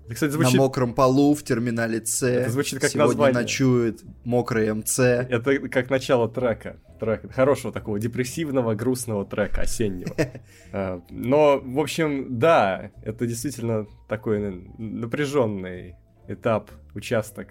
Это, 0.08 0.14
кстати, 0.14 0.30
звучит... 0.30 0.54
На 0.54 0.62
мокром 0.62 0.94
полу 0.94 1.34
в 1.34 1.42
терминале 1.42 2.04
С. 2.04 2.22
Это 2.26 2.50
звучит 2.50 2.80
как 2.80 2.88
Сегодня 2.88 3.08
название. 3.08 3.42
ночует 3.42 4.02
мокрый 4.24 4.72
МЦ. 4.72 4.98
Это 5.00 5.68
как 5.68 5.90
начало 5.90 6.30
трека. 6.30 6.78
Трек, 6.98 7.30
хорошего 7.30 7.74
такого 7.74 7.98
депрессивного, 7.98 8.74
грустного 8.74 9.26
трека 9.26 9.62
осеннего. 9.62 10.14
А, 10.72 11.02
но, 11.10 11.60
в 11.62 11.78
общем, 11.78 12.38
да, 12.38 12.90
это 13.02 13.26
действительно 13.26 13.86
такой 14.08 14.66
напряженный 14.78 15.96
этап, 16.26 16.70
участок 16.94 17.48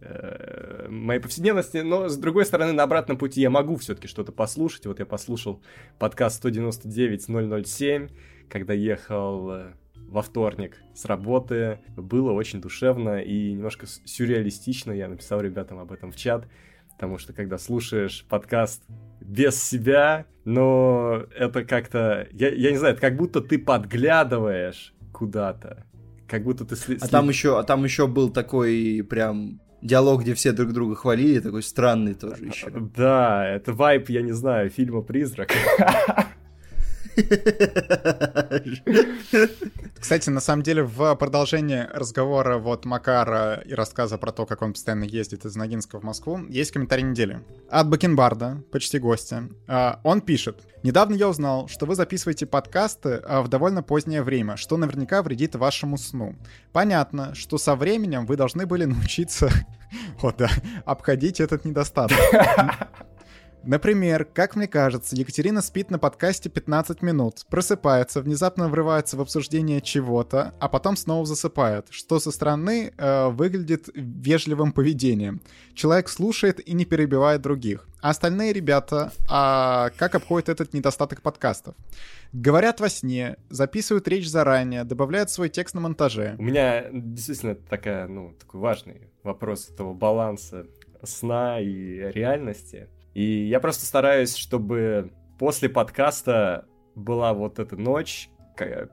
э, 0.00 0.86
моей 0.88 1.20
повседневности, 1.20 1.78
но 1.78 2.08
с 2.08 2.16
другой 2.16 2.44
стороны, 2.44 2.72
на 2.72 2.84
обратном 2.84 3.18
пути 3.18 3.40
я 3.40 3.50
могу 3.50 3.76
все-таки 3.76 4.06
что-то 4.08 4.32
послушать. 4.32 4.86
Вот 4.86 4.98
я 5.00 5.06
послушал 5.06 5.62
подкаст 5.98 6.44
199-007, 6.44 8.10
когда 8.48 8.72
ехал 8.72 9.50
э, 9.50 9.72
во 10.10 10.22
вторник 10.22 10.82
с 10.94 11.04
работы. 11.04 11.78
Было 11.96 12.32
очень 12.32 12.60
душевно 12.60 13.20
и 13.20 13.52
немножко 13.52 13.86
сюрреалистично. 13.86 14.92
Я 14.92 15.08
написал 15.08 15.40
ребятам 15.40 15.78
об 15.78 15.92
этом 15.92 16.10
в 16.10 16.16
чат. 16.16 16.46
Потому 16.94 17.16
что 17.16 17.32
когда 17.32 17.56
слушаешь 17.56 18.26
подкаст 18.28 18.82
без 19.20 19.62
себя, 19.62 20.26
но 20.44 21.22
это 21.34 21.64
как-то... 21.64 22.28
Я, 22.32 22.50
я 22.50 22.72
не 22.72 22.76
знаю, 22.76 22.94
это 22.94 23.00
как 23.00 23.16
будто 23.16 23.40
ты 23.40 23.58
подглядываешь 23.58 24.92
куда-то. 25.12 25.86
Как 26.28 26.42
будто 26.44 26.64
ты... 26.64 26.76
Сли... 26.76 26.98
А 27.00 27.08
там 27.08 27.28
еще, 27.28 27.58
а 27.58 27.62
там 27.62 27.84
еще 27.84 28.06
был 28.06 28.30
такой 28.30 29.06
прям 29.08 29.60
диалог, 29.80 30.22
где 30.22 30.34
все 30.34 30.52
друг 30.52 30.72
друга 30.72 30.94
хвалили, 30.94 31.40
такой 31.40 31.62
странный 31.62 32.14
тоже 32.14 32.44
еще. 32.46 32.70
Да, 32.70 33.46
это 33.46 33.72
вайп, 33.72 34.10
я 34.10 34.22
не 34.22 34.32
знаю, 34.32 34.70
фильма 34.70 35.02
«Призрак». 35.02 35.52
Кстати, 40.00 40.30
на 40.30 40.40
самом 40.40 40.62
деле, 40.62 40.82
в 40.82 41.14
продолжении 41.16 41.86
разговора 41.92 42.58
вот 42.58 42.84
Макара 42.84 43.62
и 43.64 43.74
рассказа 43.74 44.18
про 44.18 44.32
то, 44.32 44.46
как 44.46 44.62
он 44.62 44.72
постоянно 44.72 45.04
ездит 45.04 45.44
из 45.44 45.54
Ногинска 45.56 46.00
в 46.00 46.02
Москву, 46.02 46.40
есть 46.48 46.72
комментарий 46.72 47.04
недели. 47.04 47.40
От 47.68 47.88
Бакенбарда, 47.88 48.62
почти 48.72 48.98
гостя. 48.98 49.48
А, 49.66 50.00
он 50.02 50.20
пишет. 50.20 50.62
Недавно 50.82 51.14
я 51.14 51.28
узнал, 51.28 51.68
что 51.68 51.86
вы 51.86 51.94
записываете 51.94 52.46
подкасты 52.46 53.20
а, 53.24 53.42
в 53.42 53.48
довольно 53.48 53.82
позднее 53.82 54.22
время, 54.22 54.56
что 54.56 54.76
наверняка 54.76 55.22
вредит 55.22 55.54
вашему 55.54 55.98
сну. 55.98 56.34
Понятно, 56.72 57.34
что 57.34 57.58
со 57.58 57.76
временем 57.76 58.26
вы 58.26 58.36
должны 58.36 58.66
были 58.66 58.86
научиться 58.86 59.50
вот, 60.20 60.38
да, 60.38 60.48
обходить 60.84 61.40
этот 61.40 61.64
недостаток. 61.64 62.18
Например, 63.62 64.24
как 64.24 64.56
мне 64.56 64.66
кажется, 64.66 65.14
Екатерина 65.16 65.60
спит 65.60 65.90
на 65.90 65.98
подкасте 65.98 66.48
15 66.48 67.02
минут, 67.02 67.44
просыпается, 67.50 68.22
внезапно 68.22 68.68
врывается 68.68 69.16
в 69.16 69.20
обсуждение 69.20 69.80
чего-то, 69.80 70.54
а 70.58 70.68
потом 70.68 70.96
снова 70.96 71.26
засыпает, 71.26 71.86
что 71.90 72.18
со 72.20 72.30
стороны 72.30 72.92
э, 72.96 73.28
выглядит 73.28 73.88
вежливым 73.94 74.72
поведением. 74.72 75.42
Человек 75.74 76.08
слушает 76.08 76.66
и 76.66 76.72
не 76.72 76.84
перебивает 76.84 77.42
других. 77.42 77.86
А 78.00 78.10
остальные 78.10 78.54
ребята, 78.54 79.12
а 79.28 79.90
как 79.98 80.14
обходят 80.14 80.48
этот 80.48 80.72
недостаток 80.72 81.20
подкастов? 81.20 81.74
Говорят 82.32 82.80
во 82.80 82.88
сне, 82.88 83.36
записывают 83.50 84.08
речь 84.08 84.28
заранее, 84.28 84.84
добавляют 84.84 85.30
свой 85.30 85.50
текст 85.50 85.74
на 85.74 85.82
монтаже. 85.82 86.34
У 86.38 86.42
меня 86.42 86.86
действительно 86.90 87.56
такая, 87.56 88.08
ну, 88.08 88.34
такой 88.38 88.60
важный 88.60 89.10
вопрос 89.22 89.68
этого 89.68 89.92
баланса 89.92 90.66
сна 91.02 91.60
и 91.60 92.10
реальности. 92.12 92.88
И 93.14 93.48
я 93.48 93.60
просто 93.60 93.86
стараюсь, 93.86 94.36
чтобы 94.36 95.12
после 95.38 95.68
подкаста 95.68 96.66
была 96.94 97.34
вот 97.34 97.58
эта 97.58 97.76
ночь 97.76 98.30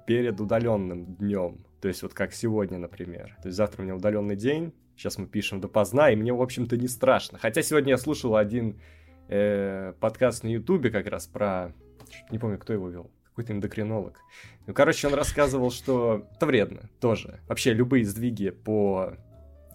перед 0.05 0.39
удаленным 0.39 1.15
днем. 1.15 1.65
То 1.81 1.87
есть 1.87 2.01
вот 2.01 2.13
как 2.13 2.33
сегодня, 2.33 2.77
например. 2.77 3.35
То 3.41 3.49
есть 3.49 3.57
завтра 3.57 3.81
у 3.81 3.85
меня 3.85 3.95
удаленный 3.95 4.35
день, 4.35 4.73
сейчас 4.95 5.17
мы 5.17 5.27
пишем 5.27 5.61
допоздна, 5.61 6.09
и 6.09 6.15
мне, 6.15 6.33
в 6.33 6.41
общем-то, 6.41 6.77
не 6.77 6.87
страшно. 6.87 7.37
Хотя 7.37 7.61
сегодня 7.61 7.91
я 7.91 7.97
слушал 7.97 8.35
один 8.35 8.79
э, 9.27 9.93
подкаст 9.99 10.43
на 10.43 10.47
Ютубе 10.47 10.89
как 10.89 11.07
раз 11.07 11.27
про... 11.27 11.73
Не 12.31 12.39
помню, 12.39 12.57
кто 12.57 12.73
его 12.73 12.89
вел. 12.89 13.11
Какой-то 13.25 13.53
эндокринолог. 13.53 14.19
Ну, 14.65 14.73
короче, 14.73 15.07
он 15.07 15.13
рассказывал, 15.13 15.69
что 15.69 16.27
это 16.35 16.45
вредно 16.45 16.89
тоже. 16.99 17.41
Вообще, 17.47 17.73
любые 17.73 18.05
сдвиги 18.05 18.49
по 18.49 19.13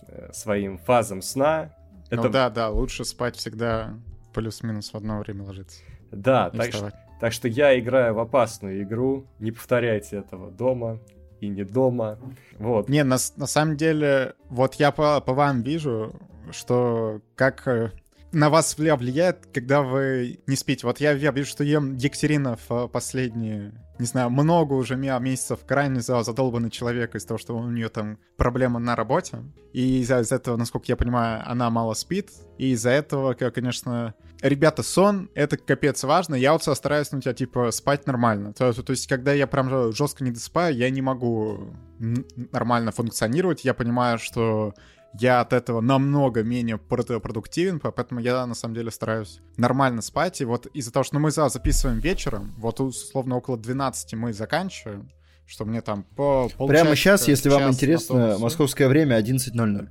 э, 0.08 0.32
своим 0.32 0.78
фазам 0.78 1.22
сна... 1.22 1.76
Ну 2.10 2.18
это... 2.18 2.28
да, 2.28 2.50
да, 2.50 2.70
лучше 2.70 3.04
спать 3.04 3.36
всегда 3.36 3.94
плюс-минус 4.32 4.92
в 4.92 4.96
одно 4.96 5.18
время 5.20 5.44
ложиться. 5.44 5.82
Да, 6.10 6.50
так 6.50 6.72
что, 6.72 6.92
так 7.20 7.32
что 7.32 7.48
я 7.48 7.78
играю 7.78 8.14
в 8.14 8.18
опасную 8.18 8.82
игру. 8.82 9.26
Не 9.38 9.52
повторяйте 9.52 10.16
этого 10.16 10.50
дома 10.50 10.98
и 11.40 11.48
не 11.48 11.64
дома. 11.64 12.18
Вот. 12.58 12.88
Не, 12.88 13.04
на, 13.04 13.16
на 13.36 13.46
самом 13.46 13.76
деле, 13.76 14.34
вот 14.48 14.74
я 14.74 14.92
по, 14.92 15.20
по 15.20 15.32
вам 15.32 15.62
вижу, 15.62 16.14
что 16.50 17.20
как 17.34 17.66
э, 17.66 17.90
на 18.32 18.48
вас 18.48 18.76
влияет, 18.78 19.46
когда 19.52 19.82
вы 19.82 20.40
не 20.46 20.56
спите. 20.56 20.86
Вот 20.86 21.00
я, 21.00 21.12
я 21.12 21.30
вижу, 21.30 21.50
что 21.50 21.64
ем 21.64 21.96
Екатерина 21.96 22.58
в 22.68 22.88
последние, 22.88 23.72
не 23.98 24.06
знаю, 24.06 24.30
много 24.30 24.72
уже 24.72 24.96
месяцев 24.96 25.60
крайне 25.66 26.00
задолбанный 26.00 26.70
человек 26.70 27.14
из-за 27.14 27.28
того, 27.28 27.38
что 27.38 27.56
у 27.56 27.70
нее 27.70 27.90
там 27.90 28.18
проблема 28.36 28.80
на 28.80 28.96
работе. 28.96 29.38
И 29.72 30.00
из-за 30.00 30.20
из 30.20 30.32
этого, 30.32 30.56
насколько 30.56 30.86
я 30.88 30.96
понимаю, 30.96 31.42
она 31.46 31.68
мало 31.70 31.92
спит. 31.94 32.30
И 32.56 32.70
из-за 32.72 32.90
этого, 32.90 33.34
конечно, 33.34 34.14
ребята, 34.40 34.82
сон— 34.82 35.30
это 35.34 35.58
капец 35.58 36.02
важно. 36.04 36.34
Я 36.34 36.52
вот 36.52 36.62
стараюсь, 36.62 37.12
ну, 37.12 37.20
тебя, 37.20 37.34
типа, 37.34 37.70
спать 37.70 38.06
нормально. 38.06 38.54
То, 38.54 38.72
то, 38.72 38.82
то 38.82 38.92
есть, 38.92 39.06
когда 39.06 39.32
я 39.32 39.46
прям 39.46 39.92
жестко 39.92 40.24
не 40.24 40.30
досыпаю, 40.30 40.74
я 40.74 40.88
не 40.90 41.02
могу 41.02 41.74
нормально 41.98 42.92
функционировать. 42.92 43.64
Я 43.64 43.74
понимаю, 43.74 44.18
что 44.18 44.74
я 45.18 45.40
от 45.40 45.52
этого 45.52 45.80
намного 45.80 46.42
менее 46.42 46.78
продуктивен, 46.78 47.80
поэтому 47.80 48.20
я 48.20 48.46
на 48.46 48.54
самом 48.54 48.74
деле 48.74 48.90
стараюсь 48.90 49.40
нормально 49.56 50.02
спать. 50.02 50.40
И 50.40 50.44
вот 50.44 50.66
из-за 50.66 50.92
того, 50.92 51.04
что 51.04 51.18
мы 51.18 51.30
записываем 51.30 51.98
вечером, 51.98 52.54
вот 52.58 52.80
условно 52.80 53.36
около 53.36 53.58
12 53.58 54.14
мы 54.14 54.32
заканчиваем, 54.32 55.10
что 55.46 55.64
мне 55.64 55.82
там 55.82 56.04
по 56.04 56.48
Прямо 56.66 56.96
сейчас, 56.96 57.28
если 57.28 57.48
вам 57.48 57.70
интересно, 57.70 58.38
московское 58.38 58.88
время 58.88 59.18
11.00. 59.20 59.88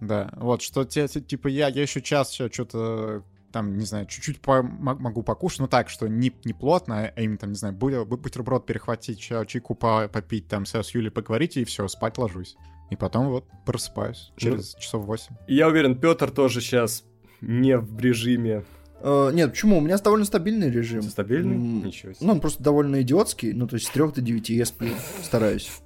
Да, 0.00 0.30
вот, 0.36 0.62
что 0.62 0.84
типа 0.84 1.48
я, 1.48 1.68
я 1.68 1.82
еще 1.82 2.00
час 2.00 2.32
что-то 2.32 3.24
там, 3.52 3.78
не 3.78 3.86
знаю, 3.86 4.06
чуть-чуть 4.06 4.40
по 4.40 4.62
могу 4.62 5.22
покушать, 5.22 5.60
ну 5.60 5.68
так, 5.68 5.88
что 5.88 6.06
не, 6.06 6.32
не 6.44 6.52
плотно, 6.52 7.06
а 7.06 7.20
именно 7.20 7.38
там, 7.38 7.50
не 7.50 7.56
знаю, 7.56 7.74
бутерброд 7.74 8.66
перехватить, 8.66 9.20
чайку 9.20 9.74
попить, 9.74 10.48
там, 10.48 10.66
с 10.66 10.90
Юлей 10.90 11.10
поговорить, 11.10 11.56
и 11.56 11.64
все, 11.64 11.88
спать 11.88 12.18
ложусь. 12.18 12.56
И 12.90 12.96
потом 12.96 13.28
вот 13.28 13.44
просыпаюсь 13.66 14.32
через 14.36 14.74
ну, 14.74 14.80
часов 14.80 15.04
8. 15.04 15.36
Я 15.46 15.68
уверен, 15.68 15.96
Петр 15.96 16.30
тоже 16.30 16.60
сейчас 16.60 17.04
не 17.40 17.76
в 17.76 18.00
режиме. 18.00 18.64
Uh, 19.00 19.32
нет, 19.32 19.50
почему? 19.50 19.78
У 19.78 19.80
меня 19.80 19.96
довольно 19.98 20.24
стабильный 20.24 20.70
режим. 20.70 21.02
Стабильный? 21.02 21.56
Mm, 21.56 21.86
Ничего 21.86 22.12
себе. 22.12 22.26
Ну, 22.26 22.32
он 22.32 22.40
просто 22.40 22.62
довольно 22.62 23.02
идиотский. 23.02 23.52
Ну, 23.52 23.68
то 23.68 23.74
есть 23.74 23.86
с 23.86 23.90
3 23.90 24.12
до 24.12 24.20
9 24.20 24.50
я 24.50 24.64
сплю, 24.64 24.90
стараюсь. 25.22 25.70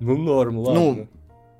Ну, 0.00 0.16
норм, 0.16 0.56
ладно. 0.58 0.80
Ну, 0.80 1.08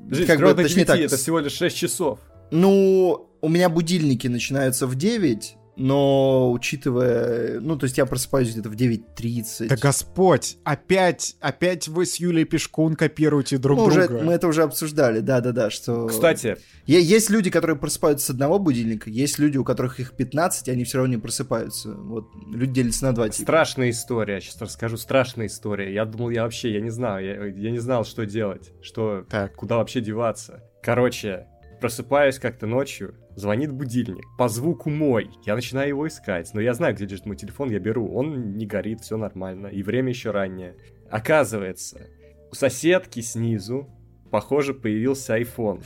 Жизнь, 0.09 0.27
как 0.27 0.41
бы, 0.41 0.55
точнее 0.55 0.87
так, 0.87 0.99
это 0.99 1.19
всего 1.19 1.41
лишь 1.41 1.53
6 1.53 1.77
часов. 1.77 2.21
Ну, 2.51 3.29
у 3.43 3.49
меня 3.49 3.69
будильники 3.69 4.29
начинаются 4.29 4.87
в 4.87 4.95
9, 4.95 5.57
но 5.81 6.53
учитывая, 6.53 7.59
ну, 7.61 7.77
то 7.77 7.85
есть 7.85 7.97
я 7.97 8.05
просыпаюсь 8.05 8.53
где-то 8.53 8.69
в 8.69 8.75
9.30. 8.75 9.69
Да 9.69 9.77
господь, 9.77 10.59
опять, 10.63 11.37
опять 11.41 11.89
вы 11.89 12.05
с 12.05 12.17
Юлей 12.17 12.45
Пешкун 12.45 12.97
копируете 12.97 13.57
друг 13.57 13.79
мы 13.79 13.85
друга. 13.87 14.05
Уже, 14.05 14.25
мы 14.25 14.33
это 14.35 14.47
уже 14.47 14.63
обсуждали, 14.63 15.21
да-да-да, 15.21 15.71
что... 15.71 16.07
Кстати. 16.07 16.59
Есть 16.87 17.31
люди, 17.31 17.51
которые 17.51 17.77
просыпаются 17.77 18.27
с 18.27 18.31
одного 18.31 18.59
будильника, 18.59 19.09
есть 19.09 19.39
люди, 19.39 19.57
у 19.57 19.65
которых 19.65 20.01
их 20.01 20.13
15, 20.13 20.69
и 20.69 20.71
они 20.71 20.85
все 20.85 20.99
равно 20.99 21.15
не 21.15 21.21
просыпаются. 21.21 21.93
Вот, 21.93 22.29
люди 22.53 22.73
делятся 22.73 23.07
на 23.07 23.15
два 23.15 23.31
типа. 23.31 23.43
Страшная 23.43 23.91
история, 23.91 24.41
сейчас 24.41 24.61
расскажу, 24.61 24.99
страшная 24.99 25.47
история. 25.47 25.95
Я 25.95 26.05
думал, 26.05 26.29
я 26.29 26.43
вообще, 26.43 26.75
я 26.75 26.81
не 26.81 26.91
знаю, 26.91 27.25
я, 27.25 27.47
я 27.47 27.71
не 27.71 27.79
знал, 27.79 28.05
что 28.05 28.27
делать, 28.27 28.73
что, 28.83 29.25
так. 29.31 29.55
куда 29.55 29.79
вообще 29.79 30.03
деваться. 30.03 30.63
Короче, 30.83 31.47
просыпаюсь 31.81 32.39
как-то 32.39 32.67
ночью, 32.67 33.15
звонит 33.41 33.73
будильник. 33.73 34.27
По 34.39 34.49
звуку 34.49 34.91
мой. 34.91 35.31
Я 35.45 35.57
начинаю 35.57 35.89
его 35.89 36.07
искать. 36.07 36.51
Но 36.55 36.61
я 36.61 36.75
знаю, 36.75 36.95
где 36.95 37.07
лежит 37.07 37.27
мой 37.27 37.37
телефон, 37.37 37.71
я 37.71 37.81
беру. 37.81 38.13
Он 38.15 38.57
не 38.57 38.67
горит, 38.67 39.01
все 39.01 39.17
нормально. 39.17 39.67
И 39.67 39.83
время 39.83 40.11
еще 40.11 40.31
раннее. 40.31 40.77
Оказывается, 41.11 42.07
у 42.53 42.55
соседки 42.55 43.21
снизу, 43.21 43.89
похоже, 44.31 44.75
появился 44.75 45.39
iPhone. 45.39 45.83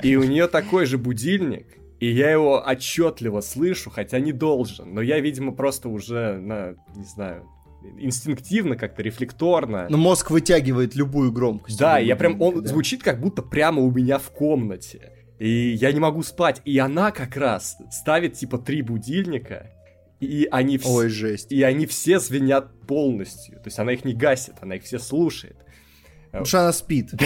И 0.02 0.16
у 0.16 0.24
нее 0.24 0.48
такой 0.48 0.84
же 0.84 0.98
будильник. 0.98 1.66
И 2.00 2.10
я 2.10 2.30
его 2.30 2.62
отчетливо 2.64 3.40
слышу, 3.40 3.90
хотя 3.90 4.20
не 4.20 4.32
должен. 4.32 4.94
Но 4.94 5.00
я, 5.00 5.18
видимо, 5.18 5.52
просто 5.52 5.88
уже 5.88 6.38
на, 6.38 6.74
не 6.94 7.04
знаю, 7.04 7.48
инстинктивно, 7.98 8.76
как-то 8.76 9.02
рефлекторно. 9.02 9.86
Но 9.88 9.96
мозг 9.98 10.30
вытягивает 10.30 10.94
любую 10.94 11.32
громкость. 11.32 11.78
Да, 11.78 11.98
я 11.98 12.16
прям, 12.16 12.40
он 12.40 12.62
да. 12.62 12.68
звучит 12.68 13.02
как 13.02 13.20
будто 13.20 13.42
прямо 13.42 13.82
у 13.82 13.90
меня 13.90 14.18
в 14.18 14.30
комнате. 14.30 15.12
И 15.38 15.72
я 15.72 15.92
не 15.92 16.00
могу 16.00 16.22
спать. 16.22 16.60
И 16.64 16.78
она 16.78 17.10
как 17.10 17.36
раз 17.36 17.76
ставит 17.90 18.34
типа 18.34 18.58
три 18.58 18.82
будильника, 18.82 19.70
и 20.20 20.48
они 20.50 20.78
все... 20.78 20.90
Ой, 20.90 21.08
жесть. 21.08 21.52
И 21.52 21.62
они 21.62 21.86
все 21.86 22.18
звенят 22.18 22.80
полностью. 22.86 23.56
То 23.56 23.66
есть 23.66 23.78
она 23.78 23.92
их 23.92 24.04
не 24.04 24.14
гасит, 24.14 24.54
она 24.60 24.76
их 24.76 24.82
все 24.82 24.98
слушает. 24.98 25.56
Потому 26.26 26.44
что 26.44 26.60
она 26.60 26.72
спит. 26.72 27.12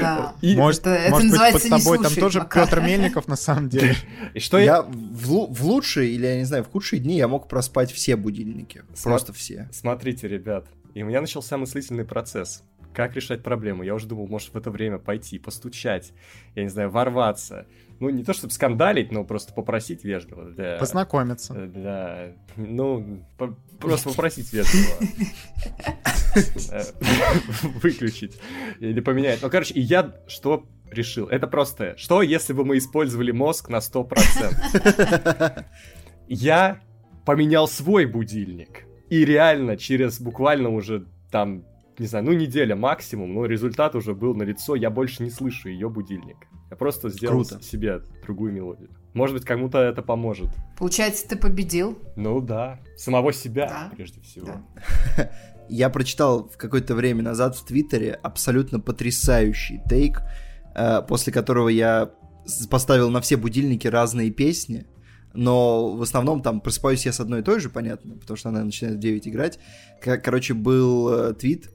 Да. 0.00 0.34
И 0.42 0.54
может, 0.56 0.86
это, 0.86 1.16
быть, 1.16 1.32
под 1.32 1.62
тобой 1.62 1.98
там 1.98 2.14
тоже 2.14 2.40
пока. 2.40 2.66
Петр 2.66 2.80
Мельников 2.80 3.28
на 3.28 3.36
самом 3.36 3.70
деле. 3.70 3.96
И 4.34 4.38
что 4.38 4.58
я... 4.58 4.82
в, 4.82 5.54
в 5.54 5.64
лучшие, 5.64 6.10
или 6.10 6.26
я 6.26 6.36
не 6.36 6.44
знаю, 6.44 6.64
в 6.64 6.70
худшие 6.70 7.00
дни 7.00 7.16
я 7.16 7.28
мог 7.28 7.48
проспать 7.48 7.90
все 7.90 8.16
будильники. 8.16 8.82
Просто 9.02 9.32
все. 9.32 9.70
Смотрите, 9.72 10.28
ребят, 10.28 10.66
и 10.92 11.02
у 11.02 11.06
меня 11.06 11.22
начался 11.22 11.56
мыслительный 11.56 12.04
процесс. 12.04 12.62
Как 12.94 13.16
решать 13.16 13.42
проблему? 13.42 13.82
Я 13.82 13.94
уже 13.94 14.06
думал, 14.06 14.28
может, 14.28 14.54
в 14.54 14.56
это 14.56 14.70
время 14.70 14.98
пойти, 14.98 15.38
постучать, 15.38 16.12
я 16.54 16.62
не 16.62 16.68
знаю, 16.68 16.90
ворваться. 16.90 17.66
Ну, 18.00 18.08
не 18.08 18.22
то 18.24 18.32
чтобы 18.32 18.52
скандалить, 18.52 19.10
но 19.12 19.24
просто 19.24 19.52
попросить 19.52 20.04
вежливо. 20.04 20.44
Для... 20.50 20.78
Познакомиться. 20.78 21.54
Для... 21.54 22.34
Ну, 22.56 23.24
по... 23.36 23.56
просто 23.80 24.10
попросить 24.10 24.52
вежливо. 24.52 24.94
Э, 26.72 26.82
выключить 27.80 28.40
или 28.80 28.98
поменять. 28.98 29.40
Ну, 29.40 29.48
короче, 29.50 29.72
и 29.74 29.80
я 29.80 30.16
что 30.26 30.66
решил? 30.90 31.28
Это 31.28 31.46
просто, 31.46 31.96
что 31.96 32.22
если 32.22 32.52
бы 32.52 32.64
мы 32.64 32.78
использовали 32.78 33.30
мозг 33.30 33.68
на 33.68 33.76
100%? 33.76 35.64
Я 36.26 36.80
поменял 37.24 37.68
свой 37.68 38.06
будильник. 38.06 38.84
И 39.10 39.24
реально 39.24 39.76
через 39.76 40.20
буквально 40.20 40.70
уже 40.70 41.06
там 41.30 41.64
не 41.98 42.06
знаю, 42.06 42.24
ну 42.24 42.32
неделя 42.32 42.76
максимум, 42.76 43.34
но 43.34 43.46
результат 43.46 43.94
уже 43.94 44.14
был 44.14 44.34
на 44.34 44.42
лицо, 44.42 44.74
я 44.74 44.90
больше 44.90 45.22
не 45.22 45.30
слышу 45.30 45.68
ее 45.68 45.88
будильник. 45.88 46.46
Я 46.70 46.76
просто 46.76 47.08
сделал 47.08 47.44
Круто. 47.44 47.62
себе 47.62 48.02
другую 48.24 48.52
мелодию. 48.52 48.90
Может 49.12 49.36
быть, 49.36 49.44
кому-то 49.44 49.78
это 49.78 50.02
поможет. 50.02 50.48
Получается, 50.76 51.28
ты 51.28 51.36
победил? 51.36 51.96
Ну 52.16 52.40
да, 52.40 52.80
самого 52.96 53.32
себя 53.32 53.66
да. 53.68 53.92
прежде 53.94 54.20
всего. 54.22 54.46
Да. 55.16 55.30
Я 55.68 55.88
прочитал 55.88 56.48
в 56.48 56.56
какое-то 56.56 56.94
время 56.94 57.22
назад 57.22 57.56
в 57.56 57.64
Твиттере 57.64 58.12
абсолютно 58.12 58.80
потрясающий 58.80 59.80
тейк, 59.88 60.20
э, 60.74 61.00
после 61.08 61.32
которого 61.32 61.68
я 61.68 62.10
поставил 62.68 63.08
на 63.08 63.22
все 63.22 63.38
будильники 63.38 63.86
разные 63.86 64.30
песни, 64.30 64.86
но 65.32 65.94
в 65.94 66.02
основном 66.02 66.42
там 66.42 66.60
просыпаюсь 66.60 67.06
я 67.06 67.12
с 67.12 67.20
одной 67.20 67.40
и 67.40 67.42
той 67.42 67.60
же, 67.60 67.70
понятно, 67.70 68.16
потому 68.16 68.36
что 68.36 68.50
она 68.50 68.62
начинает 68.62 68.98
в 68.98 69.00
9 69.00 69.28
играть. 69.28 69.58
Короче, 70.00 70.54
был 70.54 71.08
э, 71.08 71.34
твит, 71.34 71.70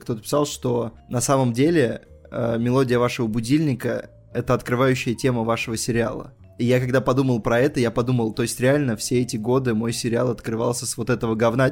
кто-то 0.00 0.22
писал, 0.22 0.46
что 0.46 0.92
на 1.08 1.20
самом 1.20 1.52
деле 1.52 2.02
э, 2.30 2.58
мелодия 2.58 2.98
вашего 2.98 3.26
будильника— 3.26 4.10
это 4.34 4.54
открывающая 4.54 5.14
тема 5.14 5.44
вашего 5.44 5.76
сериала. 5.76 6.34
И 6.58 6.64
я 6.64 6.80
когда 6.80 7.00
подумал 7.00 7.40
про 7.40 7.58
это, 7.60 7.80
я 7.80 7.90
подумал, 7.90 8.32
то 8.32 8.42
есть 8.42 8.60
реально 8.60 8.96
все 8.96 9.20
эти 9.20 9.36
годы 9.36 9.74
мой 9.74 9.92
сериал 9.92 10.30
открывался 10.30 10.86
с 10.86 10.96
вот 10.96 11.10
этого 11.10 11.34
говна. 11.34 11.68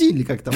Или 0.00 0.22
как 0.22 0.42
там 0.42 0.54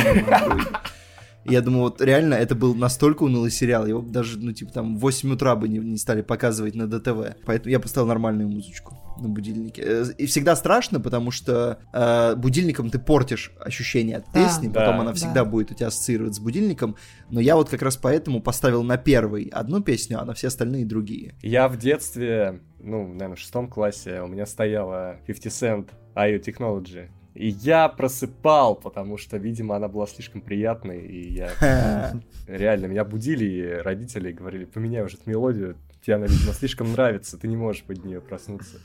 я 1.45 1.61
думаю, 1.61 1.83
вот 1.83 2.01
реально 2.01 2.35
это 2.35 2.55
был 2.55 2.75
настолько 2.75 3.25
унылый 3.25 3.51
сериал, 3.51 3.87
его 3.87 4.01
даже, 4.01 4.39
ну, 4.39 4.53
типа, 4.53 4.73
там, 4.73 4.97
в 4.97 5.01
8 5.01 5.33
утра 5.33 5.57
бы 5.57 5.69
не, 5.69 5.79
не 5.79 5.97
стали 5.97 6.23
показывать 6.23 6.77
на 6.77 6.87
ДТВ. 6.87 7.37
Поэтому 7.45 7.71
я 7.71 7.81
поставил 7.81 8.07
нормальную 8.07 8.49
музычку 8.49 8.97
на 9.21 9.29
будильнике. 9.29 9.83
Э, 9.85 10.05
и 10.19 10.27
всегда 10.27 10.57
страшно, 10.57 11.01
потому 11.01 11.31
что 11.31 11.79
э, 11.93 12.35
будильником 12.37 12.91
ты 12.91 12.99
портишь 12.99 13.53
ощущение 13.61 14.19
от 14.19 14.33
песни, 14.33 14.69
да, 14.69 14.81
потом 14.81 14.97
да, 14.97 15.01
она 15.03 15.13
всегда 15.13 15.45
да. 15.45 15.45
будет 15.45 15.71
у 15.71 15.75
тебя 15.75 15.89
ассоциироваться 15.89 16.41
с 16.41 16.45
будильником. 16.45 16.97
Но 17.31 17.41
я 17.41 17.57
вот 17.57 17.69
как 17.69 17.83
раз 17.83 17.97
поэтому 17.97 18.41
поставил 18.41 18.83
на 18.83 18.97
первый 18.97 19.45
одну 19.45 19.81
песню, 19.81 20.21
а 20.21 20.25
на 20.25 20.35
все 20.35 20.49
остальные 20.49 20.87
другие. 20.87 21.35
Я 21.43 21.69
в 21.69 21.77
детстве, 21.79 22.61
ну, 22.81 23.07
наверное, 23.07 23.37
в 23.37 23.39
шестом 23.39 23.69
классе 23.69 24.21
у 24.21 24.27
меня 24.27 24.47
стояла 24.47 25.17
50 25.27 25.53
Cent 25.53 25.91
IO 26.15 26.43
Technology. 26.43 27.09
И 27.35 27.49
я 27.49 27.89
просыпал, 27.89 28.75
потому 28.75 29.17
что, 29.17 29.39
видимо, 29.39 29.77
она 29.77 29.89
была 29.89 30.07
слишком 30.07 30.43
приятной, 30.43 31.07
и 31.07 31.33
я 31.33 32.13
реально 32.47 32.87
меня 32.87 33.05
будили, 33.05 33.45
и 33.45 33.83
родители 33.83 34.33
говорили, 34.33 34.67
поменяй 34.67 35.03
уже 35.03 35.17
эту 35.17 35.31
мелодию, 35.31 35.77
тебе 36.03 36.17
она, 36.17 36.27
видимо, 36.27 36.53
слишком 36.53 36.93
нравится, 36.93 37.39
ты 37.39 37.49
не 37.49 37.57
можешь 37.57 37.83
под 37.85 38.05
нее 38.05 38.21
проснуться. 38.21 38.79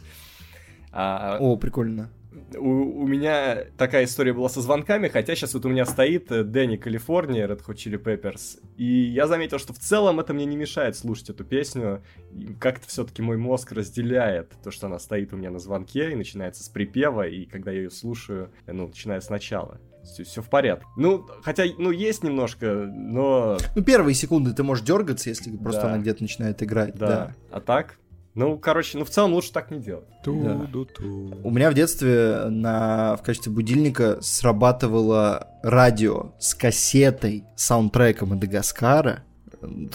А... 0.91 1.37
О, 1.39 1.57
прикольно. 1.57 2.09
у, 2.55 3.03
у 3.03 3.07
меня 3.07 3.65
такая 3.77 4.05
история 4.05 4.33
была 4.33 4.49
со 4.49 4.61
звонками, 4.61 5.07
хотя 5.07 5.35
сейчас 5.35 5.53
вот 5.53 5.65
у 5.65 5.69
меня 5.69 5.85
стоит 5.85 6.31
э, 6.31 6.43
Дэнни 6.43 6.77
Калифорния, 6.77 7.47
Red 7.47 7.65
Hot 7.65 7.75
Chili 7.75 8.01
Peppers, 8.01 8.59
и 8.77 8.85
я 8.85 9.27
заметил, 9.27 9.59
что 9.59 9.73
в 9.73 9.79
целом 9.79 10.19
это 10.19 10.33
мне 10.33 10.45
не 10.45 10.55
мешает 10.55 10.95
слушать 10.95 11.29
эту 11.29 11.43
песню, 11.43 12.03
как-то 12.59 12.87
все-таки 12.87 13.21
мой 13.21 13.37
мозг 13.37 13.71
разделяет 13.73 14.53
то, 14.63 14.71
что 14.71 14.87
она 14.87 14.99
стоит 14.99 15.33
у 15.33 15.37
меня 15.37 15.51
на 15.51 15.59
звонке 15.59 16.11
и 16.11 16.15
начинается 16.15 16.63
с 16.63 16.69
припева, 16.69 17.27
и 17.27 17.45
когда 17.45 17.71
я 17.71 17.81
ее 17.81 17.89
слушаю, 17.89 18.51
ну, 18.65 18.87
начиная 18.87 19.19
сначала. 19.19 19.79
Все, 20.07 20.23
все 20.23 20.41
в 20.41 20.49
порядке. 20.49 20.85
Ну, 20.95 21.25
хотя, 21.43 21.63
ну, 21.77 21.91
есть 21.91 22.23
немножко, 22.23 22.89
но... 22.93 23.57
Ну, 23.75 23.83
первые 23.83 24.15
секунды 24.15 24.53
ты 24.53 24.63
можешь 24.63 24.85
дергаться, 24.85 25.29
если 25.29 25.55
просто 25.55 25.83
да. 25.83 25.87
она 25.89 25.97
где-то 25.99 26.23
начинает 26.23 26.63
играть. 26.63 26.95
Да. 26.95 27.07
да. 27.07 27.35
А 27.51 27.59
так, 27.59 27.97
ну, 28.37 28.59
короче, 28.59 28.99
ну 28.99 29.03
в 29.03 29.09
целом 29.09 29.33
лучше 29.33 29.51
так 29.51 29.71
не 29.71 29.79
делать. 29.79 30.05
Ту 30.23 30.43
да. 30.43 30.51
-ду 30.51 30.87
-ту. 30.87 31.41
У 31.43 31.49
меня 31.49 31.71
в 31.71 31.73
детстве 31.73 32.45
на, 32.49 33.17
в 33.17 33.23
качестве 33.23 33.51
будильника 33.51 34.19
срабатывало 34.21 35.47
радио 35.63 36.33
с 36.37 36.53
кассетой, 36.53 37.45
саундтреком 37.55 38.29
Мадагаскара, 38.29 39.23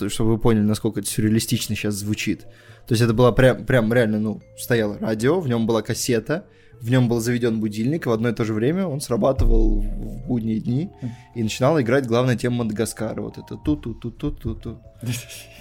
чтобы 0.09 0.33
вы 0.33 0.39
поняли, 0.39 0.65
насколько 0.65 0.99
это 0.99 1.09
сюрреалистично 1.09 1.77
сейчас 1.77 1.95
звучит. 1.95 2.41
То 2.89 2.95
есть 2.95 3.03
это 3.03 3.15
было 3.15 3.31
прям, 3.31 3.65
прям 3.65 3.93
реально, 3.93 4.19
ну, 4.19 4.41
стояло 4.59 4.99
радио, 4.99 5.39
в 5.39 5.47
нем 5.47 5.65
была 5.65 5.83
кассета, 5.83 6.45
в 6.83 6.91
нем 6.91 7.09
был 7.09 7.21
заведен 7.21 7.61
будильник, 7.61 8.07
и 8.07 8.09
в 8.09 8.13
одно 8.13 8.29
и 8.29 8.35
то 8.35 8.45
же 8.45 8.53
время 8.53 8.87
он 8.87 9.01
срабатывал 9.01 9.81
в 9.81 10.27
будние 10.27 10.59
дни 10.59 10.91
и 11.37 11.43
начинал 11.43 11.81
играть 11.81 12.07
главная 12.07 12.37
тема 12.37 12.65
Мадагаскара. 12.65 13.21
Вот 13.23 13.39
это 13.39 13.57
ту-ту-ту-ту-ту-ту. 13.57 14.83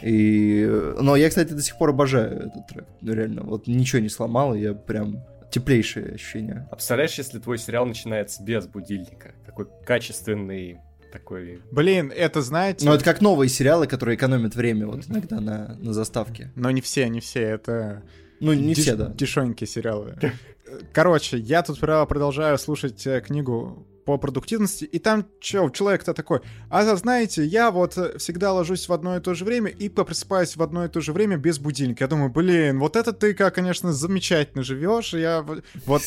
И... 0.02 0.68
Но 0.99 1.15
я, 1.15 1.30
кстати, 1.30 1.53
до 1.53 1.61
сих 1.61 1.77
пор 1.77 1.91
обожаю 1.91 2.48
этот 2.48 2.68
трек. 2.68 2.85
Ну, 3.02 3.14
реально, 3.14 3.43
вот 3.43 3.68
ничего 3.68 4.02
не 4.02 4.10
сломал, 4.10 4.56
я 4.56 4.73
прям 4.73 5.23
теплейшее 5.52 6.15
ощущение. 6.15 6.68
А 6.72 6.76
представляешь, 6.76 7.14
если 7.14 7.38
твой 7.38 7.60
сериал 7.60 7.85
начинается 7.85 8.41
без 8.41 8.65
будильника? 8.65 9.35
Какой 9.45 9.68
качественный 9.85 10.80
такой... 11.11 11.61
Блин, 11.72 12.11
это 12.15 12.41
знаете... 12.41 12.84
Ну, 12.85 12.93
это 12.93 13.03
как 13.03 13.22
новые 13.22 13.48
сериалы, 13.49 13.85
которые 13.85 14.15
экономят 14.15 14.56
время 14.56 14.88
вот 14.88 15.07
иногда 15.07 15.39
на, 15.39 15.76
на 15.80 15.93
заставке. 15.93 16.52
Но 16.56 16.72
не 16.72 16.81
все, 16.81 17.07
не 17.10 17.19
все, 17.19 17.41
это... 17.41 18.02
Ну, 18.39 18.53
не 18.53 18.73
Деш... 18.73 18.85
все, 18.85 18.95
да. 18.95 19.10
Дешевенькие 19.10 19.68
сериалы. 19.68 20.18
Короче, 20.93 21.38
я 21.38 21.64
тут 21.64 21.80
продолжаю 21.80 22.57
слушать 22.57 23.06
э, 23.07 23.22
книгу 23.22 23.85
по 24.06 24.18
продуктивности, 24.18 24.84
и 24.84 24.99
там 24.99 25.26
чё, 25.39 25.69
человек-то 25.69 26.14
такой, 26.14 26.41
а 26.69 26.84
знаете, 26.95 27.45
я 27.45 27.72
вот 27.72 27.98
э, 27.98 28.18
всегда 28.18 28.52
ложусь 28.52 28.89
в 28.89 28.93
одно 28.93 29.18
и 29.18 29.19
то 29.19 29.34
же 29.34 29.45
время 29.45 29.69
и 29.69 29.89
просыпаюсь 29.89 30.56
в 30.56 30.64
одно 30.64 30.85
и 30.85 30.89
то 30.89 31.02
же 31.02 31.14
время 31.14 31.38
без 31.38 31.60
будильника. 31.60 32.03
Я 32.03 32.07
думаю, 32.07 32.31
блин, 32.31 32.80
вот 32.80 32.95
это 32.95 33.14
ты, 33.14 33.34
конечно, 33.34 33.93
замечательно 33.93 34.64
живешь, 34.64 35.14
я 35.14 35.45
вот 35.85 36.02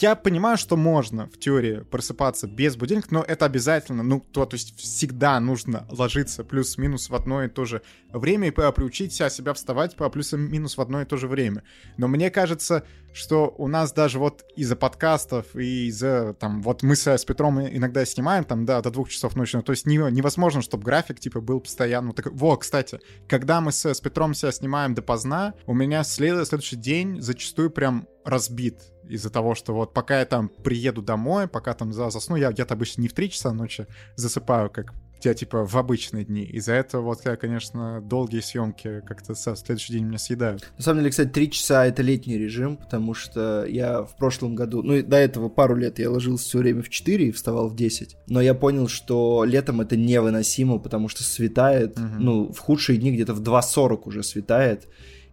я 0.00 0.14
понимаю, 0.14 0.58
что 0.58 0.76
можно 0.76 1.28
в 1.28 1.38
теории 1.38 1.84
просыпаться 1.90 2.46
без 2.46 2.76
будильника, 2.76 3.08
но 3.10 3.24
это 3.26 3.46
обязательно, 3.46 4.02
ну, 4.02 4.20
то, 4.20 4.44
то 4.44 4.54
есть 4.54 4.78
всегда 4.78 5.38
нужно 5.40 5.86
ложиться 5.90 6.44
плюс-минус 6.44 7.08
в 7.08 7.14
одно 7.14 7.42
и 7.44 7.48
то 7.48 7.64
же 7.64 7.82
время 8.12 8.48
и 8.48 8.50
приучить 8.50 9.12
себя 9.12 9.54
вставать 9.54 9.96
по 9.96 10.08
плюс-минус 10.10 10.76
в 10.76 10.80
одно 10.80 11.00
и 11.02 11.04
то 11.04 11.16
же 11.16 11.26
время. 11.26 11.62
Но 11.96 12.08
мне 12.08 12.30
кажется, 12.30 12.84
что 13.12 13.54
у 13.58 13.68
нас 13.68 13.92
даже 13.92 14.18
вот 14.18 14.44
из-за 14.56 14.76
подкастов 14.76 15.54
и 15.54 15.86
из-за, 15.88 16.34
там, 16.34 16.62
вот 16.62 16.82
мы 16.82 16.96
с, 16.96 17.06
с 17.06 17.24
Петром 17.24 17.60
иногда 17.60 18.04
снимаем, 18.04 18.44
там, 18.44 18.64
да, 18.64 18.80
до 18.80 18.90
двух 18.90 19.10
часов 19.10 19.36
ночи, 19.36 19.56
ну, 19.56 19.62
то 19.62 19.72
есть 19.72 19.86
не, 19.86 19.96
невозможно, 19.96 20.62
чтобы 20.62 20.84
график, 20.84 21.20
типа, 21.20 21.40
был 21.40 21.60
постоянно. 21.60 22.12
Так, 22.12 22.28
во, 22.32 22.56
кстати, 22.56 23.00
когда 23.28 23.60
мы 23.60 23.72
с, 23.72 23.84
с 23.84 24.00
Петром 24.00 24.34
себя 24.34 24.52
снимаем 24.52 24.94
допоздна, 24.94 25.54
у 25.66 25.74
меня 25.74 26.04
след, 26.04 26.46
следующий 26.46 26.76
день 26.76 27.20
зачастую 27.20 27.70
прям 27.70 28.06
разбит 28.24 28.80
из-за 29.08 29.30
того, 29.30 29.54
что 29.54 29.74
вот 29.74 29.92
пока 29.92 30.20
я 30.20 30.26
там 30.26 30.48
приеду 30.48 31.02
домой, 31.02 31.48
пока 31.48 31.74
там 31.74 31.92
засну, 31.92 32.36
я 32.36 32.50
где-то 32.50 32.74
обычно 32.74 33.02
не 33.02 33.08
в 33.08 33.14
3 33.14 33.30
часа 33.30 33.52
ночи 33.52 33.86
засыпаю, 34.16 34.70
как 34.70 34.94
тебя 35.22 35.34
типа 35.34 35.64
в 35.64 35.76
обычные 35.76 36.24
дни. 36.24 36.42
Из-за 36.42 36.72
этого 36.74 37.02
вот 37.02 37.24
я, 37.24 37.36
конечно, 37.36 38.00
долгие 38.00 38.40
съемки 38.40 39.02
как-то 39.06 39.34
со 39.34 39.56
следующий 39.56 39.94
день 39.94 40.04
меня 40.04 40.18
съедают. 40.18 40.70
На 40.76 40.82
самом 40.82 41.00
деле, 41.00 41.10
кстати, 41.10 41.28
три 41.28 41.50
часа 41.50 41.86
это 41.86 42.02
летний 42.02 42.36
режим, 42.36 42.76
потому 42.76 43.14
что 43.14 43.64
я 43.64 44.02
в 44.02 44.16
прошлом 44.16 44.54
году, 44.54 44.82
ну 44.82 45.02
до 45.02 45.16
этого 45.16 45.48
пару 45.48 45.76
лет 45.76 45.98
я 45.98 46.10
ложился 46.10 46.44
все 46.44 46.58
время 46.58 46.82
в 46.82 46.88
4 46.88 47.28
и 47.28 47.32
вставал 47.32 47.68
в 47.68 47.76
10. 47.76 48.16
Но 48.28 48.40
я 48.40 48.54
понял, 48.54 48.88
что 48.88 49.44
летом 49.44 49.80
это 49.80 49.96
невыносимо, 49.96 50.78
потому 50.78 51.08
что 51.08 51.22
светает, 51.22 51.98
угу. 51.98 52.06
ну, 52.18 52.52
в 52.52 52.58
худшие 52.58 52.98
дни 52.98 53.12
где-то 53.12 53.34
в 53.34 53.42
2.40 53.42 54.02
уже 54.04 54.22
светает. 54.22 54.88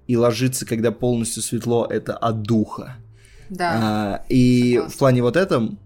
И 0.07 0.17
ложиться, 0.17 0.65
когда 0.65 0.91
полностью 0.91 1.43
светло, 1.43 1.85
это 1.87 2.17
от 2.17 2.41
духа. 2.41 2.97
Да. 3.49 3.79
А, 3.81 4.25
и 4.29 4.73
Согласна. 4.73 4.95
в 4.95 4.97
плане 4.97 5.21
вот 5.21 5.35
этом 5.35 5.79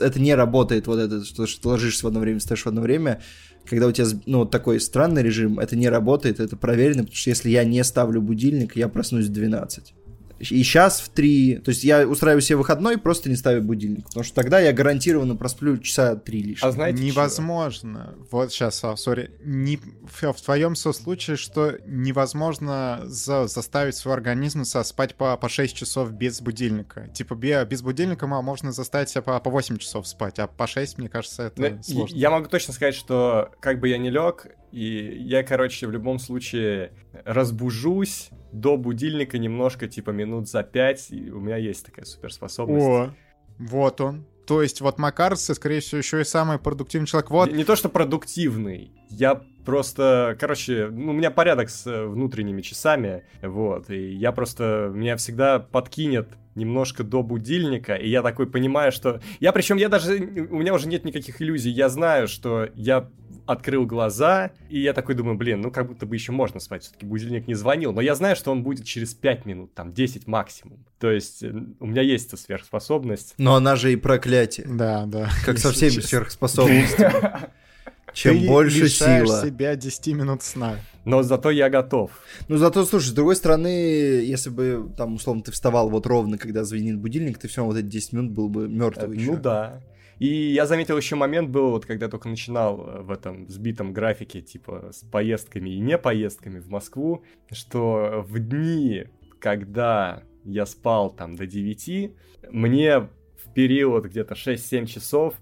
это 0.00 0.20
не 0.20 0.34
работает, 0.34 0.86
вот 0.86 0.98
это, 0.98 1.24
что, 1.24 1.46
что 1.46 1.62
ты 1.62 1.68
ложишься 1.68 2.04
в 2.04 2.08
одно 2.08 2.20
время, 2.20 2.38
встаешь 2.38 2.62
в 2.62 2.66
одно 2.66 2.80
время. 2.80 3.20
Когда 3.64 3.86
у 3.86 3.92
тебя, 3.92 4.06
ну, 4.26 4.46
такой 4.46 4.80
странный 4.80 5.22
режим, 5.22 5.58
это 5.58 5.76
не 5.76 5.88
работает, 5.88 6.40
это 6.40 6.56
проверено, 6.56 7.02
потому 7.02 7.16
что 7.16 7.30
если 7.30 7.50
я 7.50 7.64
не 7.64 7.84
ставлю 7.84 8.22
будильник, 8.22 8.76
я 8.76 8.88
проснусь 8.88 9.26
в 9.26 9.32
12 9.32 9.94
и 10.38 10.44
сейчас 10.44 11.00
в 11.00 11.08
3, 11.08 11.56
то 11.64 11.70
есть 11.70 11.84
я 11.84 12.06
устраиваю 12.06 12.40
себе 12.40 12.56
выходной, 12.56 12.98
просто 12.98 13.28
не 13.28 13.36
ставлю 13.36 13.62
будильник, 13.62 14.06
потому 14.06 14.24
что 14.24 14.34
тогда 14.34 14.60
я 14.60 14.72
гарантированно 14.72 15.36
просплю 15.36 15.78
часа 15.78 16.16
3 16.16 16.42
лишних. 16.42 16.64
А 16.64 16.72
знаете 16.72 17.02
Невозможно, 17.02 18.14
что? 18.14 18.26
вот 18.30 18.52
сейчас, 18.52 18.82
а, 18.84 18.96
сори, 18.96 19.30
не, 19.42 19.76
в, 19.76 20.32
в 20.32 20.42
твоем 20.42 20.76
случае, 20.76 21.36
что 21.36 21.78
невозможно 21.86 23.00
за, 23.04 23.46
заставить 23.46 23.96
свой 23.96 24.14
организм 24.14 24.64
спать 24.64 25.14
по, 25.14 25.36
по 25.36 25.48
6 25.48 25.76
часов 25.76 26.12
без 26.12 26.40
будильника. 26.40 27.08
Типа 27.08 27.34
без 27.34 27.82
будильника 27.82 28.26
можно 28.26 28.72
заставить 28.72 29.08
себя 29.08 29.22
по, 29.22 29.38
по 29.40 29.50
8 29.50 29.78
часов 29.78 30.06
спать, 30.06 30.38
а 30.38 30.46
по 30.46 30.66
6, 30.66 30.98
мне 30.98 31.08
кажется, 31.08 31.44
это 31.44 31.60
Но, 31.60 31.82
сложно. 31.82 32.16
Я 32.16 32.30
могу 32.30 32.48
точно 32.48 32.74
сказать, 32.74 32.94
что 32.94 33.50
как 33.60 33.80
бы 33.80 33.88
я 33.88 33.98
не 33.98 34.10
лег, 34.10 34.46
и 34.72 35.16
я, 35.20 35.42
короче, 35.42 35.86
в 35.86 35.90
любом 35.90 36.18
случае 36.18 36.92
разбужусь, 37.24 38.30
до 38.52 38.76
будильника 38.76 39.38
немножко, 39.38 39.88
типа, 39.88 40.10
минут 40.10 40.48
за 40.48 40.62
пять, 40.62 41.10
и 41.10 41.30
у 41.30 41.40
меня 41.40 41.56
есть 41.56 41.84
такая 41.84 42.04
суперспособность. 42.04 42.86
О, 42.86 43.10
вот 43.58 44.00
он. 44.00 44.24
То 44.46 44.62
есть 44.62 44.80
вот 44.80 44.98
Макар, 44.98 45.36
скорее 45.36 45.80
всего, 45.80 45.98
еще 45.98 46.22
и 46.22 46.24
самый 46.24 46.58
продуктивный 46.58 47.06
человек. 47.06 47.30
Вот. 47.30 47.50
Не, 47.50 47.58
не 47.58 47.64
то, 47.64 47.76
что 47.76 47.90
продуктивный. 47.90 48.92
Я 49.10 49.42
просто, 49.66 50.36
короче, 50.40 50.88
ну, 50.90 51.10
у 51.10 51.14
меня 51.14 51.30
порядок 51.30 51.68
с 51.68 51.86
э, 51.86 52.06
внутренними 52.06 52.62
часами, 52.62 53.24
вот, 53.42 53.90
и 53.90 54.14
я 54.14 54.32
просто, 54.32 54.90
меня 54.94 55.16
всегда 55.18 55.58
подкинет 55.58 56.28
немножко 56.54 57.04
до 57.04 57.22
будильника, 57.22 57.94
и 57.94 58.08
я 58.08 58.22
такой 58.22 58.46
понимаю, 58.46 58.92
что... 58.92 59.20
Я 59.40 59.52
причем, 59.52 59.76
я 59.76 59.90
даже... 59.90 60.16
У 60.16 60.58
меня 60.58 60.72
уже 60.72 60.88
нет 60.88 61.04
никаких 61.04 61.42
иллюзий, 61.42 61.70
я 61.70 61.90
знаю, 61.90 62.28
что 62.28 62.70
я 62.74 63.10
открыл 63.48 63.86
глаза, 63.86 64.50
и 64.68 64.78
я 64.78 64.92
такой 64.92 65.14
думаю, 65.14 65.36
блин, 65.36 65.62
ну 65.62 65.70
как 65.70 65.88
будто 65.88 66.04
бы 66.04 66.14
еще 66.14 66.32
можно 66.32 66.60
спать, 66.60 66.82
все-таки 66.82 67.06
будильник 67.06 67.48
не 67.48 67.54
звонил, 67.54 67.92
но 67.92 68.02
я 68.02 68.14
знаю, 68.14 68.36
что 68.36 68.52
он 68.52 68.62
будет 68.62 68.84
через 68.84 69.14
5 69.14 69.46
минут, 69.46 69.74
там 69.74 69.94
10 69.94 70.26
максимум. 70.26 70.84
То 70.98 71.10
есть 71.10 71.42
э, 71.42 71.50
у 71.80 71.86
меня 71.86 72.02
есть 72.02 72.28
эта 72.28 72.36
сверхспособность. 72.36 73.34
Но 73.38 73.54
она 73.54 73.74
же 73.76 73.90
и 73.92 73.96
проклятие. 73.96 74.66
Да, 74.68 75.06
да. 75.06 75.30
Как 75.46 75.58
со 75.58 75.72
всеми 75.72 76.00
сверхспособностями. 76.00 77.48
Чем 78.12 78.46
больше 78.46 78.88
сила. 78.88 79.42
себя 79.44 79.76
10 79.76 80.06
минут 80.08 80.42
сна. 80.42 80.76
Но 81.04 81.22
зато 81.22 81.50
я 81.50 81.70
готов. 81.70 82.10
Ну, 82.48 82.56
зато, 82.58 82.84
слушай, 82.84 83.08
с 83.08 83.12
другой 83.12 83.36
стороны, 83.36 83.68
если 83.68 84.50
бы, 84.50 84.90
там, 84.96 85.14
условно, 85.14 85.42
ты 85.42 85.52
вставал 85.52 85.88
вот 85.88 86.06
ровно, 86.06 86.36
когда 86.36 86.64
звенит 86.64 86.98
будильник, 86.98 87.38
ты 87.38 87.48
все 87.48 87.58
равно 87.58 87.74
вот 87.74 87.78
эти 87.78 87.86
10 87.86 88.12
минут 88.12 88.32
был 88.32 88.48
бы 88.48 88.68
мертвый 88.68 89.16
э, 89.16 89.20
еще. 89.20 89.32
Ну 89.32 89.36
да. 89.38 89.80
И 90.18 90.26
я 90.26 90.66
заметил 90.66 90.96
еще 90.96 91.16
момент 91.16 91.50
был, 91.50 91.70
вот 91.70 91.86
когда 91.86 92.08
только 92.08 92.28
начинал 92.28 92.80
э, 92.80 93.02
в 93.02 93.10
этом 93.10 93.48
сбитом 93.48 93.92
графике, 93.92 94.40
типа 94.40 94.90
с 94.92 95.04
поездками 95.04 95.70
и 95.70 95.78
не 95.78 95.96
поездками 95.96 96.58
в 96.58 96.68
Москву, 96.68 97.24
что 97.52 98.24
в 98.26 98.38
дни, 98.38 99.04
когда 99.38 100.22
я 100.44 100.66
спал 100.66 101.10
там 101.10 101.36
до 101.36 101.46
9, 101.46 102.12
мне 102.50 103.00
в 103.00 103.52
период 103.54 104.06
где-то 104.06 104.34
6-7 104.34 104.86
часов 104.86 105.34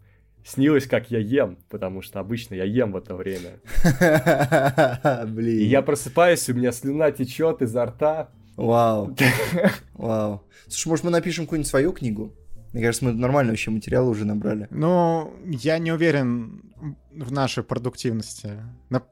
снилось, 0.44 0.86
как 0.86 1.10
я 1.10 1.18
ем, 1.18 1.58
потому 1.70 2.02
что 2.02 2.20
обычно 2.20 2.54
я 2.54 2.64
ем 2.64 2.92
в 2.92 2.96
это 2.96 3.16
время. 3.16 3.60
Блин. 5.26 5.58
И 5.58 5.64
я 5.64 5.82
просыпаюсь, 5.82 6.48
у 6.48 6.54
меня 6.54 6.72
слюна 6.72 7.10
течет 7.10 7.62
изо 7.62 7.86
рта. 7.86 8.30
Вау. 8.56 9.14
Вау. 9.94 10.42
Слушай, 10.68 10.88
может, 10.88 11.04
мы 11.04 11.10
напишем 11.10 11.46
какую-нибудь 11.46 11.68
свою 11.68 11.92
книгу? 11.92 12.34
Мне 12.76 12.84
кажется, 12.84 13.06
мы 13.06 13.14
нормально 13.14 13.52
вообще 13.52 13.70
материалы 13.70 14.10
уже 14.10 14.26
набрали. 14.26 14.68
Ну, 14.70 15.32
я 15.46 15.78
не 15.78 15.92
уверен 15.92 16.60
в 17.10 17.32
нашей 17.32 17.64
продуктивности. 17.64 18.50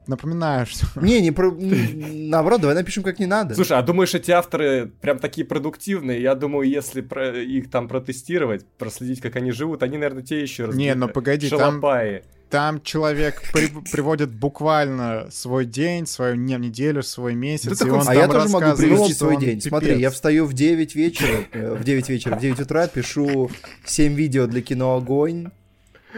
Напоминаю, 0.05 0.67
что... 0.67 0.85
Не, 1.01 1.19
не 1.19 1.31
про... 1.31 1.51
наоборот, 1.59 2.61
давай 2.61 2.75
напишем 2.75 3.01
как 3.01 3.17
не 3.17 3.25
надо. 3.25 3.55
Слушай, 3.55 3.79
а 3.79 3.81
думаешь, 3.81 4.13
эти 4.13 4.29
авторы 4.29 4.91
прям 5.01 5.17
такие 5.17 5.47
продуктивные? 5.47 6.21
Я 6.21 6.35
думаю, 6.35 6.69
если 6.69 7.01
про... 7.01 7.41
их 7.41 7.71
там 7.71 7.87
протестировать, 7.87 8.67
проследить, 8.77 9.19
как 9.19 9.35
они 9.35 9.49
живут, 9.49 9.81
они, 9.81 9.97
наверное, 9.97 10.21
те 10.21 10.39
еще 10.39 10.69
Не, 10.71 10.93
ну 10.93 11.07
погоди, 11.07 11.49
шалопаи. 11.49 12.19
там 12.19 12.31
Там 12.49 12.81
человек 12.81 13.41
при, 13.53 13.67
приводит 13.91 14.31
буквально 14.31 15.27
свой 15.31 15.65
день, 15.65 16.05
свою 16.05 16.35
не, 16.35 16.55
неделю, 16.57 17.01
свой 17.01 17.33
месяц. 17.33 17.79
Да 17.79 17.87
и 17.87 17.89
он 17.89 18.07
а 18.07 18.13
я 18.13 18.27
тоже 18.27 18.49
могу 18.49 18.77
привести 18.77 19.13
свой 19.13 19.37
день. 19.37 19.57
Пипец. 19.57 19.69
Смотри, 19.69 19.99
я 19.99 20.11
встаю 20.11 20.45
в 20.45 20.53
9 20.53 20.95
вечера, 20.95 21.45
э, 21.51 21.73
в 21.73 21.83
9 21.83 22.09
вечера, 22.09 22.35
в 22.35 22.39
9 22.39 22.59
утра, 22.59 22.87
пишу 22.87 23.49
7 23.85 24.13
видео 24.13 24.47
для 24.47 24.61
кино 24.61 24.95
«Огонь», 24.95 25.49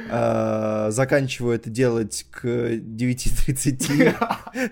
э, 0.10 0.88
заканчиваю 0.90 1.56
это 1.56 1.70
делать 1.70 2.26
к 2.30 2.46
9.30. 2.46 4.72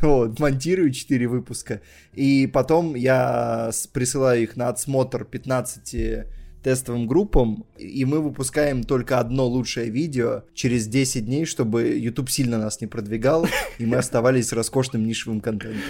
Вот, 0.00 0.38
монтирую 0.38 0.92
4 0.92 1.26
выпуска. 1.26 1.80
И 2.12 2.46
потом 2.46 2.94
я 2.94 3.70
присылаю 3.92 4.42
их 4.42 4.56
на 4.56 4.68
отсмотр 4.68 5.24
15 5.24 6.26
тестовым 6.62 7.06
группам, 7.06 7.64
и 7.78 8.04
мы 8.04 8.20
выпускаем 8.20 8.82
только 8.82 9.20
одно 9.20 9.46
лучшее 9.46 9.88
видео 9.88 10.42
через 10.52 10.86
10 10.88 11.24
дней, 11.24 11.44
чтобы 11.44 11.96
YouTube 11.96 12.28
сильно 12.28 12.58
нас 12.58 12.80
не 12.80 12.86
продвигал, 12.88 13.46
и 13.78 13.86
мы 13.86 13.96
оставались 13.98 14.52
роскошным 14.52 15.06
нишевым 15.06 15.40
контентом. 15.40 15.80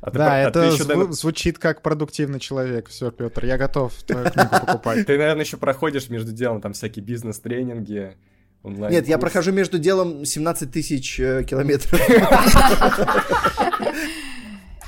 А 0.00 0.10
да, 0.10 0.34
а 0.34 0.38
это 0.48 0.70
зв- 0.70 1.12
звучит 1.12 1.58
как 1.58 1.82
продуктивный 1.82 2.38
человек. 2.40 2.88
Все, 2.88 3.10
Петр, 3.10 3.46
я 3.46 3.56
готов 3.56 3.94
твою 4.02 4.30
книгу 4.30 4.50
покупать. 4.50 5.06
Ты, 5.06 5.16
наверное, 5.16 5.44
еще 5.44 5.56
проходишь 5.56 6.10
между 6.10 6.32
делом 6.32 6.60
там 6.60 6.74
всякие 6.74 7.04
бизнес-тренинги, 7.04 8.16
онлайн. 8.62 8.92
Нет, 8.92 9.08
я 9.08 9.18
прохожу 9.18 9.52
между 9.52 9.78
делом 9.78 10.24
17 10.24 10.70
тысяч 10.70 11.18
э, 11.18 11.44
километров. 11.44 12.00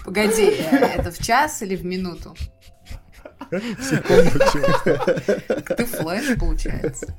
Погоди, 0.04 0.44
это 0.70 1.10
в 1.10 1.18
час 1.18 1.62
или 1.62 1.76
в 1.76 1.84
минуту? 1.84 2.34
Секунду, 3.80 4.38
Ты 5.76 5.84
флеш, 5.84 6.38
получается. 6.38 7.16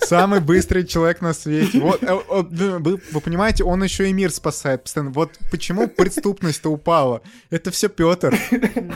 Самый 0.00 0.40
быстрый 0.40 0.84
человек 0.84 1.20
на 1.20 1.32
свете. 1.32 1.80
Вот, 1.80 2.02
э, 2.02 2.14
вы, 2.80 3.00
вы 3.12 3.20
понимаете, 3.20 3.64
он 3.64 3.82
еще 3.82 4.08
и 4.08 4.12
мир 4.12 4.30
спасает 4.30 4.84
постоянно. 4.84 5.10
Вот 5.10 5.38
почему 5.50 5.86
преступность-то 5.86 6.70
упала. 6.70 7.22
Это 7.50 7.70
все 7.70 7.88
Петр. 7.88 8.36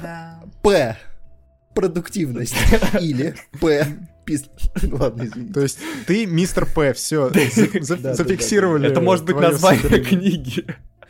Да. 0.02 0.42
П. 0.62 0.96
Продуктивность. 1.74 2.56
Или 3.00 3.34
П. 3.60 3.86
Пис... 4.24 4.44
Ладно, 4.82 5.24
извините. 5.24 5.52
То 5.52 5.60
есть 5.60 5.78
ты 6.06 6.26
мистер 6.26 6.66
П, 6.66 6.92
все, 6.92 7.30
зафиксировали. 7.30 8.90
Это 8.90 9.00
может 9.00 9.24
быть 9.24 9.36
название 9.36 10.00
книги. 10.00 10.64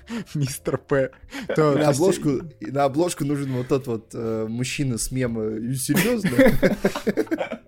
Мистер 0.34 0.78
П. 0.78 1.10
То, 1.54 1.74
на, 1.74 1.88
обложку, 1.88 2.40
на 2.60 2.84
обложку 2.84 3.24
нужен 3.24 3.52
вот 3.52 3.68
тот 3.68 3.86
вот 3.86 4.10
э, 4.14 4.46
мужчина 4.48 4.98
с 4.98 5.10
мема. 5.10 5.42
Серьезно? 5.74 6.30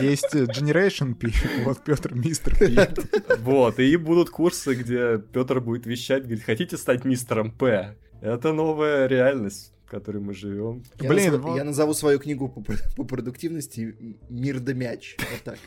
Есть 0.00 0.34
Generation 0.34 1.14
P, 1.14 1.30
вот 1.64 1.82
Петр 1.84 2.14
Мистер 2.14 2.56
П. 2.56 2.94
Вот, 3.38 3.78
и 3.78 3.96
будут 3.96 4.30
курсы, 4.30 4.74
где 4.74 5.18
Петр 5.18 5.60
будет 5.60 5.86
вещать, 5.86 6.24
говорит, 6.24 6.44
хотите 6.44 6.76
стать 6.76 7.04
мистером 7.04 7.50
П? 7.50 7.96
Это 8.20 8.52
новая 8.52 9.06
реальность 9.06 9.72
в 9.86 9.88
которой 9.88 10.18
мы 10.18 10.34
живем. 10.34 10.82
Я 10.98 11.08
Блин, 11.08 11.26
назову, 11.26 11.48
вот... 11.48 11.56
я 11.56 11.64
назову 11.64 11.94
свою 11.94 12.18
книгу 12.18 12.48
по, 12.48 12.60
по 12.96 13.04
продуктивности 13.04 13.96
«Мир 14.28 14.58
да 14.58 14.74
мяч». 14.74 15.16
Вот 15.18 15.42
так. 15.44 15.58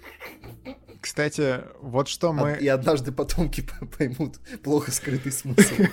Кстати, 1.01 1.61
вот 1.81 2.07
что 2.07 2.33
мы... 2.33 2.57
И 2.59 2.67
однажды 2.67 3.11
потомки 3.11 3.65
поймут 3.97 4.39
плохо 4.63 4.91
скрытый 4.91 5.31
смысл. 5.31 5.75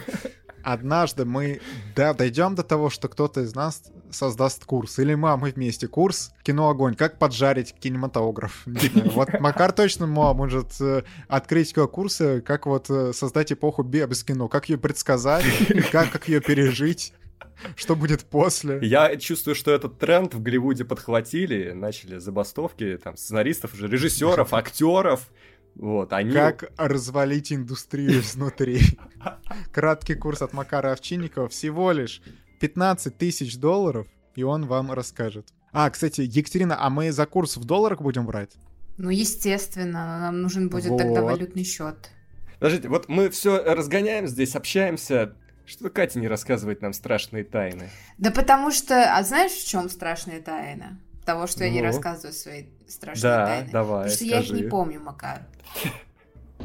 Однажды 0.67 1.25
мы 1.25 1.61
да, 1.95 2.13
дойдем 2.13 2.57
до 2.57 2.65
того, 2.65 2.91
что 2.91 3.07
кто-то 3.07 3.43
из 3.43 3.55
нас 3.55 3.85
создаст 4.11 4.65
курс. 4.65 4.99
Или 4.99 5.15
мы, 5.15 5.31
а 5.31 5.37
мы 5.37 5.53
вместе 5.53 5.87
курс 5.87 6.33
«Кино 6.43 6.69
огонь». 6.69 6.97
Как 6.97 7.21
поджарить 7.21 7.73
кинематограф. 7.73 8.67
Вот 9.15 9.29
Макар 9.39 9.71
точно 9.71 10.09
может 10.09 10.81
э, 10.81 11.05
открыть 11.29 11.73
курсы, 11.73 12.41
как 12.41 12.67
вот 12.67 12.91
э, 12.91 13.13
создать 13.13 13.53
эпоху 13.53 13.85
без 13.85 14.25
кино. 14.25 14.49
Как 14.49 14.69
ее 14.69 14.77
предсказать, 14.77 15.45
как, 15.93 16.11
как 16.11 16.29
ее 16.29 16.41
пережить. 16.41 17.13
Что 17.77 17.97
будет 17.97 18.25
после? 18.25 18.79
Я 18.83 19.17
чувствую, 19.17 19.55
что 19.55 19.71
этот 19.71 19.99
тренд 19.99 20.35
в 20.35 20.43
Голливуде 20.43 20.85
подхватили, 20.85 21.73
начали 21.73 22.19
забастовки, 22.19 22.99
там, 23.03 23.17
сценаристов, 23.17 23.75
уже 23.75 23.89
режиссеров, 23.89 24.53
актеров. 24.55 25.29
Вот, 25.75 26.13
они... 26.13 26.33
Как 26.33 26.73
развалить 26.79 27.53
индустрию 27.53 28.21
изнутри. 28.21 28.81
Краткий 29.73 30.15
курс 30.15 30.41
от 30.41 30.53
Макара 30.55 30.93
Овчинникова. 30.93 31.49
Всего 31.49 31.93
лишь 31.93 32.23
15 32.61 33.17
тысяч 33.17 33.59
долларов, 33.59 34.07
и 34.35 34.43
он 34.43 34.67
вам 34.67 34.93
расскажет. 34.93 35.49
А, 35.73 35.91
кстати, 35.91 36.23
Екатерина, 36.23 36.83
а 36.83 36.89
мы 36.89 37.13
за 37.13 37.27
курс 37.27 37.59
в 37.59 37.65
долларах 37.65 38.01
будем 38.01 38.25
брать? 38.25 38.53
Ну, 38.97 39.11
естественно, 39.11 40.21
нам 40.21 40.41
нужен 40.41 40.71
будет 40.71 40.93
вот. 40.93 40.99
тогда 40.99 41.23
валютный 41.23 41.65
счет. 41.65 42.11
Подождите, 42.59 42.89
вот 42.89 43.09
мы 43.09 43.29
все 43.29 43.63
разгоняем 43.63 44.27
здесь, 44.27 44.57
общаемся. 44.57 45.35
Что 45.67 45.91
Катя 45.91 46.21
не 46.21 46.29
рассказывает 46.29 46.81
нам 46.81 46.93
страшные 46.93 47.43
тайны? 47.43 47.91
Да 48.19 48.31
потому 48.31 48.71
что... 48.71 49.17
А 49.17 49.23
знаешь, 49.25 49.53
в 49.53 49.67
чем 49.67 49.91
страшная 49.91 50.41
тайна? 50.41 51.01
Того, 51.25 51.49
что 51.49 51.61
ну, 51.61 51.65
я 51.67 51.71
не 51.73 51.81
ну. 51.81 51.87
рассказываю 51.87 52.33
свои 52.33 52.67
страшные 52.87 53.23
да, 53.23 53.47
тайны. 53.47 53.71
давай, 53.73 54.05
Потому 54.05 54.17
что 54.17 54.25
скажи. 54.25 54.31
я 54.31 54.41
их 54.41 54.51
не 54.51 54.71
помню, 54.71 55.01
Макар. 55.01 55.43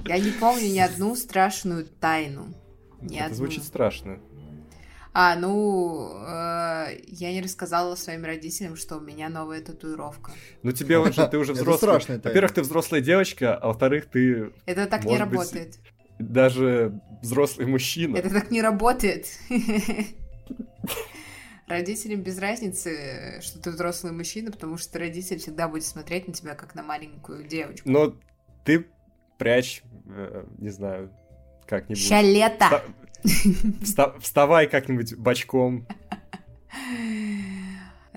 Я 0.05 0.19
не 0.19 0.29
помню 0.31 0.67
ни 0.67 0.77
одну 0.77 1.15
страшную 1.15 1.85
тайну. 1.85 2.53
Ни 3.01 3.15
Это 3.15 3.25
одну. 3.25 3.37
звучит 3.37 3.63
страшно. 3.63 4.19
А, 5.13 5.35
ну, 5.35 6.13
э, 6.25 6.97
я 7.07 7.33
не 7.33 7.41
рассказала 7.41 7.95
своим 7.95 8.23
родителям, 8.23 8.77
что 8.77 8.97
у 8.97 9.01
меня 9.01 9.27
новая 9.27 9.61
татуировка. 9.61 10.31
Ну, 10.63 10.71
тебе 10.71 10.99
уже, 10.99 11.27
ты 11.27 11.37
уже 11.37 11.53
взрослая. 11.53 11.99
Во-первых, 12.23 12.53
ты 12.53 12.61
взрослая 12.61 13.01
девочка, 13.01 13.55
а 13.55 13.67
во-вторых, 13.67 14.05
ты... 14.05 14.53
Это 14.65 14.85
так 14.85 15.03
не 15.03 15.17
работает 15.17 15.79
даже 16.21 16.99
взрослый 17.21 17.67
мужчина. 17.67 18.17
Это 18.17 18.29
так 18.29 18.51
не 18.51 18.61
работает. 18.61 19.27
Родителям 21.67 22.21
без 22.21 22.37
разницы, 22.37 23.39
что 23.41 23.59
ты 23.61 23.69
взрослый 23.71 24.11
мужчина, 24.11 24.51
потому 24.51 24.77
что 24.77 24.99
родитель 24.99 25.37
всегда 25.39 25.67
будет 25.69 25.85
смотреть 25.85 26.27
на 26.27 26.33
тебя 26.33 26.53
как 26.53 26.75
на 26.75 26.83
маленькую 26.83 27.47
девочку. 27.47 27.89
Но 27.89 28.13
ты 28.65 28.87
прячь, 29.37 29.81
э, 30.07 30.43
не 30.57 30.69
знаю, 30.69 31.11
как-нибудь. 31.65 32.03
Ща 32.03 32.21
лето! 32.21 32.83
Вста- 33.23 34.19
вставай 34.19 34.67
как-нибудь 34.67 35.15
бочком. 35.15 35.87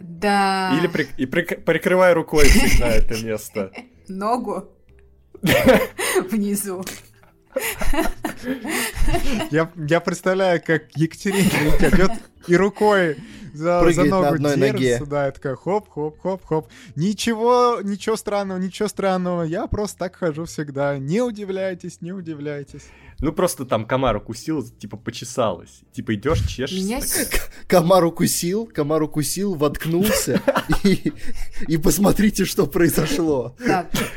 Да. 0.01 0.77
Или 0.79 0.89
при- 0.89 1.07
и 1.17 1.27
при- 1.27 1.55
прикрывай 1.57 2.13
рукой 2.13 2.47
всегда 2.47 2.89
это 2.89 3.23
место. 3.25 3.71
Ногу 4.09 4.69
внизу. 6.31 6.85
Я, 9.51 9.71
я 9.89 10.01
представляю, 10.01 10.63
как 10.65 10.85
Екатерина 10.97 11.49
идет 11.89 12.13
и 12.47 12.57
рукой 12.57 13.17
за, 13.55 13.89
за 13.93 14.05
ногу 14.05 14.41
на 14.41 14.57
держится, 14.57 15.07
да, 15.07 15.29
и 15.29 15.33
такая 15.33 15.57
хоп-хоп-хоп-хоп. 15.57 16.69
Ничего, 16.97 17.81
ничего 17.83 18.17
странного, 18.17 18.59
ничего 18.59 18.89
странного, 18.89 19.43
я 19.43 19.67
просто 19.67 19.99
так 19.99 20.17
хожу 20.17 20.45
всегда. 20.45 20.99
Не 20.99 21.21
удивляйтесь, 21.21 22.01
не 22.01 22.13
удивляйтесь. 22.13 22.85
Ну, 23.25 23.33
просто 23.33 23.65
там 23.65 23.87
комар 23.87 24.17
укусил, 24.17 24.63
типа, 24.63 24.99
почесалась. 24.99 25.81
Типа, 25.93 26.15
идешь, 26.15 26.47
чешешь. 26.47 26.79
Меня... 26.79 27.01
Комар 27.67 28.05
укусил, 28.05 28.67
комар 28.67 29.03
укусил, 29.03 29.55
воткнулся. 29.55 30.43
И 31.67 31.79
посмотрите, 31.79 32.45
что 32.45 32.67
произошло. 32.67 33.57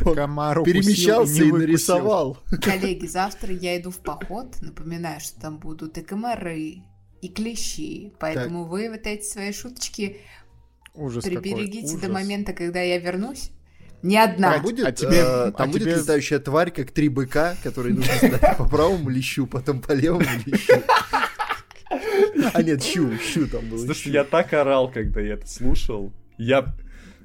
Комар 0.02 0.62
перемещался 0.64 1.42
и 1.42 1.52
нарисовал. 1.54 2.38
Коллеги, 2.62 3.06
завтра 3.08 3.54
я 3.54 3.80
иду 3.80 3.92
в 3.92 4.00
поход. 4.00 4.58
Напоминаю, 4.60 5.22
что 5.22 5.40
там 5.40 5.58
будут 5.58 5.98
и 5.98 6.02
комары, 6.02 6.84
и 7.22 7.30
клещи. 7.30 8.12
Поэтому 8.20 8.66
вы 8.66 8.90
вот 8.90 9.08
эти 9.08 9.24
свои 9.24 9.54
шуточки 9.54 10.18
приберегите 10.94 11.98
до 11.98 12.10
момента, 12.10 12.52
когда 12.52 12.82
я 12.82 13.00
вернусь. 13.00 13.52
Ни 14.08 14.16
одна. 14.16 14.54
Там 14.54 14.62
будет, 14.62 14.86
а 14.88 14.92
тебе, 14.94 15.18
э, 15.18 15.52
там 15.52 15.54
а 15.58 15.68
будет 15.68 15.84
тебе... 15.84 15.96
летающая 15.96 16.40
тварь, 16.40 16.72
как 16.72 16.92
три 16.92 17.10
быка, 17.10 17.58
которые 17.62 17.94
нужно 17.94 18.14
сдать 18.16 18.58
по 18.58 18.64
правому 18.66 19.10
лещу, 19.10 19.46
потом 19.46 19.82
по 19.82 19.92
левому 19.92 20.24
лещу. 20.46 20.82
А 22.54 22.64
нет, 22.64 22.82
щу, 22.82 23.12
щу 23.18 23.48
там 23.48 23.68
был. 23.68 23.80
Слушай, 23.80 24.14
я 24.14 24.24
так 24.24 24.54
орал, 24.54 24.90
когда 24.90 25.20
я 25.20 25.34
это 25.34 25.46
слушал. 25.48 26.14
Я 26.38 26.74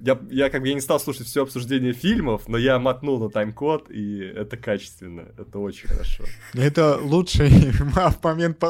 я, 0.04 0.18
я 0.30 0.50
как 0.50 0.62
бы 0.62 0.68
я 0.68 0.74
не 0.74 0.80
стал 0.80 0.98
слушать 0.98 1.28
все 1.28 1.42
обсуждение 1.42 1.92
фильмов, 1.92 2.48
но 2.48 2.58
я 2.58 2.78
мотнул 2.80 3.20
на 3.20 3.30
тайм-код, 3.30 3.88
и 3.90 4.18
это 4.18 4.56
качественно, 4.56 5.28
это 5.38 5.58
очень 5.58 5.88
хорошо. 5.88 6.24
Это 6.54 6.98
лучший 7.00 7.50
момент. 8.22 8.62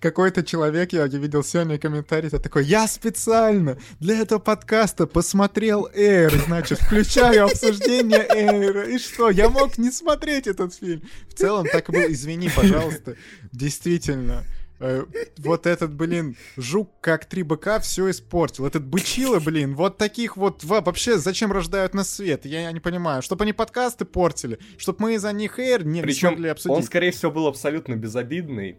Какой-то 0.00 0.42
человек, 0.42 0.92
я 0.92 1.06
видел 1.06 1.44
сегодня 1.44 1.78
комментарий, 1.78 2.28
это 2.28 2.40
такой, 2.40 2.64
я 2.64 2.88
специально 2.88 3.78
для 4.00 4.18
этого 4.18 4.40
подкаста 4.40 5.06
посмотрел 5.06 5.88
Эйр, 5.94 6.32
значит, 6.46 6.80
включаю 6.80 7.44
обсуждение 7.44 8.26
Эйра, 8.28 8.82
и 8.82 8.98
что, 8.98 9.30
я 9.30 9.48
мог 9.48 9.78
не 9.78 9.90
смотреть 9.90 10.46
этот 10.46 10.74
фильм. 10.74 11.02
В 11.28 11.34
целом 11.34 11.66
так 11.70 11.90
было, 11.90 12.12
извини, 12.12 12.50
пожалуйста, 12.54 13.16
действительно 13.52 14.44
Э, 14.82 15.04
вот 15.38 15.66
этот, 15.68 15.94
блин, 15.94 16.36
жук 16.56 16.90
как 17.00 17.26
три 17.26 17.44
быка 17.44 17.78
все 17.78 18.10
испортил. 18.10 18.66
Этот 18.66 18.84
бычило, 18.84 19.38
блин, 19.38 19.76
вот 19.76 19.96
таких 19.96 20.36
вот 20.36 20.64
вообще 20.64 21.18
зачем 21.18 21.52
рождают 21.52 21.94
на 21.94 22.02
свет? 22.02 22.44
Я, 22.46 22.62
я 22.62 22.72
не 22.72 22.80
понимаю. 22.80 23.22
Чтобы 23.22 23.44
они 23.44 23.52
подкасты 23.52 24.04
портили, 24.04 24.58
чтобы 24.78 25.02
мы 25.02 25.14
из-за 25.14 25.32
них 25.32 25.60
эйр 25.60 25.84
не 25.84 26.02
Причем 26.02 26.30
смогли 26.30 26.48
обсудить. 26.48 26.76
он, 26.76 26.82
скорее 26.82 27.12
всего, 27.12 27.30
был 27.30 27.46
абсолютно 27.46 27.94
безобидный. 27.94 28.78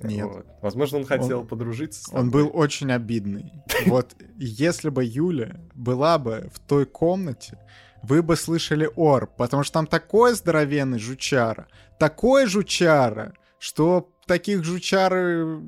Нет. 0.00 0.26
Вот. 0.26 0.46
Возможно, 0.62 0.98
он 0.98 1.06
хотел 1.06 1.40
он, 1.40 1.46
подружиться 1.48 2.02
с 2.02 2.04
тобой. 2.04 2.20
Он 2.20 2.30
был 2.30 2.50
очень 2.54 2.92
обидный. 2.92 3.52
Вот 3.86 4.14
если 4.36 4.90
бы 4.90 5.04
Юля 5.04 5.60
была 5.74 6.18
бы 6.18 6.50
в 6.54 6.60
той 6.60 6.86
комнате, 6.86 7.58
вы 8.02 8.22
бы 8.22 8.36
слышали 8.36 8.88
ор, 8.94 9.26
потому 9.26 9.64
что 9.64 9.74
там 9.74 9.86
такой 9.88 10.34
здоровенный 10.34 10.98
жучара, 10.98 11.66
такой 11.98 12.46
жучара, 12.46 13.34
что 13.62 14.12
таких 14.26 14.64
жучары 14.64 15.60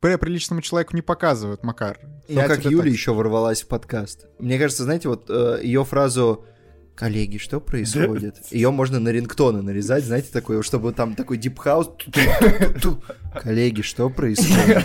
при 0.00 0.16
приличному 0.16 0.60
человеку 0.60 0.94
не 0.94 1.00
показывают, 1.00 1.64
Макар. 1.64 1.98
Ну, 2.28 2.42
как 2.42 2.62
Юля 2.66 2.82
так... 2.82 2.92
еще 2.92 3.14
ворвалась 3.14 3.62
в 3.62 3.68
подкаст. 3.68 4.26
Мне 4.38 4.58
кажется, 4.58 4.84
знаете, 4.84 5.08
вот 5.08 5.30
э, 5.30 5.60
ее 5.62 5.82
фразу 5.86 6.44
коллеги, 6.94 7.38
что 7.38 7.58
происходит? 7.58 8.36
Ее 8.50 8.70
можно 8.70 9.00
на 9.00 9.08
рингтоны 9.08 9.62
нарезать, 9.62 10.04
знаете, 10.04 10.28
такое, 10.30 10.60
чтобы 10.60 10.92
там 10.92 11.14
такой 11.14 11.38
deep 11.38 11.59
house. 11.59 11.90
Коллеги, 13.42 13.80
что 13.80 14.10
происходит? 14.10 14.84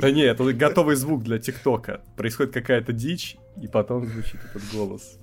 Да 0.00 0.10
нет, 0.10 0.40
это 0.40 0.52
готовый 0.54 0.96
звук 0.96 1.24
для 1.24 1.38
ТикТока. 1.38 2.00
Происходит 2.16 2.54
какая-то 2.54 2.94
дичь, 2.94 3.36
и 3.60 3.68
потом 3.68 4.06
звучит 4.06 4.40
этот 4.48 4.62
голос. 4.72 5.18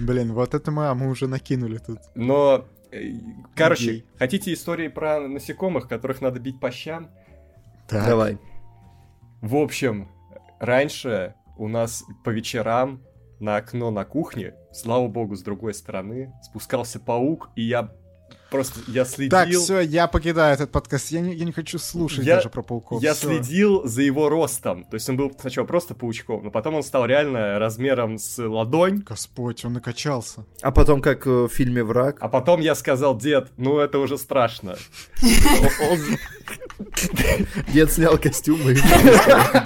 Блин, 0.00 0.32
вот 0.32 0.54
это 0.54 0.70
мы, 0.70 0.88
а 0.88 0.94
мы 0.94 1.10
уже 1.10 1.28
накинули 1.28 1.78
тут. 1.78 1.98
Но, 2.14 2.66
э, 2.94 3.14
короче, 3.54 4.04
хотите 4.18 4.52
истории 4.52 4.88
про 4.88 5.20
насекомых, 5.20 5.88
которых 5.88 6.20
надо 6.20 6.40
бить 6.40 6.60
по 6.60 6.70
щам? 6.70 7.10
Давай. 7.90 8.38
В 9.40 9.56
общем, 9.56 10.08
раньше 10.58 11.34
у 11.56 11.68
нас 11.68 12.04
по 12.24 12.30
вечерам 12.30 13.02
на 13.40 13.56
окно 13.56 13.90
на 13.90 14.04
кухне, 14.04 14.54
слава 14.72 15.08
богу, 15.08 15.36
с 15.36 15.42
другой 15.42 15.74
стороны, 15.74 16.32
спускался 16.42 16.98
паук, 16.98 17.50
и 17.56 17.62
я 17.62 17.92
просто, 18.50 18.80
я 18.88 19.04
следил... 19.04 19.30
Так, 19.30 19.48
все, 19.48 19.80
я 19.80 20.06
покидаю 20.06 20.54
этот 20.54 20.70
подкаст, 20.70 21.10
я 21.10 21.20
не, 21.20 21.34
я 21.34 21.44
не 21.44 21.52
хочу 21.52 21.78
слушать 21.78 22.24
я, 22.24 22.36
даже 22.36 22.50
про 22.50 22.62
пауков. 22.62 23.02
Я 23.02 23.14
всё. 23.14 23.28
следил 23.28 23.86
за 23.86 24.02
его 24.02 24.28
ростом, 24.28 24.84
то 24.84 24.94
есть 24.94 25.08
он 25.08 25.16
был 25.16 25.32
сначала 25.38 25.66
просто 25.66 25.94
паучком, 25.94 26.44
но 26.44 26.50
потом 26.50 26.74
он 26.74 26.82
стал 26.82 27.06
реально 27.06 27.58
размером 27.58 28.18
с 28.18 28.38
ладонь. 28.38 29.02
Господь, 29.06 29.64
он 29.64 29.74
накачался. 29.74 30.44
А 30.62 30.70
потом, 30.70 31.00
как 31.00 31.26
в 31.26 31.48
фильме 31.48 31.84
«Враг». 31.84 32.18
А 32.20 32.28
потом 32.28 32.60
я 32.60 32.74
сказал, 32.74 33.16
дед, 33.16 33.50
ну 33.56 33.78
это 33.78 33.98
уже 33.98 34.18
страшно. 34.18 34.76
Дед 37.72 37.92
снял 37.92 38.18
костюм 38.18 38.60
и 38.68 38.74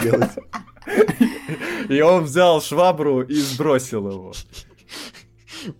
делать. 0.02 0.30
И 1.88 2.00
он 2.00 2.24
взял 2.24 2.60
швабру 2.60 3.22
и 3.22 3.34
сбросил 3.34 4.10
его. 4.10 4.32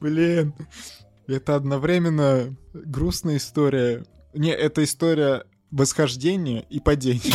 Блин, 0.01 0.55
это 1.29 1.55
одновременно 1.55 2.57
грустная 2.73 3.37
история. 3.37 4.05
Не, 4.35 4.51
это 4.51 4.83
история 4.83 5.45
восхождения 5.71 6.65
и 6.71 6.81
падения. 6.81 7.35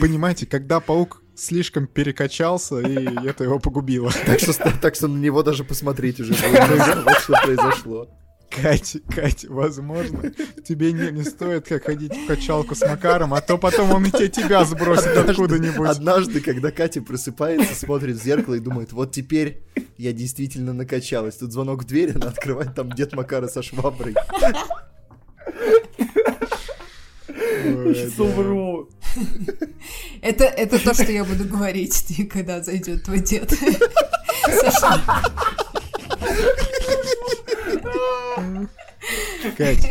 Понимаете, 0.00 0.46
когда 0.46 0.80
паук 0.80 1.22
слишком 1.36 1.86
перекачался, 1.86 2.80
и 2.80 3.26
это 3.26 3.44
его 3.44 3.58
погубило. 3.58 4.10
Так 4.26 4.94
что, 4.94 5.08
на 5.08 5.18
него 5.18 5.42
даже 5.42 5.64
посмотреть 5.64 6.20
уже 6.20 6.32
Вот 6.32 7.18
что 7.18 7.34
произошло. 7.44 8.08
Катя, 8.60 9.00
Катя, 9.08 9.46
возможно, 9.50 10.30
тебе 10.64 10.92
не, 10.92 11.10
не 11.10 11.24
стоит 11.24 11.66
как 11.66 11.84
ходить 11.84 12.14
в 12.14 12.26
качалку 12.26 12.74
с 12.74 12.80
Макаром, 12.80 13.34
а 13.34 13.40
то 13.40 13.58
потом 13.58 13.92
он 13.92 14.06
и 14.06 14.10
тебе 14.10 14.28
тебя 14.28 14.64
сбросит 14.64 15.16
откуда-нибудь. 15.16 15.88
Однажды, 15.88 16.40
когда 16.40 16.70
Катя 16.70 17.02
просыпается, 17.02 17.74
смотрит 17.74 18.16
в 18.16 18.22
зеркало 18.22 18.54
и 18.54 18.60
думает, 18.60 18.92
вот 18.92 19.12
теперь 19.12 19.62
я 19.96 20.12
действительно 20.12 20.72
накачалась. 20.72 21.36
Тут 21.36 21.52
звонок 21.52 21.84
в 21.84 21.86
дверь, 21.86 22.12
она 22.14 22.28
открывает, 22.28 22.74
там 22.74 22.90
дед 22.90 23.14
Макара 23.14 23.48
со 23.48 23.62
шваброй. 23.62 24.14
Умру. 28.18 28.88
Это, 30.20 30.44
это 30.44 30.78
то, 30.78 30.94
что 30.94 31.10
я 31.10 31.24
буду 31.24 31.44
говорить, 31.44 32.28
когда 32.32 32.62
зайдет 32.62 33.04
твой 33.04 33.20
дед. 33.20 33.52
Кать, 39.56 39.86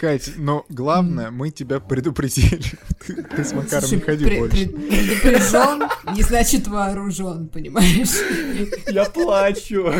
Кать, 0.00 0.30
но 0.36 0.64
главное, 0.68 1.30
мы 1.30 1.50
тебя 1.50 1.80
предупредили. 1.80 2.62
Ты, 3.06 3.22
ты 3.22 3.44
с 3.44 3.52
Макаром 3.52 3.90
не 3.90 4.00
ходи 4.00 4.24
при, 4.24 4.38
больше. 4.38 4.66
Предупрежден 4.68 6.14
не 6.14 6.22
значит 6.22 6.66
вооружен, 6.66 7.48
понимаешь? 7.48 8.10
Я 8.88 9.04
плачу. 9.04 9.92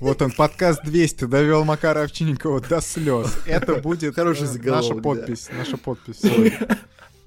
Вот 0.00 0.22
он, 0.22 0.30
подкаст 0.30 0.82
200, 0.84 1.24
довел 1.24 1.64
Макара 1.64 2.02
Овчинникова 2.02 2.60
до 2.60 2.80
слез. 2.80 3.38
Это 3.46 3.76
будет 3.76 4.14
Хороший 4.14 4.48
наша 4.62 4.94
подпись, 4.94 5.48
да. 5.50 5.58
наша 5.58 5.76
подпись 5.76 6.20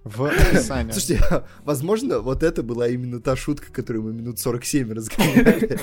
в 0.06 0.23
описании. 0.26 0.91
Слушайте, 0.91 1.44
возможно, 1.65 2.19
вот 2.19 2.44
это 2.44 2.64
была 2.64 2.88
именно 2.88 3.19
та 3.19 3.36
шутка, 3.36 3.73
которую 3.73 4.03
мы 4.03 4.14
минут 4.14 4.40
47 4.40 4.91
разговаривали. 4.94 5.80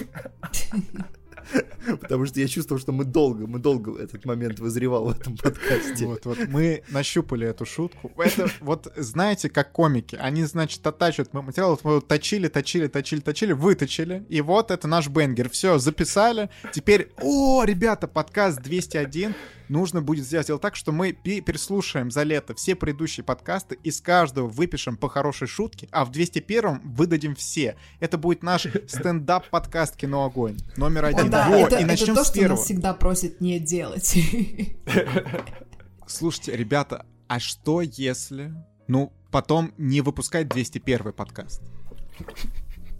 Потому 2.01 2.27
что 2.27 2.41
я 2.41 2.49
чувствовал, 2.49 2.81
что 2.81 2.93
мы 2.93 3.05
долго, 3.05 3.47
мы 3.47 3.59
долго 3.59 3.99
этот 3.99 4.25
момент 4.25 4.59
вызревал 4.61 5.07
в 5.07 5.21
этом 5.21 5.37
подкасте. 5.37 6.07
Вот, 6.07 6.25
вот, 6.25 6.39
мы 6.49 6.83
нащупали 6.91 7.47
эту 7.47 7.67
шутку. 7.67 8.11
Это 8.17 8.49
вот, 8.61 8.93
знаете, 8.97 9.49
как 9.49 9.73
комики, 9.73 10.17
они, 10.17 10.45
значит, 10.45 10.87
оттачивают 10.87 11.33
материал, 11.33 11.71
вот 11.71 11.85
мы 11.85 12.01
точили, 12.01 12.49
точили, 12.49 12.89
точили, 12.89 13.21
точили, 13.21 13.53
выточили, 13.53 14.25
и 14.29 14.41
вот 14.41 14.71
это 14.71 14.89
наш 14.89 15.09
бенгер. 15.09 15.51
Все, 15.51 15.79
записали. 15.79 16.51
Теперь, 16.73 17.11
о, 17.21 17.65
ребята, 17.65 18.07
подкаст 18.09 18.61
201, 18.63 19.35
нужно 19.69 20.03
будет 20.03 20.25
сделать 20.25 20.49
так, 20.61 20.77
что 20.77 20.93
мы 20.93 21.13
переслушаем 21.13 22.11
за 22.11 22.23
лето 22.23 22.55
все 22.55 22.75
предыдущие 22.75 23.25
подкасты, 23.25 23.79
из 23.83 24.01
каждого 24.01 24.47
выпишем 24.47 24.97
по 24.97 25.09
хорошей 25.09 25.49
шутке, 25.49 25.89
а 25.91 26.05
в 26.05 26.11
201 26.11 26.81
выдадим 26.85 27.35
все. 27.35 27.77
Это 28.01 28.19
будет 28.19 28.43
наш 28.43 28.67
стендап-подкаст 28.87 29.97
«Кино 29.97 30.25
Огонь» 30.25 30.59
номер 30.77 31.07
один. 31.07 31.31
Да, 31.51 31.59
это, 31.59 31.77
и 31.79 31.85
начнем 31.85 32.13
это 32.13 32.23
то, 32.23 32.25
с 32.25 32.31
первого. 32.31 32.57
что 32.57 32.61
нас 32.61 32.65
всегда 32.65 32.95
просят 32.95 33.41
не 33.41 33.59
делать. 33.59 34.17
Слушайте, 36.07 36.57
ребята, 36.57 37.07
а 37.29 37.41
что 37.41 37.81
если, 37.81 38.53
ну, 38.89 39.13
потом 39.31 39.73
не 39.79 40.01
выпускать 40.01 40.49
201 40.49 41.13
подкаст, 41.13 41.63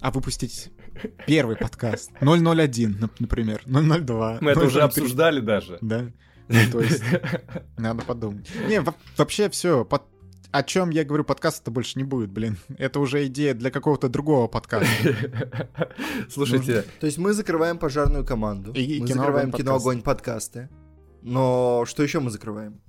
а 0.01 0.11
выпустить 0.11 0.71
первый 1.27 1.57
подкаст 1.57 2.11
001, 2.21 3.11
например, 3.19 3.63
002. 3.67 4.39
Мы 4.41 4.51
это 4.51 4.65
уже 4.65 4.83
обсуждали 4.83 5.41
даже. 5.41 5.79
Да. 5.81 6.11
То 6.71 6.81
есть, 6.81 7.03
надо 7.79 8.03
подумать. 8.03 8.49
Не, 8.69 8.83
вообще 9.17 9.49
все, 9.49 9.85
под, 9.85 10.03
о 10.53 10.63
чем 10.63 10.91
я 10.91 11.05
говорю, 11.05 11.25
подкаста-то 11.25 11.71
больше 11.71 11.99
не 11.99 12.05
будет, 12.05 12.31
блин. 12.31 12.59
Это 12.79 13.01
уже 13.01 13.27
идея 13.27 13.55
для 13.55 13.71
какого-то 13.71 14.09
другого 14.09 14.49
подкаста. 14.49 14.87
Слушайте. 16.31 16.85
То 17.01 17.07
есть 17.07 17.19
мы 17.19 17.33
закрываем 17.33 17.79
пожарную 17.79 18.25
команду. 18.25 18.73
И 18.73 19.01
мы 19.01 19.07
закрываем 19.07 19.51
кино-огонь 19.51 20.03
подкасты. 20.03 20.69
Но 21.23 21.85
что 21.87 22.03
еще 22.03 22.21
мы 22.21 22.31
закрываем? 22.31 22.81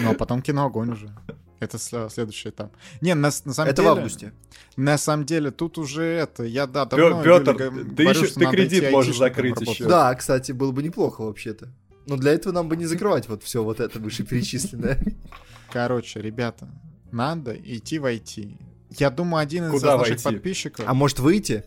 Ну, 0.00 0.10
а 0.10 0.14
потом 0.14 0.42
кино-огонь 0.42 0.90
уже. 0.90 1.16
Это 1.58 1.78
следующий 1.78 2.50
этап. 2.50 2.76
Не, 3.00 3.14
на, 3.14 3.28
на 3.28 3.30
самом 3.30 3.70
это 3.70 3.80
деле... 3.82 3.94
в 3.94 3.96
августе. 3.96 4.32
На 4.76 4.98
самом 4.98 5.24
деле, 5.24 5.50
тут 5.50 5.78
уже 5.78 6.04
это... 6.04 6.44
Я, 6.44 6.66
да, 6.66 6.84
давно... 6.84 7.22
Петр, 7.22 7.56
ты, 7.96 8.02
еще, 8.02 8.26
ты 8.26 8.46
кредит 8.50 8.90
можешь 8.90 9.16
закрыть 9.16 9.60
еще. 9.62 9.86
Да, 9.86 10.14
кстати, 10.14 10.52
было 10.52 10.70
бы 10.70 10.82
неплохо 10.82 11.22
вообще-то. 11.22 11.72
Но 12.06 12.16
для 12.16 12.32
этого 12.32 12.52
нам 12.52 12.68
бы 12.68 12.76
не 12.76 12.84
закрывать 12.84 13.26
вот 13.28 13.42
все 13.42 13.64
вот 13.64 13.80
это 13.80 13.98
вышеперечисленное. 13.98 14.98
Короче, 15.72 16.20
ребята, 16.20 16.68
надо 17.16 17.56
идти 17.56 17.98
в 17.98 18.04
IT. 18.04 18.56
Я 18.90 19.10
думаю, 19.10 19.42
один 19.42 19.64
из 19.64 19.70
Куда 19.72 19.96
наших 19.96 20.22
войти? 20.22 20.24
подписчиков... 20.24 20.84
А 20.86 20.94
может 20.94 21.18
выйти? 21.18 21.64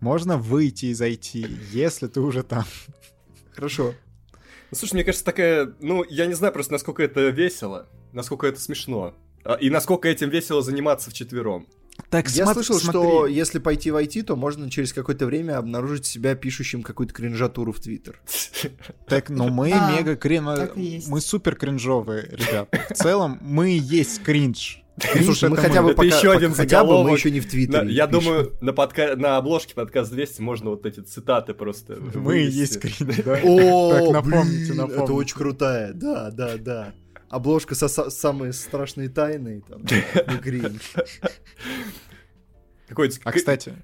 Можно 0.00 0.36
выйти 0.36 0.86
из 0.86 1.00
IT, 1.00 1.48
если 1.72 2.06
ты 2.06 2.20
уже 2.20 2.42
там. 2.42 2.64
Хорошо. 3.54 3.94
Ну, 4.70 4.76
слушай, 4.76 4.94
мне 4.94 5.04
кажется, 5.04 5.24
такая... 5.24 5.74
Ну, 5.80 6.04
я 6.08 6.26
не 6.26 6.34
знаю 6.34 6.52
просто, 6.52 6.72
насколько 6.72 7.02
это 7.02 7.28
весело, 7.28 7.88
насколько 8.12 8.46
это 8.46 8.60
смешно. 8.60 9.14
А, 9.44 9.54
и 9.54 9.70
насколько 9.70 10.08
этим 10.08 10.28
весело 10.28 10.60
заниматься 10.62 11.10
вчетвером. 11.10 11.66
Так, 12.10 12.28
Я 12.28 12.44
смотри, 12.44 12.62
слышал, 12.62 12.80
смотри. 12.80 13.00
что 13.00 13.26
если 13.26 13.58
пойти 13.58 13.90
в 13.90 13.96
IT, 13.96 14.22
то 14.22 14.36
можно 14.36 14.70
через 14.70 14.92
какое-то 14.92 15.26
время 15.26 15.58
обнаружить 15.58 16.06
себя 16.06 16.34
пишущим 16.34 16.82
какую-то 16.82 17.12
кринжатуру 17.14 17.72
в 17.72 17.80
Твиттер. 17.80 18.20
Так, 19.08 19.30
ну 19.30 19.48
мы 19.48 19.70
мега 19.70 20.16
крин... 20.16 20.44
Мы 20.44 21.20
супер 21.20 21.56
кринжовые, 21.56 22.28
ребят. 22.32 22.68
В 22.90 22.94
целом, 22.94 23.38
мы 23.40 23.78
есть 23.80 24.22
кринж. 24.22 24.82
Слушай, 25.22 25.50
мы 25.50 25.56
хотя 25.58 25.82
бы 25.82 25.90
это 25.90 25.96
пока, 25.96 26.16
еще 26.16 26.32
один 26.32 26.54
хотя 26.54 26.82
бы 26.82 26.86
мы 26.86 26.94
заголовок. 26.94 27.18
еще 27.18 27.30
не 27.30 27.40
в 27.40 27.48
Твиттере. 27.48 27.92
Я 27.92 28.06
думаю, 28.06 28.54
на, 28.60 28.72
подка... 28.72 29.14
на 29.16 29.36
обложке 29.36 29.74
подкаст 29.74 30.10
200 30.10 30.40
можно 30.40 30.70
вот 30.70 30.86
эти 30.86 31.00
цитаты 31.00 31.52
просто 31.54 31.98
Мы 32.14 32.40
и 32.40 32.46
есть 32.46 32.74
скрин, 32.74 33.12
да? 33.24 33.40
О, 33.44 34.12
напомните, 34.12 34.72
напомните. 34.72 35.02
это 35.02 35.12
очень 35.12 35.36
крутая, 35.36 35.92
да, 35.92 36.30
да, 36.30 36.56
да. 36.56 36.94
Обложка 37.28 37.74
со 37.74 37.86
са- 37.86 38.10
самые 38.10 38.52
страшные 38.52 39.08
тайны, 39.08 39.62
там, 39.68 39.82
ну, 40.28 40.38
кринж. 40.38 40.94
Какой-то... 42.88 43.16
А, 43.24 43.32
кстати, 43.32 43.74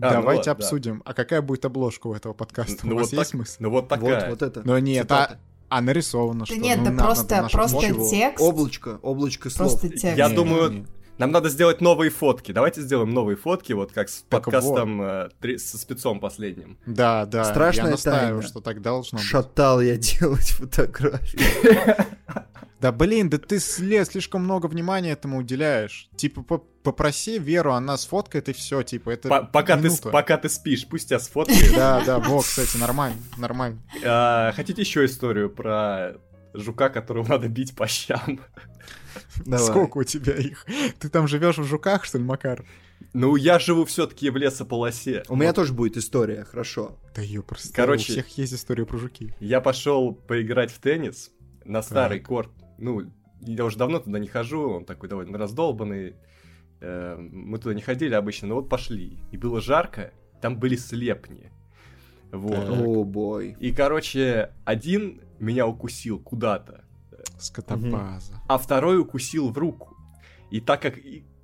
А, 0.00 0.14
ну 0.14 0.22
давайте 0.22 0.46
да. 0.46 0.52
обсудим. 0.52 1.02
А 1.04 1.12
какая 1.12 1.42
будет 1.42 1.64
обложка 1.64 2.06
у 2.06 2.14
этого 2.14 2.32
подкаста? 2.32 2.86
Ну 2.86 2.94
у 2.94 2.98
вас 2.98 3.12
вот 3.12 3.18
есть 3.18 3.30
так- 3.32 3.38
смысл? 3.38 3.56
Ну 3.60 3.70
вот 3.70 3.82
Вот, 3.82 3.88
такая. 3.88 4.30
вот 4.30 4.42
это. 4.42 4.62
Ну 4.64 4.78
нет, 4.78 5.02
Цитата. 5.04 5.38
а, 5.68 5.78
а 5.78 5.80
нарисовано 5.82 6.40
Да 6.40 6.46
что? 6.46 6.56
нет, 6.56 6.78
Ну, 6.78 6.84
да 6.86 6.90
надо 6.92 7.04
просто- 7.04 7.42
наше 7.42 7.52
просто 7.56 7.80
текст. 7.80 8.40
Облачко, 8.40 8.98
облачко 9.02 9.50
слов. 9.50 9.68
Просто 9.72 9.88
текст. 9.90 10.16
Я 10.18 10.28
Не, 10.30 10.34
думаю, 10.34 10.70
не. 10.70 10.86
Нам 11.18 11.32
надо 11.32 11.48
сделать 11.48 11.80
новые 11.80 12.10
фотки. 12.10 12.52
Давайте 12.52 12.80
сделаем 12.80 13.10
новые 13.10 13.36
фотки, 13.36 13.72
вот 13.72 13.92
как 13.92 14.08
с 14.08 14.22
Так 14.28 14.44
подкастом 14.44 15.02
э, 15.02 15.28
три- 15.40 15.58
со 15.58 15.76
спецом 15.78 16.20
последним. 16.20 16.78
Да, 16.86 17.26
да. 17.26 17.44
Страшная 17.44 17.86
я 17.86 17.90
настаиваю, 17.92 18.28
тайна. 18.40 18.42
что 18.42 18.60
так 18.60 18.80
должно 18.80 19.18
быть. 19.18 19.26
Шатал 19.26 19.80
я 19.80 19.96
делать 19.96 20.48
фотографии. 20.50 21.40
Да 22.80 22.92
блин, 22.92 23.28
да 23.28 23.38
ты 23.38 23.58
слишком 23.58 24.44
много 24.44 24.66
внимания 24.66 25.10
этому 25.10 25.38
уделяешь. 25.38 26.08
Типа 26.16 26.42
по- 26.42 26.58
попроси 26.58 27.36
Веру, 27.40 27.72
она 27.72 27.96
сфоткает 27.96 28.48
и 28.48 28.52
все, 28.52 28.84
типа 28.84 29.10
это 29.10 29.28
По- 29.28 29.42
Пока 29.42 29.76
ты, 29.76 29.90
пока 30.12 30.36
ты 30.38 30.48
спишь, 30.48 30.86
пусть 30.86 31.08
тебя 31.08 31.18
сфоткает. 31.18 31.74
Да, 31.74 32.00
да, 32.06 32.18
вот, 32.20 32.44
кстати, 32.44 32.76
нормально, 32.76 33.16
нормально. 33.36 33.80
А, 34.06 34.52
Хотите 34.52 34.82
еще 34.82 35.04
историю 35.06 35.50
про 35.50 36.18
жука, 36.54 36.88
которого 36.88 37.26
надо 37.28 37.48
бить 37.48 37.74
по 37.76 37.86
щам? 37.86 38.40
Давай. 39.44 39.66
Сколько 39.66 39.98
у 39.98 40.04
тебя 40.04 40.34
их? 40.34 40.66
Ты 40.98 41.08
там 41.08 41.26
живешь 41.28 41.58
в 41.58 41.64
жуках, 41.64 42.04
что 42.04 42.18
ли, 42.18 42.24
Макар? 42.24 42.64
Ну, 43.14 43.36
я 43.36 43.58
живу 43.58 43.84
все-таки 43.84 44.28
в 44.30 44.36
лесополосе. 44.36 45.22
У 45.28 45.36
меня 45.36 45.52
тоже 45.52 45.72
будет 45.72 45.96
история, 45.96 46.44
хорошо. 46.44 46.98
Да 47.14 47.22
ее 47.22 47.42
просто. 47.42 47.72
Короче- 47.72 48.12
у 48.12 48.14
всех 48.14 48.28
есть 48.38 48.52
история 48.54 48.84
про 48.84 48.98
жуки. 48.98 49.34
Я 49.40 49.60
пошел 49.60 50.12
поиграть 50.12 50.70
в 50.70 50.78
теннис 50.80 51.30
на 51.64 51.82
старый 51.82 52.20
корт. 52.20 52.50
Ну, 52.78 53.10
я 53.40 53.64
уже 53.64 53.76
давно 53.78 54.00
туда 54.00 54.18
не 54.18 54.26
хожу, 54.28 54.68
он 54.68 54.84
такой 54.84 55.08
довольно 55.08 55.38
раздолбанный. 55.38 56.16
Э, 56.80 57.16
Мы 57.18 57.58
туда 57.58 57.74
не 57.74 57.82
ходили 57.82 58.14
обычно, 58.14 58.48
но 58.48 58.54
вот 58.56 58.68
пошли. 58.68 59.18
И 59.32 59.36
было 59.36 59.60
жарко, 59.60 60.12
там 60.42 60.58
были 60.58 60.76
слепни. 60.76 61.50
Вот. 62.30 62.54
Так. 62.66 62.86
О, 62.86 63.04
бой. 63.04 63.56
И, 63.58 63.72
короче, 63.72 64.52
один 64.64 65.22
меня 65.38 65.66
укусил 65.66 66.18
куда-то, 66.18 66.84
Скотобаза. 67.38 68.32
а 68.46 68.58
второй 68.58 68.98
укусил 68.98 69.50
в 69.50 69.58
руку. 69.58 69.96
И 70.50 70.60
так 70.60 70.80
как 70.80 70.94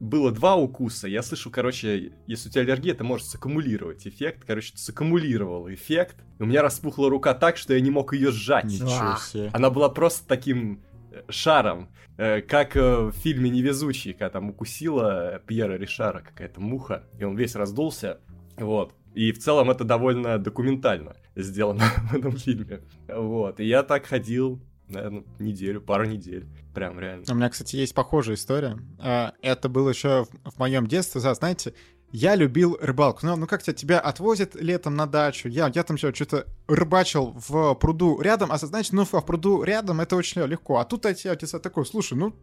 было 0.01 0.33
два 0.33 0.57
укуса, 0.57 1.09
я 1.09 1.23
слышу, 1.23 1.51
короче, 1.51 2.12
если 2.27 2.49
у 2.49 2.53
тебя 2.53 2.62
аллергия, 2.62 2.93
это 2.93 3.05
может 3.05 3.27
саккумулировать 3.27 4.07
эффект. 4.07 4.45
Короче, 4.47 4.73
саккумулировал 4.77 5.73
эффект. 5.73 6.16
И 6.39 6.43
у 6.43 6.47
меня 6.47 6.62
распухла 6.62 7.11
рука 7.11 7.35
так, 7.35 7.57
что 7.57 7.75
я 7.75 7.81
не 7.81 7.91
мог 7.91 8.12
ее 8.12 8.31
сжать. 8.31 8.65
Ничего 8.65 9.16
себе. 9.19 9.51
Она 9.53 9.71
была 9.71 9.89
просто 9.89 10.27
таким 10.27 10.83
э, 11.11 11.23
шаром, 11.29 11.91
э, 12.16 12.41
как 12.41 12.77
э, 12.77 13.07
в 13.07 13.12
фильме 13.12 13.51
«Невезучий», 13.51 14.12
когда 14.12 14.31
там 14.31 14.51
укусила 14.51 15.41
Пьера 15.47 15.75
Ришара 15.75 16.21
какая-то 16.21 16.61
муха, 16.61 17.05
и 17.19 17.25
он 17.25 17.37
весь 17.37 17.55
раздулся. 17.55 18.21
Вот. 18.57 18.95
И 19.15 19.32
в 19.32 19.39
целом 19.39 19.70
это 19.70 19.85
довольно 19.85 20.39
документально 20.39 21.16
сделано 21.36 21.85
в 22.11 22.15
этом 22.15 22.36
фильме. 22.36 22.82
Вот. 23.09 23.61
И 23.61 23.65
я 23.65 23.82
так 23.82 24.07
ходил, 24.07 24.61
наверное, 24.89 25.24
неделю, 25.39 25.81
пару 25.81 26.05
недель. 26.05 26.47
Прям 26.74 26.99
реально. 26.99 27.24
У 27.31 27.35
меня, 27.35 27.49
кстати, 27.49 27.77
есть 27.77 27.95
похожая 27.95 28.36
история. 28.36 28.78
А, 28.99 29.32
Это 29.41 29.69
было 29.69 29.91
еще 29.91 30.27
в, 30.45 30.59
моем 30.59 30.86
детстве, 30.86 31.20
да, 31.20 31.35
знаете, 31.35 31.74
я 32.11 32.35
любил 32.35 32.77
рыбалку. 32.81 33.27
Ну, 33.27 33.36
ну 33.36 33.47
как 33.47 33.62
тебя, 33.62 33.74
тебя 33.74 34.01
отвозят 34.01 34.55
летом 34.55 34.95
на 34.97 35.07
дачу. 35.07 35.49
Я, 35.49 35.70
я 35.74 35.82
там 35.82 35.97
что-то 35.97 36.47
рыбачил 36.66 37.35
в 37.49 37.74
пруду 37.74 38.20
рядом, 38.20 38.51
а 38.51 38.59
знаете, 38.59 38.91
ну 38.93 39.05
в 39.05 39.20
пруду 39.20 39.62
рядом 39.62 40.01
это 40.01 40.16
очень 40.16 40.43
легко. 40.43 40.78
А 40.78 40.85
тут 40.85 41.03
тебе 41.03 41.35
такой, 41.59 41.85
слушай, 41.85 42.15
ну 42.15 42.35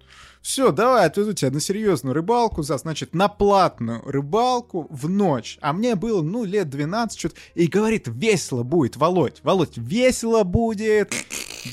все, 0.41 0.71
давай, 0.71 1.05
отвезу 1.07 1.33
тебя 1.33 1.51
на 1.51 1.59
серьезную 1.59 2.13
рыбалку, 2.13 2.63
за, 2.63 2.77
значит, 2.77 3.13
на 3.15 3.27
платную 3.27 4.01
рыбалку 4.03 4.87
в 4.89 5.09
ночь. 5.09 5.57
А 5.61 5.73
мне 5.73 5.95
было, 5.95 6.21
ну, 6.21 6.43
лет 6.43 6.69
12 6.69 7.17
что-то. 7.17 7.35
И 7.55 7.67
говорит, 7.67 8.07
весело 8.07 8.63
будет, 8.63 8.97
Володь, 8.97 9.39
Володь, 9.43 9.77
весело 9.77 10.43
будет. 10.43 11.13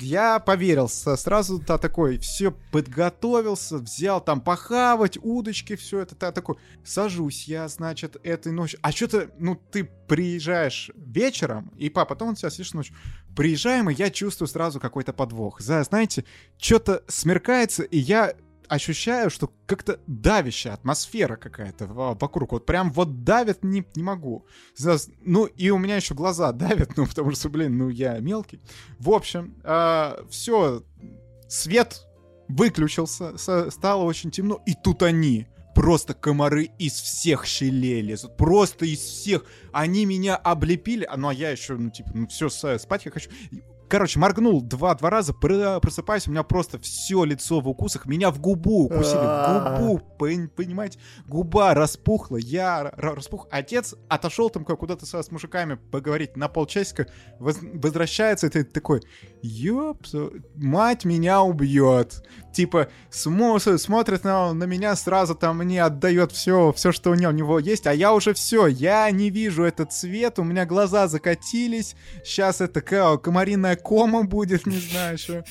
Я 0.01 0.39
поверил 0.39 0.89
со- 0.89 1.17
сразу, 1.17 1.59
та 1.59 1.79
такой, 1.79 2.19
все 2.19 2.53
подготовился, 2.73 3.79
взял 3.79 4.23
там 4.23 4.41
похавать, 4.43 5.19
удочки, 5.23 5.77
все 5.77 6.01
это, 6.01 6.15
та 6.15 6.31
такой, 6.31 6.57
сажусь 6.85 7.49
я, 7.49 7.69
значит, 7.69 8.17
этой 8.23 8.53
ночью. 8.53 8.79
А 8.83 8.93
что-то, 8.93 9.31
ну, 9.39 9.59
ты 9.71 9.85
приезжаешь 9.85 10.91
вечером, 10.95 11.73
и 11.79 11.89
папа, 11.89 12.15
потом 12.15 12.29
он 12.29 12.37
тебя 12.39 12.51
сидишь 12.51 12.75
ночью. 12.75 12.97
Приезжаем, 13.37 13.91
и 13.91 13.95
я 13.95 14.11
чувствую 14.11 14.49
сразу 14.49 14.81
какой-то 14.81 15.13
подвох. 15.13 15.61
За, 15.61 15.83
знаете, 15.83 16.25
что-то 16.59 17.03
смеркается, 17.09 17.83
и 17.83 17.99
я 17.99 18.35
ощущаю, 18.69 19.31
что 19.31 19.53
как-то 19.67 19.99
давящая 20.07 20.75
атмосфера 20.75 21.37
какая-то 21.37 21.87
во- 21.87 22.15
вокруг. 22.15 22.53
Вот 22.53 22.67
прям 22.67 22.93
вот 22.93 23.25
давит 23.25 23.65
не, 23.65 23.85
не 23.95 24.03
могу. 24.03 24.47
Ну, 25.25 25.47
и 25.47 25.71
у 25.71 25.79
меня 25.79 25.97
еще 25.97 26.15
глаза 26.15 26.53
давят, 26.53 26.97
ну, 26.97 27.07
потому 27.07 27.33
что, 27.33 27.49
блин, 27.49 27.79
ну, 27.79 27.89
я 27.89 28.19
мелкий. 28.19 28.61
В 28.99 29.11
общем, 29.11 29.55
все, 30.31 30.83
свет 31.49 32.05
выключился, 32.49 33.37
стало 33.71 34.05
очень 34.05 34.31
темно, 34.31 34.63
и 34.67 34.75
тут 34.75 35.03
они. 35.03 35.47
Просто 35.79 36.13
комары 36.13 36.65
из 36.79 36.95
всех 36.95 37.47
щелей 37.47 38.01
лезут. 38.01 38.37
Просто 38.37 38.85
из 38.85 38.99
всех. 38.99 39.45
Они 39.73 40.07
меня 40.07 40.35
облепили. 40.35 41.05
А, 41.05 41.17
ну, 41.17 41.29
а 41.29 41.33
я 41.33 41.51
еще, 41.51 41.75
ну, 41.75 41.91
типа, 41.91 42.11
ну, 42.15 42.27
все, 42.27 42.49
спать 42.49 43.05
я 43.05 43.11
хочу. 43.13 43.31
Короче, 43.89 44.19
моргнул 44.19 44.61
два-два 44.61 45.09
раза, 45.09 45.33
про- 45.33 45.81
просыпаюсь, 45.81 46.29
у 46.29 46.31
меня 46.31 46.43
просто 46.43 46.79
все 46.79 47.25
лицо 47.25 47.61
в 47.61 47.69
укусах, 47.71 48.05
меня 48.05 48.31
в 48.31 48.39
губу 48.39 48.85
укусили, 48.85 49.17
в 49.17 49.79
губу, 49.79 50.03
пон- 50.19 50.49
понимаете, 50.49 50.99
губа 51.27 51.73
распухла, 51.73 52.37
я 52.37 52.93
распух. 52.99 53.47
Отец 53.51 53.95
отошел 54.09 54.51
там 54.51 54.67
куда-то 54.67 55.07
с 55.07 55.31
мужиками 55.31 55.77
поговорить 55.91 56.37
на 56.37 56.49
полчасика, 56.49 57.07
воз- 57.39 57.61
возвращается, 57.63 58.49
и 58.49 58.51
ты 58.51 58.65
такой, 58.65 59.01
ёп, 59.41 60.03
мать 60.57 61.07
меня 61.07 61.41
убьет. 61.41 62.23
Типа, 62.59 62.89
смо- 63.13 63.61
с- 63.61 63.79
смотрит 63.79 64.25
на, 64.25 64.53
на 64.53 64.65
меня, 64.65 64.97
сразу 64.97 65.37
там 65.37 65.59
мне 65.59 65.81
отдает 65.81 66.33
все, 66.33 66.73
все, 66.73 66.91
что 66.91 67.11
у 67.11 67.15
него, 67.15 67.31
у 67.31 67.35
него 67.35 67.59
есть, 67.61 67.87
а 67.87 67.95
я 67.95 68.13
уже 68.13 68.35
все, 68.35 68.67
я 68.67 69.09
не 69.13 69.31
вижу 69.31 69.63
этот 69.63 69.93
цвет, 69.93 70.41
у 70.41 70.43
меня 70.43 70.67
глаза 70.67 71.07
закатились, 71.07 71.95
сейчас 72.25 72.61
это 72.61 72.81
комариная 72.81 73.77
кома 73.77 74.25
будет, 74.25 74.67
не 74.67 74.79
знаю, 74.79 75.19
что. 75.19 75.45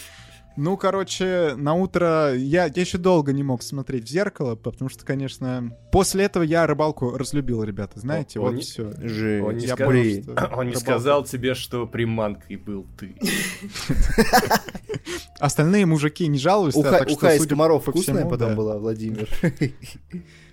Ну, 0.58 0.76
короче, 0.76 1.54
на 1.56 1.76
утро 1.76 2.34
я, 2.36 2.66
я 2.66 2.82
еще 2.82 2.98
долго 2.98 3.32
не 3.32 3.44
мог 3.44 3.62
смотреть 3.62 4.06
в 4.06 4.10
зеркало, 4.10 4.56
потому 4.56 4.90
что, 4.90 5.06
конечно, 5.06 5.72
после 5.92 6.26
этого 6.26 6.42
я 6.42 6.66
рыбалку 6.66 7.16
разлюбил, 7.16 7.64
ребята, 7.64 8.00
знаете, 8.00 8.40
Он 8.40 8.46
вот 8.48 8.56
не- 8.56 8.62
все. 8.62 8.92
Жесть. 9.00 9.46
Он 9.46 9.56
не 9.58 9.66
Я 9.68 9.76
сказал, 9.76 9.92
понял, 9.92 10.24
что 10.24 10.56
Он 10.58 10.68
не 10.68 10.76
сказал 10.76 11.24
тебе, 11.26 11.54
что 11.54 11.86
приманкой 11.86 12.56
был 12.56 12.88
ты. 12.98 13.16
Остальные 15.40 15.86
мужики 15.86 16.26
не 16.28 16.40
жалуются, 16.40 16.80
Уха, 16.80 16.90
так 16.90 17.10
что, 17.10 17.14
уха 17.18 17.36
из 17.36 17.46
комаров 17.46 17.86
вкусная 17.88 18.26
потом 18.26 18.56
была, 18.56 18.80
Владимир. 18.80 19.30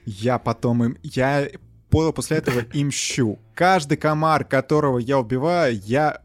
Я 0.04 0.38
потом 0.38 0.84
им... 0.84 0.98
Я 1.02 1.48
по- 1.88 2.12
после 2.12 2.38
этого 2.38 2.60
им 2.60 2.90
щу. 2.90 3.38
Каждый 3.54 3.96
комар, 3.96 4.44
которого 4.44 4.98
я 4.98 5.18
убиваю, 5.18 5.78
я 5.84 6.20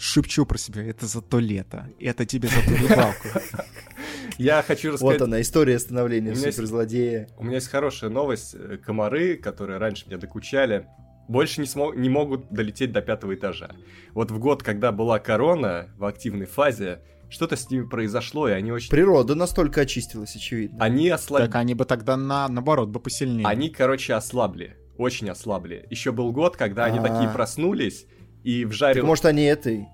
шепчу 0.00 0.46
про 0.46 0.58
себя. 0.58 0.82
Это 0.82 1.06
за 1.06 1.20
то 1.20 1.38
лето. 1.38 1.88
Это 2.00 2.24
тебе 2.26 2.48
за 2.48 2.62
ту 2.62 2.70
рыбалку. 2.88 3.28
Я 4.38 4.62
хочу 4.62 4.92
рассказать... 4.92 5.20
Вот 5.20 5.22
она, 5.26 5.40
история 5.40 5.78
становления 5.78 6.30
У 6.30 6.34
меня 6.34 6.46
есть- 6.46 6.56
суперзлодея. 6.56 7.28
У 7.36 7.44
меня 7.44 7.56
есть 7.56 7.68
хорошая 7.68 8.10
новость. 8.10 8.54
Э, 8.54 8.78
Комары, 8.78 9.36
которые 9.36 9.78
раньше 9.78 10.06
меня 10.06 10.16
докучали, 10.18 10.86
больше 11.28 11.60
не, 11.60 11.66
смо- 11.66 11.94
не 11.94 12.08
могут 12.08 12.50
долететь 12.50 12.92
до 12.92 13.02
пятого 13.02 13.34
этажа. 13.34 13.70
Вот 14.14 14.30
в 14.30 14.38
год, 14.38 14.62
когда 14.62 14.92
была 14.92 15.18
корона 15.18 15.88
в 15.98 16.04
активной 16.06 16.46
фазе, 16.46 17.00
что-то 17.28 17.56
с 17.56 17.70
ними 17.70 17.84
произошло, 17.86 18.48
и 18.48 18.52
они 18.52 18.72
очень... 18.72 18.90
Природа 18.90 19.34
настолько 19.34 19.82
очистилась, 19.82 20.34
очевидно. 20.34 20.82
Они 20.82 21.08
ослабли. 21.10 21.46
Так 21.46 21.54
они 21.56 21.74
бы 21.74 21.84
тогда 21.84 22.16
на, 22.16 22.48
наоборот 22.48 22.88
бы 22.88 22.98
посильнее. 23.00 23.46
Они, 23.46 23.68
короче, 23.68 24.14
ослабли. 24.14 24.76
Очень 24.96 25.30
ослабли. 25.30 25.86
Еще 25.90 26.12
был 26.12 26.32
год, 26.32 26.56
когда 26.56 26.84
они 26.86 26.98
А. 26.98 27.02
такие 27.02 27.28
проснулись 27.30 28.06
и 28.42 28.62
Так, 28.62 28.72
вжарил... 28.72 29.06
может, 29.06 29.26
они 29.26 29.42
этой 29.44 29.86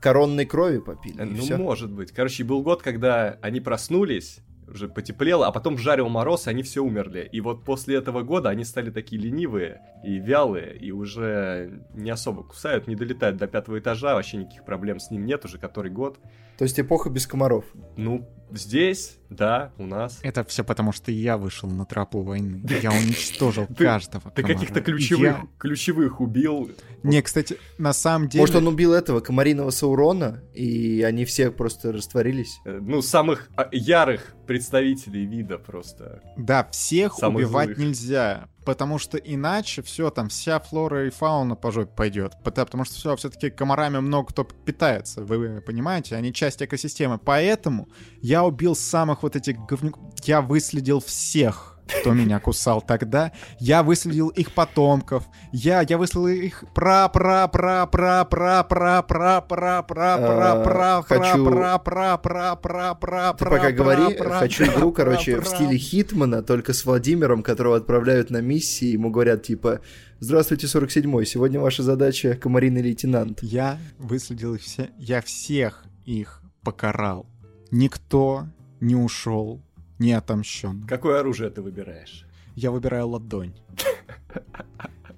коронной 0.00 0.46
крови 0.46 0.78
попили? 0.78 1.20
Э, 1.20 1.24
Ну, 1.24 1.36
всё? 1.42 1.58
может 1.58 1.90
быть. 1.90 2.12
Короче, 2.12 2.44
был 2.44 2.62
год, 2.62 2.82
когда 2.82 3.38
они 3.42 3.60
проснулись, 3.60 4.40
уже 4.66 4.88
потеплело, 4.88 5.46
а 5.46 5.52
потом 5.52 5.76
жарил 5.78 6.08
мороз, 6.08 6.46
и 6.46 6.50
они 6.50 6.62
все 6.62 6.80
умерли. 6.80 7.28
И 7.32 7.40
вот 7.40 7.64
после 7.64 7.96
этого 7.96 8.22
года 8.22 8.48
они 8.50 8.64
стали 8.64 8.90
такие 8.90 9.20
ленивые 9.20 9.80
и 10.04 10.18
вялые, 10.18 10.76
и 10.76 10.92
уже 10.92 11.82
не 11.94 12.10
особо 12.10 12.44
кусают, 12.44 12.86
не 12.86 12.94
долетают 12.94 13.36
до 13.36 13.46
пятого 13.46 13.78
этажа, 13.78 14.14
вообще 14.14 14.38
никаких 14.38 14.64
проблем 14.64 15.00
с 15.00 15.10
ним 15.10 15.26
нет 15.26 15.44
уже 15.44 15.58
который 15.58 15.90
год. 15.90 16.18
То 16.60 16.64
есть 16.64 16.78
эпоха 16.78 17.08
без 17.08 17.26
комаров? 17.26 17.64
Ну, 17.96 18.28
здесь, 18.50 19.16
да, 19.30 19.72
у 19.78 19.86
нас. 19.86 20.18
Это 20.20 20.44
все 20.44 20.62
потому, 20.62 20.92
что 20.92 21.10
я 21.10 21.38
вышел 21.38 21.70
на 21.70 21.86
тропу 21.86 22.20
войны. 22.20 22.62
Я 22.82 22.90
уничтожил 22.90 23.66
каждого 23.78 24.30
Ты 24.30 24.42
каких-то 24.42 24.82
ключевых, 24.82 25.36
ключевых 25.56 26.20
убил. 26.20 26.70
Не, 27.02 27.22
кстати, 27.22 27.56
на 27.78 27.94
самом 27.94 28.28
деле... 28.28 28.42
Может, 28.42 28.56
он 28.56 28.66
убил 28.66 28.92
этого 28.92 29.20
комариного 29.20 29.70
Саурона, 29.70 30.42
и 30.52 31.00
они 31.00 31.24
все 31.24 31.50
просто 31.50 31.92
растворились? 31.92 32.60
Э, 32.66 32.78
ну, 32.82 33.00
самых 33.00 33.48
а, 33.56 33.66
ярых 33.72 34.34
представителей 34.46 35.24
вида 35.24 35.56
просто. 35.56 36.20
Да, 36.36 36.68
всех 36.70 37.22
убивать 37.22 37.78
нельзя, 37.78 38.50
потому 38.64 38.98
что 38.98 39.18
иначе 39.18 39.82
все 39.82 40.10
там, 40.10 40.28
вся 40.28 40.60
флора 40.60 41.06
и 41.06 41.10
фауна 41.10 41.56
по 41.56 41.70
жопе 41.70 41.92
пойдет. 41.94 42.34
Потому 42.44 42.84
что 42.84 42.94
все, 42.94 43.16
все-таки 43.16 43.50
комарами 43.50 43.98
много 43.98 44.28
кто 44.28 44.44
питается, 44.44 45.22
вы 45.22 45.60
понимаете, 45.60 46.16
они 46.16 46.32
часть 46.32 46.62
экосистемы. 46.62 47.18
Поэтому 47.18 47.88
я 48.20 48.44
убил 48.44 48.74
самых 48.74 49.22
вот 49.22 49.36
этих 49.36 49.58
говнюков, 49.66 50.02
я 50.24 50.40
выследил 50.42 51.00
всех 51.00 51.79
кто 51.92 52.12
меня 52.12 52.40
кусал 52.40 52.80
тогда. 52.80 53.32
Я 53.58 53.82
выследил 53.82 54.28
их 54.28 54.52
потомков. 54.52 55.24
Я, 55.52 55.82
я 55.88 55.98
выследил 55.98 56.28
их 56.28 56.64
пра 56.74 57.08
пра 57.08 57.48
пра 57.48 57.86
пра 57.86 58.24
пра 58.24 58.62
пра 58.64 59.02
пра 59.02 59.42
пра 59.42 59.82
пра 59.82 60.22
пра 60.22 61.02
пра 61.02 61.78
пра 61.78 61.78
пра 61.78 62.16
пра 62.16 62.56
пра 62.56 62.94
пра 62.94 63.32
Ты 63.32 63.44
пока 63.44 63.72
говори, 63.72 64.16
хочу 64.16 64.64
игру, 64.64 64.92
короче, 64.92 65.40
в 65.40 65.46
стиле 65.46 65.76
Хитмана, 65.76 66.42
только 66.42 66.72
с 66.72 66.84
Владимиром, 66.84 67.42
которого 67.42 67.76
отправляют 67.76 68.30
на 68.30 68.40
миссии, 68.40 68.88
ему 68.88 69.10
говорят, 69.10 69.42
типа, 69.42 69.80
Здравствуйте, 70.22 70.66
47-й. 70.66 71.24
Сегодня 71.24 71.60
ваша 71.60 71.82
задача 71.82 72.36
комариный 72.36 72.82
лейтенант. 72.82 73.42
Я 73.42 73.78
выследил 73.98 74.54
их 74.54 74.60
все. 74.60 74.90
Я 74.98 75.22
всех 75.22 75.84
их 76.04 76.42
покарал. 76.62 77.24
Никто 77.70 78.46
не 78.80 78.94
ушел 78.94 79.62
не 80.00 80.12
отомщен. 80.12 80.86
Какое 80.88 81.20
оружие 81.20 81.50
ты 81.50 81.62
выбираешь? 81.62 82.26
Я 82.56 82.70
выбираю 82.70 83.08
ладонь. 83.08 83.54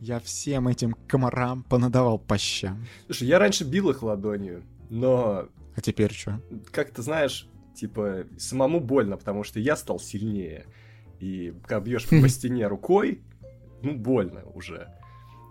Я 0.01 0.19
всем 0.19 0.67
этим 0.67 0.95
комарам 1.07 1.63
понадавал 1.63 2.19
по 2.19 2.37
щам. 2.37 2.85
Слушай, 3.07 3.29
я 3.29 3.39
раньше 3.39 3.65
бил 3.65 3.89
их 3.91 4.03
ладонью, 4.03 4.65
но... 4.91 5.49
А 5.77 5.81
теперь 5.81 6.13
что? 6.13 6.41
Как 6.73 6.91
ты 6.91 7.03
знаешь, 7.03 7.49
типа, 7.75 8.27
самому 8.37 8.81
больно, 8.81 9.17
потому 9.17 9.45
что 9.45 9.61
я 9.61 9.77
стал 9.77 10.01
сильнее. 10.01 10.67
И 11.21 11.55
когда 11.63 11.81
бьешь 11.81 12.09
по 12.09 12.29
стене 12.29 12.67
рукой, 12.67 13.23
ну, 13.83 13.95
больно 13.95 14.43
уже. 14.55 14.89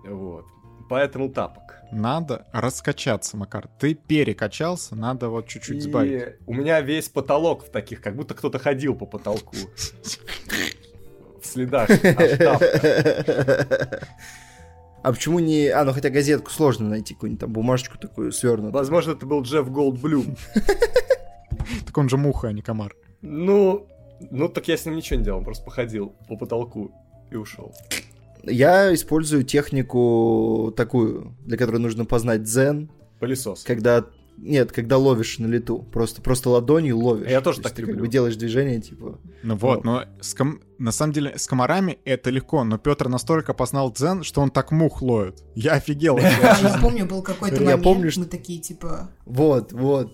Вот. 0.06 0.46
Поэтому 0.92 1.30
тапок. 1.30 1.78
Надо 1.94 2.46
раскачаться, 2.52 3.38
Макар. 3.38 3.70
Ты 3.80 3.94
перекачался, 3.94 4.94
надо 4.94 5.30
вот 5.30 5.48
чуть-чуть 5.48 5.78
и 5.78 5.80
сбавить. 5.80 6.36
У 6.46 6.54
меня 6.54 6.82
весь 6.82 7.08
потолок 7.08 7.64
в 7.66 7.70
таких, 7.70 8.02
как 8.02 8.18
будто 8.18 8.34
кто-то 8.34 8.60
ходил 8.60 8.94
по 8.94 9.06
потолку. 9.06 9.56
В 11.42 11.46
следах 11.46 11.90
А 15.02 15.14
почему 15.14 15.40
не... 15.40 15.70
А, 15.70 15.86
ну 15.86 15.94
хотя 15.94 16.10
газетку 16.10 16.52
сложно 16.52 16.90
найти, 16.90 17.14
какую-нибудь 17.14 17.40
там 17.40 17.54
бумажечку 17.54 17.98
такую 17.98 18.34
свернутую. 18.34 18.74
Возможно, 18.74 19.12
это 19.12 19.26
был 19.26 19.44
Джефф 19.44 19.72
Голдблюм. 19.72 20.36
Так 21.86 21.98
он 21.98 22.10
же 22.10 22.18
муха, 22.18 22.50
а 22.50 22.52
не 22.52 22.62
комар. 22.62 22.94
Ну, 23.22 23.88
ну 24.30 24.50
так 24.50 24.68
я 24.68 24.76
с 24.76 24.86
ним 24.86 24.98
ничего 24.98 25.20
не 25.20 25.24
делал, 25.24 25.42
просто 25.42 25.64
походил 25.64 26.10
по 26.28 26.36
потолку 26.36 26.92
и 27.32 27.38
ушел. 27.38 27.74
Я 28.44 28.94
использую 28.94 29.44
технику 29.44 30.74
такую, 30.76 31.36
для 31.46 31.58
которой 31.58 31.78
нужно 31.78 32.06
познать 32.06 32.44
дзен. 32.44 32.90
Пылесос. 33.20 33.64
Когда 33.64 34.06
нет, 34.38 34.72
когда 34.72 34.98
ловишь 34.98 35.38
на 35.38 35.46
лету. 35.46 35.86
Просто, 35.92 36.22
просто 36.22 36.50
ладонью 36.50 36.98
ловишь. 36.98 37.30
Я 37.30 37.42
тоже 37.42 37.58
То 37.58 37.64
так 37.64 37.74
ты 37.74 37.82
люблю. 37.82 37.96
Как 37.96 38.02
бы 38.02 38.08
делаешь 38.08 38.36
движение, 38.36 38.82
типа... 38.82 39.20
Ну 39.44 39.56
вот, 39.56 39.84
но 39.84 40.06
с 40.20 40.34
ком... 40.34 40.62
на 40.80 40.92
самом 40.92 41.14
деле 41.14 41.38
с 41.38 41.46
комарами 41.46 42.00
это 42.06 42.32
легко, 42.32 42.64
но 42.64 42.78
Петр 42.78 43.08
настолько 43.08 43.54
познал 43.54 43.92
дзен, 43.92 44.24
что 44.24 44.42
он 44.42 44.50
так 44.50 44.72
мух 44.72 45.02
ловит. 45.02 45.44
Я 45.54 45.74
офигел. 45.74 46.18
Я 46.18 46.80
помню, 46.82 47.06
был 47.06 47.22
какой-то 47.22 47.62
момент, 47.62 48.18
мы 48.18 48.26
такие, 48.26 48.60
типа... 48.60 49.12
Вот, 49.26 49.74
вот 49.74 50.12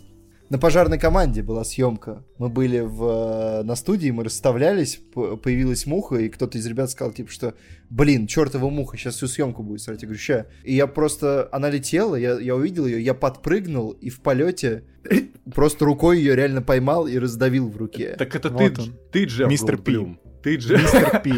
на 0.49 0.57
пожарной 0.57 0.97
команде 0.97 1.41
была 1.41 1.63
съемка. 1.63 2.23
Мы 2.37 2.49
были 2.49 2.79
в, 2.79 3.63
на 3.63 3.75
студии, 3.75 4.09
мы 4.09 4.23
расставлялись, 4.23 4.99
появилась 5.13 5.85
муха, 5.85 6.15
и 6.17 6.29
кто-то 6.29 6.57
из 6.57 6.65
ребят 6.65 6.89
сказал, 6.89 7.13
типа, 7.13 7.31
что, 7.31 7.53
блин, 7.89 8.27
чертова 8.27 8.69
муха, 8.69 8.97
сейчас 8.97 9.15
всю 9.15 9.27
съемку 9.27 9.63
будет 9.63 9.81
срать. 9.81 10.01
Я 10.01 10.07
говорю, 10.07 10.19
ща. 10.19 10.45
И 10.63 10.75
я 10.75 10.87
просто, 10.87 11.49
она 11.51 11.69
летела, 11.69 12.15
я, 12.15 12.39
я 12.39 12.55
увидел 12.55 12.85
ее, 12.85 13.03
я 13.03 13.13
подпрыгнул, 13.13 13.91
и 13.91 14.09
в 14.09 14.21
полете 14.21 14.83
просто 15.53 15.85
рукой 15.85 16.19
ее 16.19 16.35
реально 16.35 16.61
поймал 16.61 17.07
и 17.07 17.17
раздавил 17.17 17.69
в 17.69 17.77
руке. 17.77 18.15
Так 18.17 18.35
это 18.35 18.49
вот 18.49 18.75
ты, 18.75 18.81
он. 18.81 18.95
ты 19.11 19.23
Джефф 19.25 19.49
Мистер 19.49 19.77
Пи. 19.77 20.17
Ты 20.43 20.55
Джефф. 20.55 20.81
Мистер 20.81 21.21
Пи. 21.21 21.33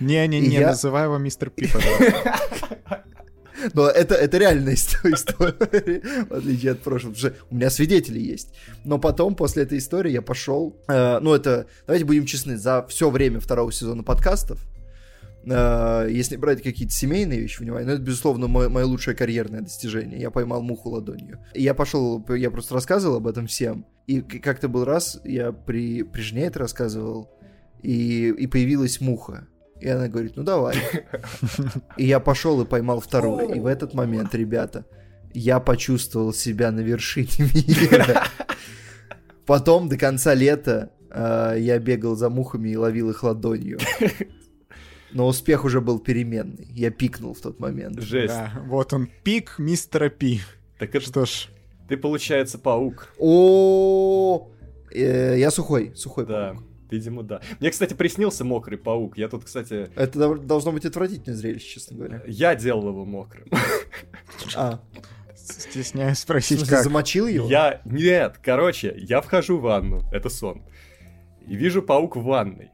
Не-не-не, 0.00 0.60
называй 0.60 1.04
его 1.04 1.18
Мистер 1.18 1.50
Пи, 1.50 1.68
пожалуйста. 1.70 3.02
Но 3.74 3.88
это, 3.88 4.14
это 4.14 4.38
реальная 4.38 4.74
история, 5.04 6.24
в 6.28 6.32
отличие 6.32 6.72
от 6.72 6.80
прошлого, 6.80 7.14
потому 7.14 7.34
у 7.50 7.54
меня 7.54 7.70
свидетели 7.70 8.18
есть. 8.18 8.54
Но 8.84 8.98
потом, 8.98 9.34
после 9.34 9.62
этой 9.62 9.78
истории, 9.78 10.12
я 10.12 10.22
пошел, 10.22 10.76
э, 10.88 11.18
ну 11.20 11.34
это, 11.34 11.66
давайте 11.86 12.04
будем 12.04 12.26
честны, 12.26 12.56
за 12.56 12.86
все 12.88 13.10
время 13.10 13.40
второго 13.40 13.72
сезона 13.72 14.02
подкастов, 14.02 14.60
э, 15.44 16.08
если 16.10 16.36
брать 16.36 16.62
какие-то 16.62 16.92
семейные 16.92 17.40
вещи, 17.40 17.60
внимание, 17.60 17.86
ну 17.86 17.94
это, 17.94 18.02
безусловно, 18.02 18.48
мое, 18.48 18.68
мое 18.68 18.84
лучшее 18.84 19.16
карьерное 19.16 19.62
достижение. 19.62 20.20
Я 20.20 20.30
поймал 20.30 20.62
муху 20.62 20.90
ладонью. 20.90 21.38
И 21.54 21.62
я 21.62 21.74
пошел, 21.74 22.24
я 22.28 22.50
просто 22.50 22.74
рассказывал 22.74 23.16
об 23.16 23.26
этом 23.26 23.46
всем. 23.46 23.86
И 24.06 24.20
как-то 24.20 24.68
был 24.68 24.84
раз, 24.84 25.20
я 25.24 25.52
при, 25.52 26.02
при 26.02 26.20
жене 26.20 26.46
это 26.46 26.60
рассказывал, 26.60 27.30
и, 27.82 28.28
и 28.30 28.46
появилась 28.46 29.00
муха. 29.00 29.48
И 29.80 29.88
она 29.88 30.08
говорит, 30.08 30.36
ну 30.36 30.42
давай. 30.42 30.76
И 31.96 32.06
я 32.06 32.20
пошел 32.20 32.60
и 32.62 32.66
поймал 32.66 33.00
вторую. 33.00 33.54
И 33.54 33.60
в 33.60 33.66
этот 33.66 33.94
момент, 33.94 34.34
ребята, 34.34 34.86
я 35.34 35.60
почувствовал 35.60 36.32
себя 36.32 36.70
на 36.70 36.80
вершине 36.80 37.50
мира. 37.54 38.24
Потом 39.44 39.88
до 39.88 39.96
конца 39.96 40.34
лета 40.34 40.92
э, 41.10 41.56
я 41.58 41.78
бегал 41.78 42.16
за 42.16 42.30
мухами 42.30 42.70
и 42.70 42.76
ловил 42.76 43.10
их 43.10 43.22
ладонью. 43.22 43.78
Но 45.12 45.28
успех 45.28 45.64
уже 45.64 45.80
был 45.80 45.98
переменный. 46.00 46.66
Я 46.72 46.90
пикнул 46.90 47.34
в 47.34 47.40
тот 47.40 47.60
момент. 47.60 48.00
Жесть. 48.00 48.34
Да, 48.34 48.52
вот 48.66 48.92
он, 48.92 49.08
пик 49.22 49.58
мистера 49.58 50.08
Пи. 50.08 50.40
Так 50.78 50.94
это 50.94 51.04
что 51.04 51.24
ж. 51.24 51.48
Ты, 51.88 51.96
получается, 51.96 52.58
паук. 52.58 53.14
О, 53.18 54.50
э, 54.92 55.38
я 55.38 55.50
сухой, 55.50 55.92
сухой 55.94 56.26
паук. 56.26 56.65
Видимо, 56.90 57.22
да. 57.22 57.40
Мне, 57.60 57.70
кстати, 57.70 57.94
приснился 57.94 58.44
мокрый 58.44 58.78
паук. 58.78 59.18
Я 59.18 59.28
тут, 59.28 59.44
кстати... 59.44 59.90
Это 59.96 60.36
должно 60.36 60.72
быть 60.72 60.84
отвратительное 60.84 61.36
зрелище, 61.36 61.74
честно 61.74 61.96
говоря. 61.96 62.22
Я 62.26 62.54
делал 62.54 62.88
его 62.88 63.04
мокрым. 63.04 63.46
А. 64.54 64.80
Стесняюсь 65.34 66.18
спросить, 66.18 66.68
как? 66.68 66.82
замочил 66.82 67.26
его? 67.26 67.48
Я... 67.48 67.80
Нет, 67.84 68.38
короче, 68.42 68.94
я 68.96 69.20
вхожу 69.20 69.58
в 69.58 69.62
ванну. 69.62 70.02
Это 70.12 70.28
сон. 70.28 70.64
И 71.46 71.54
вижу 71.54 71.82
паук 71.82 72.16
в 72.16 72.22
ванной. 72.22 72.70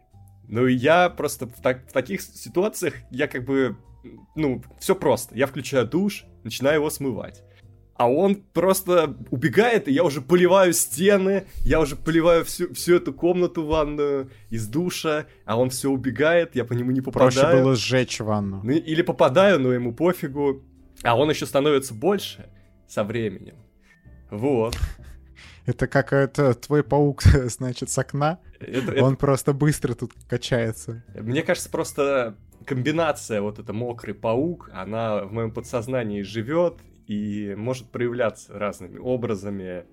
Ну, 0.49 0.67
и 0.67 0.75
я 0.75 1.09
просто 1.11 1.47
в, 1.47 1.61
так, 1.63 1.89
в 1.89 1.93
таких 1.93 2.23
ситуациях, 2.23 2.95
я 3.11 3.29
как 3.29 3.45
бы... 3.45 3.77
Ну, 4.35 4.63
все 4.79 4.95
просто. 4.95 5.37
Я 5.37 5.47
включаю 5.47 5.87
душ, 5.87 6.25
начинаю 6.45 6.77
его 6.77 6.91
смывать 6.91 7.43
а 8.03 8.07
он 8.09 8.35
просто 8.35 9.17
убегает, 9.31 9.87
и 9.87 9.93
я 9.93 10.03
уже 10.03 10.21
поливаю 10.21 10.73
стены, 10.73 11.47
я 11.65 11.79
уже 11.79 11.95
поливаю 11.95 12.45
всю, 12.45 12.75
всю 12.75 12.97
эту 12.97 13.13
комнату 13.15 13.65
ванную 13.65 14.29
из 14.51 14.67
душа, 14.67 15.27
а 15.45 15.57
он 15.57 15.71
все 15.71 15.89
убегает, 15.89 16.57
я 16.57 16.65
по 16.65 16.73
нему 16.73 16.91
не 16.91 17.01
попадаю. 17.01 17.33
Проще 17.33 17.63
было 17.63 17.77
сжечь 17.77 18.19
ванну. 18.19 18.61
Ну, 18.65 18.73
или 18.73 19.03
попадаю, 19.03 19.61
но 19.61 19.73
ему 19.73 19.95
пофигу. 19.95 20.65
А 21.05 21.17
он 21.17 21.31
еще 21.31 21.47
становится 21.47 21.95
больше 21.95 22.51
со 22.89 23.05
временем. 23.05 23.55
Вот. 24.33 24.77
Это 25.65 25.87
как 25.87 26.13
это 26.13 26.55
твой 26.55 26.83
паук, 26.83 27.23
значит, 27.47 27.89
с 27.89 27.99
окна. 27.99 28.41
Это, 28.59 29.05
он 29.05 29.13
это... 29.13 29.21
просто 29.21 29.53
быстро 29.53 29.95
тут 29.95 30.11
качается. 30.29 31.05
Мне 31.15 31.43
кажется, 31.45 31.71
просто 31.71 32.37
комбинация 32.67 33.41
вот 33.41 33.61
это 33.61 33.73
мокрый 33.73 34.15
паук, 34.15 34.71
она 34.75 35.23
в 35.25 35.33
моем 35.33 35.53
подсознании 35.53 36.23
живет, 36.23 36.79
и 37.07 37.55
может 37.57 37.89
проявляться 37.89 38.59
разными 38.59 38.99
образами. 38.99 39.85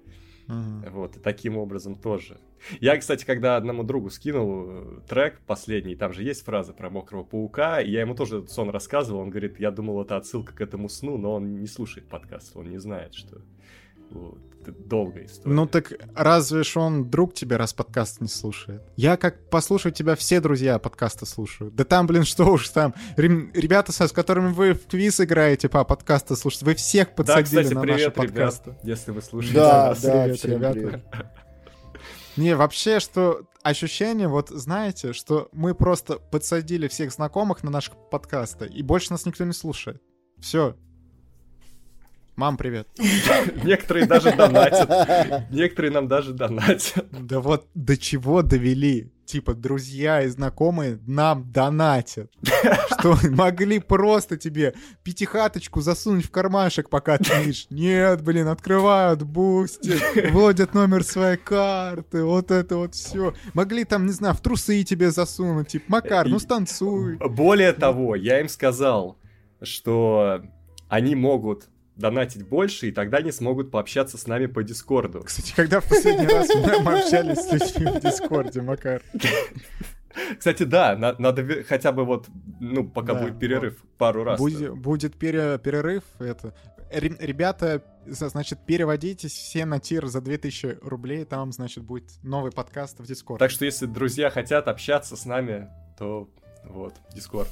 Uh-huh. 0.47 0.89
Вот, 0.89 1.15
и 1.15 1.19
таким 1.19 1.57
образом 1.57 1.95
тоже. 1.95 2.39
Я, 2.81 2.97
кстати, 2.97 3.23
когда 3.23 3.55
одному 3.55 3.83
другу 3.83 4.09
скинул 4.09 4.65
э, 4.67 5.01
трек 5.07 5.39
последний, 5.45 5.95
там 5.95 6.11
же 6.11 6.23
есть 6.23 6.43
фраза 6.43 6.73
про 6.73 6.89
мокрого 6.89 7.23
паука, 7.23 7.81
и 7.81 7.91
я 7.91 8.01
ему 8.01 8.15
тоже 8.15 8.39
этот 8.39 8.51
сон 8.51 8.69
рассказывал, 8.71 9.21
он 9.21 9.29
говорит, 9.29 9.59
я 9.59 9.69
думал, 9.69 10.01
это 10.01 10.17
отсылка 10.17 10.53
к 10.55 10.61
этому 10.61 10.89
сну, 10.89 11.17
но 11.17 11.35
он 11.35 11.59
не 11.59 11.67
слушает 11.67 12.07
подкаст, 12.07 12.57
он 12.57 12.69
не 12.69 12.79
знает, 12.79 13.13
что 13.13 13.41
Вот. 14.09 14.39
Долгая 14.65 15.25
история. 15.25 15.55
Ну 15.55 15.67
так 15.67 15.93
разве 16.15 16.63
ж 16.63 16.77
он 16.77 17.09
друг 17.09 17.33
тебе, 17.33 17.57
раз 17.57 17.73
подкаст 17.73 18.21
не 18.21 18.27
слушает? 18.27 18.81
Я 18.95 19.17
как 19.17 19.49
послушаю 19.49 19.91
тебя, 19.91 20.15
все 20.15 20.41
друзья 20.41 20.79
подкаста 20.79 21.25
слушают. 21.25 21.75
Да 21.75 21.83
там, 21.83 22.07
блин, 22.07 22.23
что 22.23 22.45
уж 22.45 22.69
там. 22.69 22.93
Ребята, 23.17 23.91
с 23.91 24.11
которыми 24.11 24.51
вы 24.51 24.73
в 24.73 24.87
квиз 24.87 25.19
играете 25.21 25.69
по 25.69 25.83
подкасту 25.83 26.35
слушать, 26.35 26.63
вы 26.63 26.75
всех 26.75 27.15
подсадили 27.15 27.55
да, 27.55 27.61
кстати, 27.61 27.73
на 27.73 27.81
привет, 27.81 27.97
наши 27.97 28.11
подкасты. 28.11 28.69
Ребят, 28.71 28.85
если 28.85 29.11
вы 29.11 29.21
слушаете. 29.21 29.55
Да, 29.55 29.95
да, 30.01 30.23
привет, 30.23 30.45
ребята. 30.45 30.73
Привет. 30.73 31.05
Не, 32.37 32.55
вообще, 32.55 32.99
что 32.99 33.41
ощущение, 33.63 34.27
вот 34.27 34.49
знаете, 34.49 35.13
что 35.13 35.49
мы 35.51 35.75
просто 35.75 36.19
подсадили 36.19 36.87
всех 36.87 37.11
знакомых 37.11 37.63
на 37.63 37.71
наш 37.71 37.91
подкасты, 38.11 38.65
и 38.67 38.81
больше 38.81 39.11
нас 39.11 39.25
никто 39.25 39.43
не 39.43 39.53
слушает. 39.53 40.01
Все. 40.39 40.75
Мам, 42.39 42.55
привет. 42.55 42.87
Некоторые 43.65 44.05
даже 44.05 44.31
донатят. 44.33 45.51
Некоторые 45.51 45.91
нам 45.91 46.07
даже 46.07 46.31
донатят. 46.31 47.05
Да 47.11 47.41
вот 47.41 47.67
до 47.75 47.97
чего 47.97 48.43
довели. 48.43 49.11
Типа, 49.25 49.53
друзья 49.53 50.21
и 50.21 50.29
знакомые 50.29 51.01
нам 51.05 51.51
донатят. 51.51 52.31
Что 52.97 53.17
могли 53.31 53.79
просто 53.79 54.37
тебе 54.37 54.73
пятихаточку 55.03 55.81
засунуть 55.81 56.27
в 56.27 56.31
кармашек, 56.31 56.89
пока 56.89 57.17
ты 57.17 57.39
видишь. 57.39 57.67
Нет, 57.69 58.23
блин, 58.23 58.47
открывают 58.47 59.23
Boosty, 59.23 59.99
вводят 60.31 60.73
номер 60.73 61.03
своей 61.03 61.35
карты, 61.35 62.23
вот 62.23 62.51
это 62.51 62.77
вот 62.77 62.95
все. 62.95 63.33
Могли 63.53 63.83
там, 63.83 64.05
не 64.05 64.13
знаю, 64.13 64.33
в 64.33 64.39
трусы 64.39 64.83
тебе 64.83 65.11
засунуть, 65.11 65.67
типа, 65.67 65.85
Макар, 65.89 66.25
ну 66.29 66.39
станцуй. 66.39 67.17
Более 67.17 67.73
того, 67.73 68.15
я 68.15 68.39
им 68.39 68.47
сказал, 68.47 69.17
что 69.61 70.41
они 70.87 71.15
могут 71.15 71.67
донатить 71.99 72.47
больше, 72.47 72.87
и 72.87 72.91
тогда 72.91 73.17
они 73.17 73.31
смогут 73.31 73.71
пообщаться 73.71 74.17
с 74.17 74.25
нами 74.25 74.45
по 74.45 74.63
Дискорду. 74.63 75.21
Кстати, 75.23 75.53
когда 75.55 75.81
в 75.81 75.87
последний 75.87 76.27
раз 76.27 76.49
мы 76.55 76.97
общались 76.97 77.39
с 77.39 77.51
людьми 77.51 77.91
в 77.91 78.01
Дискорде, 78.01 78.61
Макар? 78.61 79.01
Кстати, 80.37 80.63
да, 80.63 80.95
на, 80.95 81.15
надо 81.19 81.63
хотя 81.63 81.91
бы 81.91 82.05
вот, 82.05 82.27
ну, 82.59 82.87
пока 82.87 83.13
да, 83.13 83.21
будет 83.21 83.39
перерыв, 83.39 83.79
вот. 83.81 83.97
пару 83.97 84.23
раз. 84.23 84.39
Будет, 84.39 84.75
будет 84.75 85.15
пере, 85.17 85.59
перерыв, 85.59 86.03
это... 86.19 86.55
Ребята, 86.91 87.83
значит, 88.07 88.65
переводитесь 88.65 89.33
все 89.33 89.65
на 89.65 89.79
tier 89.79 90.07
за 90.07 90.21
2000 90.21 90.79
рублей, 90.81 91.23
там, 91.23 91.51
значит, 91.51 91.83
будет 91.83 92.09
новый 92.23 92.51
подкаст 92.51 92.99
в 92.99 93.05
Дискорд. 93.05 93.39
Так 93.39 93.51
что, 93.51 93.65
если 93.65 93.85
друзья 93.85 94.31
хотят 94.31 94.67
общаться 94.67 95.15
с 95.15 95.25
нами, 95.25 95.69
то 95.99 96.27
вот, 96.63 96.95
Дискорд. 97.13 97.49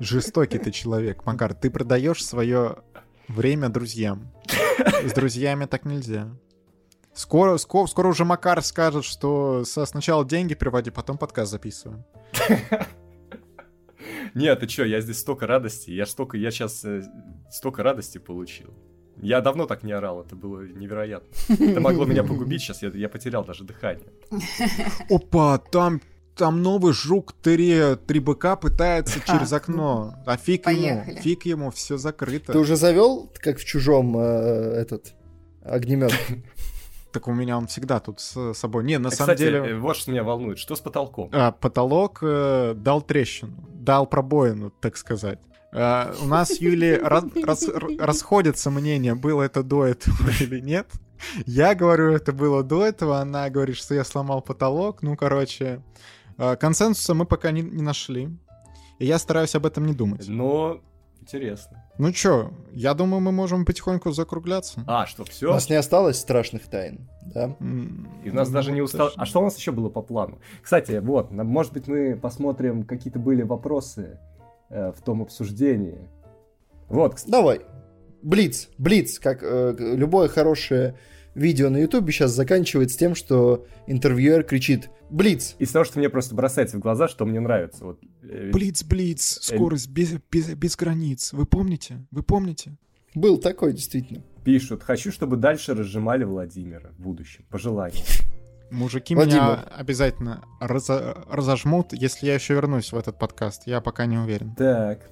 Жестокий 0.00 0.58
ты 0.58 0.70
человек, 0.70 1.26
Макар. 1.26 1.54
Ты 1.54 1.70
продаешь 1.70 2.24
свое 2.24 2.78
время 3.26 3.68
друзьям. 3.68 4.30
С 5.04 5.12
друзьями 5.12 5.66
так 5.66 5.84
нельзя. 5.84 6.28
Скоро, 7.12 7.56
скоро, 7.56 7.86
скоро 7.86 8.08
уже 8.08 8.24
Макар 8.24 8.62
скажет, 8.62 9.04
что 9.04 9.64
со, 9.64 9.84
сначала 9.86 10.24
деньги 10.24 10.54
приводи, 10.54 10.90
потом 10.90 11.18
подкаст 11.18 11.50
записываем. 11.50 12.04
Нет, 14.34 14.60
ты 14.60 14.66
чё, 14.68 14.84
я 14.84 15.00
здесь 15.00 15.18
столько 15.18 15.48
радости, 15.48 15.90
я 15.90 16.06
столько, 16.06 16.36
я 16.36 16.52
сейчас 16.52 16.84
э, 16.84 17.02
столько 17.50 17.82
радости 17.82 18.18
получил. 18.18 18.72
Я 19.20 19.40
давно 19.40 19.66
так 19.66 19.82
не 19.82 19.90
орал, 19.90 20.22
это 20.22 20.36
было 20.36 20.60
невероятно. 20.60 21.28
Это 21.48 21.80
могло 21.80 22.04
меня 22.04 22.22
погубить 22.22 22.62
сейчас, 22.62 22.82
я, 22.82 22.90
я 22.90 23.08
потерял 23.08 23.44
даже 23.44 23.64
дыхание. 23.64 24.12
Опа, 25.10 25.58
там 25.58 26.00
там 26.38 26.62
новый 26.62 26.92
жук 26.92 27.32
три, 27.32 27.96
три 28.06 28.20
быка 28.20 28.56
пытается 28.56 29.20
а, 29.26 29.32
через 29.32 29.52
окно. 29.52 30.14
А 30.24 30.36
фиг 30.36 30.62
поехали. 30.62 31.10
ему, 31.10 31.20
фиг 31.20 31.42
ему, 31.44 31.70
все 31.70 31.98
закрыто. 31.98 32.52
Ты 32.52 32.58
уже 32.58 32.76
завел, 32.76 33.30
как 33.38 33.58
в 33.58 33.64
чужом, 33.64 34.16
э, 34.16 34.22
этот 34.80 35.14
огнемет? 35.62 36.14
Так 37.10 37.26
у 37.26 37.32
меня 37.32 37.56
он 37.56 37.68
всегда 37.68 38.00
тут 38.00 38.20
с 38.20 38.52
собой. 38.52 38.84
Не, 38.84 38.98
на 38.98 39.08
а, 39.08 39.10
самом 39.10 39.34
кстати, 39.34 39.38
деле... 39.38 39.58
Э, 39.60 39.78
вот 39.78 39.96
что 39.96 40.10
меня 40.10 40.22
волнует. 40.22 40.58
Что 40.58 40.76
с 40.76 40.80
потолком? 40.80 41.30
А, 41.32 41.52
потолок 41.52 42.18
э, 42.20 42.74
дал 42.76 43.00
трещину. 43.00 43.54
Дал 43.72 44.06
пробоину, 44.06 44.70
так 44.70 44.98
сказать. 44.98 45.38
У 45.72 45.76
нас 46.26 46.48
с 46.50 46.60
Юлей 46.60 46.98
раз, 46.98 47.24
раз, 47.34 47.66
расходятся 47.98 48.70
мнения, 48.70 49.14
было 49.14 49.42
это 49.42 49.62
до 49.62 49.86
этого 49.86 50.28
или 50.38 50.60
нет. 50.60 50.86
Я 51.46 51.74
говорю, 51.74 52.12
это 52.12 52.32
было 52.32 52.62
до 52.62 52.84
этого, 52.84 53.20
она 53.20 53.48
говорит, 53.48 53.76
что 53.76 53.94
я 53.94 54.04
сломал 54.04 54.42
потолок. 54.42 55.02
Ну, 55.02 55.16
короче, 55.16 55.82
консенсуса 56.38 57.14
мы 57.14 57.26
пока 57.26 57.50
не, 57.50 57.62
не 57.62 57.82
нашли. 57.82 58.30
И 58.98 59.06
я 59.06 59.18
стараюсь 59.18 59.54
об 59.54 59.66
этом 59.66 59.86
не 59.86 59.92
думать. 59.92 60.26
Но 60.28 60.80
интересно. 61.20 61.84
Ну 61.98 62.12
чё, 62.12 62.52
я 62.72 62.94
думаю, 62.94 63.20
мы 63.20 63.32
можем 63.32 63.64
потихоньку 63.64 64.12
закругляться. 64.12 64.82
А, 64.86 65.06
что, 65.06 65.24
все? 65.24 65.50
У 65.50 65.52
нас 65.52 65.68
не 65.68 65.76
осталось 65.76 66.18
страшных 66.18 66.66
тайн, 66.68 67.08
да? 67.26 67.56
И 68.24 68.30
у 68.30 68.34
нас 68.34 68.48
ну, 68.48 68.54
даже 68.54 68.72
не 68.72 68.80
устал... 68.80 69.10
А 69.16 69.26
что 69.26 69.40
у 69.40 69.44
нас 69.44 69.56
еще 69.56 69.72
было 69.72 69.88
по 69.88 70.02
плану? 70.02 70.38
Кстати, 70.62 70.98
вот, 70.98 71.30
может 71.30 71.72
быть, 71.72 71.86
мы 71.86 72.16
посмотрим, 72.16 72.84
какие-то 72.84 73.18
были 73.18 73.42
вопросы 73.42 74.18
э, 74.70 74.92
в 74.92 75.02
том 75.02 75.22
обсуждении. 75.22 76.08
Вот. 76.88 77.16
Кстати. 77.16 77.30
Давай. 77.30 77.60
Блиц, 78.22 78.68
Блиц, 78.78 79.18
как 79.18 79.42
э, 79.42 79.76
любое 79.78 80.28
хорошее 80.28 80.96
видео 81.38 81.70
на 81.70 81.78
Ютубе 81.78 82.12
сейчас 82.12 82.32
заканчивается 82.32 82.98
тем, 82.98 83.14
что 83.14 83.66
интервьюер 83.86 84.42
кричит 84.44 84.90
«Блиц!». 85.10 85.56
Из 85.58 85.70
того, 85.70 85.84
что 85.84 85.98
мне 85.98 86.08
просто 86.08 86.34
бросается 86.34 86.76
в 86.76 86.80
глаза, 86.80 87.08
что 87.08 87.24
мне 87.24 87.40
нравится. 87.40 87.84
Вот, 87.84 88.00
э, 88.22 88.50
Блиц, 88.52 88.84
Блиц, 88.84 89.38
э, 89.38 89.54
скорость 89.56 89.88
без, 89.88 90.14
без, 90.30 90.48
без 90.54 90.76
границ. 90.76 91.32
Вы 91.32 91.46
помните? 91.46 92.06
Вы 92.10 92.22
помните? 92.22 92.76
Был 93.14 93.38
такой, 93.38 93.72
действительно. 93.72 94.22
Пишут, 94.44 94.82
хочу, 94.82 95.10
чтобы 95.12 95.36
дальше 95.36 95.74
разжимали 95.74 96.24
Владимира 96.24 96.90
в 96.90 97.00
будущем. 97.00 97.44
Пожелание. 97.50 98.04
Мужики 98.70 99.14
Владимир. 99.14 99.40
меня 99.40 99.54
обязательно 99.76 100.44
разо- 100.60 101.24
разожмут, 101.30 101.92
если 101.92 102.26
я 102.26 102.34
еще 102.34 102.54
вернусь 102.54 102.92
в 102.92 102.96
этот 102.96 103.18
подкаст. 103.18 103.62
Я 103.66 103.80
пока 103.80 104.04
не 104.06 104.18
уверен. 104.18 104.54
Так, 104.56 105.10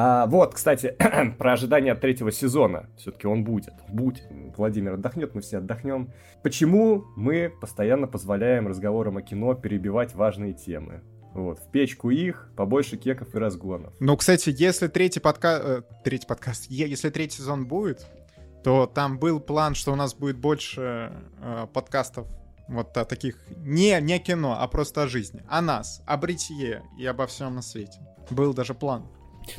а, 0.00 0.26
вот, 0.26 0.54
кстати, 0.54 0.94
про 1.38 1.54
ожидание 1.54 1.92
от 1.92 2.00
третьего 2.00 2.30
сезона. 2.30 2.88
Все-таки 2.96 3.26
он 3.26 3.42
будет. 3.42 3.74
Будь. 3.88 4.22
Владимир 4.56 4.94
отдохнет, 4.94 5.34
мы 5.34 5.40
все 5.40 5.58
отдохнем. 5.58 6.12
Почему 6.44 7.02
мы 7.16 7.52
постоянно 7.60 8.06
позволяем 8.06 8.68
разговорам 8.68 9.16
о 9.16 9.22
кино 9.22 9.54
перебивать 9.54 10.14
важные 10.14 10.52
темы? 10.52 11.02
Вот, 11.34 11.58
в 11.58 11.68
печку 11.72 12.10
их, 12.10 12.52
побольше 12.56 12.96
кеков 12.96 13.34
и 13.34 13.38
разгонов. 13.38 13.92
Ну, 13.98 14.16
кстати, 14.16 14.54
если 14.56 14.86
третий 14.86 15.18
подкаст... 15.18 15.64
Э, 15.66 15.82
третий 16.04 16.28
подкаст... 16.28 16.66
Если 16.70 17.10
третий 17.10 17.38
сезон 17.38 17.66
будет, 17.66 18.06
то 18.62 18.86
там 18.86 19.18
был 19.18 19.40
план, 19.40 19.74
что 19.74 19.92
у 19.92 19.96
нас 19.96 20.14
будет 20.14 20.36
больше 20.36 21.12
э, 21.42 21.66
подкастов 21.74 22.28
вот 22.68 22.96
о 22.96 23.04
таких... 23.04 23.36
Не, 23.56 24.00
не 24.00 24.20
кино, 24.20 24.58
а 24.60 24.68
просто 24.68 25.02
о 25.02 25.08
жизни. 25.08 25.42
О 25.48 25.60
нас, 25.60 26.02
о 26.06 26.16
бритье 26.18 26.84
и 26.96 27.04
обо 27.04 27.26
всем 27.26 27.56
на 27.56 27.62
свете. 27.62 27.98
Был 28.30 28.54
даже 28.54 28.74
план. 28.74 29.08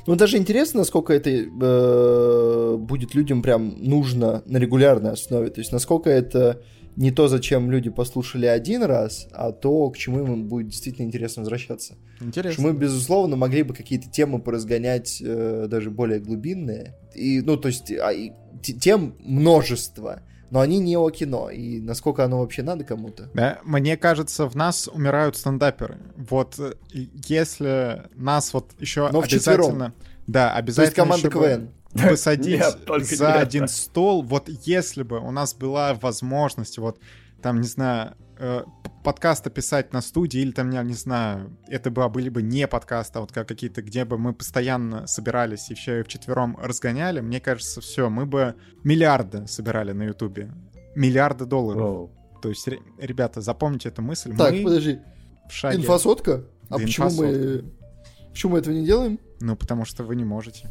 Ну, 0.08 0.16
даже 0.16 0.38
интересно, 0.38 0.80
насколько 0.80 1.14
это 1.14 1.30
э, 1.30 2.78
будет 2.78 3.16
людям 3.16 3.42
прям 3.42 3.76
нужно 3.80 4.44
на 4.46 4.58
регулярной 4.58 5.12
основе. 5.12 5.50
То 5.50 5.62
есть, 5.62 5.72
насколько 5.72 6.10
это 6.10 6.62
не 6.96 7.12
то, 7.12 7.28
зачем 7.28 7.72
люди 7.72 7.90
послушали 7.90 8.46
один 8.46 8.84
раз, 8.84 9.28
а 9.32 9.52
то, 9.52 9.90
к 9.90 9.98
чему 9.98 10.24
им 10.24 10.48
будет 10.48 10.68
действительно 10.68 11.06
интересно 11.06 11.44
возвращаться. 11.44 11.96
Интересно. 12.20 12.52
Что 12.52 12.62
мы, 12.62 12.78
безусловно, 12.78 13.36
могли 13.36 13.64
бы 13.64 13.74
какие-то 13.74 14.10
темы 14.10 14.40
поразгонять 14.40 15.22
э, 15.26 15.68
даже 15.70 15.92
более 15.92 16.20
глубинные. 16.20 16.96
И, 17.16 17.42
ну, 17.42 17.56
то 17.58 17.70
есть, 17.70 17.92
а, 17.92 18.12
и, 18.12 18.32
тем 18.62 19.16
множество 19.20 20.22
но 20.52 20.60
они 20.62 20.80
не 20.80 20.98
о 20.98 21.10
кино, 21.10 21.50
и 21.50 21.80
насколько 21.80 22.24
оно 22.24 22.40
вообще 22.40 22.64
надо 22.64 22.84
кому-то. 22.84 23.30
Да, 23.34 23.60
мне 23.64 23.98
кажется, 23.98 24.48
в 24.48 24.56
нас 24.56 24.88
умирают 24.88 25.38
стендаперы. 25.38 25.98
Вот 26.16 26.60
э, 26.60 26.74
если 26.92 28.04
нас 28.16 28.54
вот 28.54 28.72
еще 28.80 29.10
но 29.12 29.22
обязательно... 29.22 29.94
Да, 30.28 30.54
обязательно 30.54 31.06
То 31.08 31.16
есть 31.16 31.30
команда 31.30 31.30
КВН. 31.30 32.10
Посадить 32.10 32.62
Нет, 32.88 33.08
за 33.08 33.34
один 33.34 33.68
стол, 33.68 34.22
вот 34.22 34.48
если 34.48 35.04
бы 35.04 35.20
у 35.20 35.32
нас 35.32 35.56
была 35.56 35.96
возможность, 35.96 36.78
вот 36.78 37.00
там, 37.42 37.62
не 37.62 37.68
знаю, 37.68 38.16
э, 38.38 38.64
подкаста 39.04 39.50
писать 39.50 39.94
на 39.94 40.02
студии, 40.02 40.42
или 40.42 40.52
там, 40.52 40.70
я 40.72 40.84
не 40.84 40.94
знаю, 40.94 41.58
это 41.68 41.92
бы 41.92 42.08
были 42.10 42.30
бы 42.30 42.42
не 42.42 42.68
подкасты, 42.68 43.20
а 43.20 43.22
вот 43.22 43.32
как 43.32 43.48
какие-то, 43.48 43.82
где 43.82 44.06
бы 44.06 44.18
мы 44.18 44.34
постоянно 44.34 45.08
собирались 45.08 45.70
и 45.70 45.74
и 45.74 46.04
вчетвером 46.04 46.58
разгоняли, 46.62 47.22
мне 47.22 47.40
кажется, 47.40 47.82
все, 47.82 48.10
мы 48.10 48.26
бы 48.26 48.56
миллиарды 48.84 49.48
собирали 49.48 49.92
на 49.92 50.04
Ютубе. 50.04 50.52
Миллиарды 50.96 51.46
долларов. 51.46 51.82
Воу. 51.82 52.12
То 52.42 52.50
есть, 52.50 52.68
ребята, 52.98 53.42
запомните 53.42 53.90
эту 53.90 54.02
мысль. 54.02 54.36
Так, 54.36 54.54
мы 54.54 54.64
подожди. 54.64 55.00
В 55.50 55.54
шаге. 55.54 55.78
Инфосотка? 55.78 56.44
А 56.70 56.78
да 56.78 56.84
почему 56.84 57.08
инфосотка. 57.08 57.38
мы... 57.38 57.64
Почему 58.32 58.52
мы 58.54 58.60
этого 58.60 58.74
не 58.74 58.86
делаем? 58.86 59.20
Ну, 59.40 59.56
потому 59.56 59.86
что 59.86 60.04
вы 60.04 60.16
не 60.16 60.24
можете. 60.24 60.70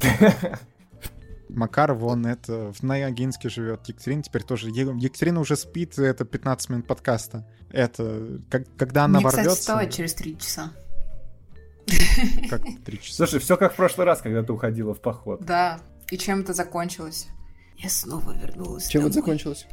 Макар 1.48 1.92
вон 1.94 2.26
это 2.26 2.72
в 2.72 2.82
Ногинске 2.82 3.48
живет. 3.48 3.86
Екатерина 3.86 4.22
теперь 4.22 4.44
тоже. 4.44 4.68
Екатерина 4.68 5.40
уже 5.40 5.56
спит, 5.56 5.98
это 5.98 6.24
15 6.24 6.70
минут 6.70 6.86
подкаста. 6.86 7.46
Это 7.72 8.40
как, 8.50 8.64
когда 8.76 9.04
она 9.04 9.18
Мне, 9.18 9.24
ворвется... 9.24 9.50
кстати, 9.50 9.60
вставать 9.60 9.94
через 9.94 10.14
3 10.14 10.38
часа. 10.38 10.72
Как 12.48 12.62
3 12.84 13.00
часа? 13.00 13.16
Слушай, 13.16 13.40
все 13.40 13.56
как 13.56 13.72
в 13.72 13.76
прошлый 13.76 14.06
раз, 14.06 14.20
когда 14.20 14.42
ты 14.42 14.52
уходила 14.52 14.94
в 14.94 15.00
поход. 15.00 15.44
Да. 15.44 15.80
И 16.10 16.18
чем 16.18 16.40
это 16.40 16.52
закончилось? 16.52 17.28
Я 17.78 17.88
снова 17.88 18.32
вернулась. 18.32 18.88
Чем 18.88 19.02
это 19.06 19.14
закончилось? 19.14 19.66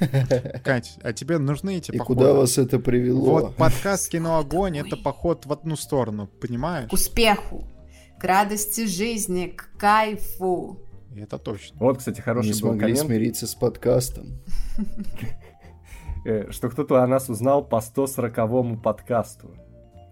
Кать, 0.64 0.96
а 1.02 1.12
тебе 1.12 1.38
нужны 1.38 1.76
эти 1.76 1.90
И 1.90 1.98
походы? 1.98 2.20
куда 2.20 2.32
вас 2.32 2.56
это 2.56 2.78
привело? 2.78 3.32
Вот 3.32 3.56
подкаст 3.56 4.08
«Кино 4.08 4.38
Огонь»— 4.38 4.78
это 4.86 4.96
поход 4.96 5.44
в 5.44 5.52
одну 5.52 5.76
сторону, 5.76 6.26
понимаешь? 6.40 6.88
К 6.88 6.94
успеху, 6.94 7.64
к 8.18 8.24
радости 8.24 8.86
жизни, 8.86 9.48
к 9.48 9.68
кайфу. 9.76 10.80
Это 11.14 11.36
точно. 11.38 11.76
Вот, 11.80 11.98
кстати, 11.98 12.20
хороший 12.20 12.46
Не 12.46 12.52
был 12.52 12.58
смогли 12.60 12.80
коммент, 12.80 12.98
смириться 13.00 13.46
с 13.46 13.54
подкастом. 13.54 14.38
э, 16.24 16.50
что 16.50 16.68
кто-то 16.68 17.02
о 17.02 17.06
нас 17.06 17.28
узнал 17.28 17.64
по 17.64 17.76
140-му 17.76 18.78
подкасту, 18.78 19.54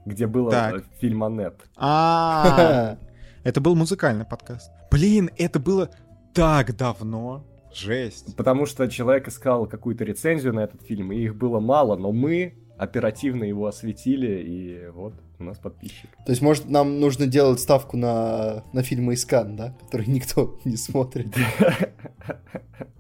где 0.05 0.27
был 0.27 0.51
э, 0.51 0.83
фильм 1.01 1.25
Анет. 1.25 1.69
А, 1.77 2.97
это 3.45 3.61
был 3.61 3.75
музыкальный 3.75 4.25
подкаст. 4.25 4.71
Блин, 4.91 5.31
это 5.37 5.59
было 5.59 5.91
так 6.35 6.77
давно. 6.77 7.45
Жесть. 7.73 8.37
Потому 8.37 8.67
что 8.67 8.89
человек 8.89 9.29
искал 9.29 9.67
какую-то 9.67 10.05
рецензию 10.05 10.55
на 10.55 10.61
этот 10.61 10.83
фильм, 10.83 11.13
и 11.13 11.19
их 11.19 11.37
было 11.37 11.61
мало, 11.61 11.97
но 11.97 12.13
мы 12.13 12.55
оперативно 12.79 13.45
его 13.45 13.67
осветили, 13.67 14.43
и 14.43 14.89
вот 14.91 15.15
у 15.39 15.45
нас 15.45 15.59
подписчик. 15.59 16.11
То 16.25 16.31
есть, 16.33 16.43
может, 16.43 16.69
нам 16.69 17.01
нужно 17.01 17.27
делать 17.27 17.61
ставку 17.61 17.97
на, 17.97 18.65
на 18.73 18.83
фильмы 18.83 19.15
из 19.15 19.25
Кан, 19.25 19.57
да? 19.57 19.77
Которые 19.81 20.13
никто 20.13 20.59
не 20.65 20.77
смотрит. 20.77 21.35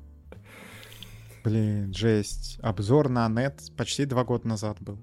Блин, 1.49 1.95
жесть. 1.95 2.59
Обзор 2.63 3.09
на 3.09 3.27
нет 3.31 3.63
почти 3.75 4.05
два 4.05 4.23
года 4.23 4.47
назад 4.47 4.77
был. 4.83 4.99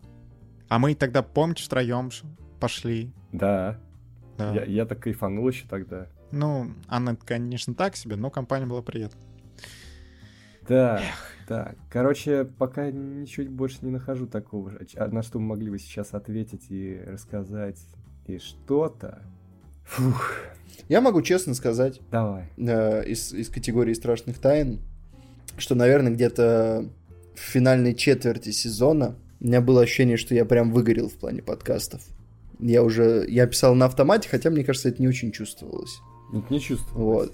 А 0.69 0.77
мы 0.77 0.93
тогда, 0.93 1.23
помните, 1.23 1.63
втроем 1.63 2.11
пошли. 2.59 3.11
Да, 3.31 3.79
Да. 4.37 4.53
я, 4.53 4.63
я 4.65 4.85
так 4.85 4.99
кайфанул 4.99 5.47
еще 5.49 5.65
тогда. 5.67 6.05
Ну, 6.31 6.71
Аннет, 6.87 7.23
конечно, 7.23 7.73
так 7.73 7.95
себе, 7.95 8.15
но 8.15 8.29
компания 8.29 8.67
была 8.67 8.83
приятная. 8.83 9.23
Так, 10.67 11.01
так. 11.47 11.77
Короче, 11.89 12.45
пока 12.45 12.91
ничего 12.91 13.49
больше 13.49 13.77
не 13.81 13.89
нахожу 13.89 14.27
такого, 14.27 14.69
же, 14.69 14.79
на 14.95 15.23
что 15.23 15.39
мы 15.39 15.47
могли 15.47 15.71
бы 15.71 15.79
сейчас 15.79 16.13
ответить 16.13 16.67
и 16.69 17.01
рассказать 17.07 17.83
и 18.27 18.37
что-то. 18.37 19.23
Фух, 19.85 20.31
Я 20.89 21.01
могу 21.01 21.23
честно 21.23 21.55
сказать, 21.55 22.01
давай. 22.11 22.51
э, 22.57 23.03
из, 23.07 23.33
из 23.33 23.49
категории 23.49 23.93
страшных 23.93 24.37
тайн, 24.39 24.79
что, 25.57 25.75
наверное, 25.75 26.11
где-то 26.11 26.89
в 27.35 27.39
финальной 27.39 27.93
четверти 27.93 28.51
сезона 28.51 29.15
у 29.41 29.45
меня 29.47 29.61
было 29.61 29.81
ощущение, 29.81 30.17
что 30.17 30.33
я 30.33 30.45
прям 30.45 30.71
выгорел 30.71 31.09
в 31.09 31.13
плане 31.13 31.41
подкастов. 31.41 32.01
Я 32.59 32.83
уже, 32.83 33.25
я 33.27 33.45
писал 33.47 33.75
на 33.75 33.85
автомате, 33.85 34.29
хотя, 34.29 34.49
мне 34.49 34.63
кажется, 34.63 34.89
это 34.89 35.01
не 35.01 35.07
очень 35.07 35.31
чувствовалось. 35.31 35.99
Не, 36.31 36.43
не 36.49 36.59
чувствую. 36.61 37.05
Вот. 37.05 37.33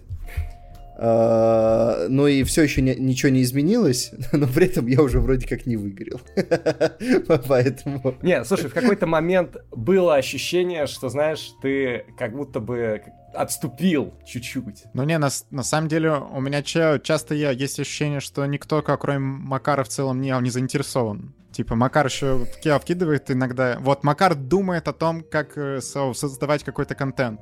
А, 0.97 2.07
Ну 2.09 2.27
и 2.27 2.43
все 2.43 2.63
еще 2.63 2.81
не- 2.81 2.95
ничего 2.95 3.31
не 3.31 3.41
изменилось, 3.41 4.11
но 4.33 4.47
при 4.47 4.67
этом 4.67 4.87
я 4.87 5.01
уже 5.01 5.19
вроде 5.19 5.47
как 5.47 5.65
не 5.65 5.77
выгорел. 5.77 6.21
Поэтому... 7.47 8.15
Не, 8.21 8.43
слушай, 8.45 8.69
в 8.69 8.73
какой-то 8.73 9.07
момент 9.07 9.57
было 9.71 10.15
ощущение, 10.15 10.85
что, 10.87 11.09
знаешь, 11.09 11.53
ты 11.61 12.05
как 12.17 12.35
будто 12.35 12.59
бы 12.59 13.01
отступил 13.33 14.13
чуть-чуть. 14.25 14.83
Ну 14.93 15.03
не, 15.03 15.17
на, 15.17 15.29
на 15.51 15.63
самом 15.63 15.87
деле 15.87 16.11
у 16.11 16.39
меня 16.41 16.61
ча- 16.63 16.99
часто 16.99 17.33
я, 17.35 17.51
есть 17.51 17.79
ощущение, 17.79 18.19
что 18.19 18.45
никто, 18.45 18.81
как 18.81 19.01
кроме 19.01 19.19
Макара, 19.19 19.83
в 19.83 19.89
целом 19.89 20.21
не, 20.21 20.33
не 20.41 20.49
заинтересован. 20.49 21.33
Типа 21.51 21.75
Макар 21.75 22.05
еще 22.05 22.35
в 22.37 22.59
Киа 22.61 22.79
вкидывает 22.79 23.29
иногда. 23.31 23.77
Вот 23.79 24.03
Макар 24.03 24.35
думает 24.35 24.87
о 24.87 24.93
том, 24.93 25.23
как 25.23 25.57
э, 25.57 25.81
со- 25.81 26.13
создавать 26.13 26.63
какой-то 26.63 26.95
контент 26.95 27.41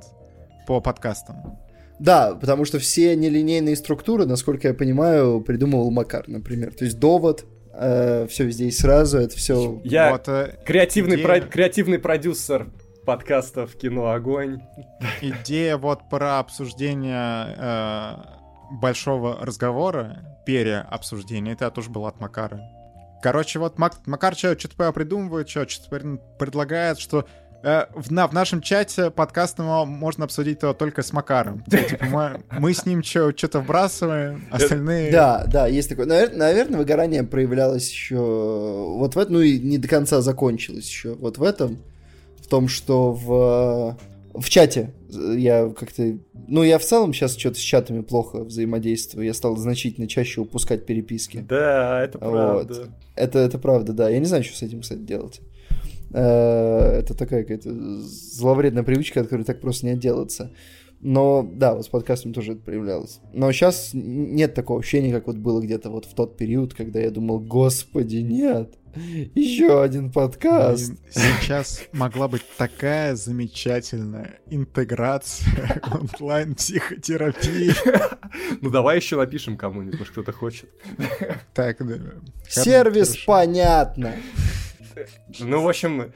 по 0.66 0.80
подкастам. 0.80 1.36
Да, 1.98 2.34
потому 2.34 2.64
что 2.64 2.78
все 2.78 3.14
нелинейные 3.14 3.76
структуры, 3.76 4.24
насколько 4.26 4.68
я 4.68 4.74
понимаю, 4.74 5.40
придумывал 5.42 5.90
Макар, 5.90 6.24
например. 6.28 6.72
То 6.74 6.84
есть 6.86 6.98
довод, 6.98 7.44
все 7.72 8.26
везде 8.44 8.66
и 8.66 8.70
сразу, 8.70 9.18
это 9.18 9.36
все... 9.36 9.80
Я 9.84 10.10
Вот, 10.12 10.28
э, 10.28 10.56
креативный, 10.66 11.16
идея- 11.16 11.26
про- 11.26 11.40
креативный 11.40 11.98
продюсер 11.98 12.66
подкастов 13.04 13.76
«Кино 13.76 14.10
Огонь». 14.10 14.60
идея 15.20 15.76
вот 15.76 16.08
про 16.08 16.38
обсуждение 16.38 17.54
э, 17.56 18.16
большого 18.80 19.38
разговора, 19.44 20.42
переобсуждение, 20.46 21.54
это 21.54 21.70
тоже 21.70 21.90
было 21.90 22.08
от 22.08 22.20
Макара. 22.20 22.60
Короче, 23.22 23.58
вот 23.58 23.78
Мак- 23.78 24.06
Макар 24.06 24.34
что-то 24.34 24.92
придумывает, 24.92 25.48
что-то 25.48 26.18
предлагает, 26.38 26.98
что 26.98 27.26
э, 27.62 27.84
в, 27.94 28.10
на, 28.10 28.26
в 28.26 28.32
нашем 28.32 28.62
чате 28.62 29.10
подкастного 29.10 29.84
можно 29.84 30.24
обсудить 30.24 30.60
то 30.60 30.72
только 30.72 31.02
с 31.02 31.12
Макаром. 31.12 31.62
Типа 31.64 32.06
мы, 32.06 32.42
мы 32.58 32.72
с 32.72 32.86
ним 32.86 33.02
что-то 33.02 33.60
вбрасываем, 33.60 34.46
остальные... 34.50 35.12
Да, 35.12 35.44
да, 35.46 35.66
есть 35.66 35.90
такое. 35.90 36.06
Навер- 36.06 36.34
Наверное, 36.34 36.78
выгорание 36.78 37.22
проявлялось 37.22 37.90
еще 37.90 38.16
вот 38.16 39.14
в 39.14 39.18
этом, 39.18 39.34
ну 39.34 39.40
и 39.40 39.58
не 39.58 39.76
до 39.76 39.88
конца 39.88 40.22
закончилось 40.22 40.88
еще 40.88 41.14
вот 41.14 41.36
в 41.36 41.42
этом, 41.42 41.76
в 41.76 41.89
том, 42.50 42.68
что 42.68 43.12
в 43.12 43.96
в 44.34 44.48
чате 44.48 44.92
я 45.08 45.68
как-то... 45.70 46.18
Ну, 46.46 46.62
я 46.62 46.78
в 46.78 46.84
целом 46.84 47.12
сейчас 47.12 47.36
что-то 47.36 47.56
с 47.56 47.60
чатами 47.62 48.00
плохо 48.02 48.44
взаимодействую. 48.44 49.26
Я 49.26 49.34
стал 49.34 49.56
значительно 49.56 50.06
чаще 50.06 50.40
упускать 50.40 50.86
переписки. 50.86 51.44
Да, 51.48 52.04
это 52.04 52.18
Вот. 52.18 52.30
правда. 52.30 52.88
Это, 53.16 53.38
это 53.40 53.58
правда, 53.58 53.92
да. 53.92 54.08
Я 54.08 54.18
не 54.18 54.26
знаю, 54.26 54.44
что 54.44 54.56
с 54.56 54.62
этим, 54.62 54.82
кстати, 54.82 55.00
делать. 55.00 55.40
Э, 56.12 57.00
Это 57.00 57.14
такая 57.14 57.42
какая-то 57.42 57.72
зловредная 57.72 58.82
привычка, 58.82 59.20
от 59.20 59.26
которой 59.26 59.42
так 59.42 59.60
просто 59.60 59.86
не 59.86 59.92
отделаться. 59.92 60.50
Но 61.00 61.48
да, 61.50 61.74
вот 61.74 61.84
с 61.84 61.88
подкастом 61.88 62.32
тоже 62.32 62.52
это 62.52 62.62
проявлялось. 62.62 63.20
Но 63.32 63.50
сейчас 63.52 63.90
нет 63.94 64.54
такого 64.54 64.80
ощущения, 64.80 65.12
как 65.12 65.26
вот 65.26 65.36
было 65.36 65.60
где-то 65.60 65.90
вот 65.90 66.04
в 66.04 66.14
тот 66.14 66.36
период, 66.36 66.74
когда 66.74 67.00
я 67.00 67.10
думал, 67.10 67.40
господи, 67.40 68.18
нет, 68.18 68.74
еще 69.34 69.82
один 69.82 70.10
подкаст. 70.10 70.88
Блин, 70.88 70.98
Сейчас 71.40 71.82
могла 71.92 72.28
быть 72.28 72.42
такая 72.58 73.14
замечательная 73.14 74.40
интеграция 74.50 75.80
онлайн-психотерапии. 76.20 77.72
Ну 78.60 78.70
давай 78.70 78.96
еще 78.96 79.16
напишем 79.16 79.56
кому-нибудь, 79.56 79.98
может 79.98 80.12
кто-то 80.12 80.32
хочет. 80.32 80.68
Так, 81.54 81.86
да. 81.86 81.98
Сервис 82.48 83.16
понятно. 83.26 84.14
Ну, 85.38 85.62
в 85.62 85.68
общем, 85.68 86.12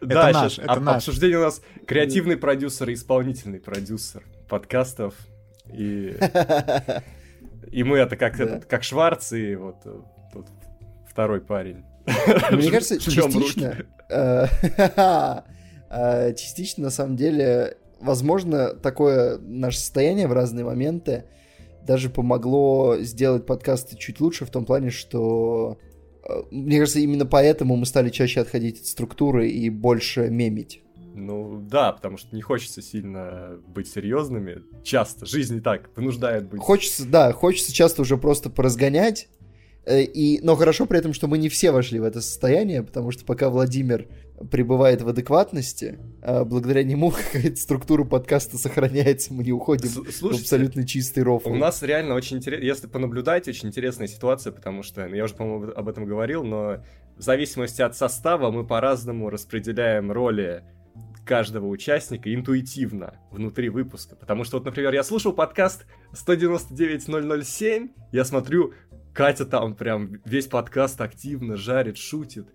да, 0.00 0.30
наш, 0.32 0.54
сейчас 0.54 0.66
об- 0.68 0.82
наш. 0.82 0.96
обсуждение 0.96 1.38
у 1.38 1.42
нас 1.42 1.60
креативный 1.86 2.36
продюсер 2.36 2.88
и 2.90 2.94
исполнительный 2.94 3.60
продюсер 3.60 4.22
подкастов. 4.48 5.14
И, 5.72 6.16
и 7.72 7.82
мы 7.82 7.98
это 7.98 8.16
как, 8.16 8.36
Да. 8.38 8.44
этот, 8.44 8.64
как 8.66 8.82
Шварц 8.84 9.32
и 9.32 9.54
вот 9.56 9.76
э, 9.84 10.00
тот 10.32 10.46
второй 11.10 11.40
парень. 11.40 11.84
Мне 12.52 12.70
кажется, 12.70 12.98
частично... 13.00 13.74
руки. 13.74 13.86
э, 14.10 14.46
э, 15.90 16.34
Частично, 16.34 16.84
на 16.84 16.90
самом 16.90 17.16
деле, 17.16 17.76
возможно, 18.00 18.74
такое 18.74 19.38
наше 19.38 19.78
состояние 19.78 20.28
в 20.28 20.32
разные 20.32 20.64
моменты 20.64 21.24
даже 21.82 22.10
помогло 22.10 22.96
сделать 22.98 23.46
подкасты 23.46 23.96
чуть 23.96 24.20
лучше 24.20 24.44
в 24.44 24.50
том 24.50 24.64
плане, 24.64 24.90
что 24.90 25.78
мне 26.50 26.78
кажется, 26.78 27.00
именно 27.00 27.26
поэтому 27.26 27.76
мы 27.76 27.86
стали 27.86 28.10
чаще 28.10 28.40
отходить 28.40 28.80
от 28.80 28.86
структуры 28.86 29.48
и 29.48 29.70
больше 29.70 30.28
мемить. 30.28 30.82
Ну 31.14 31.62
да, 31.62 31.92
потому 31.92 32.18
что 32.18 32.34
не 32.36 32.42
хочется 32.42 32.82
сильно 32.82 33.58
быть 33.66 33.88
серьезными. 33.88 34.62
Часто. 34.84 35.24
Жизнь 35.24 35.56
и 35.56 35.60
так 35.60 35.90
вынуждает 35.96 36.48
быть. 36.48 36.60
Хочется, 36.60 37.06
да, 37.06 37.32
хочется 37.32 37.72
часто 37.72 38.02
уже 38.02 38.18
просто 38.18 38.50
поразгонять. 38.50 39.28
э, 39.86 40.02
И, 40.02 40.40
но 40.42 40.56
хорошо 40.56 40.84
при 40.84 40.98
этом, 40.98 41.14
что 41.14 41.26
мы 41.26 41.38
не 41.38 41.48
все 41.48 41.70
вошли 41.70 42.00
в 42.00 42.04
это 42.04 42.20
состояние, 42.20 42.82
потому 42.82 43.12
что 43.12 43.24
пока 43.24 43.48
Владимир 43.48 44.08
пребывает 44.50 45.02
в 45.02 45.08
адекватности, 45.08 45.98
а 46.22 46.44
благодаря 46.44 46.82
нему 46.82 47.10
какая-то 47.32 47.56
структура 47.56 48.04
подкаста 48.04 48.58
сохраняется, 48.58 49.32
мы 49.32 49.44
не 49.44 49.52
уходим 49.52 49.88
С- 49.88 49.96
в 49.96 50.12
Слушайте, 50.12 50.42
абсолютно 50.42 50.86
чистый 50.86 51.22
рофл. 51.22 51.50
У 51.50 51.56
нас 51.56 51.82
реально 51.82 52.14
очень 52.14 52.38
интересно, 52.38 52.64
если 52.64 52.86
понаблюдать, 52.86 53.48
очень 53.48 53.68
интересная 53.68 54.06
ситуация, 54.06 54.52
потому 54.52 54.82
что, 54.82 55.06
ну, 55.06 55.14
я 55.14 55.24
уже, 55.24 55.34
по-моему, 55.34 55.72
об 55.74 55.88
этом 55.88 56.04
говорил, 56.04 56.44
но 56.44 56.84
в 57.16 57.22
зависимости 57.22 57.82
от 57.82 57.96
состава 57.96 58.50
мы 58.50 58.66
по-разному 58.66 59.30
распределяем 59.30 60.12
роли 60.12 60.62
каждого 61.24 61.66
участника 61.66 62.32
интуитивно 62.32 63.18
внутри 63.30 63.68
выпуска. 63.68 64.14
Потому 64.14 64.44
что, 64.44 64.58
вот, 64.58 64.64
например, 64.64 64.94
я 64.94 65.02
слушал 65.02 65.32
подкаст 65.32 65.86
199007, 66.12 67.88
я 68.12 68.24
смотрю, 68.24 68.74
Катя 69.12 69.46
там 69.46 69.74
прям 69.74 70.20
весь 70.24 70.46
подкаст 70.46 71.00
активно 71.00 71.56
жарит, 71.56 71.96
шутит. 71.96 72.48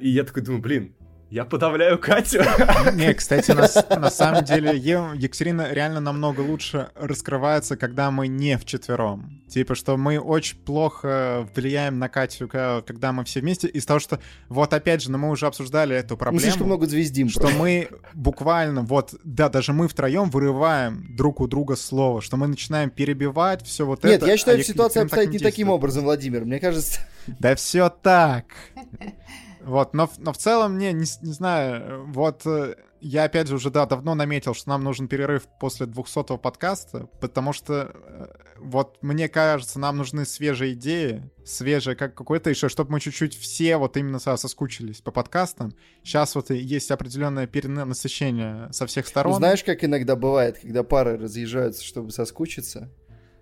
И 0.00 0.10
я 0.10 0.24
такой 0.24 0.42
думаю, 0.42 0.60
блин, 0.60 0.94
Я 1.30 1.44
подавляю 1.44 1.96
Катю. 1.96 2.42
Не, 2.94 3.14
кстати, 3.14 3.52
на, 3.52 3.68
на 4.00 4.10
самом 4.10 4.44
деле 4.44 4.76
Екатерина 4.76 5.72
реально 5.72 6.00
намного 6.00 6.40
лучше 6.40 6.90
раскрывается, 6.96 7.76
когда 7.76 8.10
мы 8.10 8.26
не 8.26 8.58
вчетвером. 8.58 9.40
Типа, 9.48 9.76
что 9.76 9.96
мы 9.96 10.18
очень 10.18 10.58
плохо 10.58 11.48
влияем 11.54 12.00
на 12.00 12.08
Катю, 12.08 12.48
когда 12.48 13.12
мы 13.12 13.24
все 13.24 13.40
вместе. 13.40 13.68
Из 13.68 13.86
того, 13.86 14.00
что 14.00 14.18
вот 14.48 14.74
опять 14.74 15.02
же, 15.02 15.12
но 15.12 15.18
мы 15.18 15.30
уже 15.30 15.46
обсуждали 15.46 15.94
эту 15.94 16.16
проблему. 16.16 16.40
Мы 16.40 16.42
слишком 16.42 16.66
много 16.66 16.86
звездим. 16.86 17.28
Что 17.28 17.42
просто. 17.42 17.58
мы 17.58 17.88
буквально, 18.12 18.82
вот, 18.82 19.14
да, 19.22 19.48
даже 19.48 19.72
мы 19.72 19.86
втроем 19.86 20.30
вырываем 20.30 21.14
друг 21.16 21.40
у 21.40 21.46
друга 21.46 21.76
слово, 21.76 22.22
что 22.22 22.36
мы 22.36 22.48
начинаем 22.48 22.90
перебивать 22.90 23.64
все 23.64 23.86
вот 23.86 24.02
Нет, 24.02 24.14
это. 24.14 24.24
Нет, 24.24 24.32
я 24.32 24.36
считаю, 24.36 24.58
а 24.58 24.62
ситуация 24.64 25.04
обстоит 25.04 25.30
не 25.30 25.38
таким 25.38 25.68
образом, 25.68 26.04
Владимир. 26.04 26.44
Мне 26.44 26.58
кажется... 26.58 27.00
Да 27.26 27.54
все 27.54 27.88
так. 27.88 28.46
Вот, 29.62 29.94
но, 29.94 30.10
но 30.18 30.32
в 30.32 30.38
целом, 30.38 30.78
не, 30.78 30.92
не, 30.92 31.04
не 31.22 31.32
знаю, 31.32 32.06
вот 32.06 32.42
э, 32.46 32.76
я 33.00 33.24
опять 33.24 33.48
же 33.48 33.56
уже, 33.56 33.70
да, 33.70 33.86
давно 33.86 34.14
наметил, 34.14 34.54
что 34.54 34.68
нам 34.68 34.84
нужен 34.84 35.08
перерыв 35.08 35.46
после 35.58 35.86
200-го 35.86 36.38
подкаста, 36.38 37.08
потому 37.20 37.52
что 37.52 37.92
э, 37.94 38.26
вот 38.58 38.98
мне 39.02 39.28
кажется, 39.28 39.78
нам 39.78 39.96
нужны 39.96 40.24
свежие 40.24 40.74
идеи, 40.74 41.30
свежие 41.44 41.96
как 41.96 42.14
какое-то 42.14 42.50
еще, 42.50 42.68
чтобы 42.68 42.92
мы 42.92 43.00
чуть-чуть 43.00 43.36
все 43.36 43.76
вот 43.76 43.96
именно 43.96 44.18
соскучились 44.18 45.00
по 45.00 45.10
подкастам. 45.10 45.74
Сейчас 46.02 46.34
вот 46.34 46.50
есть 46.50 46.90
определенное 46.90 47.46
перенасыщение 47.46 48.72
со 48.72 48.86
всех 48.86 49.06
сторон. 49.06 49.32
Ну, 49.32 49.38
знаешь, 49.38 49.64
как 49.64 49.82
иногда 49.84 50.16
бывает, 50.16 50.58
когда 50.60 50.82
пары 50.82 51.16
разъезжаются, 51.16 51.84
чтобы 51.84 52.10
соскучиться? 52.10 52.90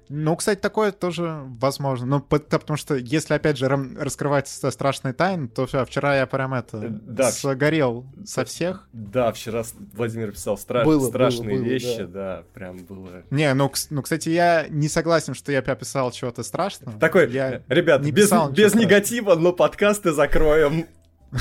Ну, 0.08 0.36
кстати, 0.36 0.58
такое 0.58 0.92
тоже 0.92 1.42
возможно. 1.60 2.06
Ну, 2.06 2.20
потому 2.20 2.76
что 2.76 2.96
если, 2.96 3.34
опять 3.34 3.58
же, 3.58 3.68
раскрывать 3.68 4.48
страшные 4.48 5.12
тайны, 5.12 5.48
то 5.48 5.66
все, 5.66 5.84
вчера 5.84 6.16
я 6.16 6.26
прям 6.26 6.54
это 6.54 6.78
э, 6.78 6.88
да, 6.88 7.30
сгорел 7.30 8.06
со 8.24 8.44
всех. 8.44 8.88
Да, 8.92 9.32
вчера 9.32 9.64
Владимир 9.94 10.32
писал 10.32 10.56
стра... 10.56 10.84
было, 10.84 11.08
страшные 11.08 11.56
было, 11.56 11.58
было, 11.58 11.72
вещи, 11.72 11.98
да. 11.98 12.06
да, 12.06 12.44
прям 12.54 12.78
было. 12.78 13.22
Не, 13.30 13.52
ну, 13.54 13.70
ну, 13.90 14.02
кстати, 14.02 14.30
я 14.30 14.66
не 14.68 14.88
согласен, 14.88 15.34
что 15.34 15.52
я 15.52 15.58
описал 15.58 16.10
чего-то 16.10 16.42
страшного. 16.42 16.98
Такой, 16.98 17.30
я 17.30 17.62
ребят, 17.68 18.02
не 18.02 18.10
без, 18.10 18.30
без 18.52 18.74
негатива, 18.74 19.34
но 19.34 19.52
подкасты 19.52 20.12
закроем. 20.12 20.86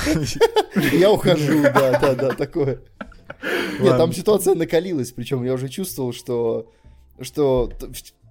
Я 0.92 1.10
ухожу, 1.10 1.62
да, 1.62 1.98
да, 1.98 2.14
да, 2.14 2.28
такое. 2.34 2.80
Нет, 3.80 3.96
там 3.96 4.12
ситуация 4.12 4.54
накалилась, 4.54 5.12
причем 5.12 5.44
я 5.44 5.54
уже 5.54 5.68
чувствовал, 5.68 6.12
что 6.12 6.70
что 7.20 7.72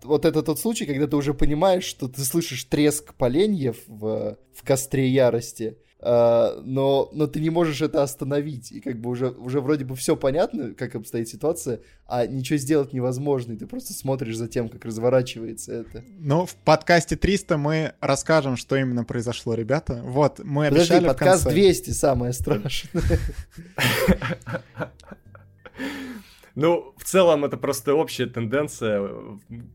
вот 0.03 0.26
это 0.26 0.44
тот 0.44 0.60
случай, 0.60 0.86
когда 0.86 1.07
ты 1.07 1.15
уже 1.15 1.34
понимаешь, 1.34 1.84
что 1.84 2.07
ты 2.07 2.22
слышишь 2.22 2.64
треск 2.65 3.14
поленьев 3.14 3.78
в, 3.88 4.38
в 4.53 4.64
костре 4.64 5.07
ярости, 5.10 5.78
Uh, 5.99 6.61
но, 6.64 7.10
но 7.11 7.26
ты 7.26 7.40
не 7.40 7.49
можешь 7.49 7.82
это 7.82 8.03
остановить, 8.03 8.72
и 8.72 8.82
как 8.82 9.02
бы 9.02 9.10
уже, 9.10 9.30
уже 9.32 9.61
вроде 9.61 9.84
бы 9.84 9.95
все 9.95 10.15
понятно, 10.15 10.76
как 10.76 10.94
обстоит 10.94 11.28
ситуация, 11.28 11.80
а 12.06 12.28
ничего 12.28 12.57
сделать 12.57 12.94
невозможно, 12.94 13.53
и 13.53 13.57
ты 13.57 13.65
просто 13.65 13.94
смотришь 13.94 14.38
за 14.38 14.48
тем, 14.48 14.69
как 14.69 14.86
разворачивается 14.86 15.74
это. 15.74 16.03
Ну, 16.19 16.45
в 16.45 16.53
подкасте 16.53 17.15
300 17.15 17.57
мы 17.57 17.94
расскажем, 17.99 18.57
что 18.57 18.76
именно 18.76 19.06
произошло, 19.06 19.56
ребята. 19.56 20.03
Вот, 20.03 20.38
мы 20.38 20.69
Подожди, 20.69 20.94
обещали 20.94 21.07
подкаст 21.07 21.41
в 21.41 21.45
конце... 21.45 21.61
200 21.61 21.90
самое 21.90 22.34
страшное. 22.34 23.03
Ну, 26.57 26.95
в 26.97 27.03
целом, 27.03 27.45
это 27.45 27.55
просто 27.55 27.93
общая 27.93 28.25
тенденция, 28.25 29.07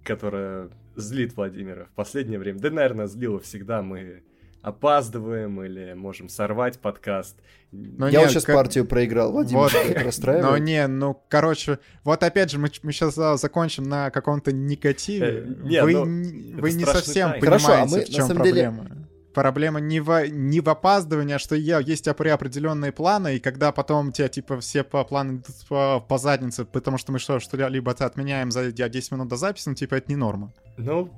которая 0.04 0.68
злит 0.96 1.36
Владимира 1.36 1.84
в 1.84 1.90
последнее 1.90 2.40
время. 2.40 2.59
Да, 2.59 2.70
наверное, 2.70 3.06
злила 3.06 3.38
всегда. 3.38 3.82
Мы 3.82 4.24
опаздываем 4.62 5.62
или 5.62 5.92
можем 5.92 6.28
сорвать 6.28 6.80
подкаст. 6.80 7.36
Но 7.70 8.09
Я 8.09 8.22
нет, 8.22 8.30
сейчас 8.30 8.44
как... 8.44 8.56
партию 8.56 8.84
проиграл, 8.84 9.30
Владимир, 9.30 9.60
вот. 9.62 9.74
это 9.74 10.02
расстраивает? 10.02 10.44
Ну 10.44 10.56
не, 10.56 10.86
ну, 10.88 11.22
короче, 11.28 11.78
вот 12.02 12.24
опять 12.24 12.50
же, 12.50 12.59
мы, 12.59 12.68
мы 12.82 12.90
сейчас 12.90 13.14
закончим 13.40 13.84
на 13.84 14.10
каком-то 14.10 14.52
негативе. 14.52 15.26
Э, 15.26 15.54
нет, 15.62 15.84
вы, 15.84 15.92
ну, 15.92 16.60
вы 16.60 16.72
не 16.72 16.84
совсем 16.84 17.30
тайна. 17.30 17.40
понимаете, 17.40 17.66
Хорошо, 17.66 17.82
а 17.82 17.86
мы, 17.86 18.04
в 18.04 18.09
чем 18.09 18.28
проблема. 18.28 18.84
Деле 18.84 19.02
проблема 19.32 19.80
не 19.80 20.00
в, 20.00 20.28
не 20.28 20.60
в 20.60 20.68
опаздывании, 20.68 21.34
а 21.34 21.38
что 21.38 21.54
я, 21.54 21.78
есть 21.78 22.09
определенные 22.09 22.92
планы, 22.92 23.36
и 23.36 23.40
когда 23.40 23.72
потом 23.72 24.12
тебя, 24.12 24.28
типа, 24.28 24.60
все 24.60 24.84
по 24.84 25.04
планы 25.04 25.36
идут 25.36 25.46
по, 25.68 26.00
по 26.00 26.18
заднице, 26.18 26.64
потому 26.64 26.98
что 26.98 27.12
мы 27.12 27.18
что, 27.18 27.40
что-либо 27.40 27.90
отменяем 27.92 28.50
за 28.50 28.72
10 28.72 29.12
минут 29.12 29.28
до 29.28 29.36
записи, 29.36 29.68
ну, 29.68 29.74
типа, 29.74 29.96
это 29.96 30.10
не 30.10 30.16
норма. 30.16 30.52
Ну, 30.76 31.10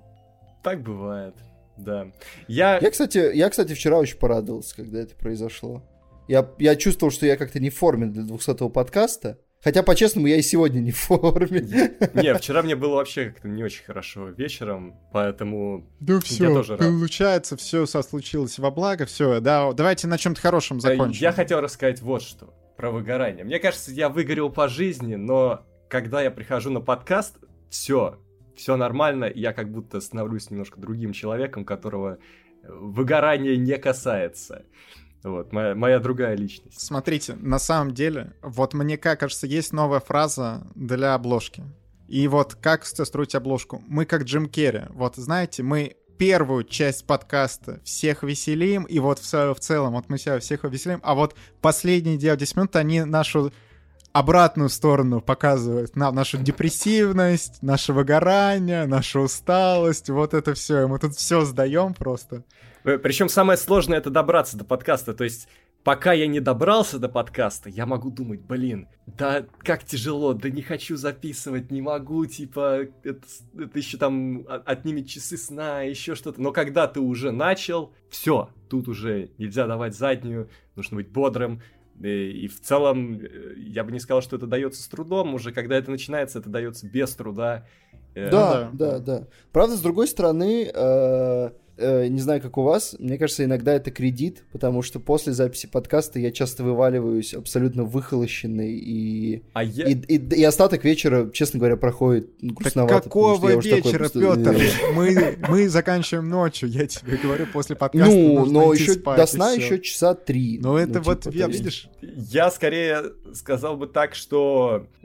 так 0.63 0.83
бывает, 0.83 1.35
да. 1.77 2.09
Я... 2.49 2.79
Я, 2.79 2.91
кстати, 2.91 3.33
я, 3.35 3.51
кстати, 3.51 3.75
вчера 3.75 3.99
очень 3.99 4.19
порадовался, 4.19 4.77
когда 4.77 5.01
это 5.01 5.15
произошло. 5.15 5.83
Я, 6.29 6.49
я 6.59 6.77
чувствовал, 6.77 7.11
что 7.11 7.27
я 7.27 7.37
как-то 7.37 7.61
не 7.61 7.71
в 7.71 7.77
форме 7.77 8.07
для 8.07 8.23
200-го 8.23 8.71
подкаста, 8.71 9.39
Хотя, 9.65 9.83
по-честному, 9.83 10.27
я 10.27 10.37
и 10.37 10.43
сегодня 10.43 10.81
не 10.81 10.93
в 10.93 10.99
форме. 10.99 11.61
Не, 12.15 12.35
вчера 12.35 12.63
мне 12.63 12.77
было 12.77 12.97
вообще 12.97 13.31
как-то 13.31 13.49
не 13.49 13.65
очень 13.65 13.83
хорошо 13.83 14.29
вечером, 14.29 14.95
поэтому 15.11 15.87
да 16.01 16.21
все, 16.21 16.49
я 16.49 16.55
тоже 16.55 16.77
рад. 16.77 16.81
получается, 16.81 17.57
все 17.57 17.87
случилось 17.87 18.59
во 18.59 18.71
благо, 18.71 19.07
все, 19.07 19.41
да, 19.41 19.73
давайте 19.73 20.07
на 20.07 20.19
чем-то 20.19 20.39
хорошем 20.39 20.77
э, 20.77 20.81
закончим. 20.81 21.19
Я 21.23 21.33
хотел 21.33 21.63
рассказать 21.63 22.03
вот 22.03 22.23
что, 22.23 22.53
про 22.77 22.91
выгорание. 22.91 23.43
Мне 23.45 23.59
кажется, 23.59 23.91
я 23.91 24.11
выгорел 24.11 24.51
по 24.51 24.69
жизни, 24.69 25.15
но 25.15 25.67
когда 25.89 26.21
я 26.21 26.31
прихожу 26.31 26.71
на 26.71 26.83
подкаст, 26.83 27.39
все, 27.71 28.21
все 28.55 28.77
нормально, 28.77 29.33
я 29.35 29.55
как 29.55 29.73
будто 29.73 30.01
становлюсь 30.01 30.51
немножко 30.51 30.79
другим 30.79 31.15
человеком, 31.15 31.65
которого 31.65 32.19
выгорание 32.69 33.57
не 33.57 33.79
касается. 33.79 34.67
Вот, 35.25 35.53
моя, 35.53 35.75
моя 35.75 35.99
другая 36.01 36.37
личность. 36.37 36.81
Смотрите, 36.81 37.35
на 37.41 37.59
самом 37.59 37.95
деле, 37.95 38.35
вот 38.43 38.75
мне 38.75 38.99
кажется, 38.99 39.47
есть 39.47 39.73
новая 39.73 40.01
фраза 40.01 40.67
для 40.75 41.15
обложки. 41.15 41.65
И 42.09 42.29
вот 42.29 42.55
как 42.55 42.85
строить 42.85 43.35
обложку? 43.35 43.83
Мы 43.89 44.05
как 44.05 44.25
Джим 44.25 44.47
Керри. 44.47 44.83
Вот 44.91 45.17
знаете, 45.17 45.63
мы 45.63 45.97
первую 46.19 46.65
часть 46.65 47.07
подкаста 47.07 47.81
всех 47.85 48.23
веселим, 48.23 48.85
и 48.85 48.99
вот 48.99 49.19
в, 49.19 49.55
в 49.55 49.61
целом 49.61 49.95
вот 49.95 50.11
мы 50.11 50.19
себя 50.19 50.39
всех 50.39 50.63
веселим, 50.65 51.01
а 51.03 51.15
вот 51.15 51.35
последние 51.63 52.19
10 52.19 52.57
минут 52.57 52.77
они 52.77 53.03
нашу 53.05 53.51
обратную 54.13 54.69
сторону 54.69 55.21
показывают 55.21 55.97
нам 55.97 56.15
нашу 56.15 56.39
депрессивность, 56.39 57.63
наше 57.63 57.93
выгорание, 57.93 58.87
нашу 58.87 59.23
усталость, 59.23 60.09
вот 60.09 60.35
это 60.35 60.55
все. 60.55 60.87
Мы 60.87 60.99
тут 61.01 61.17
все 61.17 61.45
сдаем 61.45 61.95
просто. 61.95 62.45
Э, 62.85 62.99
Причем 62.99 63.29
самое 63.29 63.57
сложное 63.57 63.99
это 63.99 64.11
добраться 64.11 64.57
до 64.57 64.65
подкаста. 64.65 65.15
То 65.15 65.25
есть, 65.25 65.49
пока 65.83 66.13
я 66.13 66.27
не 66.27 66.41
добрался 66.41 66.99
до 66.99 67.09
подкаста, 67.09 67.71
я 67.71 67.87
могу 67.87 68.11
думать, 68.11 68.41
блин, 68.41 68.89
да 69.07 69.47
как 69.59 69.85
тяжело, 69.85 70.35
да 70.35 70.51
не 70.51 70.63
хочу 70.63 70.97
записывать, 70.97 71.71
не 71.71 71.81
могу, 71.81 72.27
типа, 72.27 72.87
это, 73.03 73.23
это 73.59 73.79
еще 73.79 73.97
там 73.97 74.47
отнимет 74.67 75.09
часы 75.09 75.37
сна, 75.37 75.83
еще 75.83 76.15
что-то. 76.15 76.41
Но 76.41 76.53
когда 76.53 76.87
ты 76.87 77.01
уже 77.01 77.33
начал, 77.33 77.93
все, 78.11 78.51
тут 78.69 78.87
уже 78.89 79.31
нельзя 79.39 79.67
давать 79.67 79.97
заднюю, 79.97 80.49
нужно 80.77 80.97
быть 80.97 81.09
бодрым. 81.09 81.63
И, 82.01 82.07
э, 82.07 82.31
и 82.31 82.49
в 82.49 82.61
целом, 82.61 83.19
э, 83.19 83.55
я 83.57 83.83
бы 83.83 83.93
не 83.93 84.01
сказал, 84.01 84.21
что 84.21 84.37
это 84.37 84.47
дается 84.47 84.83
с 84.83 84.89
трудом, 84.89 85.35
уже 85.35 85.53
когда 85.53 85.77
это 85.77 85.91
начинается, 85.91 86.39
это 86.39 86.51
дается 86.51 86.87
без 86.87 87.15
труда. 87.15 87.67
Да, 88.15 88.31
да, 88.31 88.71
да, 88.73 88.99
да. 89.01 89.27
Правда, 89.51 89.75
с 89.77 89.81
другой 89.81 90.07
стороны, 90.07 90.71
э, 91.77 92.05
э, 92.05 92.09
не 92.09 92.21
знаю, 92.21 92.41
как 92.41 92.57
у 92.59 92.63
вас, 92.63 92.97
мне 92.99 93.19
кажется, 93.19 93.45
иногда 93.45 93.75
это 93.75 93.91
кредит, 93.91 94.45
потому 94.53 94.83
что 94.83 95.01
после 95.01 95.33
записи 95.33 95.67
подкаста 95.67 96.19
я 96.19 96.31
часто 96.31 96.65
вываливаюсь 96.65 97.35
абсолютно 97.35 97.85
выхолощенный, 97.85 98.73
и, 98.73 99.43
а 99.53 99.63
я... 99.63 99.87
и, 99.87 99.95
и, 99.95 100.17
и 100.17 100.45
остаток 100.45 100.85
вечера, 100.85 101.31
честно 101.31 101.59
говоря, 101.59 101.77
проходит 101.77 102.31
грустновато. 102.41 102.95
Так 102.95 103.05
какого 103.05 103.61
вечера, 103.61 104.09
такой, 104.09 104.37
Петр? 104.37 104.57
мы, 104.95 105.39
мы 105.49 105.69
заканчиваем 105.69 106.29
ночью, 106.29 106.69
я 106.69 106.87
тебе 106.87 107.17
говорю, 107.17 107.47
после 107.53 107.77
подкаста 107.77 108.15
Ну, 108.15 108.45
но 108.47 108.73
еще 108.73 108.95
спать, 108.95 109.17
до 109.17 109.27
сна 109.27 109.53
еще 109.53 109.81
часа 109.81 110.15
три. 110.15 110.59
Ну, 110.61 110.77
это 110.77 110.95
ну, 110.95 111.03
вот, 111.03 111.23
типа, 111.23 111.35
я, 111.35 111.47
видишь... 111.47 111.89
Я 112.01 112.51
скорее 112.51 113.13
сказал 113.35 113.77
бы 113.77 113.87
так, 113.87 114.15
что 114.15 114.87
э, 115.03 115.04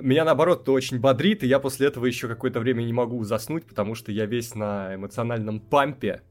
меня, 0.00 0.24
наоборот, 0.24 0.64
то 0.64 0.72
очень 0.72 1.00
бодрит, 1.00 1.42
и 1.42 1.46
я 1.46 1.58
после 1.58 1.88
этого 1.88 2.06
еще 2.06 2.28
какое-то 2.28 2.60
время 2.60 2.82
не 2.82 2.92
могу 2.92 3.22
заснуть, 3.24 3.66
потому 3.66 3.94
что 3.94 4.12
я 4.12 4.26
весь 4.26 4.54
на 4.54 4.94
эмоциональном 4.94 5.60
пампе. 5.60 6.22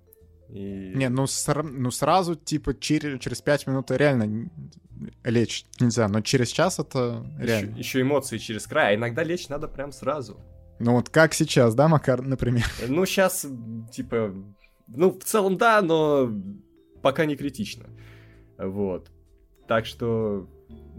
И... 0.50 0.94
Не, 0.96 1.10
ну, 1.10 1.24
ср- 1.24 1.64
ну 1.64 1.92
сразу, 1.92 2.36
типа, 2.36 2.74
через, 2.74 3.20
через 3.22 3.42
5 3.42 3.68
минут 3.68 3.92
реально 3.92 4.50
лечь 5.24 5.66
нельзя, 5.80 6.08
но 6.08 6.22
через 6.22 6.50
час 6.50 6.80
это 6.80 7.26
реально. 7.40 7.72
Еще, 7.72 7.80
еще 7.80 8.02
эмоции 8.02 8.38
через 8.38 8.68
край, 8.68 8.94
а 8.94 8.96
иногда 8.96 9.24
лечь 9.24 9.50
надо 9.50 9.68
прям 9.68 9.92
сразу. 9.92 10.40
Ну 10.80 10.94
вот 10.94 11.10
как 11.10 11.34
сейчас, 11.34 11.76
да, 11.76 11.88
Макар, 11.88 12.22
например? 12.22 12.66
Ну 12.88 13.06
сейчас, 13.06 13.46
типа, 13.92 14.34
ну 14.88 15.12
в 15.12 15.24
целом 15.24 15.58
да, 15.58 15.82
но 15.82 16.32
пока 17.02 17.26
не 17.26 17.36
критично. 17.36 17.86
Вот. 18.58 19.10
Так 19.68 19.86
что 19.86 20.50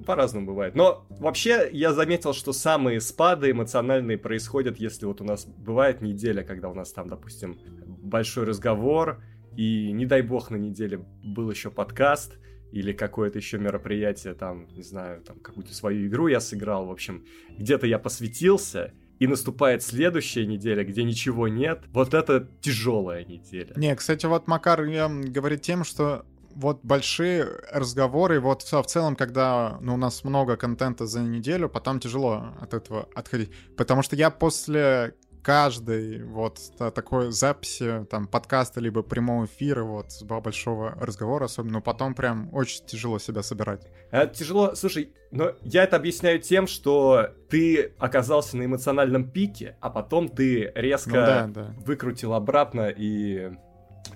по-разному 0.06 0.46
бывает. 0.46 0.74
Но 0.74 1.06
вообще 1.10 1.68
я 1.72 1.92
заметил, 1.92 2.32
что 2.32 2.52
самые 2.52 3.00
спады 3.00 3.50
эмоциональные 3.50 4.18
происходят, 4.18 4.78
если 4.78 5.06
вот 5.06 5.20
у 5.20 5.24
нас 5.24 5.44
бывает 5.44 6.00
неделя, 6.00 6.42
когда 6.42 6.68
у 6.68 6.74
нас 6.74 6.92
там, 6.92 7.08
допустим, 7.08 7.58
большой 8.02 8.44
разговор, 8.44 9.22
и 9.56 9.92
не 9.92 10.06
дай 10.06 10.22
бог 10.22 10.50
на 10.50 10.56
неделе 10.56 11.04
был 11.22 11.50
еще 11.50 11.70
подкаст, 11.70 12.38
или 12.72 12.92
какое-то 12.92 13.38
еще 13.38 13.58
мероприятие, 13.58 14.34
там, 14.34 14.66
не 14.74 14.82
знаю, 14.82 15.20
там, 15.20 15.38
какую-то 15.40 15.74
свою 15.74 16.08
игру 16.08 16.28
я 16.28 16.40
сыграл, 16.40 16.86
в 16.86 16.90
общем, 16.90 17.24
где-то 17.58 17.86
я 17.86 17.98
посвятился, 17.98 18.92
и 19.18 19.26
наступает 19.28 19.84
следующая 19.84 20.46
неделя, 20.46 20.82
где 20.82 21.04
ничего 21.04 21.46
нет, 21.46 21.82
вот 21.92 22.12
это 22.12 22.48
тяжелая 22.60 23.24
неделя. 23.24 23.72
Не, 23.76 23.94
кстати, 23.94 24.26
вот 24.26 24.48
Макар 24.48 24.84
говорит 24.84 25.62
тем, 25.62 25.84
что 25.84 26.26
вот 26.54 26.80
большие 26.82 27.44
разговоры, 27.70 28.40
вот 28.40 28.62
все 28.62 28.82
в 28.82 28.86
целом, 28.86 29.16
когда 29.16 29.78
ну, 29.80 29.94
у 29.94 29.96
нас 29.96 30.24
много 30.24 30.56
контента 30.56 31.06
за 31.06 31.20
неделю, 31.20 31.68
потом 31.68 32.00
тяжело 32.00 32.54
от 32.60 32.74
этого 32.74 33.08
отходить. 33.14 33.50
Потому 33.76 34.02
что 34.02 34.16
я 34.16 34.30
после 34.30 35.14
каждой 35.42 36.22
вот 36.22 36.58
такой 36.78 37.32
записи, 37.32 38.06
там, 38.08 38.26
подкаста, 38.26 38.80
либо 38.80 39.02
прямого 39.02 39.46
эфира, 39.46 39.82
вот, 39.82 40.06
большого 40.22 40.90
разговора 41.00 41.46
особенно, 41.46 41.74
но 41.74 41.80
потом 41.80 42.14
прям 42.14 42.48
очень 42.54 42.84
тяжело 42.86 43.18
себя 43.18 43.42
собирать. 43.42 43.86
Это 44.10 44.34
тяжело, 44.34 44.74
слушай, 44.74 45.12
но 45.30 45.52
я 45.62 45.84
это 45.84 45.96
объясняю 45.96 46.40
тем, 46.40 46.66
что 46.66 47.30
ты 47.48 47.92
оказался 47.98 48.56
на 48.56 48.64
эмоциональном 48.64 49.28
пике, 49.28 49.76
а 49.80 49.90
потом 49.90 50.28
ты 50.28 50.70
резко 50.74 51.10
ну, 51.10 51.16
да, 51.16 51.46
да. 51.48 51.74
выкрутил 51.84 52.34
обратно 52.34 52.88
и 52.88 53.52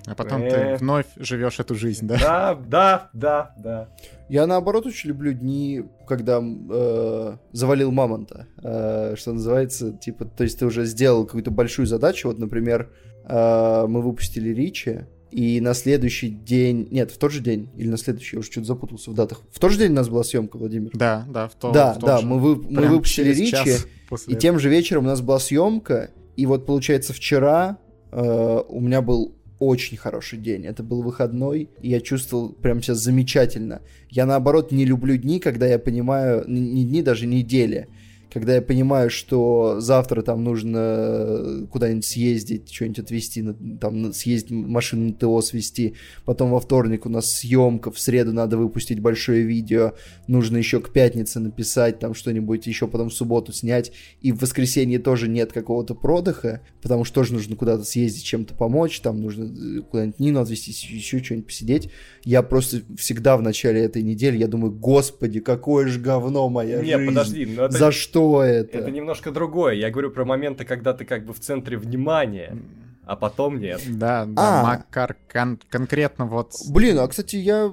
а 0.06 0.14
потом 0.14 0.42
э... 0.42 0.50
ты 0.50 0.84
вновь 0.84 1.06
живешь 1.16 1.58
эту 1.60 1.74
жизнь, 1.74 2.06
да? 2.06 2.16
Да, 2.18 2.54
да, 2.54 3.10
да, 3.12 3.54
да. 3.58 3.88
Я 4.28 4.46
наоборот 4.46 4.86
очень 4.86 5.08
люблю 5.10 5.32
дни, 5.32 5.84
когда 6.06 6.40
э, 6.42 7.36
завалил 7.52 7.90
мамонта, 7.90 8.46
э, 8.62 9.14
что 9.16 9.32
называется, 9.32 9.92
типа, 9.92 10.24
то 10.24 10.44
есть 10.44 10.58
ты 10.58 10.66
уже 10.66 10.84
сделал 10.84 11.24
какую-то 11.24 11.50
большую 11.50 11.86
задачу, 11.86 12.28
вот, 12.28 12.38
например, 12.38 12.90
э, 13.24 13.86
мы 13.88 14.00
выпустили 14.00 14.50
Ричи, 14.50 15.06
и 15.30 15.60
на 15.60 15.74
следующий 15.74 16.28
день, 16.30 16.88
нет, 16.90 17.10
в 17.10 17.18
тот 17.18 17.32
же 17.32 17.40
день, 17.40 17.70
или 17.76 17.88
на 17.88 17.98
следующий, 17.98 18.36
я 18.36 18.40
уже 18.40 18.50
что-то 18.50 18.68
запутался 18.68 19.10
в 19.10 19.14
датах. 19.14 19.42
В 19.52 19.58
тот 19.58 19.72
же 19.72 19.78
день 19.78 19.92
у 19.92 19.96
нас 19.96 20.08
была 20.08 20.24
съемка, 20.24 20.56
Владимир? 20.56 20.90
Да, 20.94 21.26
да, 21.28 21.48
в, 21.48 21.54
то, 21.54 21.72
да, 21.72 21.92
в 21.92 21.98
тот 21.98 22.06
да, 22.06 22.18
же. 22.18 22.26
мы, 22.26 22.38
вы, 22.38 22.56
мы 22.70 22.86
выпустили 22.86 23.32
Ричи, 23.32 23.76
и 24.28 24.36
тем 24.36 24.58
же 24.58 24.68
вечером 24.68 25.04
у 25.04 25.08
нас 25.08 25.20
была 25.20 25.38
съемка, 25.38 26.10
и 26.36 26.46
вот, 26.46 26.64
получается, 26.66 27.12
вчера 27.12 27.78
э, 28.12 28.60
у 28.68 28.80
меня 28.80 29.02
был 29.02 29.36
очень 29.58 29.96
хороший 29.96 30.38
день. 30.38 30.66
Это 30.66 30.82
был 30.82 31.02
выходной, 31.02 31.68
и 31.80 31.88
я 31.88 32.00
чувствовал 32.00 32.50
прям 32.50 32.82
сейчас 32.82 32.98
замечательно. 32.98 33.82
Я 34.10 34.26
наоборот 34.26 34.72
не 34.72 34.84
люблю 34.84 35.16
дни, 35.16 35.40
когда 35.40 35.66
я 35.66 35.78
понимаю, 35.78 36.44
не 36.46 36.84
дни, 36.84 37.02
даже 37.02 37.26
недели, 37.26 37.88
когда 38.36 38.56
я 38.56 38.60
понимаю, 38.60 39.08
что 39.08 39.80
завтра 39.80 40.20
там 40.20 40.44
нужно 40.44 41.66
куда-нибудь 41.70 42.04
съездить, 42.04 42.70
что-нибудь 42.70 42.98
отвезти, 42.98 43.42
там 43.80 44.12
съездить 44.12 44.50
машину 44.50 45.06
на 45.06 45.14
ТО 45.14 45.40
свести, 45.40 45.94
потом 46.26 46.50
во 46.50 46.60
вторник 46.60 47.06
у 47.06 47.08
нас 47.08 47.34
съемка, 47.34 47.90
в 47.90 47.98
среду 47.98 48.34
надо 48.34 48.58
выпустить 48.58 49.00
большое 49.00 49.42
видео, 49.42 49.94
нужно 50.26 50.58
еще 50.58 50.80
к 50.80 50.92
пятнице 50.92 51.40
написать 51.40 51.98
там 51.98 52.12
что-нибудь, 52.12 52.66
еще 52.66 52.86
потом 52.86 53.08
в 53.08 53.14
субботу 53.14 53.54
снять, 53.54 53.92
и 54.20 54.32
в 54.32 54.42
воскресенье 54.42 54.98
тоже 54.98 55.28
нет 55.28 55.54
какого-то 55.54 55.94
продыха, 55.94 56.60
потому 56.82 57.04
что 57.04 57.14
тоже 57.14 57.32
нужно 57.32 57.56
куда-то 57.56 57.84
съездить, 57.84 58.24
чем-то 58.24 58.54
помочь, 58.54 59.00
там 59.00 59.22
нужно 59.22 59.44
э, 59.44 59.80
куда-нибудь 59.80 60.20
Нину 60.20 60.40
отвезти, 60.40 60.72
еще 60.72 61.24
что-нибудь 61.24 61.46
посидеть. 61.46 61.90
Я 62.22 62.42
просто 62.42 62.82
всегда 62.98 63.38
в 63.38 63.42
начале 63.42 63.80
этой 63.80 64.02
недели, 64.02 64.36
я 64.36 64.46
думаю, 64.46 64.72
господи, 64.72 65.40
какое 65.40 65.86
же 65.86 66.00
говно 66.00 66.50
моя 66.50 66.82
Нет, 66.82 66.98
жизнь. 66.98 67.08
подожди, 67.08 67.46
ну 67.46 67.62
это... 67.62 67.78
За 67.78 67.92
что 67.92 68.25
это? 68.42 68.78
Это 68.78 68.90
немножко 68.90 69.30
другое. 69.30 69.74
Я 69.74 69.90
говорю 69.90 70.10
про 70.10 70.24
моменты, 70.24 70.64
когда 70.64 70.92
ты 70.92 71.04
как 71.04 71.24
бы 71.24 71.32
в 71.32 71.40
центре 71.40 71.76
внимания, 71.76 72.56
а 73.04 73.16
потом 73.16 73.58
нет. 73.58 73.80
Да, 73.88 74.24
да, 74.26 74.60
а. 74.60 74.62
Макар 74.64 75.16
кон- 75.32 75.60
конкретно 75.68 76.26
вот... 76.26 76.54
Блин, 76.70 76.98
а, 76.98 77.06
кстати, 77.08 77.36
я... 77.36 77.72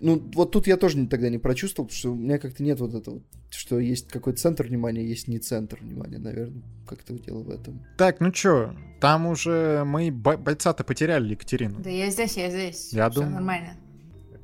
Ну, 0.00 0.22
вот 0.34 0.50
тут 0.50 0.66
я 0.66 0.76
тоже 0.76 1.06
тогда 1.06 1.30
не 1.30 1.38
прочувствовал, 1.38 1.86
потому 1.86 1.98
что 1.98 2.12
у 2.12 2.14
меня 2.14 2.38
как-то 2.38 2.62
нет 2.62 2.78
вот 2.78 2.92
этого, 2.92 3.22
что 3.48 3.78
есть 3.78 4.08
какой-то 4.08 4.38
центр 4.38 4.66
внимания, 4.66 5.02
есть 5.02 5.28
не 5.28 5.38
центр 5.38 5.78
внимания, 5.80 6.18
наверное, 6.18 6.62
как-то 6.86 7.14
дело 7.14 7.42
в 7.42 7.48
этом. 7.48 7.82
Так, 7.96 8.20
ну 8.20 8.30
чё, 8.30 8.74
там 9.00 9.26
уже 9.26 9.82
мы 9.86 10.10
бойца-то 10.10 10.84
потеряли, 10.84 11.30
Екатерину. 11.30 11.80
Да 11.80 11.88
я 11.88 12.10
здесь, 12.10 12.36
я 12.36 12.50
здесь. 12.50 12.92
Я 12.92 13.08
Всё 13.08 13.20
думаю. 13.20 13.34
нормально. 13.36 13.76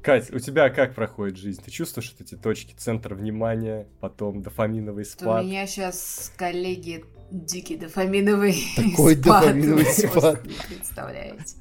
Кать, 0.02 0.32
у 0.32 0.38
тебя 0.38 0.70
как 0.70 0.94
проходит 0.94 1.36
жизнь? 1.36 1.60
Ты 1.62 1.70
чувствуешь 1.70 2.14
вот 2.16 2.26
эти 2.26 2.34
точки, 2.34 2.74
центр 2.76 3.14
внимания, 3.14 3.86
потом 4.00 4.42
дофаминовый 4.42 5.04
спад? 5.04 5.44
У 5.44 5.46
меня 5.46 5.66
сейчас, 5.66 6.32
коллеги, 6.36 7.04
дикий 7.30 7.76
дофаминовый 7.76 8.56
Такой 8.76 9.16
спад. 9.16 9.42
дофаминовый 9.42 9.84
спад. 9.84 10.40
представляете. 10.68 11.56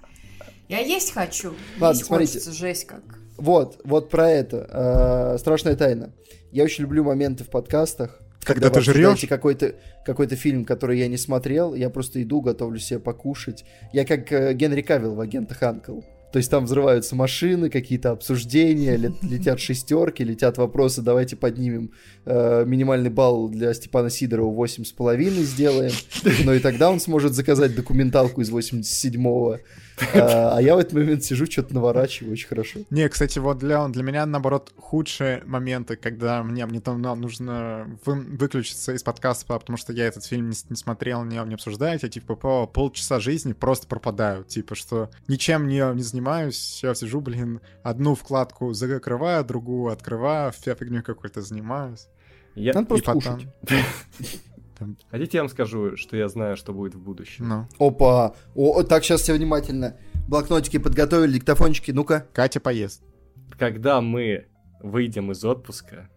Я 0.70 0.80
есть 0.80 1.14
хочу. 1.14 1.54
Ладно, 1.80 1.96
есть 1.96 2.06
смотрите. 2.06 2.34
Хочется, 2.34 2.52
жесть 2.54 2.86
как. 2.86 3.04
Вот, 3.38 3.82
вот 3.84 4.10
про 4.10 4.30
это. 4.30 5.34
Э, 5.34 5.38
страшная 5.38 5.76
тайна. 5.76 6.14
Я 6.52 6.64
очень 6.64 6.84
люблю 6.84 7.04
моменты 7.04 7.44
в 7.44 7.50
подкастах, 7.50 8.20
когда, 8.42 8.70
когда 8.70 8.80
ты 8.80 8.82
жрешь 8.82 9.26
какой-то 9.28 9.76
какой-то 10.06 10.36
фильм, 10.36 10.66
который 10.66 10.98
я 10.98 11.08
не 11.08 11.18
смотрел, 11.18 11.74
я 11.76 11.90
просто 11.90 12.22
иду, 12.24 12.42
готовлю 12.42 12.80
себе 12.80 13.00
покушать. 13.00 13.66
Я 13.92 14.06
как 14.06 14.32
э, 14.32 14.54
Генри 14.54 14.82
Кавилл 14.82 15.16
в 15.16 15.20
агентах 15.20 15.62
Анкл. 15.64 16.02
То 16.32 16.38
есть 16.38 16.52
там 16.52 16.66
взрываются 16.66 17.16
машины, 17.16 17.70
какие-то 17.70 18.12
обсуждения, 18.12 18.98
летят 19.22 19.60
шестерки, 19.60 20.24
летят 20.24 20.58
вопросы, 20.58 21.02
давайте 21.02 21.36
поднимем 21.36 21.92
э, 22.26 22.66
минимальный 22.66 23.10
балл 23.10 23.50
для 23.50 23.74
Степана 23.74 24.10
Сидорова 24.12 24.66
8,5 24.66 25.30
сделаем. 25.42 25.92
Но 26.46 26.54
и 26.54 26.60
тогда 26.60 26.92
он 26.92 27.00
сможет 27.00 27.34
заказать 27.34 27.76
документалку 27.76 28.42
из 28.42 28.52
87-го. 28.52 29.58
А, 30.14 30.54
а 30.58 30.62
я 30.62 30.76
в 30.76 30.80
этот 30.80 30.94
момент 30.94 31.24
сижу, 31.24 31.46
что-то 31.46 31.74
наворачиваю, 31.74 32.34
очень 32.34 32.48
хорошо. 32.48 32.80
Не, 32.90 33.08
кстати, 33.10 33.40
вот 33.40 33.58
для, 33.58 33.88
для 33.88 34.04
меня, 34.04 34.26
наоборот, 34.26 34.72
худшие 34.78 35.44
моменты, 35.46 35.96
когда 35.96 36.44
мне, 36.44 36.66
мне 36.66 36.80
там 36.80 37.02
нужно 37.02 37.88
вы, 38.06 38.16
выключиться 38.16 38.94
из 38.94 39.04
подкаста, 39.04 39.46
потому 39.46 39.78
что 39.78 39.94
я 39.94 40.06
этот 40.06 40.26
фильм 40.26 40.50
не, 40.50 40.56
не 40.70 40.76
смотрел, 40.76 41.24
не, 41.24 41.38
не 41.46 41.54
обсуждаю, 41.54 42.00
я, 42.02 42.10
типа, 42.10 42.36
по 42.36 42.68
полчаса 42.68 43.20
жизни 43.20 43.54
просто 43.54 43.88
пропадаю, 43.88 44.44
типа, 44.44 44.76
что 44.76 45.10
ничем 45.28 45.68
не, 45.68 45.82
не 45.96 46.04
занимаюсь, 46.04 46.80
я 46.84 46.94
сижу, 46.96 47.22
блин, 47.22 47.62
одну 47.84 48.16
вкладку 48.16 48.74
закрываю, 48.74 49.44
другую 49.44 49.92
открываю, 49.92 50.52
вся 50.52 50.76
фигню 50.76 51.04
какой-то 51.04 51.42
занимаюсь. 51.42 52.08
Я... 52.56 52.74
Надо 52.74 52.88
просто 52.88 53.14
потом... 53.14 53.42
Хотите, 55.10 55.38
я 55.38 55.44
вам 55.44 55.50
скажу, 55.50 55.96
что 55.98 56.18
я 56.18 56.28
знаю, 56.30 56.58
что 56.58 56.74
будет 56.74 56.96
в 56.96 57.00
будущем? 57.00 57.48
Ну. 57.48 57.68
Опа! 57.80 58.36
О, 58.56 58.84
так, 58.84 59.04
сейчас 59.04 59.22
все 59.22 59.34
внимательно. 59.34 59.98
Блокнотики 60.28 60.78
подготовили, 60.78 61.34
диктофончики, 61.34 61.92
ну-ка. 61.92 62.28
Катя 62.34 62.60
поест. 62.60 63.04
Когда 63.58 64.02
мы 64.02 64.48
выйдем 64.82 65.32
из 65.32 65.44
отпуска, 65.44 66.10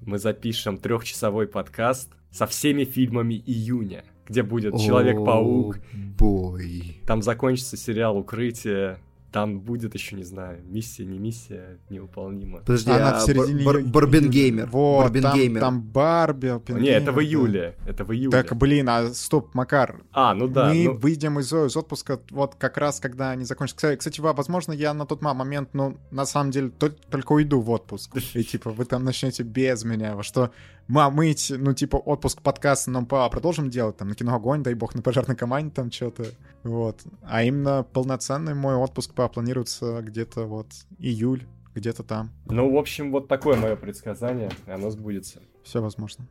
мы 0.00 0.18
запишем 0.18 0.76
трехчасовой 0.78 1.46
подкаст 1.46 2.10
со 2.30 2.46
всеми 2.46 2.84
фильмами 2.84 3.34
июня, 3.34 4.04
где 4.26 4.42
будет 4.42 4.78
Человек-паук. 4.78 5.78
Бой. 6.18 7.00
Там 7.06 7.22
закончится 7.22 7.76
сериал 7.76 8.18
Укрытие, 8.18 8.98
там 9.32 9.60
будет 9.60 9.94
еще, 9.94 10.16
не 10.16 10.24
знаю, 10.24 10.60
миссия, 10.64 11.04
не 11.04 11.18
миссия, 11.18 11.78
невыполнима. 11.88 12.58
Подожди, 12.58 12.90
Она 12.90 13.16
а 13.16 13.20
в 13.20 13.22
середине... 13.22 13.64
Бар- 13.64 13.82
Барбенгеймер. 13.82 14.66
Вот, 14.66 15.04
Барбенгеймер. 15.04 15.60
Там, 15.60 15.80
там 15.80 15.82
Барби, 15.82 16.60
Не, 16.80 16.88
это 16.88 17.12
в 17.12 17.20
июле, 17.20 17.76
да. 17.84 17.90
это 17.90 18.04
в 18.04 18.12
июле. 18.12 18.30
Так, 18.30 18.56
блин, 18.56 18.88
а 18.88 19.08
стоп, 19.14 19.54
Макар. 19.54 20.02
А, 20.12 20.34
ну 20.34 20.48
да. 20.48 20.68
Мы 20.68 20.84
ну... 20.84 20.96
выйдем 20.96 21.38
из, 21.38 21.52
из 21.52 21.76
отпуска 21.76 22.20
вот 22.30 22.56
как 22.56 22.76
раз, 22.76 23.00
когда 23.00 23.30
они 23.30 23.44
закончатся. 23.44 23.96
Кстати, 23.96 24.20
возможно, 24.20 24.72
я 24.72 24.94
на 24.94 25.06
тот 25.06 25.22
момент, 25.22 25.70
ну, 25.72 25.96
на 26.10 26.26
самом 26.26 26.50
деле, 26.50 26.70
только 26.70 27.32
уйду 27.32 27.60
в 27.60 27.70
отпуск. 27.70 28.16
И 28.34 28.42
типа 28.42 28.70
вы 28.70 28.84
там 28.84 29.04
начнете 29.04 29.42
без 29.42 29.84
меня, 29.84 30.16
во 30.16 30.22
что 30.22 30.50
мы, 30.90 31.34
ну, 31.50 31.72
типа, 31.72 31.96
отпуск 31.96 32.42
подкаста 32.42 32.90
нам 32.90 33.06
по 33.06 33.28
продолжим 33.30 33.70
делать, 33.70 33.96
там, 33.96 34.08
на 34.08 34.14
кино 34.14 34.34
огонь, 34.34 34.62
дай 34.62 34.74
бог, 34.74 34.94
на 34.94 35.02
пожарной 35.02 35.36
команде 35.36 35.70
там 35.74 35.90
что-то, 35.90 36.26
вот. 36.64 37.00
А 37.22 37.42
именно 37.44 37.82
полноценный 37.82 38.54
мой 38.54 38.74
отпуск 38.74 39.14
планируется 39.14 40.02
где-то 40.02 40.46
вот 40.46 40.66
июль, 40.98 41.46
где-то 41.74 42.02
там. 42.02 42.30
Ну, 42.46 42.72
в 42.72 42.76
общем, 42.76 43.12
вот 43.12 43.28
такое 43.28 43.56
мое 43.56 43.76
предсказание, 43.76 44.50
оно 44.66 44.90
сбудется. 44.90 45.40
Все 45.62 45.80
возможно. 45.80 46.26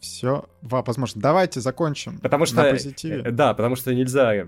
Все 0.00 0.46
возможно. 0.62 1.20
Давайте 1.20 1.60
закончим. 1.60 2.18
Потому 2.20 2.46
что 2.46 2.56
на 2.56 2.70
позитиве. 2.70 3.22
Э, 3.24 3.30
да, 3.30 3.52
потому 3.52 3.76
что 3.76 3.94
нельзя 3.94 4.34
э, 4.34 4.46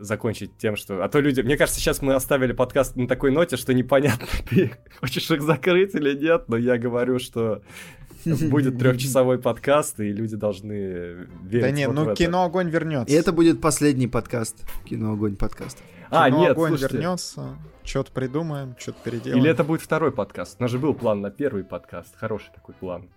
закончить 0.00 0.56
тем, 0.56 0.76
что. 0.76 1.02
А 1.02 1.08
то 1.08 1.20
люди. 1.20 1.40
Мне 1.40 1.56
кажется, 1.56 1.80
сейчас 1.80 2.00
мы 2.00 2.14
оставили 2.14 2.52
подкаст 2.52 2.94
на 2.94 3.08
такой 3.08 3.32
ноте, 3.32 3.56
что 3.56 3.74
непонятно, 3.74 4.26
ты 4.48 4.72
хочешь 5.00 5.30
их 5.30 5.42
закрыть 5.42 5.94
или 5.94 6.16
нет, 6.16 6.44
но 6.48 6.56
я 6.56 6.78
говорю, 6.78 7.18
что 7.18 7.62
будет 8.24 8.78
трехчасовой 8.78 9.40
подкаст, 9.40 9.98
и 9.98 10.12
люди 10.12 10.36
должны 10.36 11.26
верить. 11.42 11.62
Да 11.62 11.70
нет, 11.70 11.92
ну 11.92 12.14
кино 12.14 12.44
огонь 12.44 12.70
вернется. 12.70 13.12
И 13.12 13.18
это 13.18 13.32
будет 13.32 13.60
последний 13.60 14.06
подкаст. 14.06 14.64
Кино 14.84 15.12
огонь 15.12 15.34
подкаст. 15.34 15.82
А, 16.10 16.30
нет, 16.30 16.52
огонь 16.52 16.76
вернется, 16.76 17.58
что-то 17.82 18.12
придумаем, 18.12 18.76
что-то 18.78 18.98
переделаем. 19.02 19.42
Или 19.42 19.50
это 19.50 19.64
будет 19.64 19.80
второй 19.80 20.12
подкаст. 20.12 20.56
У 20.60 20.62
нас 20.62 20.70
же 20.70 20.78
был 20.78 20.94
план 20.94 21.20
на 21.20 21.30
первый 21.30 21.64
подкаст. 21.64 22.14
Хороший 22.16 22.52
такой 22.54 22.74
план. 22.76 23.08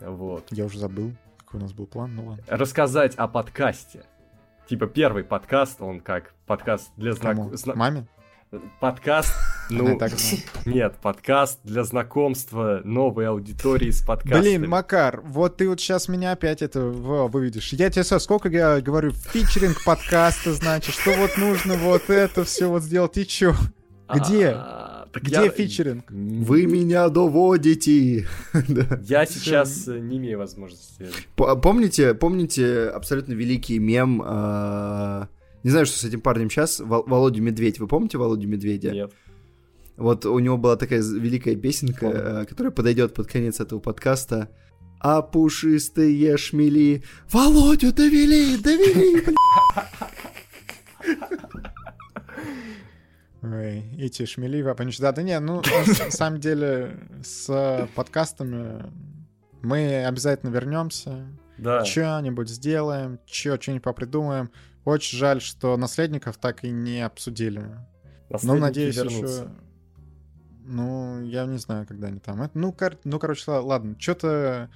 Вот. 0.00 0.46
Я 0.50 0.64
уже 0.66 0.78
забыл, 0.78 1.12
какой 1.38 1.60
у 1.60 1.62
нас 1.62 1.72
был 1.72 1.86
план, 1.86 2.14
ну 2.14 2.26
ладно. 2.26 2.44
Рассказать 2.48 3.14
о 3.16 3.28
подкасте. 3.28 4.04
Типа 4.68 4.86
первый 4.86 5.24
подкаст, 5.24 5.80
он 5.80 6.00
как 6.00 6.34
подкаст 6.46 6.90
для 6.96 7.12
знак... 7.12 7.36
Маме? 7.66 8.06
Подкаст 8.80 9.34
Ну, 9.70 9.98
нет, 10.66 10.94
подкаст 11.02 11.58
для 11.64 11.82
знакомства 11.82 12.80
новой 12.84 13.28
аудитории 13.28 13.90
с 13.90 14.02
подкастами. 14.02 14.40
Блин, 14.40 14.68
Макар, 14.68 15.20
вот 15.22 15.56
ты 15.56 15.68
вот 15.68 15.80
сейчас 15.80 16.08
меня 16.08 16.32
опять 16.32 16.62
это 16.62 16.80
выведешь. 16.80 17.72
Я 17.72 17.90
тебе 17.90 18.04
сколько 18.04 18.48
я 18.48 18.80
говорю, 18.80 19.10
фичеринг 19.10 19.82
подкаста, 19.84 20.52
значит, 20.52 20.94
что 20.94 21.12
вот 21.16 21.36
нужно 21.36 21.74
вот 21.74 22.08
это 22.08 22.44
все 22.44 22.68
вот 22.68 22.82
сделать, 22.82 23.18
и 23.18 23.26
чё? 23.26 23.54
Где? 24.08 24.56
А, 25.12 25.20
Где 25.20 25.50
фичеринг? 25.50 26.10
Вы 26.10 26.66
меня 26.66 27.08
доводите. 27.08 28.26
Я 29.02 29.26
сейчас 29.26 29.88
э, 29.88 29.98
не 29.98 30.18
имею 30.18 30.38
возможности. 30.38 31.06
Помните, 31.36 32.14
помните 32.14 32.88
абсолютно 32.88 33.32
великий 33.32 33.78
мем 33.78 34.22
а, 34.24 35.28
не 35.66 35.70
знаю, 35.70 35.84
что 35.84 35.98
с 35.98 36.04
этим 36.04 36.20
парнем 36.20 36.48
сейчас. 36.48 36.78
Володя 36.78 37.40
Медведь. 37.40 37.80
Вы 37.80 37.88
помните 37.88 38.18
Володю 38.18 38.46
Медведя? 38.46 38.92
Нет. 38.92 39.12
Вот 39.96 40.24
у 40.24 40.38
него 40.38 40.56
была 40.56 40.76
такая 40.76 41.02
великая 41.02 41.56
песенка, 41.56 42.06
Помню. 42.06 42.20
Э, 42.20 42.44
которая 42.44 42.70
подойдет 42.70 43.14
под 43.14 43.26
конец 43.26 43.58
этого 43.58 43.80
подкаста. 43.80 44.48
А 45.00 45.22
пушистые 45.22 46.36
шмели 46.36 47.02
Володю 47.32 47.92
довели, 47.92 48.56
довели, 48.58 49.24
Ой, 53.52 53.94
эти 53.98 54.24
шмели, 54.24 54.62
вапанич. 54.62 54.98
Да, 54.98 55.12
да 55.12 55.22
не, 55.22 55.38
ну, 55.38 55.62
на 56.04 56.10
самом 56.10 56.40
деле, 56.40 56.98
с 57.22 57.88
подкастами 57.94 58.84
мы 59.62 60.04
обязательно 60.04 60.50
вернемся. 60.50 61.26
Да. 61.58 61.84
Что-нибудь 61.84 62.48
сделаем, 62.48 63.18
что-нибудь 63.26 63.82
попридумаем. 63.82 64.50
Очень 64.84 65.18
жаль, 65.18 65.40
что 65.40 65.76
наследников 65.76 66.36
так 66.38 66.64
и 66.64 66.70
не 66.70 67.04
обсудили. 67.04 67.64
Но 68.42 68.54
надеюсь, 68.56 68.96
вернутся. 68.96 69.42
еще. 69.42 69.50
Ну, 70.68 71.22
я 71.22 71.44
не 71.46 71.58
знаю, 71.58 71.86
когда 71.86 72.08
они 72.08 72.18
там. 72.18 72.50
Ну, 72.54 72.72
кор... 72.72 72.96
ну 73.04 73.18
короче, 73.18 73.50
ладно. 73.50 73.96
Что-то 73.98 74.68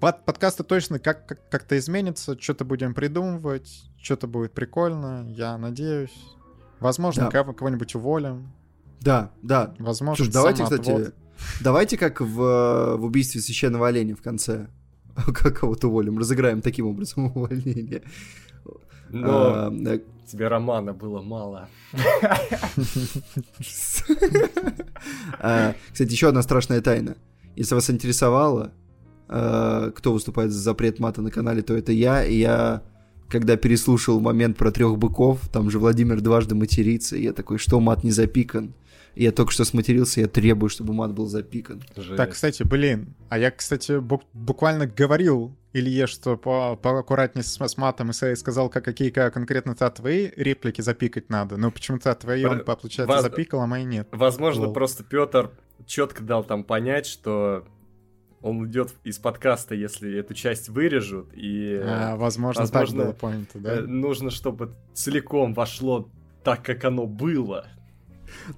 под 0.00 0.24
подкасты 0.24 0.64
точно 0.64 0.98
как- 0.98 1.26
как- 1.26 1.48
как-то 1.48 1.78
изменится, 1.78 2.36
что-то 2.38 2.64
будем 2.64 2.92
придумывать, 2.92 3.84
что-то 4.00 4.26
будет 4.26 4.52
прикольно, 4.52 5.24
я 5.28 5.56
надеюсь. 5.58 6.14
Возможно, 6.82 7.30
да. 7.30 7.44
кого-нибудь 7.44 7.94
уволим. 7.94 8.52
Да, 9.00 9.30
да. 9.42 9.74
Возможно, 9.78 10.24
Слушай, 10.24 10.32
давайте, 10.32 10.64
кстати, 10.64 11.12
давайте 11.60 11.96
как 11.96 12.20
в, 12.20 12.96
в 12.96 13.04
убийстве 13.04 13.40
священного 13.40 13.88
оленя 13.88 14.14
в 14.14 14.22
конце. 14.22 14.68
Как 15.34 15.60
кого-то 15.60 15.88
уволим, 15.88 16.18
разыграем 16.18 16.62
таким 16.62 16.86
образом 16.86 17.26
увольнение. 17.34 18.02
Но 19.10 19.68
а, 19.68 19.98
тебе 20.26 20.48
романа 20.48 20.92
было 20.92 21.20
мало. 21.22 21.68
А, 25.40 25.74
кстати, 25.92 26.12
еще 26.12 26.28
одна 26.28 26.42
страшная 26.42 26.80
тайна. 26.80 27.16
Если 27.56 27.74
вас 27.74 27.90
интересовало, 27.90 28.72
а, 29.28 29.90
кто 29.90 30.12
выступает 30.12 30.52
за 30.52 30.60
запрет 30.60 31.00
мата 31.00 31.20
на 31.22 31.30
канале, 31.30 31.62
то 31.62 31.74
это 31.74 31.90
я. 31.90 32.24
И 32.24 32.36
я, 32.36 32.82
когда 33.32 33.56
переслушал 33.56 34.20
момент 34.20 34.58
про 34.58 34.70
трех 34.70 34.98
быков, 34.98 35.48
там 35.48 35.70
же 35.70 35.78
Владимир 35.78 36.20
дважды 36.20 36.54
матерится, 36.54 37.16
и 37.16 37.22
я 37.22 37.32
такой, 37.32 37.56
что 37.56 37.80
мат 37.80 38.04
не 38.04 38.10
запикан? 38.10 38.74
Я 39.14 39.32
только 39.32 39.52
что 39.52 39.64
сматерился, 39.64 40.20
я 40.20 40.28
требую, 40.28 40.68
чтобы 40.68 40.92
мат 40.92 41.12
был 41.12 41.26
запикан. 41.26 41.82
Жесть. 41.96 42.16
Так, 42.16 42.32
кстати, 42.32 42.62
блин, 42.62 43.14
а 43.30 43.38
я, 43.38 43.50
кстати, 43.50 43.98
буквально 44.32 44.86
говорил 44.86 45.56
Илье, 45.72 46.06
что 46.06 46.36
по 46.36 46.76
поаккуратнее 46.76 47.42
с, 47.42 47.58
с 47.58 47.76
матом, 47.78 48.10
и 48.10 48.34
сказал, 48.36 48.68
как, 48.68 48.84
какие 48.84 49.08
как 49.08 49.32
конкретно-то 49.32 49.88
твои 49.90 50.30
реплики 50.36 50.82
запикать 50.82 51.30
надо. 51.30 51.56
Но 51.56 51.70
почему-то 51.70 52.14
твои 52.14 52.44
он, 52.44 52.60
получается, 52.60 53.14
Воз... 53.14 53.22
запикал, 53.22 53.62
а 53.62 53.66
мои 53.66 53.84
нет. 53.84 54.08
Возможно, 54.12 54.64
Лол. 54.64 54.74
просто 54.74 55.04
Петр 55.04 55.50
четко 55.86 56.22
дал 56.22 56.44
там 56.44 56.64
понять, 56.64 57.06
что 57.06 57.64
он 58.42 58.60
уйдет 58.60 58.94
из 59.04 59.18
подкаста, 59.18 59.74
если 59.74 60.18
эту 60.18 60.34
часть 60.34 60.68
вырежут, 60.68 61.30
и... 61.32 61.80
А, 61.82 62.16
возможно, 62.16 62.62
возможно 62.62 62.96
так 62.96 63.06
было 63.06 63.14
понято, 63.14 63.58
да? 63.58 63.74
Э, 63.76 63.80
нужно, 63.82 64.30
чтобы 64.30 64.74
целиком 64.94 65.54
вошло 65.54 66.10
так, 66.42 66.64
как 66.64 66.84
оно 66.84 67.06
было. 67.06 67.66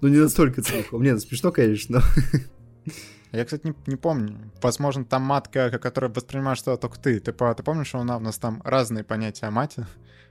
Ну, 0.01 0.09
не 0.09 0.19
настолько 0.19 0.62
целиком. 0.62 1.02
Нет, 1.02 1.20
смешно, 1.20 1.52
конечно, 1.52 2.01
но... 2.01 2.93
Я, 3.32 3.44
кстати, 3.44 3.66
не, 3.66 3.74
не 3.86 3.97
помню. 3.97 4.52
Возможно, 4.62 5.05
там 5.05 5.23
матка, 5.23 5.69
которая 5.70 6.09
воспринимаешь 6.12 6.59
что 6.59 6.77
только 6.77 7.01
ты. 7.01 7.19
Ты, 7.19 7.32
ты 7.32 7.62
помнишь, 7.65 7.89
что 7.89 7.98
у 7.98 8.05
нас 8.05 8.39
там 8.39 8.62
разные 8.65 9.02
понятия 9.02 9.47
о 9.47 9.51
мате 9.51 9.89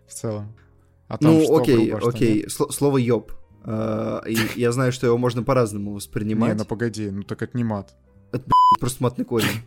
в 0.08 0.14
целом? 0.14 0.56
О 1.10 1.18
том, 1.18 1.34
ну, 1.34 1.44
что 1.44 1.58
окей, 1.58 1.92
грубо, 1.92 2.10
окей. 2.10 2.48
Что 2.48 2.72
Слово 2.72 2.98
ёб. 2.98 3.34
Uh, 3.66 4.26
и 4.28 4.60
я 4.60 4.72
знаю, 4.72 4.92
что 4.92 5.08
его 5.08 5.18
можно 5.18 5.44
по-разному 5.44 5.94
воспринимать. 5.94 6.54
Не, 6.54 6.60
ну 6.60 6.66
погоди, 6.66 7.10
ну 7.10 7.24
так 7.24 7.42
это 7.42 7.58
не 7.58 7.66
мат. 7.66 7.94
Это, 8.34 8.44
просто 8.80 9.04
матный 9.04 9.26
корень. 9.26 9.62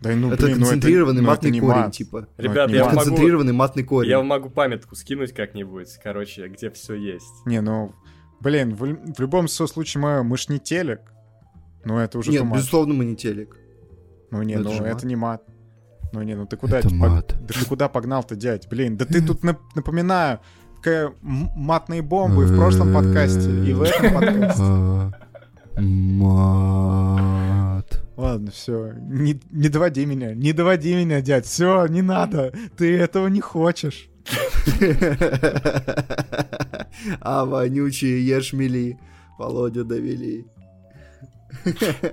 Да, 0.00 0.14
ну, 0.16 0.32
это 0.32 0.46
блин, 0.46 0.58
концентрированный 0.58 1.20
ну, 1.20 1.28
это, 1.28 1.30
матный 1.30 1.50
ну, 1.50 1.60
корень, 1.60 1.80
мат. 1.82 1.92
типа. 1.92 2.28
Ребят, 2.38 2.70
я 2.70 2.84
могу... 2.84 2.96
концентрированный 2.96 3.52
матный 3.52 3.82
корень. 3.82 4.08
Я 4.10 4.22
могу 4.22 4.48
памятку 4.48 4.94
скинуть 4.94 5.32
как-нибудь, 5.32 5.98
короче, 6.02 6.48
где 6.48 6.70
все 6.70 6.94
есть. 6.94 7.44
Не, 7.44 7.60
ну, 7.60 7.92
блин, 8.40 8.74
в, 8.74 9.14
в 9.14 9.20
любом 9.20 9.48
случае 9.48 10.00
мы, 10.00 10.22
мы 10.22 10.38
ж 10.38 10.48
не 10.48 10.58
телек. 10.58 11.00
Ну, 11.84 11.98
это 11.98 12.18
уже 12.18 12.30
Нет, 12.30 12.44
безусловно, 12.50 12.94
мы 12.94 13.04
не 13.04 13.16
телек. 13.16 13.56
Ну, 14.30 14.42
не, 14.42 14.56
ну, 14.56 14.70
это 14.70 15.06
не 15.06 15.16
мат. 15.16 15.42
Ну, 16.12 16.22
не, 16.22 16.34
ну 16.34 16.46
ты 16.46 16.56
куда, 16.56 16.78
это 16.78 16.88
типа, 16.88 17.08
мат. 17.08 17.36
да 17.40 17.54
ты 17.54 17.64
куда 17.66 17.88
погнал-то, 17.88 18.36
дядь? 18.36 18.68
Блин, 18.68 18.96
да 18.96 19.04
ты 19.04 19.20
тут, 19.26 19.42
напоминаю, 19.74 20.40
матные 21.22 22.00
бомбы 22.02 22.46
в 22.46 22.56
прошлом 22.56 22.94
подкасте 22.94 23.50
и 23.64 23.72
в 23.72 23.82
этом 23.82 24.14
подкасте. 24.20 24.62
Мат. 25.80 27.30
Ладно, 28.20 28.50
все, 28.50 28.92
не, 28.98 29.40
не 29.50 29.70
доводи 29.70 30.04
меня, 30.04 30.34
не 30.34 30.52
доводи 30.52 30.94
меня, 30.94 31.22
дядь, 31.22 31.46
все, 31.46 31.86
не 31.86 32.02
надо, 32.02 32.52
ты 32.76 32.98
этого 32.98 33.28
не 33.28 33.40
хочешь. 33.40 34.10
А 37.22 37.46
вонючие 37.46 38.26
ешмели 38.26 38.98
Володя 39.38 39.84
довели. 39.84 40.46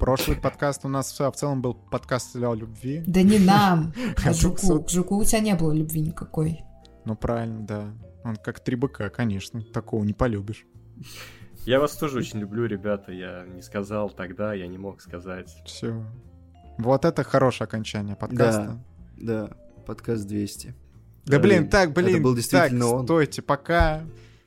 Прошлый 0.00 0.36
подкаст 0.36 0.84
у 0.84 0.88
нас 0.88 1.12
в 1.12 1.32
целом 1.36 1.62
был 1.62 1.74
подкаст 1.74 2.34
о 2.34 2.52
любви. 2.52 3.04
Да 3.06 3.22
не 3.22 3.38
нам, 3.38 3.94
а 4.24 4.32
Жуку. 4.32 4.82
К 4.82 4.90
Жуку 4.90 5.16
у 5.18 5.24
тебя 5.24 5.38
не 5.38 5.54
было 5.54 5.72
любви 5.72 6.00
никакой. 6.00 6.64
Ну 7.04 7.14
правильно, 7.14 7.60
да. 7.60 7.94
Он 8.24 8.34
как 8.34 8.58
три 8.58 8.74
быка, 8.74 9.10
конечно. 9.10 9.62
Такого 9.62 10.02
не 10.02 10.12
полюбишь. 10.12 10.66
Я 11.66 11.80
вас 11.80 11.96
тоже 11.96 12.18
очень 12.18 12.38
люблю, 12.38 12.64
ребята. 12.66 13.10
Я 13.10 13.44
не 13.44 13.60
сказал 13.60 14.08
тогда, 14.08 14.54
я 14.54 14.68
не 14.68 14.78
мог 14.78 15.00
сказать. 15.00 15.52
Все. 15.64 16.00
Вот 16.78 17.04
это 17.04 17.24
хорошее 17.24 17.66
окончание 17.66 18.14
подкаста. 18.14 18.78
Да, 19.16 19.48
да. 19.48 19.56
Подкаст 19.84 20.28
200. 20.28 20.74
Да, 21.24 21.40
блин, 21.40 21.68
так, 21.68 21.92
блин, 21.92 22.14
это 22.14 22.22
был 22.22 22.36
действительно 22.36 22.84
так, 22.84 22.94
он. 22.94 23.04
стойте, 23.04 23.42
пока 23.42 24.04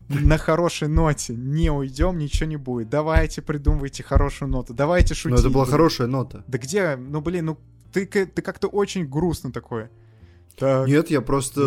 на 0.08 0.38
хорошей 0.38 0.88
ноте 0.88 1.34
не 1.36 1.70
уйдем, 1.70 2.18
ничего 2.18 2.48
не 2.48 2.56
будет. 2.56 2.90
Давайте 2.90 3.41
придумывайте 3.41 4.02
хорошую 4.02 4.50
ноту, 4.50 4.74
давайте 4.74 5.14
шутить. 5.14 5.40
Ну 5.40 5.44
это 5.44 5.50
была 5.50 5.66
хорошая 5.66 6.08
нота. 6.08 6.46
Да 6.48 6.58
где? 6.58 6.96
Ну 6.96 7.20
блин, 7.20 7.48
ну 7.48 7.58
ты, 7.91 8.06
ты 8.06 8.41
как-то 8.41 8.70
очень 8.70 9.06
грустно 9.06 9.52
такой. 9.52 9.90
Так. 10.56 10.88
Нет, 10.88 11.10
я 11.10 11.20
просто, 11.20 11.60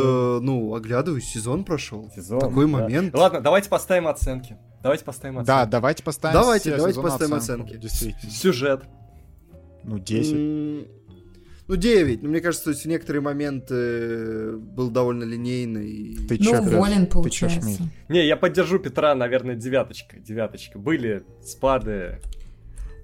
ну, 0.43 0.75
оглядываюсь, 0.75 1.25
сезон 1.25 1.65
прошел. 1.65 2.11
Сезон. 2.15 2.41
Такой 2.41 2.65
да. 2.67 2.73
момент. 2.73 3.15
Ладно, 3.15 3.43
давайте 3.43 3.69
поставим 3.69 4.09
оценки. 4.09 4.57
Давайте 4.83 5.05
поставим 5.05 5.39
оценки. 5.39 5.47
Да, 5.47 5.67
давайте 5.67 6.03
поставим. 6.03 6.41
Давайте, 6.41 6.77
давайте 6.77 7.01
поставим 7.01 7.35
оценки. 7.35 7.77
Действительно. 7.77 8.33
Сюжет. 8.33 8.83
Ну, 9.85 9.99
10. 9.99 10.89
Ну, 11.69 11.77
9. 11.77 12.23
Ну, 12.23 12.29
мне 12.29 12.41
кажется, 12.41 12.65
то 12.65 12.71
есть 12.71 12.85
в 12.85 12.89
некоторые 12.89 13.23
моменты 13.23 14.57
был 14.57 14.91
довольно 14.91 15.25
линейный. 15.25 16.19
Ты 16.29 16.37
ну, 16.39 16.45
чё, 16.45 16.63
волен, 16.63 17.07
получается. 17.07 17.79
Чё, 17.79 17.85
Не, 18.09 18.27
я 18.27 18.37
поддержу 18.37 18.79
Петра, 18.79 19.15
наверное, 19.15 19.55
девяточка. 19.55 20.19
Девяточка. 20.19 20.79
Были 20.79 21.25
спады, 21.43 22.21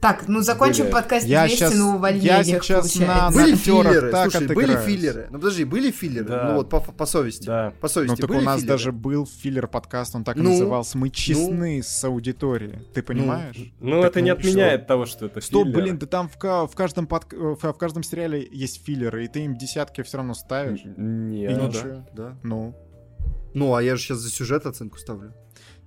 так, 0.01 0.29
ну 0.29 0.43
закончим 0.43 0.85
были... 0.85 0.93
подкаст 0.93 1.27
я 1.27 1.43
200 1.43 1.57
сейчас, 1.57 1.75
на 1.75 1.97
увольнениях, 1.97 2.47
Я 2.47 2.61
сейчас 2.61 2.97
на, 2.97 3.31
были 3.31 3.57
филлеры, 3.57 4.13
так 4.13 4.31
слушай, 4.31 4.55
были 4.55 4.77
филлеры. 4.77 5.27
Ну 5.31 5.39
подожди, 5.39 5.65
были 5.65 5.91
филлеры? 5.91 6.25
Да. 6.27 6.49
Ну 6.49 6.55
вот 6.57 6.71
по, 6.71 6.81
по 6.81 7.07
совести. 7.07 7.47
Да. 7.47 7.73
По 7.81 7.89
совести 7.89 8.21
Ну 8.21 8.29
так 8.29 8.31
у 8.31 8.41
нас 8.41 8.61
филлеры? 8.61 8.75
даже 8.75 8.93
был 8.93 9.27
филлер 9.27 9.67
подкаст, 9.67 10.15
он 10.15 10.23
так 10.23 10.37
ну, 10.37 10.51
назывался. 10.51 10.99
Мы 10.99 11.11
честны 11.11 11.79
ну, 11.79 11.83
с 11.83 12.05
аудиторией. 12.05 12.79
Ты 12.95 13.03
понимаешь? 13.03 13.57
Ну, 13.81 13.97
ну 13.97 14.03
это 14.03 14.21
не 14.21 14.31
отменяет 14.31 14.83
что? 14.83 14.89
того, 14.89 15.07
что 15.07 15.27
это 15.27 15.41
Стоп, 15.41 15.67
филлер. 15.67 15.83
блин, 15.83 15.99
да 15.99 16.07
там 16.07 16.29
в, 16.29 16.37
в, 16.37 16.75
каждом 16.77 17.07
под, 17.09 17.33
в, 17.33 17.57
в 17.57 17.75
каждом 17.75 18.05
сериале 18.05 18.47
есть 18.53 18.85
филлеры, 18.85 19.25
и 19.25 19.29
ты 19.29 19.41
им 19.41 19.57
десятки 19.57 20.03
все 20.03 20.19
равно 20.19 20.35
ставишь. 20.35 20.83
Нет. 20.85 21.51
И 21.51 21.55
ну, 21.55 21.69
ничего. 21.69 21.83
Да, 21.83 22.07
да. 22.13 22.39
Ну. 22.45 22.75
Ну, 23.55 23.75
а 23.75 23.83
я 23.83 23.97
же 23.97 24.03
сейчас 24.03 24.19
за 24.19 24.31
сюжет 24.31 24.67
оценку 24.67 24.99
ставлю. 24.99 25.35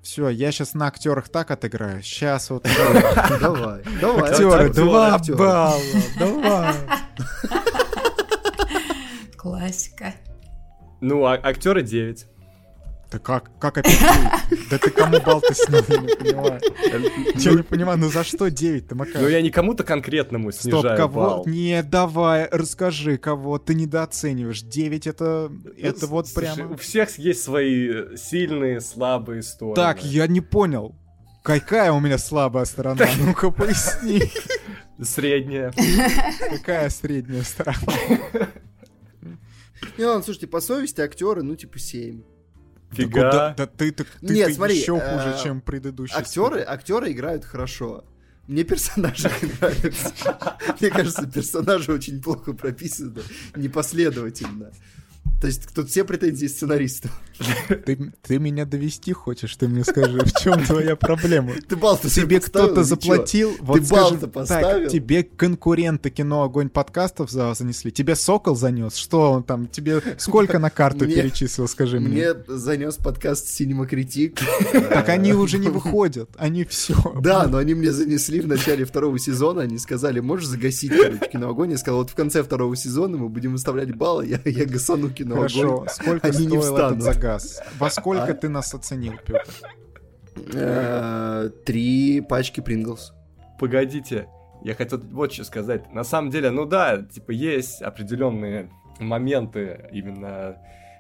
Все, 0.02 0.30
я 0.30 0.52
сейчас 0.52 0.74
на 0.74 0.88
актерах 0.88 1.30
так 1.30 1.52
отыграю. 1.52 2.02
Сейчас 2.02 2.50
вот. 2.50 2.68
Давай, 3.40 3.84
давай. 4.02 4.32
Актеры, 4.32 4.74
два 4.74 5.20
балла, 5.20 5.80
давай. 6.18 6.76
Классика. 9.38 10.14
Ну, 11.02 11.26
а 11.26 11.34
актеры 11.34 11.82
9. 11.82 12.28
Да 13.12 13.20
как? 13.20 13.52
Как 13.60 13.78
опять 13.78 14.00
9? 14.00 14.70
Да 14.70 14.78
ты 14.78 14.90
кому 14.90 15.18
снял? 15.18 15.42
Я 15.90 15.98
не 15.98 16.16
понимаю. 16.16 16.62
Я 17.36 17.52
не 17.52 17.64
понимаю, 17.64 17.98
ну 18.00 18.10
за 18.10 18.24
что 18.24 18.48
9-то, 18.48 18.96
Макар? 18.96 19.22
Ну 19.22 19.28
я 19.28 19.42
не 19.42 19.52
кому-то 19.52 19.84
конкретному 19.84 20.52
снижаю 20.54 20.82
Стоп, 20.82 20.98
кого? 20.98 21.22
балл. 21.22 21.46
Не, 21.46 21.84
давай, 21.84 22.48
расскажи, 22.50 23.18
кого 23.18 23.60
ты 23.60 23.76
недооцениваешь. 23.76 24.62
9 24.62 25.08
это, 25.08 25.52
это 25.78 26.08
вот 26.08 26.30
Слушай, 26.30 26.56
прямо... 26.56 26.74
У 26.74 26.78
всех 26.78 27.20
есть 27.20 27.44
свои 27.44 28.16
сильные, 28.16 28.80
слабые 28.80 29.44
стороны. 29.44 29.76
Так, 29.76 30.02
я 30.06 30.26
не 30.28 30.40
понял. 30.40 30.96
Какая 31.44 31.92
у 31.92 32.00
меня 32.00 32.18
слабая 32.18 32.64
сторона? 32.64 33.06
Ну-ка 33.20 33.52
поясни. 33.52 34.22
Средняя. 35.02 35.74
Какая 36.50 36.90
средняя 36.90 37.44
сторона? 37.44 37.78
Не, 39.98 40.06
ладно, 40.06 40.24
слушайте, 40.24 40.48
по 40.48 40.62
совести 40.62 41.02
актеры, 41.02 41.42
ну, 41.44 41.56
типа, 41.56 41.80
7. 41.80 42.22
Фига. 42.92 43.32
Да, 43.32 43.54
да 43.58 43.66
ты, 43.68 43.92
ты, 43.92 44.04
ты, 44.04 44.34
Нет, 44.34 44.48
ты 44.50 44.54
смотри, 44.54 44.78
еще 44.78 44.98
э, 44.98 45.00
хуже, 45.00 45.44
чем 45.44 45.62
предыдущий. 45.62 46.16
Актеры, 46.16 46.62
актеры 46.62 47.12
играют 47.12 47.46
хорошо. 47.46 48.04
Мне 48.48 48.64
персонажи 48.64 49.30
нравятся. 49.62 50.14
Мне 50.80 50.90
кажется, 50.90 51.26
персонажи 51.26 51.92
очень 51.94 52.22
плохо 52.22 52.54
прописаны, 52.54 53.22
непоследовательно. 53.56 54.72
То 55.40 55.48
есть 55.48 55.74
тут 55.74 55.90
все 55.90 56.04
претензии 56.04 56.48
сценаристу. 56.48 57.10
Ты, 57.68 58.14
ты 58.22 58.38
меня 58.38 58.66
довести 58.66 59.14
хочешь, 59.14 59.56
ты 59.56 59.68
мне 59.68 59.84
скажи, 59.84 60.20
в 60.20 60.34
чем 60.40 60.64
твоя 60.64 60.96
проблема? 60.96 61.54
Ты 61.68 61.76
себе 61.76 62.26
Тебе 62.26 62.40
кто-то 62.40 62.84
заплатил, 62.84 63.54
вот 63.62 63.80
Ты 63.80 63.86
скажи, 63.86 64.18
так, 64.48 64.90
тебе 64.90 65.24
конкуренты 65.24 66.12
кино 66.12 66.44
«Огонь» 66.44 66.70
подкастов 66.70 67.32
за- 67.32 67.54
занесли, 67.56 67.92
тебе 67.92 68.16
Сокол 68.16 68.56
занес, 68.56 68.96
что 68.96 69.32
он 69.32 69.44
там, 69.44 69.68
тебе 69.68 70.02
сколько 70.20 70.60
на 70.60 70.70
карту 70.70 71.06
перечислил, 71.08 71.68
скажи 71.68 72.00
мне? 72.00 72.10
Мне 72.10 72.34
занес 72.48 72.98
подкаст 72.98 73.48
Critic. 73.60 74.40
Так 74.92 75.10
они 75.10 75.34
уже 75.34 75.58
не 75.58 75.70
выходят, 75.70 76.30
они 76.38 76.64
все. 76.66 76.96
Да, 77.22 77.48
но 77.48 77.58
они 77.58 77.74
мне 77.74 77.92
занесли 77.92 78.40
в 78.42 78.48
начале 78.48 78.86
второго 78.86 79.18
сезона, 79.18 79.62
они 79.62 79.78
сказали, 79.80 80.20
можешь 80.20 80.48
загасить, 80.48 80.92
короче, 80.92 81.30
киноогонь. 81.32 81.72
Я 81.72 81.78
сказал, 81.78 82.02
вот 82.02 82.12
в 82.12 82.16
конце 82.16 82.44
второго 82.44 82.76
сезона 82.76 83.18
мы 83.18 83.30
будем 83.30 83.54
выставлять 83.54 83.96
баллы, 83.96 84.28
я, 84.28 84.40
я 84.46 84.66
гасану. 84.66 85.10
Хорошо, 85.30 85.86
сколько 85.90 86.28
Они 86.28 86.38
не 86.46 86.62
стоил 86.62 86.62
этот 86.62 86.74
встанут. 86.98 87.02
загаз? 87.04 87.62
Во 87.80 87.90
сколько 87.90 88.24
А? 88.24 88.34
ты 88.34 88.50
нас 88.50 88.74
оценил, 88.74 89.14
Петр? 89.26 89.46
Э, 90.54 91.50
Три 91.66 92.22
пачки 92.22 92.62
Принглс. 92.62 93.14
Погодите, 93.60 94.28
я 94.64 94.74
хотел 94.76 95.00
вот 95.00 95.34
что 95.34 95.44
сказать. 95.44 95.92
На 95.94 96.04
самом 96.04 96.32
деле, 96.32 96.50
ну 96.52 96.66
да, 96.66 97.02
типа 97.02 97.32
есть 97.32 97.82
определенные 97.82 98.70
моменты 99.00 99.90
именно 99.92 100.58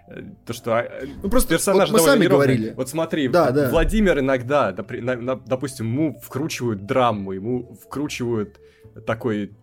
э, 0.08 0.22
то, 0.46 0.54
что 0.54 0.78
э, 0.78 1.08
Ну 1.24 1.30
просто 1.30 1.50
персонаж 1.50 1.90
вот 1.90 2.00
мы 2.02 2.06
сами 2.06 2.24
неровный. 2.24 2.46
говорили. 2.48 2.74
Вот 2.76 2.90
смотри, 2.90 3.28
Да, 3.30 3.52
да. 3.52 3.70
Владимир 3.70 4.20
иногда, 4.20 4.72
допустим, 4.72 5.88
ему 5.88 6.20
вкручивают 6.22 6.86
драму, 6.86 7.32
ему 7.32 7.74
вкручивают 7.84 8.60
такой 9.08 9.54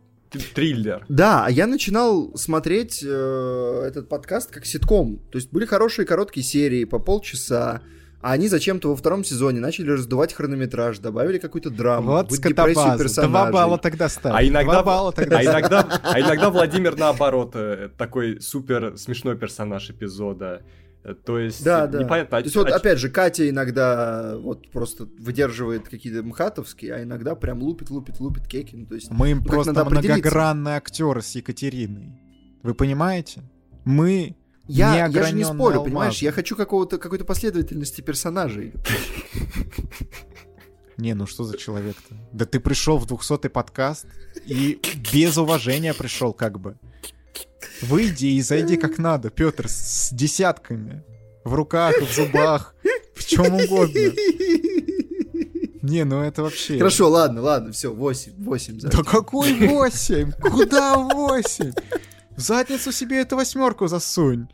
триллер. 0.55 1.05
Да, 1.09 1.47
а 1.47 1.51
я 1.51 1.67
начинал 1.67 2.37
смотреть 2.37 3.03
э, 3.05 3.83
этот 3.87 4.09
подкаст 4.09 4.51
как 4.51 4.67
ситком. 4.67 5.21
То 5.31 5.39
есть 5.39 5.53
были 5.53 5.67
хорошие 5.67 6.07
короткие 6.07 6.45
серии 6.45 6.85
по 6.85 6.99
полчаса, 6.99 7.83
а 8.21 8.33
они 8.33 8.49
зачем-то 8.49 8.89
во 8.89 8.97
втором 8.97 9.23
сезоне 9.23 9.61
начали 9.61 9.91
раздувать 9.91 10.33
хронометраж, 10.33 10.99
добавили 10.99 11.39
какую-то 11.39 11.71
драму, 11.71 12.11
Вот 12.11 12.31
депрессию 12.31 12.99
персонажей. 12.99 13.31
Два 13.31 13.53
балла 13.53 13.79
тогда 13.79 14.09
ставь. 14.09 14.35
А 14.35 14.45
иногда, 14.45 14.73
Два 14.73 14.83
балла 14.83 15.13
тогда 15.13 15.39
а, 15.39 15.45
иногда, 15.45 16.01
а 16.03 16.21
иногда 16.21 16.51
Владимир 16.51 16.97
наоборот 16.97 17.53
э, 17.55 17.91
такой 17.97 18.41
супер 18.41 18.97
смешной 18.97 19.37
персонаж 19.37 19.91
эпизода. 19.91 20.63
Э, 21.05 21.15
То 21.15 21.39
есть 21.39 21.63
Да, 21.65 21.87
да. 21.87 22.03
непонятно. 22.03 22.39
а 22.39 22.41
То 22.41 22.45
есть 22.47 22.55
чё- 22.55 22.61
вот 22.65 22.73
а 22.73 22.77
опять 22.77 22.99
же, 22.99 23.09
Катя 23.09 23.49
иногда 23.49 24.37
вот 24.39 24.71
просто 24.71 25.09
выдерживает 25.19 25.89
какие-то 25.89 26.23
мхатовские, 26.23 26.95
а 26.95 27.03
иногда 27.03 27.35
прям 27.35 27.63
лупит, 27.63 27.91
лупит, 27.91 28.21
лупит 28.21 28.47
кеки. 28.49 28.75
Ну, 28.77 28.87
то 28.87 28.95
есть, 28.97 29.11
Мы 29.11 29.35
как 29.37 29.47
просто 29.47 29.73
надо 29.73 29.83
определиться? 29.87 30.15
многогранные 30.19 30.77
актеры 30.77 31.23
с 31.23 31.35
Екатериной. 31.37 32.19
Вы 32.63 32.75
понимаете? 32.75 33.43
Мы 33.85 34.37
я, 34.67 35.07
я 35.07 35.23
же 35.23 35.35
не 35.35 35.45
спорю, 35.45 35.77
алмазы. 35.79 35.85
понимаешь? 35.85 36.19
Я 36.19 36.33
хочу 36.33 36.57
какого-то, 36.57 36.99
какой-то 36.99 37.25
последовательности 37.25 38.01
персонажей. 38.03 38.75
Не, 40.97 41.15
ну 41.15 41.27
что 41.27 41.45
за 41.45 41.57
человек-то? 41.57 42.17
Да 42.33 42.45
ты 42.45 42.59
пришел 42.59 42.99
в 42.99 43.07
200-й 43.07 43.49
подкаст 43.49 44.05
и 44.47 44.81
без 45.13 45.37
уважения 45.39 45.95
пришел 45.95 46.33
как 46.33 46.59
бы. 46.59 46.77
Выйди 47.83 48.27
и 48.27 48.41
зайди 48.43 48.77
как 48.77 48.99
надо, 48.99 49.31
Петр, 49.31 49.69
с 49.69 50.11
десятками. 50.13 51.05
В 51.45 51.55
руках, 51.55 51.95
в 52.01 52.15
зубах, 52.15 52.75
в 53.15 53.25
чем 53.25 53.55
угодно. 53.55 54.13
Не, 55.83 56.05
ну 56.05 56.23
это 56.23 56.43
вообще... 56.43 56.77
Хорошо, 56.77 57.09
ладно, 57.09 57.41
ладно, 57.41 57.73
все, 57.73 57.93
8, 57.93 58.33
8 58.37 58.81
за. 58.81 58.89
Да 58.89 59.03
какой 59.03 59.53
8? 59.69 60.33
Куда 60.33 60.97
8? 60.99 61.73
В 62.37 62.41
задницу 62.41 62.93
себе 62.93 63.21
эту 63.21 63.37
восьмерку 63.37 63.87
засунь. 63.87 64.49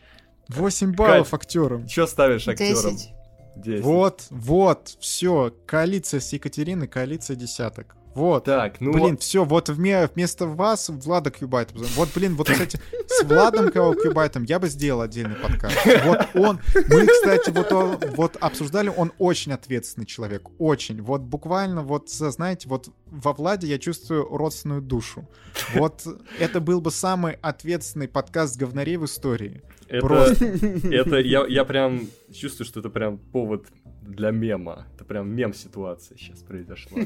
8 0.48 0.94
баллов 0.94 1.34
актерам. 1.34 1.86
Чё 1.86 2.06
ставишь 2.06 2.46
актерам? 2.46 2.96
Десять. 2.96 3.10
10. 3.56 3.84
Вот, 3.84 4.24
вот, 4.30 4.96
все. 5.00 5.54
Коалиция 5.66 6.20
с 6.20 6.32
Екатериной, 6.32 6.88
коалиция 6.88 7.36
десяток. 7.36 7.96
Вот. 8.14 8.44
Так, 8.44 8.80
ну 8.80 8.92
блин, 8.92 9.16
все, 9.16 9.44
вот 9.44 9.68
вме- 9.68 10.10
вместо 10.14 10.46
вас 10.46 10.88
Влада 10.88 11.30
Кьюбайт. 11.30 11.70
Вот, 11.72 12.08
блин, 12.14 12.36
вот, 12.36 12.48
кстати, 12.50 12.80
с 13.08 13.24
Владом 13.24 13.70
Кьюбайтом 13.70 14.02
Кьюбайтом 14.02 14.44
я 14.44 14.58
бы 14.58 14.68
сделал 14.68 15.00
отдельный 15.02 15.36
подкаст. 15.36 15.76
Вот 16.04 16.28
он, 16.34 16.60
мы, 16.88 17.06
кстати, 17.06 17.50
вот, 17.50 17.72
о- 17.72 17.98
вот 18.16 18.36
обсуждали, 18.40 18.92
он 18.94 19.12
очень 19.18 19.52
ответственный 19.52 20.06
человек, 20.06 20.48
очень. 20.58 21.02
Вот 21.02 21.22
буквально, 21.22 21.82
вот, 21.82 22.08
знаете, 22.10 22.68
вот 22.68 22.88
во 23.06 23.32
Владе 23.32 23.66
я 23.66 23.78
чувствую 23.78 24.24
родственную 24.28 24.80
душу. 24.82 25.28
Вот 25.74 26.06
это 26.38 26.60
был 26.60 26.80
бы 26.80 26.90
самый 26.90 27.38
ответственный 27.42 28.08
подкаст 28.08 28.56
говнарей 28.56 28.96
в 28.96 29.04
истории. 29.04 29.62
Это, 29.88 30.06
просто. 30.06 30.44
это 30.90 31.18
я, 31.18 31.46
я 31.46 31.64
прям 31.64 32.08
чувствую, 32.32 32.66
что 32.66 32.80
это 32.80 32.90
прям 32.90 33.18
повод 33.18 33.66
для 34.02 34.30
мема. 34.30 34.86
Это 34.94 35.04
прям 35.04 35.28
мем 35.34 35.54
ситуация 35.54 36.16
сейчас 36.18 36.40
произошла. 36.40 36.98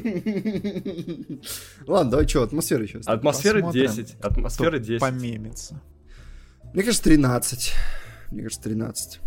Ладно, 1.87 2.11
давай 2.11 2.29
что, 2.29 2.43
атмосфера 2.43 2.83
еще. 2.83 3.01
Атмосфера 3.05 3.61
Посмотрим, 3.61 3.89
10. 3.89 4.17
Атмосфера 4.21 4.71
Кто 4.71 4.79
10. 4.79 5.01
Помемится. 5.01 5.83
Мне 6.75 6.83
кажется, 6.83 7.05
13. 7.05 7.75
Мне 8.31 8.43
кажется, 8.43 8.63
13. 8.63 9.21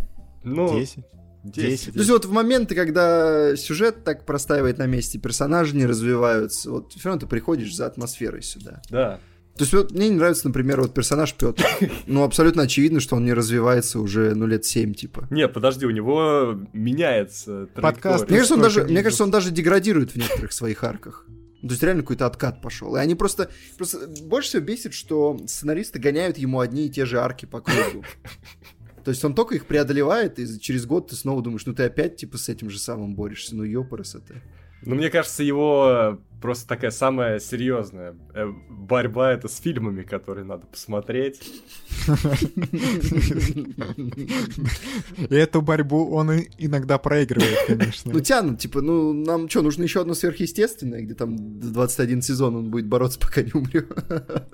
Ну, 0.44 0.78
10. 0.78 1.04
10. 1.44 1.92
То 1.92 1.98
есть 1.98 2.10
вот 2.10 2.24
в 2.24 2.32
моменты, 2.32 2.74
когда 2.74 3.56
сюжет 3.56 4.04
так 4.04 4.24
простаивает 4.24 4.78
на 4.78 4.86
месте, 4.86 5.18
персонажи 5.18 5.74
не 5.74 5.86
развиваются, 5.86 6.70
вот 6.70 6.92
все 6.92 7.08
равно 7.08 7.20
ты 7.20 7.26
приходишь 7.26 7.74
за 7.74 7.86
атмосферой 7.86 8.42
сюда. 8.42 8.80
Да. 8.90 9.18
То 9.56 9.64
есть 9.64 9.72
вот 9.74 9.92
мне 9.92 10.08
не 10.08 10.16
нравится, 10.16 10.46
например, 10.46 10.80
вот 10.80 10.94
персонаж 10.94 11.34
Петр. 11.34 11.64
Ну, 12.06 12.22
абсолютно 12.22 12.62
очевидно, 12.62 13.00
что 13.00 13.16
он 13.16 13.24
не 13.24 13.34
развивается 13.34 14.00
уже, 14.00 14.34
ну, 14.34 14.46
лет 14.46 14.64
7, 14.64 14.94
типа. 14.94 15.28
Не, 15.30 15.46
подожди, 15.46 15.84
у 15.84 15.90
него 15.90 16.58
меняется 16.72 17.68
Подкаст. 17.74 18.28
Мне 18.28 18.38
кажется, 18.38 18.54
он 18.54 18.62
даже, 18.62 18.84
не 18.84 18.92
мне 18.92 19.02
кажется, 19.02 19.24
он 19.24 19.30
даже 19.30 19.50
деградирует 19.50 20.12
в 20.12 20.16
некоторых 20.16 20.52
своих 20.52 20.82
арках. 20.84 21.26
То 21.60 21.68
есть 21.68 21.82
реально 21.82 22.02
какой-то 22.02 22.26
откат 22.26 22.60
пошел. 22.60 22.96
И 22.96 22.98
они 22.98 23.14
просто, 23.14 23.50
просто 23.76 24.08
больше 24.24 24.48
всего 24.48 24.62
бесит, 24.62 24.94
что 24.94 25.38
сценаристы 25.46 26.00
гоняют 26.00 26.38
ему 26.38 26.58
одни 26.58 26.86
и 26.86 26.90
те 26.90 27.04
же 27.04 27.20
арки 27.20 27.46
по 27.46 27.60
кругу. 27.60 28.04
То 29.04 29.10
есть 29.10 29.24
он 29.24 29.34
только 29.34 29.54
их 29.54 29.66
преодолевает, 29.66 30.38
и 30.38 30.60
через 30.60 30.86
год 30.86 31.10
ты 31.10 31.16
снова 31.16 31.42
думаешь, 31.42 31.66
ну 31.66 31.74
ты 31.74 31.84
опять 31.84 32.16
типа 32.16 32.38
с 32.38 32.48
этим 32.48 32.70
же 32.70 32.78
самым 32.78 33.14
борешься, 33.14 33.54
ну 33.54 33.64
ёпарас 33.64 34.14
это. 34.14 34.34
Ну, 34.84 34.96
мне 34.96 35.10
кажется, 35.10 35.44
его 35.44 36.18
просто 36.42 36.68
такая 36.68 36.90
самая 36.90 37.38
серьезная 37.38 38.14
э, 38.34 38.52
борьба 38.68 39.32
это 39.32 39.48
с 39.48 39.58
фильмами, 39.58 40.02
которые 40.02 40.44
надо 40.44 40.66
посмотреть. 40.66 41.40
И 45.30 45.34
эту 45.34 45.62
борьбу 45.62 46.10
он 46.12 46.32
иногда 46.58 46.98
проигрывает, 46.98 47.58
конечно. 47.66 48.12
Ну 48.12 48.20
тянут, 48.20 48.58
типа, 48.58 48.82
ну 48.82 49.12
нам 49.12 49.48
что, 49.48 49.62
нужно 49.62 49.84
еще 49.84 50.00
одно 50.00 50.14
сверхъестественное, 50.14 51.02
где 51.02 51.14
там 51.14 51.60
21 51.60 52.22
сезон 52.22 52.56
он 52.56 52.70
будет 52.70 52.86
бороться, 52.86 53.20
пока 53.20 53.42
не 53.42 53.52
умрет. 53.54 53.90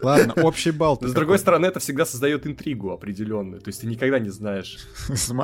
Ладно, 0.02 0.34
общий 0.42 0.70
балл. 0.70 0.98
С 1.00 1.12
другой 1.12 1.38
стороны, 1.38 1.66
это 1.66 1.80
всегда 1.80 2.04
создает 2.04 2.46
интригу 2.46 2.92
определенную. 2.92 3.60
То 3.60 3.68
есть 3.68 3.80
ты 3.80 3.86
никогда 3.86 4.18
не 4.18 4.30
знаешь. 4.30 4.78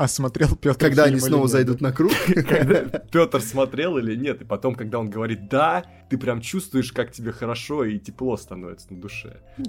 Смотрел 0.07 0.55
Петр 0.57 0.79
Когда 0.79 1.05
они 1.05 1.19
снова 1.19 1.49
зайдут 1.49 1.81
на 1.81 1.93
круг. 1.93 2.12
Петр 3.12 3.41
смотрел 3.41 3.97
или 3.97 4.15
нет. 4.15 4.43
И 4.43 4.45
потом, 4.45 4.75
когда 4.75 4.99
он 4.99 5.09
говорит 5.09 5.49
«да», 5.49 5.85
ты 6.11 6.19
прям 6.19 6.34
чувствуешь, 6.40 6.93
как 6.93 7.12
тебе 7.12 7.32
хорошо 7.32 7.85
и 7.85 7.98
тепло 7.98 8.36
становится 8.36 8.93
на 8.93 9.01
душе. 9.01 9.40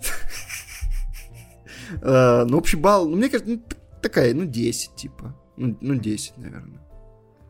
Э, 2.02 2.46
Ну, 2.48 2.58
общий 2.58 2.78
балл, 2.78 3.08
ну, 3.08 3.16
мне 3.18 3.30
кажется, 3.30 3.54
ну, 3.54 3.62
такая, 4.02 4.34
ну, 4.34 4.46
10, 4.46 4.96
типа. 4.96 5.36
Ну, 5.58 5.78
ну, 5.82 5.96
10, 5.96 6.38
наверное. 6.38 6.80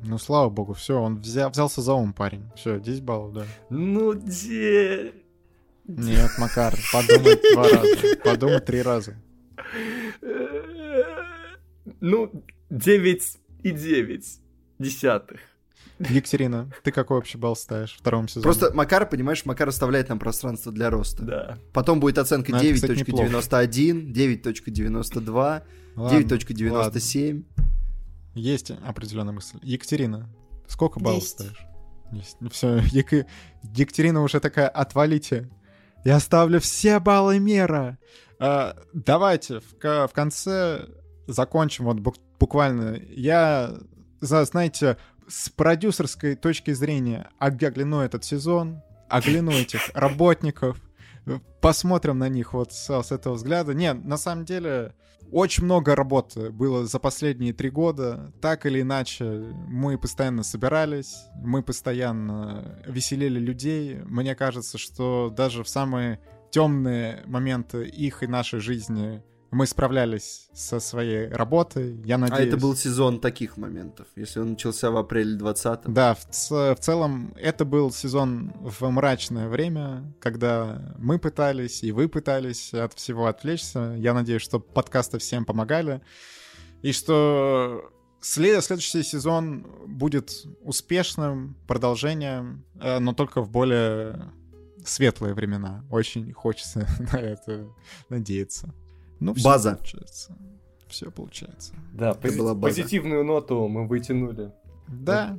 Ну, 0.02 0.18
слава 0.18 0.50
богу, 0.50 0.74
все, 0.74 1.00
он 1.00 1.18
взя- 1.20 1.50
взялся 1.50 1.82
за 1.82 1.94
ум, 1.94 2.12
парень. 2.14 2.44
Все, 2.56 2.80
10 2.80 3.02
баллов, 3.04 3.34
да. 3.34 3.46
Ну, 3.70 4.14
где... 4.14 5.14
Нет, 5.88 6.32
Макар, 6.38 6.76
подумай 6.92 7.40
два 7.54 7.64
раза. 7.70 8.18
Подумай 8.24 8.60
три 8.60 8.82
раза. 8.82 9.16
Ну, 12.02 12.44
9 12.70 13.38
и 13.64 13.72
9 13.72 14.40
десятых. 14.80 15.40
Екатерина, 16.00 16.70
ты 16.84 16.92
какой 16.92 17.18
вообще 17.18 17.38
балл 17.38 17.56
ставишь 17.56 17.94
в 17.94 18.00
втором 18.00 18.28
сезоне? 18.28 18.44
Просто 18.44 18.72
Макар, 18.74 19.10
понимаешь, 19.10 19.46
Макар 19.46 19.70
оставляет 19.70 20.10
нам 20.10 20.20
пространство 20.20 20.72
для 20.72 20.90
роста. 20.90 21.24
Да. 21.24 21.58
Потом 21.74 22.00
будет 22.00 22.18
оценка 22.18 22.52
9.91, 22.52 24.14
9.92, 24.14 25.64
9.97. 25.96 27.44
Есть 28.36 28.72
определенная 28.86 29.34
мысль. 29.34 29.58
Екатерина, 29.62 30.30
сколько 30.68 31.00
баллов 31.00 31.24
ставишь? 31.24 31.66
Ну 32.40 32.50
все, 32.50 32.78
Ек... 32.92 33.28
Екатерина 33.64 34.22
уже 34.22 34.40
такая, 34.40 34.68
отвалите. 34.68 35.50
Я 36.04 36.20
ставлю 36.20 36.60
все 36.60 37.00
баллы 37.00 37.40
мира. 37.40 37.98
А, 38.40 38.76
давайте 38.94 39.60
в, 39.60 39.74
в 39.82 40.12
конце 40.14 40.88
закончим 41.28 41.86
вот 41.86 41.98
буквально. 42.40 43.00
Я, 43.10 43.74
знаете, 44.22 44.98
с 45.28 45.50
продюсерской 45.50 46.36
точки 46.36 46.72
зрения 46.72 47.30
огляну 47.40 48.00
этот 48.00 48.24
сезон, 48.24 48.82
огляну 49.10 49.52
этих 49.52 49.90
работников, 49.94 50.80
посмотрим 51.62 52.20
на 52.20 52.30
них 52.30 52.54
вот 52.54 52.74
с, 52.74 53.02
с 53.02 53.12
этого 53.12 53.36
взгляда. 53.36 53.74
Не, 53.74 53.94
на 53.94 54.18
самом 54.18 54.46
деле, 54.46 54.94
очень 55.32 55.64
много 55.64 55.96
работы 55.96 56.52
было 56.52 56.86
за 56.86 57.00
последние 57.00 57.54
три 57.54 57.70
года. 57.70 58.32
Так 58.42 58.66
или 58.66 58.82
иначе, 58.82 59.26
мы 59.68 59.98
постоянно 59.98 60.44
собирались, 60.44 61.16
мы 61.36 61.64
постоянно 61.64 62.80
веселили 62.88 63.40
людей. 63.40 64.00
Мне 64.06 64.36
кажется, 64.36 64.78
что 64.78 65.34
даже 65.36 65.64
в 65.64 65.70
самые 65.70 66.20
темные 66.52 67.24
моменты 67.26 67.86
их 67.86 68.24
и 68.24 68.28
нашей 68.28 68.60
жизни 68.60 69.24
мы 69.52 69.68
справлялись 69.68 70.48
со 70.54 70.80
своей 70.80 71.28
работой, 71.28 71.96
я 72.04 72.18
надеюсь. 72.18 72.42
А 72.42 72.44
это 72.48 72.58
был 72.58 72.76
сезон 72.76 73.20
таких 73.20 73.58
моментов, 73.58 74.08
если 74.16 74.40
он 74.40 74.52
начался 74.52 74.92
в 74.92 74.98
апреле 74.98 75.38
20 75.38 75.82
Да, 75.86 76.16
в, 76.16 76.50
в 76.50 76.76
целом 76.80 77.34
это 77.38 77.66
был 77.66 77.92
сезон 77.92 78.52
в 78.60 78.90
мрачное 78.90 79.48
время, 79.48 80.14
когда 80.20 80.96
мы 80.98 81.20
пытались 81.20 81.84
и 81.84 81.92
вы 81.92 82.10
пытались 82.10 82.74
от 82.74 82.94
всего 82.94 83.28
отвлечься. 83.28 83.96
Я 83.98 84.14
надеюсь, 84.14 84.42
что 84.42 84.60
подкасты 84.60 85.20
всем 85.20 85.46
помогали. 85.46 86.02
И 86.82 86.92
что 86.92 87.92
след... 88.22 88.64
следующий 88.64 89.04
сезон 89.04 89.66
будет 89.88 90.46
успешным 90.62 91.56
продолжением, 91.68 92.66
э, 92.80 93.00
но 93.00 93.14
только 93.14 93.42
в 93.42 93.50
более 93.50 94.32
светлые 94.86 95.34
времена. 95.34 95.84
Очень 95.90 96.32
хочется 96.34 96.88
на 97.12 97.18
это 97.18 97.68
надеяться. 98.10 98.74
Ну, 99.20 99.34
все 99.34 99.44
База. 99.44 99.76
Получается. 99.76 100.36
Все 100.88 101.12
получается. 101.12 101.74
Да, 101.94 102.12
пози- 102.12 102.38
была 102.38 102.54
база. 102.54 102.76
позитивную 102.76 103.24
ноту 103.24 103.68
мы 103.68 103.88
вытянули. 103.88 104.52
Да. 104.88 105.38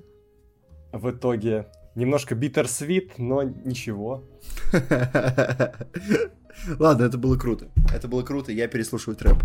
В 0.93 1.11
итоге 1.11 1.67
немножко 1.95 2.35
битер-свит, 2.35 3.19
но 3.19 3.43
ничего. 3.43 4.25
Ладно, 6.79 7.05
это 7.05 7.19
было 7.19 7.37
круто. 7.39 7.69
Это 7.95 8.09
было 8.09 8.23
круто, 8.23 8.53
я 8.53 8.67
переслушиваю 8.69 9.17
трэп. 9.17 9.37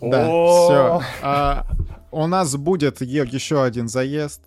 Да, 0.00 0.24
все. 0.24 1.02
А, 1.22 1.66
у 2.10 2.26
нас 2.26 2.56
будет 2.56 3.00
еще 3.02 3.62
один 3.62 3.88
заезд. 3.88 4.40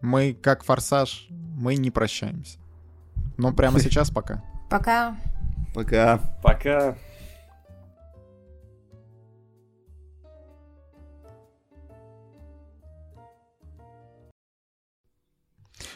Мы, 0.00 0.34
как 0.34 0.64
форсаж, 0.64 1.26
мы 1.30 1.76
не 1.76 1.90
прощаемся. 1.90 2.58
Но 3.36 3.52
прямо 3.52 3.78
сейчас 3.86 4.10
пока. 4.10 4.42
Пока. 4.68 5.16
Пока. 5.74 6.18
Пока. 6.42 6.96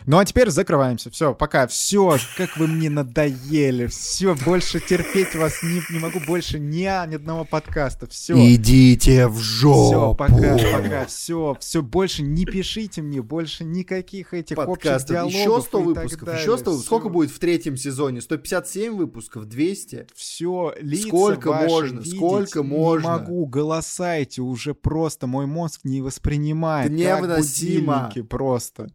Ну 0.07 0.19
а 0.19 0.25
теперь 0.25 0.51
закрываемся. 0.51 1.11
Все, 1.11 1.35
пока. 1.35 1.67
Все, 1.67 2.17
как 2.37 2.57
вы 2.57 2.67
мне 2.67 2.91
надоели. 2.91 3.87
Все, 3.87 4.35
больше 4.35 4.81
терпеть 4.81 5.35
вас 5.35 5.63
не, 5.63 5.83
не 5.91 5.99
могу 5.99 6.21
больше 6.21 6.59
ни, 6.59 6.81
ни 6.81 7.15
одного 7.15 7.45
подкаста. 7.45 8.07
Все. 8.07 8.35
Идите 8.55 9.29
в 9.29 9.39
жопу. 9.39 9.89
Все, 9.89 10.15
пока, 10.15 10.59
пока. 10.73 11.07
Все, 11.07 11.57
все, 11.61 11.83
больше 11.83 12.23
не 12.23 12.45
пишите 12.45 13.03
мне, 13.03 13.23
больше 13.23 13.65
никаких 13.65 14.35
этих 14.35 14.57
Подкастов. 14.57 14.93
общих 14.93 15.09
диалогов 15.09 15.35
Еще 15.35 15.69
100 15.69 15.81
выпусков, 15.83 16.29
еще 16.29 16.59
100 16.59 16.71
выпусков. 16.71 16.85
Сколько 16.85 17.09
будет 17.09 17.31
в 17.31 17.39
третьем 17.39 17.77
сезоне? 17.77 18.21
157 18.21 18.97
выпусков, 18.97 19.47
200? 19.47 20.07
Все, 20.15 20.75
лица 20.81 21.09
Сколько 21.09 21.53
можно, 21.53 22.05
сколько 22.05 22.63
можно? 22.63 23.03
Не 23.03 23.09
могу, 23.09 23.47
голоса 23.47 24.17
эти 24.17 24.41
уже 24.41 24.75
просто 24.75 25.27
мой 25.27 25.47
мозг 25.47 25.81
не 25.85 26.01
воспринимает. 26.01 26.91
Невыносимо. 26.91 28.11
Как 28.15 28.29
просто. 28.29 28.93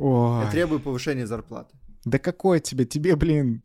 Ой. 0.00 0.44
Я 0.44 0.50
требую 0.50 0.80
повышения 0.80 1.26
зарплаты. 1.26 1.76
Да 2.06 2.18
какой 2.18 2.60
тебе? 2.60 2.86
Тебе, 2.86 3.16
блин, 3.16 3.62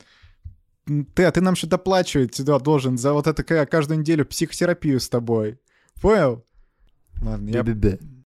ты, 1.14 1.24
а 1.24 1.32
ты 1.32 1.40
нам 1.40 1.56
что-то 1.56 1.78
доплачивать 1.78 2.36
сюда 2.36 2.60
должен 2.60 2.98
за 2.98 3.14
вот 3.14 3.28
это 3.28 3.44
каждую 3.66 4.02
неделю 4.02 4.26
психотерапию 4.26 5.00
с 5.00 5.08
тобой. 5.08 5.60
Понял? 6.02 6.44
Ладно, 7.22 7.50
я... 7.50 7.64